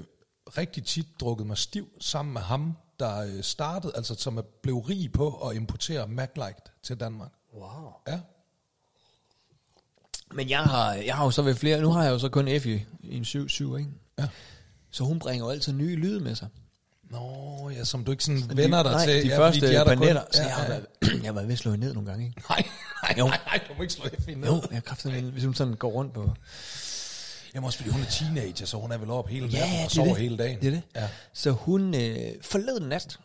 rigtig 0.58 0.84
tit 0.84 1.06
drukket 1.20 1.46
mig 1.46 1.58
stiv 1.58 1.88
sammen 2.00 2.32
med 2.32 2.40
ham, 2.40 2.76
der 2.98 3.18
øh, 3.18 3.42
startede, 3.42 3.92
altså 3.96 4.14
som 4.14 4.38
er 4.38 4.42
blev 4.62 4.78
rig 4.78 5.12
på 5.12 5.48
at 5.48 5.56
importere 5.56 6.08
MacLight 6.08 6.72
til 6.82 7.00
Danmark. 7.00 7.30
Wow. 7.54 7.92
Ja. 8.08 8.20
Men 10.34 10.50
jeg 10.50 10.62
har, 10.62 10.94
jeg 10.94 11.16
har 11.16 11.24
jo 11.24 11.30
så 11.30 11.42
ved 11.42 11.54
flere, 11.54 11.80
nu 11.80 11.90
har 11.90 12.04
jeg 12.04 12.10
jo 12.10 12.18
så 12.18 12.28
kun 12.28 12.48
i, 12.48 12.56
i 13.00 13.16
en 13.16 13.22
7-7, 13.22 13.76
ikke? 13.76 13.90
Ja. 14.18 14.28
Så 14.90 15.04
hun 15.04 15.18
bringer 15.18 15.44
jo 15.44 15.50
altid 15.50 15.72
nye 15.72 15.96
lyde 15.96 16.20
med 16.20 16.34
sig. 16.34 16.48
Nå, 17.12 17.70
ja, 17.70 17.84
som 17.84 18.04
du 18.04 18.10
ikke 18.10 18.24
sådan 18.24 18.42
vender 18.56 18.82
dig 18.82 18.92
nej, 18.92 19.06
til. 19.06 19.22
de 19.22 19.28
ja, 19.28 19.38
første 19.38 19.68
de 19.68 19.74
er 19.74 19.84
panetter, 19.84 20.22
kun, 20.24 20.32
så 20.32 20.42
ja, 20.42 20.46
jeg 20.48 20.56
har, 20.56 20.62
ja. 20.62 20.68
været, 20.68 20.86
jeg 21.22 21.28
har 21.28 21.32
været 21.32 21.46
ved 21.46 21.52
at 21.52 21.58
slå 21.58 21.70
hende 21.70 21.86
ned 21.86 21.94
nogle 21.94 22.10
gange, 22.10 22.26
ikke? 22.26 22.42
Nej, 22.48 22.68
nej, 23.02 23.14
Jo. 23.18 23.26
nej, 23.26 23.40
nej, 23.46 23.60
du 23.68 23.74
må 23.76 23.82
ikke 23.82 23.94
slå 23.94 24.04
i 24.28 24.34
ned. 24.34 24.48
Jo, 24.48 24.62
jeg 24.70 24.82
har 24.86 25.30
hvis 25.30 25.44
hun 25.44 25.54
sådan 25.54 25.74
går 25.74 25.90
rundt 25.90 26.12
på... 26.12 26.34
Jamen 27.54 27.66
også 27.66 27.78
fordi 27.78 27.90
hun 27.90 28.00
er 28.00 28.06
teenager, 28.06 28.66
så 28.66 28.76
hun 28.76 28.92
er 28.92 28.98
vel 28.98 29.10
op 29.10 29.28
hele 29.28 29.46
natten 29.46 29.60
Ja, 29.60 29.64
og 29.64 29.78
det 29.78 29.84
er 29.84 29.88
sover 29.88 30.08
det. 30.08 30.16
hele 30.16 30.36
dagen. 30.36 30.60
Det 30.60 30.66
er 30.66 30.70
det. 30.70 30.82
Ja. 30.96 31.08
Så 31.32 31.50
hun 31.50 31.94
øh, 31.94 32.32
forleden 32.42 32.88
nat, 32.88 33.18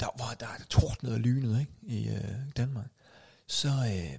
der 0.00 0.06
var 0.18 0.36
der 0.40 0.46
tordnet 0.70 1.12
og 1.12 1.20
lynet 1.20 1.60
ikke, 1.60 1.72
i 1.82 2.08
øh, 2.08 2.24
Danmark, 2.56 2.86
så, 3.46 3.68
øh, 3.68 4.18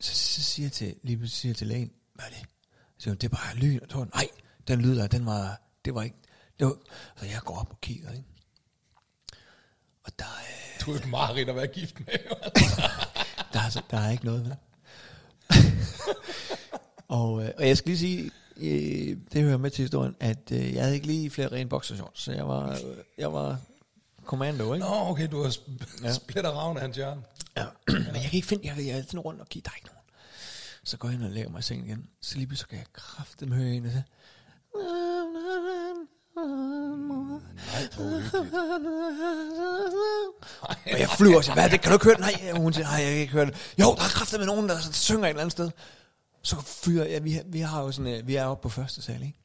så, 0.00 0.14
så 0.14 0.42
siger 0.42 0.66
jeg 0.66 0.72
til, 0.72 0.94
lige 1.02 1.16
pludselig 1.16 1.40
siger 1.40 1.50
jeg 1.50 1.56
til 1.56 1.66
lægen, 1.66 1.90
hvad 2.14 2.24
er 2.24 2.30
det? 2.30 2.38
Så 2.98 3.02
siger 3.02 3.10
hun, 3.10 3.18
det 3.18 3.24
er 3.24 3.36
bare 3.36 3.54
lyn 3.56 3.78
og 3.82 3.88
torden. 3.88 4.10
Nej, 4.14 4.28
den 4.68 4.80
lyd 4.80 4.96
der, 4.96 5.06
den 5.06 5.26
var, 5.26 5.60
det 5.84 5.94
var 5.94 6.02
ikke, 6.02 6.16
det 6.60 6.66
var, 6.68 6.76
så 7.16 7.26
jeg 7.26 7.40
går 7.44 7.58
op 7.60 7.70
og 7.70 7.80
kigger, 7.80 8.10
ikke? 8.12 8.24
Og 10.04 10.12
der, 10.18 10.24
øh, 10.24 10.86
Du 10.86 10.92
er 10.92 10.96
et 10.96 11.06
mareridt 11.08 11.48
at 11.48 11.56
være 11.56 11.66
gift 11.66 12.00
med. 12.00 12.06
der, 13.52 13.60
er, 13.60 13.82
der 13.90 13.98
er 13.98 14.10
ikke 14.10 14.24
noget 14.24 14.44
det. 14.44 14.56
og, 17.08 17.42
øh, 17.44 17.50
og 17.58 17.68
jeg 17.68 17.76
skal 17.76 17.88
lige 17.90 17.98
sige, 17.98 18.30
øh, 18.56 19.16
det 19.32 19.42
hører 19.42 19.56
med 19.58 19.70
til 19.70 19.82
historien, 19.82 20.16
at 20.20 20.52
øh, 20.52 20.74
jeg 20.74 20.82
havde 20.82 20.94
ikke 20.94 21.06
lige 21.06 21.30
flere 21.30 21.48
rene 21.52 21.68
boxershorts, 21.70 22.22
så 22.22 22.32
jeg 22.32 22.48
var, 22.48 22.70
øh, 22.70 22.76
jeg 23.18 23.32
var 23.32 23.58
commando, 24.24 24.74
ikke? 24.74 24.86
Nå, 24.86 24.94
okay, 24.94 25.28
du 25.30 25.42
har 25.42 25.50
sp- 25.50 26.02
Ja. 26.04 26.12
splitter 26.12 26.50
ravn 26.50 26.76
af 26.76 26.82
hans 26.82 26.96
hjerne. 26.96 27.22
Ja. 27.56 27.64
Men 27.88 28.06
jeg 28.06 28.22
kan 28.22 28.32
ikke 28.32 28.46
finde, 28.48 28.66
jeg, 28.68 28.86
jeg 28.86 28.98
er 28.98 29.02
sådan 29.02 29.20
rundt 29.20 29.40
og 29.40 29.48
kigger, 29.48 29.70
der 29.70 29.74
er 29.74 29.76
ikke 29.76 29.86
nogen. 29.86 30.00
Så 30.84 30.96
går 30.96 31.08
jeg 31.08 31.14
ind 31.16 31.24
og 31.24 31.30
lægger 31.30 31.50
mig 31.50 31.58
i 31.58 31.62
sengen 31.62 31.86
igen. 31.86 32.06
Så 32.20 32.36
lige 32.36 32.46
pludselig 32.46 32.68
kan 32.68 32.78
jeg 32.78 32.86
kraftedeme 32.92 33.56
høre 33.56 33.68
en, 33.70 33.82
hvor 33.82 33.90
hyggeligt. 33.90 34.06
Og 40.60 40.98
jeg 40.98 41.08
flyver 41.10 41.36
og 41.36 41.44
siger, 41.44 41.54
hvad 41.54 41.64
er 41.64 41.68
det? 41.68 41.80
Kan 41.80 41.90
du 41.90 41.94
ikke 41.96 42.04
høre 42.04 42.14
det? 42.14 42.20
Nej, 42.20 42.52
hun 42.60 42.72
siger, 42.72 42.86
nej, 42.86 42.94
jeg 43.00 43.10
kan 43.12 43.20
ikke 43.20 43.32
høre 43.32 43.46
det. 43.46 43.74
Jo, 43.80 43.84
der 43.94 44.02
er 44.02 44.08
kraftet 44.08 44.40
med 44.40 44.46
nogen, 44.46 44.68
der 44.68 44.78
synger 44.92 45.24
et 45.24 45.28
eller 45.28 45.40
andet 45.40 45.52
sted. 45.52 45.70
Så 46.42 46.56
fyrer 46.60 47.04
jeg, 47.04 47.24
vi, 47.24 47.40
vi 47.46 47.60
har 47.60 47.82
jo 47.82 47.92
sådan, 47.92 48.14
øh, 48.14 48.26
vi 48.26 48.34
er 48.36 48.44
oppe 48.44 48.62
på 48.62 48.68
første 48.68 49.02
sal, 49.02 49.22
ikke? 49.22 49.38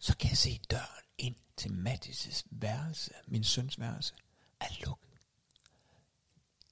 Så 0.00 0.16
kan 0.16 0.30
jeg 0.30 0.38
se 0.38 0.60
døren 0.70 1.04
ind 1.18 1.34
til 1.56 1.68
Mattis' 1.68 2.42
værelse, 2.50 3.10
min 3.28 3.44
søns 3.44 3.80
værelse, 3.80 4.14
er 4.60 4.66
lukket. 4.86 5.08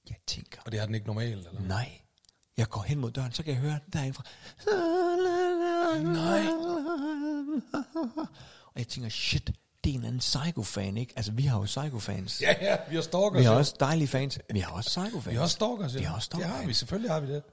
Jeg 0.09 0.17
tænker, 0.27 0.61
Og 0.65 0.71
det 0.71 0.79
har 0.79 0.85
den 0.85 0.95
ikke 0.95 1.07
normalt, 1.07 1.47
eller? 1.47 1.61
nej. 1.61 2.01
Jeg 2.57 2.69
går 2.69 2.81
hen 2.81 2.99
mod 2.99 3.11
døren, 3.11 3.31
så 3.31 3.43
kan 3.43 3.53
jeg 3.53 3.61
høre 3.61 3.79
den 3.85 3.93
derindefra. 3.93 4.23
Nej. 6.01 6.43
Og 8.77 8.81
jeg 8.81 8.87
tænker, 8.87 9.09
shit, 9.09 9.51
det 9.83 9.89
er 9.91 9.95
en 9.95 10.05
anden 10.05 10.19
psycho-fan, 10.19 10.97
ikke? 10.97 11.13
Altså, 11.15 11.31
vi 11.31 11.43
har 11.43 11.57
jo 11.59 11.63
psycho-fans. 11.65 12.41
Ja, 12.41 12.55
ja, 12.61 12.77
vi 12.89 12.95
har 12.95 13.01
stalkers. 13.01 13.39
Vi 13.39 13.43
har 13.45 13.51
jo. 13.53 13.57
også 13.59 13.75
dejlige 13.79 14.07
fans. 14.07 14.39
Vi 14.53 14.59
har 14.59 14.71
også 14.71 14.89
psycho-fans. 14.89 15.29
Vi 15.31 15.35
har 15.35 15.41
også 15.41 15.53
stalkers, 15.55 15.93
ja. 15.93 15.99
Vi 15.99 16.03
har 16.05 16.15
også 16.15 16.29
Det 16.35 16.43
har 16.43 16.49
stalkers. 16.51 16.67
vi, 16.67 16.73
selvfølgelig 16.73 17.11
har 17.11 17.19
vi 17.19 17.33
det. 17.33 17.43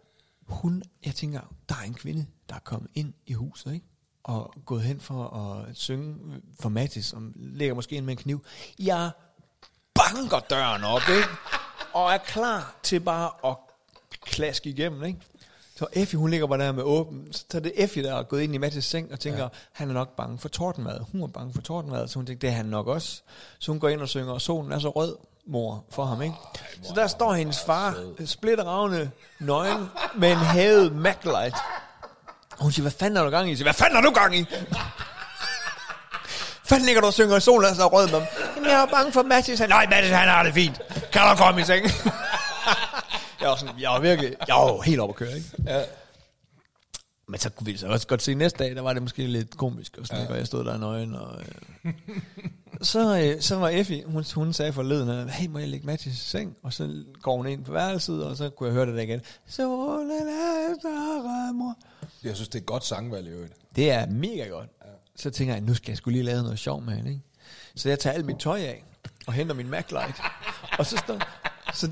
Hun, 0.46 0.82
jeg 1.04 1.14
tænker, 1.14 1.40
der 1.68 1.74
er 1.74 1.80
en 1.86 1.94
kvinde, 1.94 2.26
der 2.48 2.54
er 2.54 2.58
kommet 2.58 2.90
ind 2.94 3.14
i 3.26 3.32
huset, 3.32 3.72
ikke? 3.74 3.86
og 4.24 4.54
gået 4.66 4.82
hen 4.82 5.00
for 5.00 5.28
at 5.36 5.76
synge 5.76 6.16
for 6.60 6.68
Mattis, 6.68 7.06
som 7.06 7.32
ligger 7.36 7.74
måske 7.74 7.96
ind 7.96 8.04
med 8.04 8.12
en 8.12 8.18
kniv. 8.18 8.44
Jeg 8.78 9.10
banker 9.94 10.38
døren 10.50 10.84
op, 10.84 11.00
ikke? 11.08 11.28
Og 11.92 12.12
er 12.12 12.18
klar 12.18 12.76
til 12.82 13.00
bare 13.00 13.30
at 13.50 13.56
klaske 14.22 14.70
igennem, 14.70 15.04
ikke? 15.04 15.18
Så 15.78 15.86
Effie, 15.92 16.18
hun 16.18 16.30
ligger 16.30 16.46
bare 16.46 16.58
der 16.58 16.72
med 16.72 16.82
åben. 16.82 17.32
Så 17.32 17.44
er 17.54 17.60
det 17.60 17.72
Effie, 17.76 18.02
der 18.02 18.14
er 18.14 18.22
gået 18.22 18.42
ind 18.42 18.54
i 18.54 18.58
Mattes 18.58 18.84
seng 18.84 19.12
og 19.12 19.20
tænker, 19.20 19.42
ja. 19.42 19.48
han 19.72 19.90
er 19.90 19.94
nok 19.94 20.16
bange 20.16 20.38
for 20.38 20.48
tortenmad. 20.48 21.00
Hun 21.12 21.22
er 21.22 21.26
bange 21.26 21.54
for 21.54 21.62
tortenmad, 21.62 22.08
så 22.08 22.14
hun 22.18 22.26
tænker, 22.26 22.40
det 22.40 22.48
er 22.48 22.54
han 22.54 22.66
nok 22.66 22.86
også. 22.86 23.22
Så 23.58 23.72
hun 23.72 23.80
går 23.80 23.88
ind 23.88 24.00
og 24.00 24.08
synger, 24.08 24.32
og 24.32 24.40
solen 24.40 24.72
er 24.72 24.78
så 24.78 24.90
rød, 24.90 25.16
mor, 25.46 25.84
for 25.90 26.04
ham, 26.04 26.22
ikke? 26.22 26.34
Så 26.82 26.92
der 26.94 27.06
står 27.06 27.32
hendes 27.32 27.60
far, 27.66 27.94
splitteravne, 28.24 29.10
nøgen, 29.40 29.88
med 30.16 30.32
en 30.32 30.38
hævet 30.38 30.96
MacLight. 30.96 31.54
Og 32.56 32.62
hun 32.62 32.72
siger, 32.72 32.82
hvad 32.82 32.92
fanden 32.92 33.16
er 33.16 33.24
du 33.24 33.30
gang 33.30 33.46
i? 33.46 33.48
Jeg 33.48 33.56
siger, 33.56 33.66
hvad 33.66 33.74
fanden 33.74 33.96
er 33.96 34.00
du 34.02 34.10
gang 34.10 34.36
i? 34.36 34.44
fanden 36.68 36.86
ligger 36.86 37.00
du 37.00 37.06
og 37.06 37.12
synger, 37.12 37.38
solen 37.38 37.70
er 37.70 37.74
så 37.74 37.86
rød 37.86 38.10
med. 38.10 38.22
Jamen, 38.56 38.70
jeg 38.70 38.82
er 38.82 38.86
bange 38.86 39.12
for 39.12 39.22
Mattis. 39.22 39.58
Han, 39.58 39.68
Nej, 39.68 39.86
Mattis, 39.90 40.10
han 40.10 40.28
har 40.28 40.42
det 40.42 40.54
fint. 40.54 40.80
Kan 41.12 41.22
du 41.30 41.36
komme 41.36 41.60
i 41.60 41.64
seng? 41.64 41.86
jeg 43.44 43.50
var 43.50 43.56
sådan, 43.56 43.80
jeg 43.80 43.90
var 43.90 44.00
virkelig, 44.00 44.34
jeg 44.48 44.54
var 44.54 44.82
helt 44.82 45.00
oppe 45.00 45.12
at 45.12 45.16
køre, 45.16 45.36
ikke? 45.36 45.48
Ja. 45.66 45.82
Men 47.28 47.40
så 47.40 47.50
kunne 47.50 47.66
vi 47.66 47.76
så 47.76 47.86
også 47.88 48.06
godt 48.06 48.22
se 48.22 48.34
næste 48.34 48.58
dag, 48.58 48.76
der 48.76 48.82
var 48.82 48.92
det 48.92 49.02
måske 49.02 49.26
lidt 49.26 49.56
komisk, 49.56 49.98
og, 49.98 50.06
sådan, 50.06 50.24
ja. 50.24 50.30
og 50.30 50.36
jeg 50.36 50.46
stod 50.46 50.64
der 50.64 50.78
nøgen, 50.78 51.14
og... 51.14 51.40
Øh. 51.84 51.92
så, 52.82 53.18
øh, 53.18 53.40
så 53.40 53.56
var 53.56 53.68
Effie, 53.68 54.04
hun, 54.06 54.24
hun 54.34 54.52
sagde 54.52 54.72
forleden, 54.72 55.08
at, 55.08 55.30
hey, 55.30 55.46
må 55.46 55.58
jeg 55.58 55.68
lægge 55.68 55.86
Mathis 55.86 56.12
i 56.12 56.16
seng? 56.16 56.56
Og 56.62 56.72
så 56.72 57.04
går 57.22 57.36
hun 57.36 57.46
ind 57.46 57.64
på 57.64 57.72
værelset, 57.72 58.24
og 58.24 58.36
så 58.36 58.50
kunne 58.50 58.66
jeg 58.66 58.74
høre 58.74 58.86
det 58.86 58.94
der 58.94 59.02
igen. 59.02 59.20
Solen 59.46 60.10
er. 60.10 61.74
Jeg 62.24 62.34
synes, 62.36 62.48
det 62.48 62.54
er 62.54 62.62
et 62.62 62.66
godt 62.66 62.84
sangvalg 62.84 63.26
i 63.26 63.30
øvrigt. 63.30 63.54
Det 63.76 63.90
er 63.90 64.06
mega 64.06 64.44
godt. 64.44 64.68
Ja. 64.84 64.90
Så 65.16 65.30
tænker 65.30 65.54
jeg, 65.54 65.62
nu 65.62 65.74
skal 65.74 65.90
jeg 65.90 65.96
skulle 65.96 66.12
lige 66.12 66.24
lave 66.24 66.42
noget 66.42 66.58
sjov 66.58 66.82
med 66.82 66.94
hende, 66.94 67.10
ikke? 67.10 67.22
Så 67.74 67.88
jeg 67.88 67.98
tager 67.98 68.14
alt 68.14 68.26
mit 68.26 68.36
tøj 68.36 68.60
af, 68.60 68.84
og 69.26 69.32
henter 69.32 69.54
min 69.54 69.70
MacLight. 69.70 70.20
og 70.78 70.86
så 70.86 70.96
står... 70.96 71.18
Så, 71.74 71.90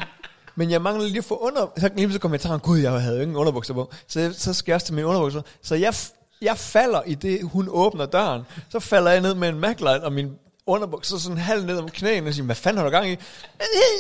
men 0.55 0.71
jeg 0.71 0.83
mangler 0.83 1.07
lige 1.07 1.19
at 1.19 1.25
få 1.25 1.37
under... 1.37 1.67
Så 1.79 1.91
lige 1.97 2.13
så 2.13 2.19
kommer 2.19 2.35
jeg 2.35 2.41
til 2.41 2.51
gud, 2.51 2.79
jeg 2.79 2.93
havde 2.93 3.17
jo 3.17 3.23
ingen 3.23 3.37
underbukser 3.37 3.75
på. 3.75 3.93
Så, 4.09 4.35
så 4.39 4.55
skal 4.55 4.73
jeg 4.73 4.75
også 4.75 4.87
til 4.87 4.95
mine 4.95 5.07
underbukser. 5.07 5.43
Så 5.63 5.75
jeg, 5.75 5.95
jeg 6.43 6.59
falder 6.59 7.03
i 7.03 7.15
det, 7.15 7.43
hun 7.43 7.69
åbner 7.71 8.07
døren. 8.07 8.43
Så 8.69 8.81
falder 8.81 9.11
jeg 9.11 9.21
ned 9.21 9.35
med 9.35 9.49
en 9.49 9.59
MacLight 9.59 10.05
og 10.05 10.13
min 10.13 10.33
underbukser 10.67 11.19
sådan 11.19 11.39
halv 11.39 11.67
ned 11.67 11.79
om 11.79 11.89
knæene 11.89 12.29
og 12.29 12.35
siger, 12.35 12.45
hvad 12.45 12.55
fanden 12.55 12.79
har 12.79 12.85
du 12.85 12.91
gang 12.91 13.07
i? 13.07 13.17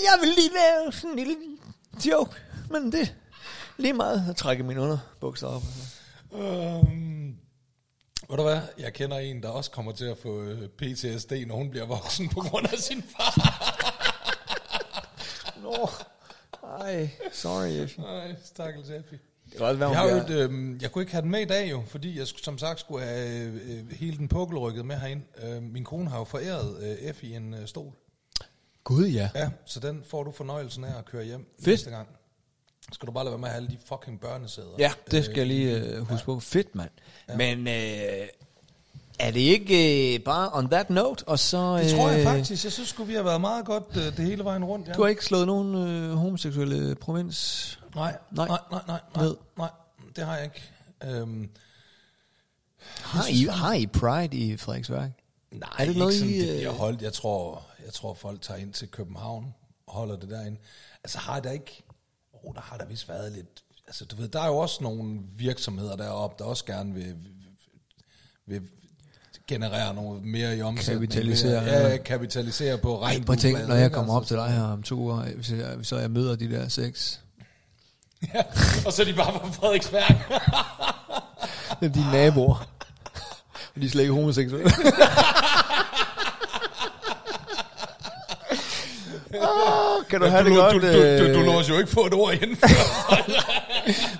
Jeg 0.05 0.18
vil 0.20 0.28
lige 0.28 0.50
lave 0.50 0.92
sådan 0.92 1.11
en 1.11 1.16
lille 1.16 1.36
joke. 2.05 2.32
Men 2.70 2.92
det 2.92 3.14
lige 3.76 3.92
meget 3.92 4.26
at 4.30 4.36
trække 4.36 4.62
mine 4.62 4.80
underbukser 4.80 5.46
op. 5.46 5.62
Um, 6.30 7.36
ved 8.28 8.36
du 8.36 8.42
hvad? 8.42 8.61
Jeg 8.78 8.92
kender 8.92 9.18
en, 9.18 9.42
der 9.42 9.48
også 9.48 9.70
kommer 9.70 9.92
til 9.92 10.05
at 10.05 10.18
få 10.22 10.42
øh, 10.42 10.68
PTSD, 10.68 11.32
når 11.46 11.55
hun 11.55 11.70
bliver 11.70 11.86
voksen 11.86 12.28
på 12.28 12.40
grund 12.40 12.66
af 12.72 12.78
sin 12.78 13.05
far. 13.16 13.34
Nå. 15.62 15.88
Ej, 16.81 17.11
sorry, 17.33 17.68
Effie. 17.85 18.05
Nej, 18.05 18.35
stakkels 18.45 18.91
Effie. 18.91 19.18
Det 19.45 19.57
kan 19.57 19.66
også 19.66 19.79
være, 19.79 19.91
jeg, 19.91 20.03
hun 20.12 20.20
har 20.20 20.25
et, 20.25 20.51
øh, 20.51 20.83
jeg 20.83 20.93
kunne 20.93 21.03
ikke 21.03 21.12
have 21.12 21.23
den 21.23 21.31
med 21.31 21.41
i 21.41 21.45
dag 21.45 21.70
jo, 21.70 21.83
fordi 21.87 22.18
jeg 22.18 22.27
skulle- 22.27 22.45
som 22.45 22.59
sagt 22.59 22.81
skulle 22.81 23.05
have 23.05 23.45
øh, 23.47 23.91
hele 23.91 24.16
den 24.16 24.29
pukkelrykket 24.29 24.85
med 24.85 24.97
herind. 24.97 25.23
Øh, 25.45 25.62
min 25.62 25.85
kone 25.85 26.11
har 26.11 26.18
jo 26.18 26.25
foræret 26.25 26.83
øh, 26.83 27.09
Effie 27.09 27.37
en 27.37 27.55
øh, 27.55 27.66
stol. 27.66 27.93
Gud, 28.85 29.07
ja. 29.07 29.31
Ja, 29.35 29.51
så 29.64 29.81
den 29.81 30.05
får 30.07 30.23
du 30.25 30.31
fornøjelsen 30.33 30.85
af 30.85 30.99
at 30.99 31.05
køre 31.05 31.25
hjem 31.25 31.47
Fedt. 31.57 31.66
næste 31.66 31.91
gang. 31.91 32.09
Skal 32.93 33.07
du 33.07 33.12
bare 33.12 33.25
lade 33.25 33.33
være 33.33 33.39
med 33.39 33.49
at 33.49 33.53
have 33.55 33.64
alle 33.64 33.70
de 33.70 33.79
fucking 33.87 34.20
børnesæder. 34.20 34.75
Ja, 34.79 34.93
det 35.11 35.25
skal 35.25 35.37
jeg 35.37 35.47
lige 35.47 35.79
øh, 35.81 35.99
huske 36.09 36.25
på. 36.25 36.41
Fedt, 36.41 36.75
mand. 36.75 36.91
Men 37.37 37.68
øh, 37.68 38.29
er 39.18 39.30
det 39.30 39.40
ikke 39.40 40.14
øh, 40.14 40.20
bare 40.24 40.50
on 40.52 40.68
that 40.70 40.90
note, 40.90 41.28
og 41.28 41.38
så... 41.38 41.78
Det 41.78 41.90
tror 41.90 42.08
jeg 42.10 42.18
øh, 42.18 42.24
faktisk. 42.24 42.64
Jeg 42.64 42.72
synes 42.72 42.88
sgu, 42.88 43.04
vi 43.04 43.14
har 43.14 43.22
været 43.22 43.40
meget 43.40 43.64
godt 43.66 43.96
øh, 43.96 44.02
det 44.16 44.18
hele 44.18 44.44
vejen 44.44 44.64
rundt. 44.64 44.88
Ja. 44.88 44.92
Du 44.92 45.02
har 45.02 45.08
ikke 45.08 45.24
slået 45.24 45.46
nogen 45.46 45.74
øh, 45.74 46.12
homoseksuelle 46.14 46.94
provins? 46.94 47.78
Nej, 47.94 48.16
Nej. 48.30 48.48
nej, 48.48 48.58
nej, 48.70 48.80
nej, 48.86 49.00
nej, 49.16 49.26
nej, 49.56 49.70
det 50.16 50.24
har 50.24 50.36
jeg 50.36 50.44
ikke. 50.44 50.62
Øhm, 51.04 51.50
Har 53.00 53.26
I, 53.30 53.44
har 53.50 53.72
I 53.74 53.86
Pride 53.86 54.36
i 54.36 54.56
Frederiksværk? 54.56 55.10
nej, 55.52 55.68
Er 55.78 55.84
det 55.84 55.96
noget, 55.96 56.12
ikke 56.14 56.18
sådan, 56.18 56.34
I, 56.34 56.38
det 56.40 56.50
øh, 56.52 56.56
bliver 56.56 56.72
holdt. 56.72 57.02
Jeg 57.02 57.12
tror, 57.12 57.62
jeg 57.84 57.92
tror, 57.92 58.14
folk 58.14 58.40
tager 58.42 58.60
ind 58.60 58.72
til 58.72 58.88
København 58.88 59.54
og 59.86 59.94
holder 59.94 60.16
det 60.16 60.30
derinde. 60.30 60.58
Altså 61.04 61.18
har 61.18 61.40
der 61.40 61.50
ikke... 61.50 61.82
Oh, 62.44 62.54
der 62.54 62.60
har 62.60 62.76
der 62.76 62.86
vist 62.86 63.08
været 63.08 63.32
lidt... 63.32 63.62
Altså 63.86 64.04
du 64.04 64.16
ved, 64.16 64.28
der 64.28 64.40
er 64.40 64.46
jo 64.46 64.56
også 64.56 64.82
nogle 64.82 65.20
virksomheder 65.36 65.96
deroppe, 65.96 66.36
der 66.38 66.44
også 66.44 66.64
gerne 66.64 66.94
vil, 66.94 67.04
vil, 67.06 67.32
vil 68.46 68.62
generere 69.53 69.94
noget 69.94 70.24
mere 70.24 70.57
i 70.57 70.62
omsætning. 70.62 71.00
Kapitalisere, 71.11 71.62
Ja, 71.62 71.88
ja. 71.88 71.96
kapitalisere 71.96 72.78
på 72.78 72.88
Ej, 72.88 72.98
prøv 72.98 73.03
regnbueflaget, 73.03 73.68
når 73.68 73.74
jeg 73.74 73.92
kommer 73.92 74.16
op 74.16 74.26
til 74.26 74.36
dig 74.36 74.48
her 74.50 74.62
om 74.62 74.82
to 74.82 74.94
uger, 74.96 75.22
hvis 75.22 75.50
jeg, 75.50 75.76
så 75.82 75.98
jeg 75.98 76.11
møder 76.11 76.36
de 76.36 76.50
der 76.50 76.68
seks. 76.68 77.20
Ja, 78.34 78.42
og 78.86 78.92
så 78.92 79.03
er 79.03 79.07
de 79.07 79.12
bare 79.14 79.32
fra 79.32 79.48
Frederiksværk. 79.53 80.12
Det 81.80 81.88
er 81.88 81.92
dine 81.92 82.12
naboer. 82.12 82.66
Og 83.74 83.80
de 83.80 83.86
er 83.86 83.90
slet 83.90 84.03
ikke 84.03 84.12
homoseksuelle. 84.14 84.70
oh, 89.40 90.05
kan 90.11 90.20
du 90.20 90.26
have 90.26 90.44
det 90.44 90.50
du, 90.53 90.57
godt? 90.57 90.74
Du, 90.74 90.80
du, 90.80 90.86
du, 90.86 90.98
øh, 90.98 91.34
du 91.34 91.40
låser 91.40 91.74
jo 91.74 91.80
ikke 91.80 91.92
på 91.92 92.00
et 92.00 92.14
ord 92.14 92.34
inden. 92.34 92.57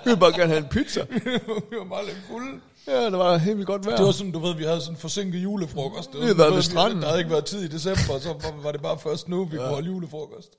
Vi 0.03 0.09
vil 0.09 0.17
bare 0.17 0.31
gerne 0.33 0.47
have 0.47 0.57
en 0.57 0.65
pizza. 0.69 1.01
vi 1.09 1.77
var 1.77 1.85
bare 1.89 2.05
lidt 2.05 2.17
fulde. 2.27 2.59
Ja, 2.87 3.05
det 3.05 3.13
var 3.17 3.37
helt 3.37 3.57
vildt 3.57 3.67
godt 3.67 3.85
vejr. 3.85 3.95
Det 3.95 4.05
var 4.05 4.11
sådan, 4.11 4.31
du 4.31 4.39
ved, 4.39 4.55
vi 4.55 4.63
havde 4.63 4.81
sådan 4.81 4.93
en 4.93 4.97
forsinket 4.99 5.39
julefrokost. 5.43 6.11
Det 6.11 6.19
Vi 6.19 6.25
havde 6.25 6.35
sådan, 6.37 6.49
du 6.49 6.55
ved 6.55 6.63
stranden. 6.63 7.01
Der 7.01 7.07
havde 7.07 7.19
ikke 7.19 7.31
været 7.31 7.45
tid 7.45 7.61
i 7.63 7.67
december, 7.67 8.19
så 8.19 8.29
var- 8.43 8.61
var 8.63 8.71
det 8.71 8.81
bare 8.81 8.99
først 8.99 9.27
nu, 9.29 9.45
vi 9.45 9.55
ja. 9.55 9.61
kunne 9.61 9.73
holde 9.73 9.87
julefrokost. 9.87 10.49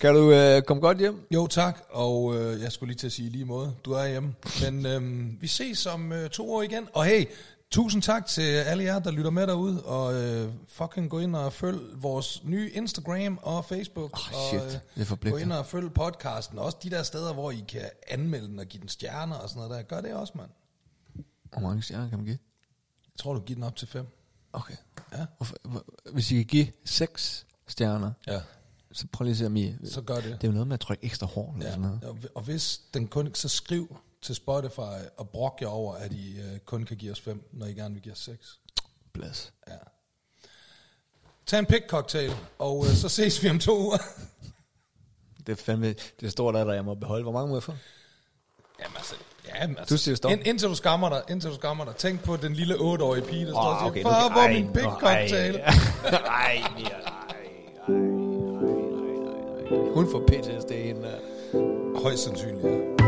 Kan 0.00 0.14
du 0.14 0.32
øh, 0.32 0.62
komme 0.62 0.80
godt 0.80 0.98
hjem? 0.98 1.26
Jo, 1.34 1.46
tak. 1.46 1.80
Og 1.90 2.36
øh, 2.36 2.62
jeg 2.62 2.72
skulle 2.72 2.90
lige 2.90 2.98
til 2.98 3.06
at 3.06 3.12
sige 3.12 3.30
lige 3.30 3.44
måde, 3.44 3.74
du 3.84 3.92
er 3.92 4.06
hjemme. 4.08 4.34
Men 4.64 4.86
øh, 4.86 5.02
vi 5.42 5.46
ses 5.46 5.86
om 5.86 6.12
øh, 6.12 6.30
to 6.30 6.54
år 6.54 6.62
igen. 6.62 6.88
Og 6.92 7.04
hey, 7.04 7.24
tusind 7.70 8.02
tak 8.02 8.26
til 8.26 8.42
alle 8.42 8.84
jer, 8.84 8.98
der 8.98 9.10
lytter 9.10 9.30
med 9.30 9.46
derude. 9.46 9.82
Og 9.82 10.14
øh, 10.14 10.48
fucking 10.68 11.10
gå 11.10 11.18
ind 11.18 11.36
og 11.36 11.52
følg 11.52 11.78
vores 11.94 12.42
nye 12.44 12.70
Instagram 12.74 13.38
og 13.42 13.64
Facebook. 13.64 14.10
Oh, 14.12 14.18
shit. 14.48 14.80
og, 15.10 15.18
øh. 15.24 15.30
Gå 15.32 15.36
ind 15.36 15.52
og 15.52 15.66
følg 15.66 15.92
podcasten. 15.94 16.58
Også 16.58 16.76
de 16.82 16.90
der 16.90 17.02
steder, 17.02 17.32
hvor 17.32 17.50
I 17.50 17.64
kan 17.68 17.82
anmelde 18.08 18.46
den 18.46 18.58
og 18.58 18.66
give 18.66 18.80
den 18.80 18.88
stjerner 18.88 19.36
og 19.36 19.48
sådan 19.48 19.62
noget 19.62 19.76
der. 19.76 19.82
Gør 19.96 20.00
det 20.00 20.14
også, 20.14 20.32
mand. 20.36 20.48
Hvor 21.52 21.60
mange 21.60 21.82
stjerner 21.82 22.08
kan 22.08 22.18
man 22.18 22.24
give? 22.26 22.38
Jeg 23.04 23.18
tror, 23.18 23.34
du 23.34 23.40
giver 23.40 23.54
den 23.56 23.64
op 23.64 23.76
til 23.76 23.88
fem. 23.88 24.06
Okay. 24.52 24.76
Ja. 25.12 25.26
Hvorfor- 25.36 25.84
Hvis 26.12 26.30
I 26.32 26.34
kan 26.34 26.44
give 26.44 26.72
seks 26.84 27.46
stjerner, 27.66 28.12
Ja. 28.26 28.40
så 28.92 29.06
prøv 29.12 29.24
lige 29.24 29.32
at 29.32 29.38
se, 29.38 29.46
om 29.46 29.56
I... 29.56 29.74
Så 29.84 30.00
gør 30.02 30.14
det. 30.14 30.24
Det 30.24 30.44
er 30.44 30.48
jo 30.48 30.52
noget 30.52 30.66
med 30.66 30.74
at 30.74 30.80
trykke 30.80 31.04
ekstra 31.04 31.26
hårdt. 31.26 31.56
Eller 31.56 31.66
Ja, 31.66 31.72
sådan 31.74 31.98
noget. 32.02 32.28
og, 32.34 32.42
hvis 32.42 32.80
den 32.94 33.08
kun, 33.08 33.34
så 33.34 33.48
skriv 33.48 33.96
til 34.22 34.34
Spotify 34.34 35.06
og 35.16 35.28
brok 35.30 35.58
jer 35.62 35.66
over, 35.68 35.94
at 35.94 36.12
I 36.12 36.38
uh, 36.52 36.58
kun 36.58 36.84
kan 36.84 36.96
give 36.96 37.12
os 37.12 37.20
fem, 37.20 37.48
når 37.52 37.66
I 37.66 37.72
gerne 37.74 37.94
vil 37.94 38.02
give 38.02 38.12
os 38.12 38.18
seks. 38.18 38.60
Plads. 39.12 39.52
Ja. 39.68 39.76
Tag 41.46 41.58
en 41.58 41.66
pick 41.66 41.88
cocktail, 41.88 42.32
og 42.58 42.78
uh, 42.78 42.86
så 42.86 43.08
ses 43.08 43.42
vi 43.42 43.50
om 43.50 43.58
to 43.58 43.78
uger. 43.80 43.98
Det 45.46 45.52
er 45.52 45.56
fandme... 45.56 45.94
Det 46.20 46.32
står 46.32 46.52
der, 46.52 46.64
der 46.64 46.72
jeg 46.72 46.84
må 46.84 46.94
beholde. 46.94 47.22
Hvor 47.22 47.32
mange 47.32 47.48
må 47.48 47.56
jeg 47.56 47.62
få? 47.62 47.72
Jamen 48.82 48.96
altså, 48.96 49.14
jamen, 49.60 49.76
altså 49.78 49.94
Du 49.94 49.98
siger 49.98 50.14
stop. 50.14 50.32
Ind, 50.32 50.46
indtil 50.46 50.68
du 50.68 50.74
skammer 50.74 51.08
dig, 51.08 51.22
indtil 51.30 51.50
du 51.50 51.54
skammer 51.54 51.84
dig. 51.84 51.96
Tænk 51.96 52.24
på 52.24 52.36
den 52.36 52.52
lille 52.54 52.74
8-årige 52.74 53.22
pige, 53.24 53.46
der 53.46 53.52
står 53.52 53.60
og 53.60 53.78
siger, 53.80 53.90
okay, 53.90 54.02
far, 54.02 54.32
hvor 54.32 54.40
er 54.40 54.52
min 54.52 54.70
ej. 54.74 54.82
cocktail? 54.82 55.60
Ej, 55.60 56.62
Mia, 56.76 56.86
ej, 56.86 57.02
ej, 57.06 57.36
ej, 57.36 57.62
ej, 57.76 57.94
ej. 57.98 58.04
Hun 59.94 60.10
får 60.12 60.22
PTSD, 60.28 60.70
hende 60.72 61.02
der. 61.02 61.18
Højst 62.02 62.24
sandsynligt, 62.24 62.64
ja. 62.64 63.01